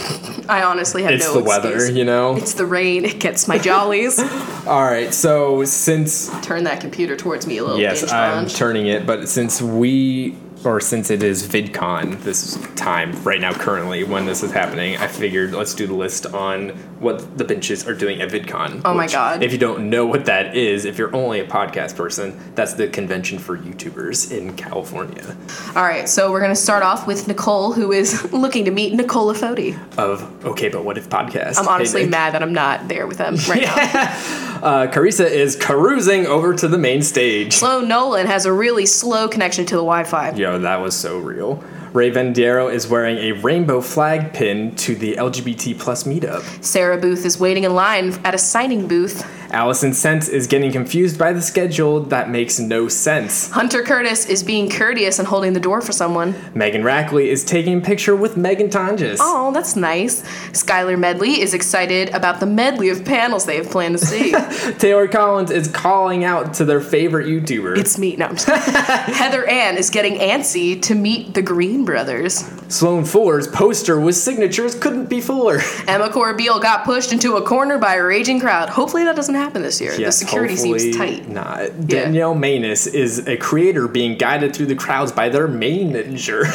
I 0.50 0.64
honestly 0.64 1.04
have 1.04 1.12
it's 1.12 1.26
no 1.26 1.40
It's 1.40 1.48
the 1.48 1.54
excuse. 1.56 1.74
weather, 1.84 1.92
you 1.92 2.06
know. 2.06 2.36
It's 2.38 2.56
the 2.56 2.66
rain. 2.66 3.06
It 3.06 3.20
gets 3.20 3.48
my 3.48 3.60
jollies. 3.60 4.18
All 4.68 4.84
right, 4.84 5.14
so 5.14 5.64
since 5.66 6.30
Turn 6.42 6.64
that 6.64 6.82
computer 6.82 7.16
towards 7.16 7.46
me 7.46 7.58
a 7.58 7.64
little. 7.64 7.80
yes, 7.80 8.12
I'm 8.12 8.48
turning 8.48 8.88
it, 8.88 9.06
but 9.06 9.30
since 9.30 9.62
we 9.62 10.36
or 10.64 10.80
since 10.80 11.10
it 11.10 11.24
is 11.24 11.48
VidCon 11.48 12.22
this 12.24 12.58
time 12.76 13.12
right 13.24 13.40
now 13.40 13.54
currently 13.54 14.04
when 14.04 14.26
this 14.26 14.44
is 14.44 14.52
happening, 14.52 14.98
I 14.98 15.08
figured 15.08 15.54
let's 15.54 15.74
do 15.74 15.88
the 15.88 15.94
list 15.94 16.26
on 16.26 16.70
what 17.00 17.38
the 17.38 17.44
benches 17.44 17.88
are 17.88 17.94
doing 17.94 18.22
at 18.22 18.30
VidCon. 18.30 18.82
Oh 18.84 18.94
my 18.94 19.08
God. 19.08 19.44
If 19.44 19.52
you 19.52 19.58
don't 19.58 19.90
know 19.90 20.06
what 20.06 20.26
that 20.26 20.58
is, 20.58 20.86
if 20.86 20.98
you're 20.98 21.16
only 21.16 21.40
a 21.40 21.46
podcast 21.48 21.96
person, 21.96 22.38
that's 22.56 22.74
the 22.74 22.88
convention 22.88 23.38
for 23.40 23.58
YouTubers 23.58 24.32
in 24.36 24.56
California. 24.56 25.38
All 25.76 25.84
right, 25.84 26.10
so 26.10 26.32
we're 26.32 26.42
gonna 26.42 26.56
start 26.56 26.84
off 26.84 27.08
with 27.08 27.28
Nicole, 27.28 27.74
who 27.74 27.92
is 27.92 28.32
looking 28.34 28.66
to 28.66 28.72
meet 28.72 28.94
Nicola 28.94 29.34
Foti 29.34 29.78
Of 29.98 30.46
okay, 30.46 30.70
but 30.70 30.84
what 30.84 30.98
if 30.98 31.08
podcast? 31.10 31.58
I'm 31.60 31.68
honestly 31.68 32.02
Nick. 32.02 32.12
mad 32.12 32.34
that 32.34 32.42
I'm 32.42 32.54
not 32.54 32.88
there 32.88 33.08
with 33.08 33.18
them 33.18 33.36
right 33.48 33.62
now. 33.62 34.44
Uh, 34.58 34.88
Carissa 34.88 35.30
is 35.30 35.56
carousing 35.56 36.26
over 36.26 36.52
to 36.56 36.68
the 36.68 36.80
main 36.80 37.04
stage. 37.04 37.54
Slow 37.54 37.80
Nolan 37.82 38.26
has 38.26 38.48
a 38.48 38.52
really 38.52 38.88
slow 38.88 39.28
connection 39.28 39.68
to 39.68 39.76
the 39.76 39.84
Wi-Fi. 39.84 40.32
Yo, 40.48 40.58
that 40.60 40.80
was 40.80 40.96
so 40.96 41.18
real. 41.18 41.62
Ray 41.92 42.10
Vendiero 42.10 42.72
is 42.72 42.88
wearing 42.88 43.18
a 43.18 43.34
rainbow 43.34 43.82
flag 43.82 44.34
pin 44.34 44.74
to 44.78 44.96
the 44.96 45.16
LGBT 45.16 45.78
plus 45.78 46.06
meetup. 46.06 46.42
Sarah 46.64 46.98
Booth 46.98 47.26
is 47.26 47.38
waiting 47.38 47.66
in 47.66 47.76
line 47.76 48.14
at 48.24 48.34
a 48.34 48.38
signing 48.38 48.88
booth. 48.88 49.26
Allison 49.52 49.94
Sense 49.94 50.28
is 50.28 50.46
getting 50.48 50.72
confused 50.72 51.18
by 51.18 51.32
the 51.34 51.42
schedule 51.42 52.02
that 52.02 52.30
makes 52.30 52.60
no 52.60 52.88
sense. 52.88 53.50
Hunter 53.50 53.82
Curtis 53.82 54.26
is 54.28 54.44
being 54.44 54.70
courteous 54.70 55.20
and 55.20 55.28
holding 55.28 55.54
the 55.54 55.60
door 55.60 55.82
for 55.82 55.92
someone. 55.94 56.36
Megan 56.54 56.84
Rackley 56.84 57.28
is 57.28 57.44
taking 57.46 57.78
a 57.78 57.82
picture 57.82 58.16
with 58.16 58.36
Megan 58.38 58.70
Tonjes. 58.70 59.18
Oh, 59.20 59.52
that's 59.54 59.76
nice. 59.76 60.22
Skylar 60.52 61.00
Medley 61.00 61.40
is 61.40 61.54
excited 61.54 62.10
about 62.10 62.40
the 62.40 62.46
medley 62.46 62.90
of 62.90 63.06
panels 63.06 63.46
they 63.46 63.56
have 63.58 63.70
planned 63.70 63.98
to 63.98 64.06
see. 64.06 64.32
Taylor 64.80 65.08
Collins 65.08 65.50
is 65.52 65.68
calling 65.70 66.24
out 66.24 66.54
to 66.56 66.66
their 66.66 66.82
favorite 66.82 67.28
YouTuber. 67.28 67.78
it's 67.78 67.98
me. 67.98 68.16
No, 68.18 68.28
Heather 68.46 69.46
Ann 69.48 69.78
is 69.78 69.90
getting 69.90 70.16
antsy 70.16 70.82
to 70.84 70.96
meet 70.96 71.34
the 71.34 71.42
Green 71.42 71.86
Brothers. 71.86 72.40
Sloan 72.68 73.06
Fuller's 73.06 73.48
poster 73.48 74.00
with 74.00 74.16
signatures 74.16 74.76
couldn't 74.76 75.06
be 75.06 75.22
fuller. 75.22 75.60
Emma 75.88 76.10
Corbeil 76.10 76.60
got 76.62 76.84
pushed 76.84 77.14
into 77.14 77.38
a 77.38 77.42
corner 77.42 77.78
by 77.78 77.96
a 77.96 78.04
raging 78.04 78.40
crowd. 78.42 78.68
Hopefully 78.70 79.06
that 79.06 79.16
doesn't 79.16 79.36
happen 79.38 79.62
this 79.62 79.80
year. 79.80 79.94
Yes, 79.94 80.20
the 80.20 80.26
security 80.26 80.56
seems 80.56 80.96
tight. 80.96 81.28
Not. 81.28 81.88
Danielle 81.88 82.36
Manus 82.36 82.88
is 82.88 83.28
a 83.28 83.38
creator 83.38 83.88
being 83.88 84.18
guided 84.18 84.56
through 84.56 84.68
the 84.68 84.76
crowds 84.76 85.12
by 85.12 85.30
their 85.30 85.48
manager. 85.48 86.44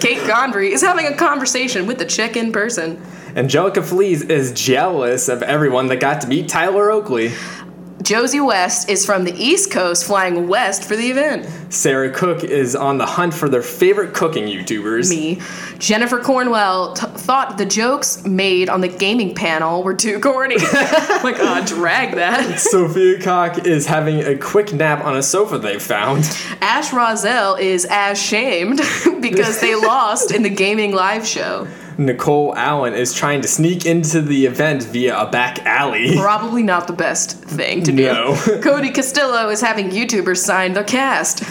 Kate 0.00 0.18
Gondry 0.26 0.70
is 0.70 0.80
having 0.80 1.06
a 1.06 1.16
conversation 1.16 1.86
with 1.86 1.98
the 1.98 2.06
chick 2.06 2.36
in 2.36 2.52
person. 2.52 3.00
Angelica 3.34 3.82
Flees 3.82 4.22
is 4.22 4.52
jealous 4.52 5.28
of 5.28 5.42
everyone 5.42 5.86
that 5.86 5.96
got 5.96 6.20
to 6.20 6.26
meet 6.26 6.48
Tyler 6.48 6.90
Oakley. 6.90 7.32
Josie 8.02 8.40
West 8.40 8.88
is 8.88 9.06
from 9.06 9.24
the 9.24 9.32
East 9.34 9.70
Coast 9.70 10.04
flying 10.04 10.48
west 10.48 10.84
for 10.84 10.96
the 10.96 11.10
event. 11.10 11.46
Sarah 11.72 12.10
Cook 12.10 12.42
is 12.42 12.74
on 12.74 12.98
the 12.98 13.06
hunt 13.06 13.32
for 13.32 13.48
their 13.48 13.62
favorite 13.62 14.12
cooking 14.12 14.46
YouTubers. 14.46 15.08
Me. 15.08 15.40
Jennifer 15.78 16.18
Cornwell 16.18 16.94
t- 16.94 17.06
thought 17.06 17.58
the 17.58 17.66
jokes 17.66 18.24
made 18.24 18.68
on 18.68 18.80
the 18.80 18.88
gaming 18.88 19.34
panel 19.34 19.82
were 19.82 19.94
too 19.94 20.18
corny. 20.20 20.56
like, 20.58 21.36
oh, 21.38 21.62
drag 21.66 22.16
that. 22.16 22.58
Sophia 22.58 23.20
Cock 23.20 23.66
is 23.66 23.86
having 23.86 24.20
a 24.20 24.36
quick 24.36 24.72
nap 24.72 25.04
on 25.04 25.16
a 25.16 25.22
sofa 25.22 25.58
they 25.58 25.78
found. 25.78 26.24
Ash 26.60 26.92
Roselle 26.92 27.54
is 27.56 27.86
as 27.90 28.20
shamed 28.20 28.78
because 29.20 29.60
they 29.60 29.74
lost 29.74 30.32
in 30.32 30.42
the 30.42 30.50
gaming 30.50 30.92
live 30.92 31.26
show. 31.26 31.68
Nicole 31.98 32.54
Allen 32.56 32.94
is 32.94 33.12
trying 33.14 33.40
to 33.42 33.48
sneak 33.48 33.86
into 33.86 34.20
the 34.20 34.46
event 34.46 34.82
via 34.84 35.18
a 35.18 35.30
back 35.30 35.64
alley. 35.66 36.16
Probably 36.18 36.62
not 36.62 36.86
the 36.86 36.92
best 36.92 37.38
thing 37.44 37.82
to 37.84 37.92
No. 37.92 38.36
do. 38.44 38.60
Cody 38.62 38.90
Castillo 38.90 39.48
is 39.48 39.60
having 39.60 39.90
YouTubers 39.90 40.38
sign 40.38 40.72
the 40.72 40.84
cast. 40.84 41.42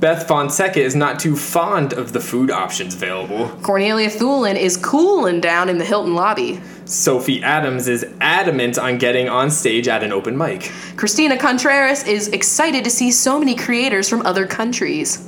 Beth 0.00 0.28
Fonseca 0.28 0.80
is 0.80 0.94
not 0.94 1.18
too 1.18 1.34
fond 1.34 1.92
of 1.92 2.12
the 2.12 2.20
food 2.20 2.52
options 2.52 2.94
available. 2.94 3.48
Cornelia 3.62 4.08
Thulin 4.08 4.54
is 4.54 4.76
cooling 4.76 5.40
down 5.40 5.68
in 5.68 5.78
the 5.78 5.84
Hilton 5.84 6.14
lobby. 6.14 6.60
Sophie 6.84 7.42
Adams 7.42 7.88
is 7.88 8.06
adamant 8.20 8.78
on 8.78 8.96
getting 8.98 9.28
on 9.28 9.50
stage 9.50 9.88
at 9.88 10.04
an 10.04 10.12
open 10.12 10.38
mic. 10.38 10.70
Christina 10.96 11.36
Contreras 11.36 12.04
is 12.06 12.28
excited 12.28 12.84
to 12.84 12.90
see 12.90 13.10
so 13.10 13.38
many 13.40 13.56
creators 13.56 14.08
from 14.08 14.24
other 14.24 14.46
countries. 14.46 15.27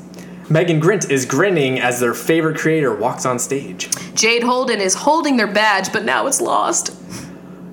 Megan 0.52 0.80
Grint 0.80 1.08
is 1.08 1.26
grinning 1.26 1.78
as 1.78 2.00
their 2.00 2.12
favorite 2.12 2.58
creator 2.58 2.92
walks 2.92 3.24
on 3.24 3.38
stage. 3.38 3.88
Jade 4.16 4.42
Holden 4.42 4.80
is 4.80 4.94
holding 4.94 5.36
their 5.36 5.46
badge, 5.46 5.92
but 5.92 6.04
now 6.04 6.26
it's 6.26 6.40
lost. 6.40 6.92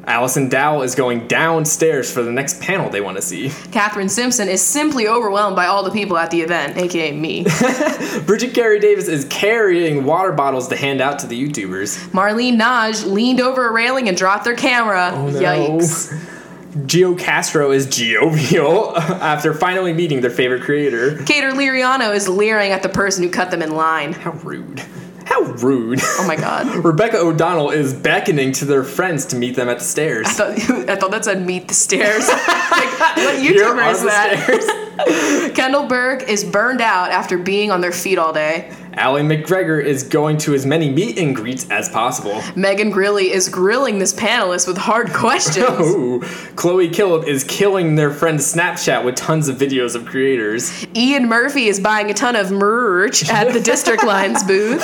Allison 0.05 0.47
Dowell 0.47 0.83
is 0.83 0.93
going 0.93 1.27
downstairs 1.27 2.13
for 2.13 2.21
the 2.21 2.31
next 2.31 2.61
panel 2.61 2.87
they 2.91 3.01
want 3.01 3.17
to 3.17 3.21
see. 3.23 3.49
Catherine 3.71 4.07
Simpson 4.07 4.47
is 4.47 4.61
simply 4.61 5.07
overwhelmed 5.07 5.55
by 5.55 5.65
all 5.65 5.83
the 5.83 5.89
people 5.89 6.17
at 6.17 6.29
the 6.29 6.39
event, 6.39 6.77
aka 6.77 7.11
me. 7.11 7.43
Bridget 8.27 8.53
Carey 8.53 8.79
Davis 8.79 9.07
is 9.07 9.25
carrying 9.25 10.05
water 10.05 10.31
bottles 10.31 10.67
to 10.67 10.77
hand 10.77 11.01
out 11.01 11.17
to 11.19 11.27
the 11.27 11.49
YouTubers. 11.49 12.09
Marlene 12.11 12.61
Naj 12.61 13.11
leaned 13.11 13.41
over 13.41 13.67
a 13.67 13.73
railing 13.73 14.07
and 14.07 14.15
dropped 14.15 14.43
their 14.43 14.55
camera. 14.55 15.11
Oh, 15.15 15.29
no. 15.31 15.41
Yikes. 15.41 16.33
Gio 16.85 17.17
Castro 17.17 17.71
is 17.71 17.87
jovial 17.87 18.95
after 18.97 19.53
finally 19.53 19.93
meeting 19.93 20.21
their 20.21 20.29
favorite 20.29 20.61
creator. 20.63 21.17
Cater 21.23 21.51
Liriano 21.51 22.13
is 22.13 22.27
leering 22.27 22.71
at 22.71 22.83
the 22.83 22.89
person 22.89 23.23
who 23.23 23.29
cut 23.29 23.49
them 23.51 23.61
in 23.61 23.71
line. 23.75 24.13
How 24.13 24.31
rude. 24.31 24.79
How 25.25 25.41
rude. 25.41 25.99
Oh 26.01 26.25
my 26.27 26.35
god. 26.35 26.67
Rebecca 26.85 27.17
O'Donnell 27.17 27.71
is 27.71 27.93
beckoning 27.93 28.51
to 28.53 28.65
their 28.65 28.83
friends 28.83 29.25
to 29.27 29.35
meet 29.35 29.55
them 29.55 29.69
at 29.69 29.79
the 29.79 29.83
stairs. 29.83 30.27
I 30.27 30.31
thought, 30.31 30.49
I 30.89 30.95
thought 30.95 31.11
that 31.11 31.25
said 31.25 31.45
meet 31.45 31.67
the 31.67 31.73
stairs. 31.73 32.27
like, 32.27 32.99
what 33.17 33.35
YouTuber 33.39 33.91
is 33.91 34.01
the 34.01 34.07
that? 34.07 34.43
stairs. 34.43 35.51
Kendall 35.55 35.87
Berg 35.87 36.23
is 36.29 36.43
burned 36.43 36.81
out 36.81 37.11
after 37.11 37.37
being 37.37 37.71
on 37.71 37.81
their 37.81 37.91
feet 37.91 38.17
all 38.17 38.33
day. 38.33 38.71
Allie 38.97 39.21
McGregor 39.21 39.83
is 39.83 40.03
going 40.03 40.37
to 40.39 40.53
as 40.53 40.65
many 40.65 40.89
meet 40.89 41.17
and 41.19 41.35
greets 41.35 41.69
as 41.69 41.87
possible. 41.89 42.41
Megan 42.55 42.89
Grilly 42.89 43.31
is 43.31 43.47
grilling 43.47 43.99
this 43.99 44.13
panelist 44.13 44.67
with 44.67 44.77
hard 44.77 45.11
questions. 45.13 45.67
Ooh. 45.79 46.21
Chloe 46.55 46.89
Killip 46.89 47.27
is 47.27 47.43
killing 47.43 47.95
their 47.95 48.11
friend 48.11 48.39
Snapchat 48.39 49.05
with 49.05 49.15
tons 49.15 49.47
of 49.47 49.57
videos 49.57 49.95
of 49.95 50.05
creators. 50.05 50.85
Ian 50.95 51.27
Murphy 51.27 51.67
is 51.67 51.79
buying 51.79 52.09
a 52.09 52.13
ton 52.13 52.35
of 52.35 52.51
merch 52.51 53.29
at 53.29 53.53
the 53.53 53.59
District 53.61 54.03
Lines 54.03 54.43
booth. 54.47 54.83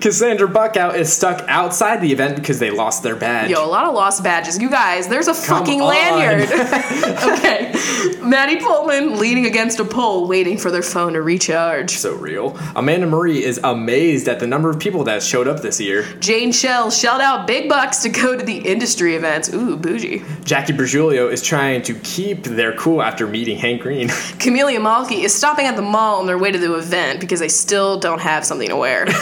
Cassandra 0.00 0.48
Buckout 0.48 0.96
is 0.96 1.12
stuck 1.12 1.44
outside 1.48 2.00
the 2.00 2.10
event 2.12 2.36
because 2.36 2.58
they 2.58 2.70
lost 2.70 3.02
their 3.02 3.14
badge. 3.16 3.50
Yo, 3.50 3.64
a 3.64 3.66
lot 3.66 3.86
of 3.86 3.94
lost 3.94 4.24
badges. 4.24 4.60
You 4.60 4.68
guys, 4.68 5.06
there's 5.08 5.28
a 5.28 5.32
Come 5.34 5.64
fucking 5.64 5.80
on. 5.80 5.88
lanyard. 5.88 6.48
okay. 6.52 7.72
Maddie 8.20 8.56
Pullman 8.60 9.18
leaning 9.18 9.46
against 9.46 9.78
a 9.78 9.84
pole 9.84 10.26
waiting 10.26 10.58
for 10.58 10.70
their 10.70 10.82
phone 10.82 11.12
to 11.12 11.22
recharge. 11.22 11.90
So 11.92 12.14
real. 12.14 12.56
Amanda 12.74 13.06
Marie 13.12 13.44
is 13.44 13.60
amazed 13.62 14.26
at 14.26 14.40
the 14.40 14.46
number 14.46 14.70
of 14.70 14.78
people 14.78 15.04
that 15.04 15.22
showed 15.22 15.46
up 15.46 15.60
this 15.60 15.78
year. 15.78 16.04
Jane 16.18 16.50
Shell 16.50 16.90
shelled 16.90 17.20
out 17.20 17.46
big 17.46 17.68
bucks 17.68 17.98
to 18.04 18.08
go 18.08 18.34
to 18.34 18.42
the 18.42 18.56
industry 18.56 19.16
events. 19.16 19.52
Ooh, 19.52 19.76
bougie. 19.76 20.22
Jackie 20.44 20.72
Bergiulio 20.72 21.30
is 21.30 21.42
trying 21.42 21.82
to 21.82 21.94
keep 21.96 22.44
their 22.44 22.72
cool 22.72 23.02
after 23.02 23.26
meeting 23.26 23.58
Hank 23.58 23.82
Green. 23.82 24.08
Camelia 24.38 24.80
Malky 24.80 25.24
is 25.24 25.34
stopping 25.34 25.66
at 25.66 25.76
the 25.76 25.82
mall 25.82 26.20
on 26.20 26.26
their 26.26 26.38
way 26.38 26.50
to 26.50 26.58
the 26.58 26.74
event 26.74 27.20
because 27.20 27.38
they 27.38 27.48
still 27.48 28.00
don't 28.00 28.20
have 28.20 28.46
something 28.46 28.70
to 28.70 28.76
wear. 28.76 29.04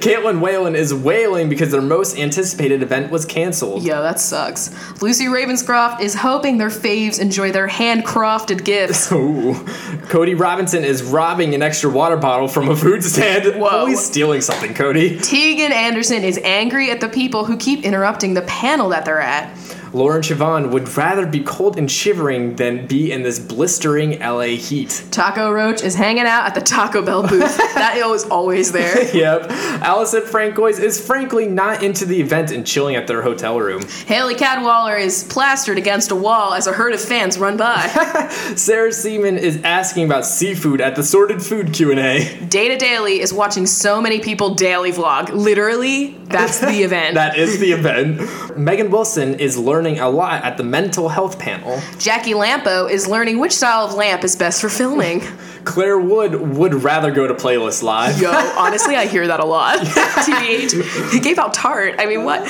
Caitlin 0.00 0.40
Whalen 0.40 0.74
is 0.74 0.94
wailing 0.94 1.50
because 1.50 1.70
their 1.70 1.82
most 1.82 2.16
anticipated 2.18 2.82
event 2.82 3.10
was 3.10 3.26
canceled. 3.26 3.82
Yo, 3.82 4.02
that 4.02 4.20
sucks. 4.20 4.70
Lucy 5.02 5.26
Ravenscroft 5.26 6.00
is 6.00 6.14
hoping 6.14 6.56
their 6.56 6.70
faves 6.70 7.20
enjoy 7.20 7.52
their 7.52 7.68
handcrafted 7.68 8.64
gifts. 8.64 9.12
Ooh. 9.12 9.54
Cody 10.08 10.34
Robinson 10.34 10.82
is 10.82 11.02
robbing 11.02 11.54
an 11.54 11.60
extra 11.60 11.90
water 11.90 12.16
bottle 12.16 12.48
from 12.48 12.70
a 12.70 12.76
food 12.76 13.01
stand. 13.02 13.60
Whoa. 13.60 13.68
Always 13.68 14.04
stealing 14.04 14.40
something, 14.40 14.74
Cody. 14.74 15.18
Tegan 15.18 15.72
Anderson 15.72 16.22
is 16.22 16.38
angry 16.44 16.90
at 16.90 17.00
the 17.00 17.08
people 17.08 17.44
who 17.44 17.56
keep 17.56 17.84
interrupting 17.84 18.34
the 18.34 18.42
panel 18.42 18.88
that 18.90 19.04
they're 19.04 19.20
at. 19.20 19.56
Lauren 19.94 20.22
Siobhan 20.22 20.70
would 20.70 20.96
rather 20.96 21.26
be 21.26 21.40
cold 21.40 21.76
and 21.76 21.90
shivering 21.90 22.56
than 22.56 22.86
be 22.86 23.12
in 23.12 23.22
this 23.22 23.38
blistering 23.38 24.18
LA 24.20 24.56
heat. 24.56 25.04
Taco 25.10 25.52
Roach 25.52 25.82
is 25.82 25.94
hanging 25.94 26.24
out 26.24 26.46
at 26.46 26.54
the 26.54 26.62
Taco 26.62 27.02
Bell 27.02 27.22
booth. 27.22 27.56
that 27.74 27.96
is 27.96 28.24
always 28.24 28.72
there. 28.72 28.92
Yep. 29.12 29.50
Allison 29.82 30.22
Francois 30.22 30.78
is 30.78 31.04
frankly 31.04 31.46
not 31.46 31.82
into 31.82 32.06
the 32.06 32.20
event 32.20 32.50
and 32.50 32.66
chilling 32.66 32.96
at 32.96 33.06
their 33.06 33.20
hotel 33.20 33.60
room. 33.60 33.82
Haley 34.06 34.34
Cadwaller 34.34 34.98
is 34.98 35.24
plastered 35.24 35.76
against 35.76 36.10
a 36.10 36.16
wall 36.16 36.54
as 36.54 36.66
a 36.66 36.72
herd 36.72 36.94
of 36.94 37.00
fans 37.00 37.38
run 37.38 37.56
by. 37.56 37.86
Sarah 38.56 38.92
Seaman 38.92 39.36
is 39.36 39.62
asking 39.64 40.06
about 40.06 40.24
seafood 40.24 40.80
at 40.80 40.96
the 40.96 41.02
Sorted 41.02 41.42
Food 41.42 41.74
Q&A. 41.74 42.40
Data 42.48 42.76
Daily 42.78 43.20
is 43.20 43.32
watching 43.34 43.66
so 43.66 44.00
many 44.00 44.18
people 44.18 44.54
daily 44.54 44.92
vlog. 44.92 45.28
Literally, 45.30 46.16
that's 46.24 46.60
the 46.60 46.82
event. 46.82 47.14
That 47.14 47.36
is 47.36 47.58
the 47.58 47.72
event. 47.72 48.56
Megan 48.56 48.90
Wilson 48.90 49.34
is 49.34 49.58
learning 49.58 49.81
a 49.86 50.08
lot 50.08 50.44
at 50.44 50.56
the 50.56 50.62
mental 50.62 51.08
health 51.08 51.38
panel. 51.38 51.80
Jackie 51.98 52.32
Lampo 52.34 52.90
is 52.90 53.06
learning 53.06 53.38
which 53.38 53.52
style 53.52 53.84
of 53.86 53.94
lamp 53.94 54.24
is 54.24 54.36
best 54.36 54.60
for 54.60 54.68
filming. 54.68 55.20
Claire 55.64 56.00
Wood 56.00 56.34
would 56.56 56.74
rather 56.74 57.12
go 57.12 57.28
to 57.28 57.34
Playlist 57.34 57.84
Live. 57.84 58.20
Yo, 58.20 58.30
honestly, 58.58 58.96
I 58.96 59.06
hear 59.06 59.28
that 59.28 59.38
a 59.38 59.44
lot. 59.44 59.78
TBH. 60.26 61.12
He 61.12 61.20
gave 61.20 61.38
out 61.38 61.54
Tart. 61.54 61.94
I 61.98 62.06
mean, 62.06 62.24
what? 62.24 62.44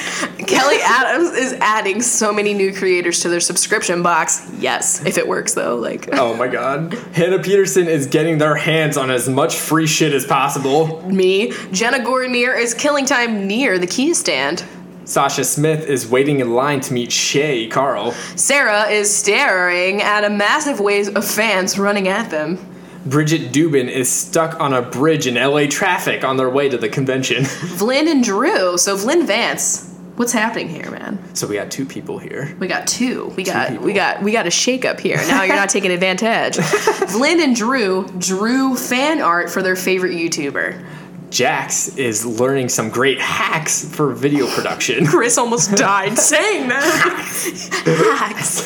Kelly 0.47 0.79
Adams 0.83 1.33
is 1.33 1.53
adding 1.61 2.01
so 2.01 2.33
many 2.33 2.55
new 2.55 2.73
creators 2.75 3.21
to 3.21 3.29
their 3.29 3.41
subscription 3.41 4.03
box. 4.03 4.51
Yes, 4.59 5.05
if 5.05 5.19
it 5.19 5.29
works 5.29 5.53
though. 5.53 5.77
Like, 5.77 6.09
Oh 6.15 6.35
my 6.35 6.49
god. 6.49 6.95
Hannah 7.13 7.43
Peterson 7.43 7.87
is 7.87 8.07
getting 8.07 8.39
their 8.39 8.55
hands 8.55 8.97
on 8.97 9.11
as 9.11 9.29
much 9.29 9.57
free 9.57 9.87
shit 9.87 10.15
as 10.15 10.25
possible. 10.25 11.03
me. 11.09 11.53
Jenna 11.71 11.99
Gornier 11.99 12.59
is 12.59 12.73
killing 12.73 13.05
time 13.05 13.47
near 13.47 13.79
the 13.79 13.87
key 13.87 14.15
stand. 14.15 14.65
Sasha 15.13 15.45
Smith 15.45 15.87
is 15.89 16.09
waiting 16.09 16.41
in 16.41 16.55
line 16.55 16.81
to 16.81 16.95
meet 16.95 17.13
Shay 17.13 17.67
Carl. 17.67 18.13
Sarah 18.35 18.89
is 18.89 19.15
staring 19.15 20.01
at 20.01 20.25
a 20.25 20.31
massive 20.31 20.81
wave 20.81 21.15
of 21.15 21.23
fans 21.23 21.79
running 21.79 22.09
at 22.09 22.31
them. 22.31 22.57
Bridget 23.05 23.53
Dubin 23.53 23.91
is 23.91 24.09
stuck 24.11 24.59
on 24.59 24.73
a 24.73 24.81
bridge 24.81 25.27
in 25.27 25.35
LA 25.35 25.67
traffic 25.67 26.25
on 26.25 26.39
their 26.39 26.49
way 26.49 26.71
to 26.71 26.79
the 26.79 26.89
convention. 26.89 27.43
Vlyn 27.77 28.11
and 28.11 28.25
Drew. 28.25 28.79
So 28.79 28.97
Vlyn 28.97 29.27
Vance. 29.27 29.91
What's 30.17 30.33
happening 30.33 30.71
here, 30.71 30.91
man? 30.91 31.19
so 31.35 31.47
we 31.47 31.57
got 31.57 31.71
two 31.71 31.85
people 31.85 32.17
here. 32.19 32.57
We 32.59 32.67
got 32.67 32.87
two. 32.87 33.33
We 33.37 33.45
got 33.45 33.69
people. 33.69 33.85
we 33.85 33.93
got 33.93 34.23
we 34.23 34.33
got 34.33 34.47
a 34.47 34.51
shakeup 34.51 34.99
here. 34.99 35.17
Now 35.27 35.43
you're 35.43 35.57
not 35.57 35.69
taking 35.69 35.91
advantage. 35.99 36.57
Vlyn 36.57 37.43
and 37.45 37.55
Drew 37.55 38.07
drew 38.19 38.77
fan 38.77 39.21
art 39.21 39.51
for 39.51 39.63
their 39.63 39.77
favorite 39.77 40.13
YouTuber. 40.13 40.83
Jax 41.33 41.97
is 41.97 42.27
learning 42.27 42.69
some 42.69 42.91
great 42.91 43.19
hacks 43.19 43.87
for 43.89 44.13
video 44.13 44.47
production. 44.49 45.07
Chris 45.13 45.39
almost 45.39 45.75
died 45.75 46.19
saying 46.19 46.69
that. 46.69 46.83
Hacks. 48.19 48.61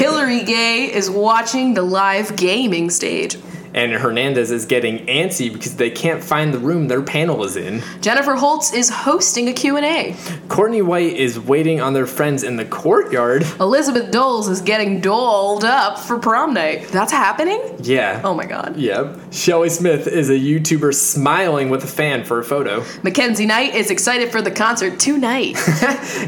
Hillary 0.00 0.44
Gay 0.44 0.92
is 0.94 1.10
watching 1.10 1.74
the 1.74 1.82
live 1.82 2.36
gaming 2.36 2.90
stage. 2.90 3.36
And 3.76 3.92
Hernandez 3.92 4.50
is 4.50 4.64
getting 4.64 5.06
antsy 5.06 5.52
because 5.52 5.76
they 5.76 5.90
can't 5.90 6.24
find 6.24 6.52
the 6.52 6.58
room 6.58 6.88
their 6.88 7.02
panel 7.02 7.44
is 7.44 7.56
in. 7.56 7.82
Jennifer 8.00 8.34
Holtz 8.34 8.72
is 8.72 8.88
hosting 8.88 9.48
a 9.48 9.52
Q&A. 9.52 10.16
Courtney 10.48 10.80
White 10.80 11.12
is 11.12 11.38
waiting 11.38 11.80
on 11.80 11.92
their 11.92 12.06
friends 12.06 12.42
in 12.42 12.56
the 12.56 12.64
courtyard. 12.64 13.44
Elizabeth 13.60 14.10
Doles 14.10 14.48
is 14.48 14.62
getting 14.62 15.00
doled 15.00 15.64
up 15.64 15.98
for 15.98 16.18
prom 16.18 16.54
night. 16.54 16.88
That's 16.88 17.12
happening? 17.12 17.60
Yeah. 17.82 18.22
Oh 18.24 18.32
my 18.32 18.46
god. 18.46 18.76
Yep. 18.76 19.18
Shelly 19.30 19.68
Smith 19.68 20.06
is 20.06 20.30
a 20.30 20.38
YouTuber 20.38 20.94
smiling 20.94 21.68
with 21.68 21.84
a 21.84 21.86
fan 21.86 22.24
for 22.24 22.38
a 22.38 22.44
photo. 22.44 22.82
Mackenzie 23.02 23.46
Knight 23.46 23.74
is 23.74 23.90
excited 23.90 24.32
for 24.32 24.40
the 24.40 24.50
concert 24.50 24.98
tonight. 24.98 25.56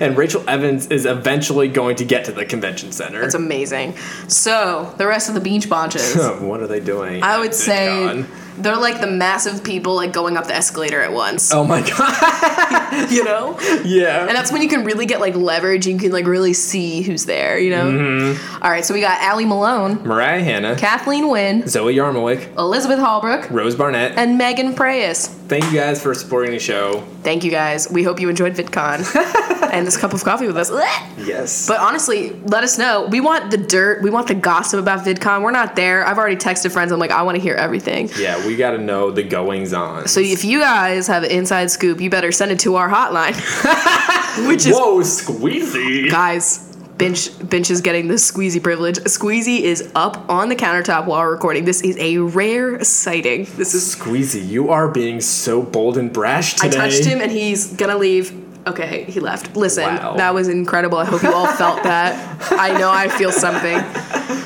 And 0.01 0.17
Rachel 0.17 0.45
Evans 0.47 0.89
is 0.89 1.07
eventually 1.07 1.69
going 1.69 1.97
to 1.97 2.05
get 2.05 2.25
to 2.27 2.33
the 2.33 2.45
convention 2.45 2.93
center. 2.93 3.21
That's 3.21 3.35
amazing. 3.35 3.97
So, 4.29 4.95
the 4.99 5.07
rest 5.07 5.29
of 5.29 5.35
the 5.35 5.41
beach 5.41 5.69
bonches. 5.69 6.41
what 6.47 6.61
are 6.61 6.67
they 6.67 6.81
doing? 6.81 7.23
I 7.23 7.38
at 7.39 7.43
would 7.43 7.55
say 7.55 8.25
they're 8.59 8.77
like 8.77 9.01
the 9.01 9.07
massive 9.07 9.63
people 9.63 9.95
like 9.95 10.13
going 10.13 10.37
up 10.37 10.49
the 10.49 10.55
escalator 10.55 11.01
at 11.01 11.13
once. 11.13 11.53
Oh 11.55 11.65
my 11.65 11.81
god. 11.99 13.11
You 13.11 13.23
know? 13.25 13.57
yeah. 13.85 14.27
And 14.27 14.31
that's 14.37 14.51
when 14.51 14.63
you 14.63 14.69
can 14.69 14.85
really 14.85 15.07
get 15.07 15.21
like 15.21 15.35
leverage. 15.37 15.87
You 15.87 15.97
can 15.97 16.11
like 16.11 16.27
really 16.27 16.53
see 16.53 17.03
who's 17.03 17.25
there, 17.25 17.57
you 17.59 17.71
know? 17.71 17.91
Mm-hmm. 17.91 18.63
All 18.65 18.71
right, 18.71 18.85
so 18.85 18.95
we 18.95 19.01
got 19.01 19.21
Allie 19.21 19.45
Malone, 19.45 20.03
Mariah 20.03 20.43
Hanna, 20.43 20.75
Kathleen 20.77 21.29
Wynn, 21.29 21.69
Zoe 21.69 21.95
Yarmolick, 21.95 22.57
Elizabeth 22.59 22.99
Hallbrook, 22.99 23.49
Rose 23.51 23.77
Barnett. 23.77 24.19
and 24.19 24.37
Megan 24.39 24.75
Preyes. 24.75 25.38
Thank 25.49 25.65
you 25.73 25.73
guys 25.81 26.03
for 26.03 26.13
supporting 26.15 26.51
the 26.53 26.59
show. 26.59 27.01
Thank 27.23 27.43
you 27.43 27.51
guys. 27.51 27.91
We 27.91 28.03
hope 28.03 28.21
you 28.21 28.29
enjoyed 28.29 28.55
VidCon 28.55 29.71
and 29.73 29.87
this 29.87 29.97
cup 29.97 30.13
of 30.13 30.23
coffee 30.23 30.47
with 30.47 30.59
us. 30.59 30.71
Yes. 31.19 31.67
But 31.67 31.81
honestly, 31.81 32.33
let 32.45 32.65
us 32.65 32.77
know. 32.77 33.07
We 33.07 33.21
want 33.21 33.51
the 33.51 33.57
dirt. 33.57 34.03
We 34.03 34.11
want 34.11 34.29
the 34.29 34.35
gossip 34.35 34.79
about 34.79 35.07
VidCon. 35.07 35.43
We're 35.43 35.51
not 35.51 35.75
there. 35.75 36.07
I've 36.07 36.19
already 36.19 36.37
texted 36.37 36.71
friends. 36.71 36.93
I'm 36.93 36.99
like, 36.99 37.11
I 37.11 37.23
want 37.23 37.37
to 37.37 37.43
hear 37.43 37.55
everything. 37.55 38.11
yeah, 38.19 38.47
we 38.47 38.57
got 38.57 38.73
to 38.73 38.79
know 38.79 39.11
the 39.11 39.23
goings 39.23 39.73
on. 39.73 40.07
So 40.07 40.21
if 40.21 40.45
you 40.45 40.61
guys 40.61 41.07
have 41.07 41.23
an 41.23 41.31
inside 41.31 41.71
scoop, 41.71 41.99
you 42.01 42.11
better 42.11 42.31
send 42.31 42.51
it 42.51 42.59
to 42.61 42.77
our 42.77 42.89
hotline, 42.91 43.35
which 44.49 44.67
is 44.67 44.75
Whoa, 44.77 45.01
squeezy. 45.01 46.11
guys. 46.11 46.68
Bench 46.99 47.31
Bench 47.49 47.71
is 47.71 47.81
getting 47.81 48.09
the 48.09 48.15
squeezy 48.15 48.63
privilege. 48.63 48.97
Squeezy 49.01 49.61
is 49.61 49.91
up 49.95 50.29
on 50.29 50.49
the 50.49 50.57
countertop 50.57 51.07
while 51.07 51.25
recording. 51.25 51.65
This 51.65 51.81
is 51.81 51.97
a 51.99 52.19
rare 52.19 52.83
sighting. 52.83 53.47
This 53.57 53.73
is. 53.75 53.95
Squeezy, 53.95 54.47
you 54.47 54.71
are 54.71 54.89
being 54.89 55.21
so 55.21 55.63
bold 55.63 55.97
and 55.97 56.13
brash 56.13 56.55
today. 56.55 56.69
I 56.69 56.71
touched 56.71 57.05
him 57.05 57.21
and 57.21 57.31
he's 57.31 57.73
gonna 57.75 57.97
leave. 57.97 58.45
Okay, 58.67 59.05
he 59.05 59.21
left. 59.21 59.57
Listen, 59.57 59.85
Wow. 59.85 60.17
that 60.17 60.35
was 60.35 60.49
incredible. 60.49 60.99
I 60.99 61.05
hope 61.07 61.23
you 61.23 61.33
all 61.33 61.47
felt 61.47 61.85
that. 61.85 62.53
I 62.53 62.77
know 62.79 62.91
I 62.91 63.09
feel 63.09 63.33
something. 63.33 63.77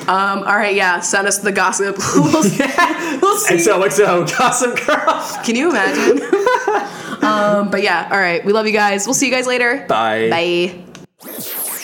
Um, 0.08 0.40
all 0.44 0.56
right, 0.56 0.76
yeah, 0.76 1.00
send 1.00 1.26
us 1.26 1.38
the 1.38 1.50
gossip. 1.50 1.96
we'll, 2.14 2.24
we'll 2.32 2.42
see. 2.44 2.62
XOXO, 3.56 4.38
Gossip 4.38 4.86
Girl. 4.86 5.42
Can 5.44 5.56
you 5.56 5.70
imagine? 5.70 6.22
um, 7.24 7.70
but 7.70 7.82
yeah, 7.82 8.08
all 8.12 8.18
right. 8.18 8.44
We 8.44 8.52
love 8.52 8.66
you 8.66 8.72
guys. 8.72 9.06
We'll 9.06 9.14
see 9.14 9.26
you 9.26 9.32
guys 9.32 9.46
later. 9.46 9.86
Bye. 9.88 10.28
Bye. 10.30 11.58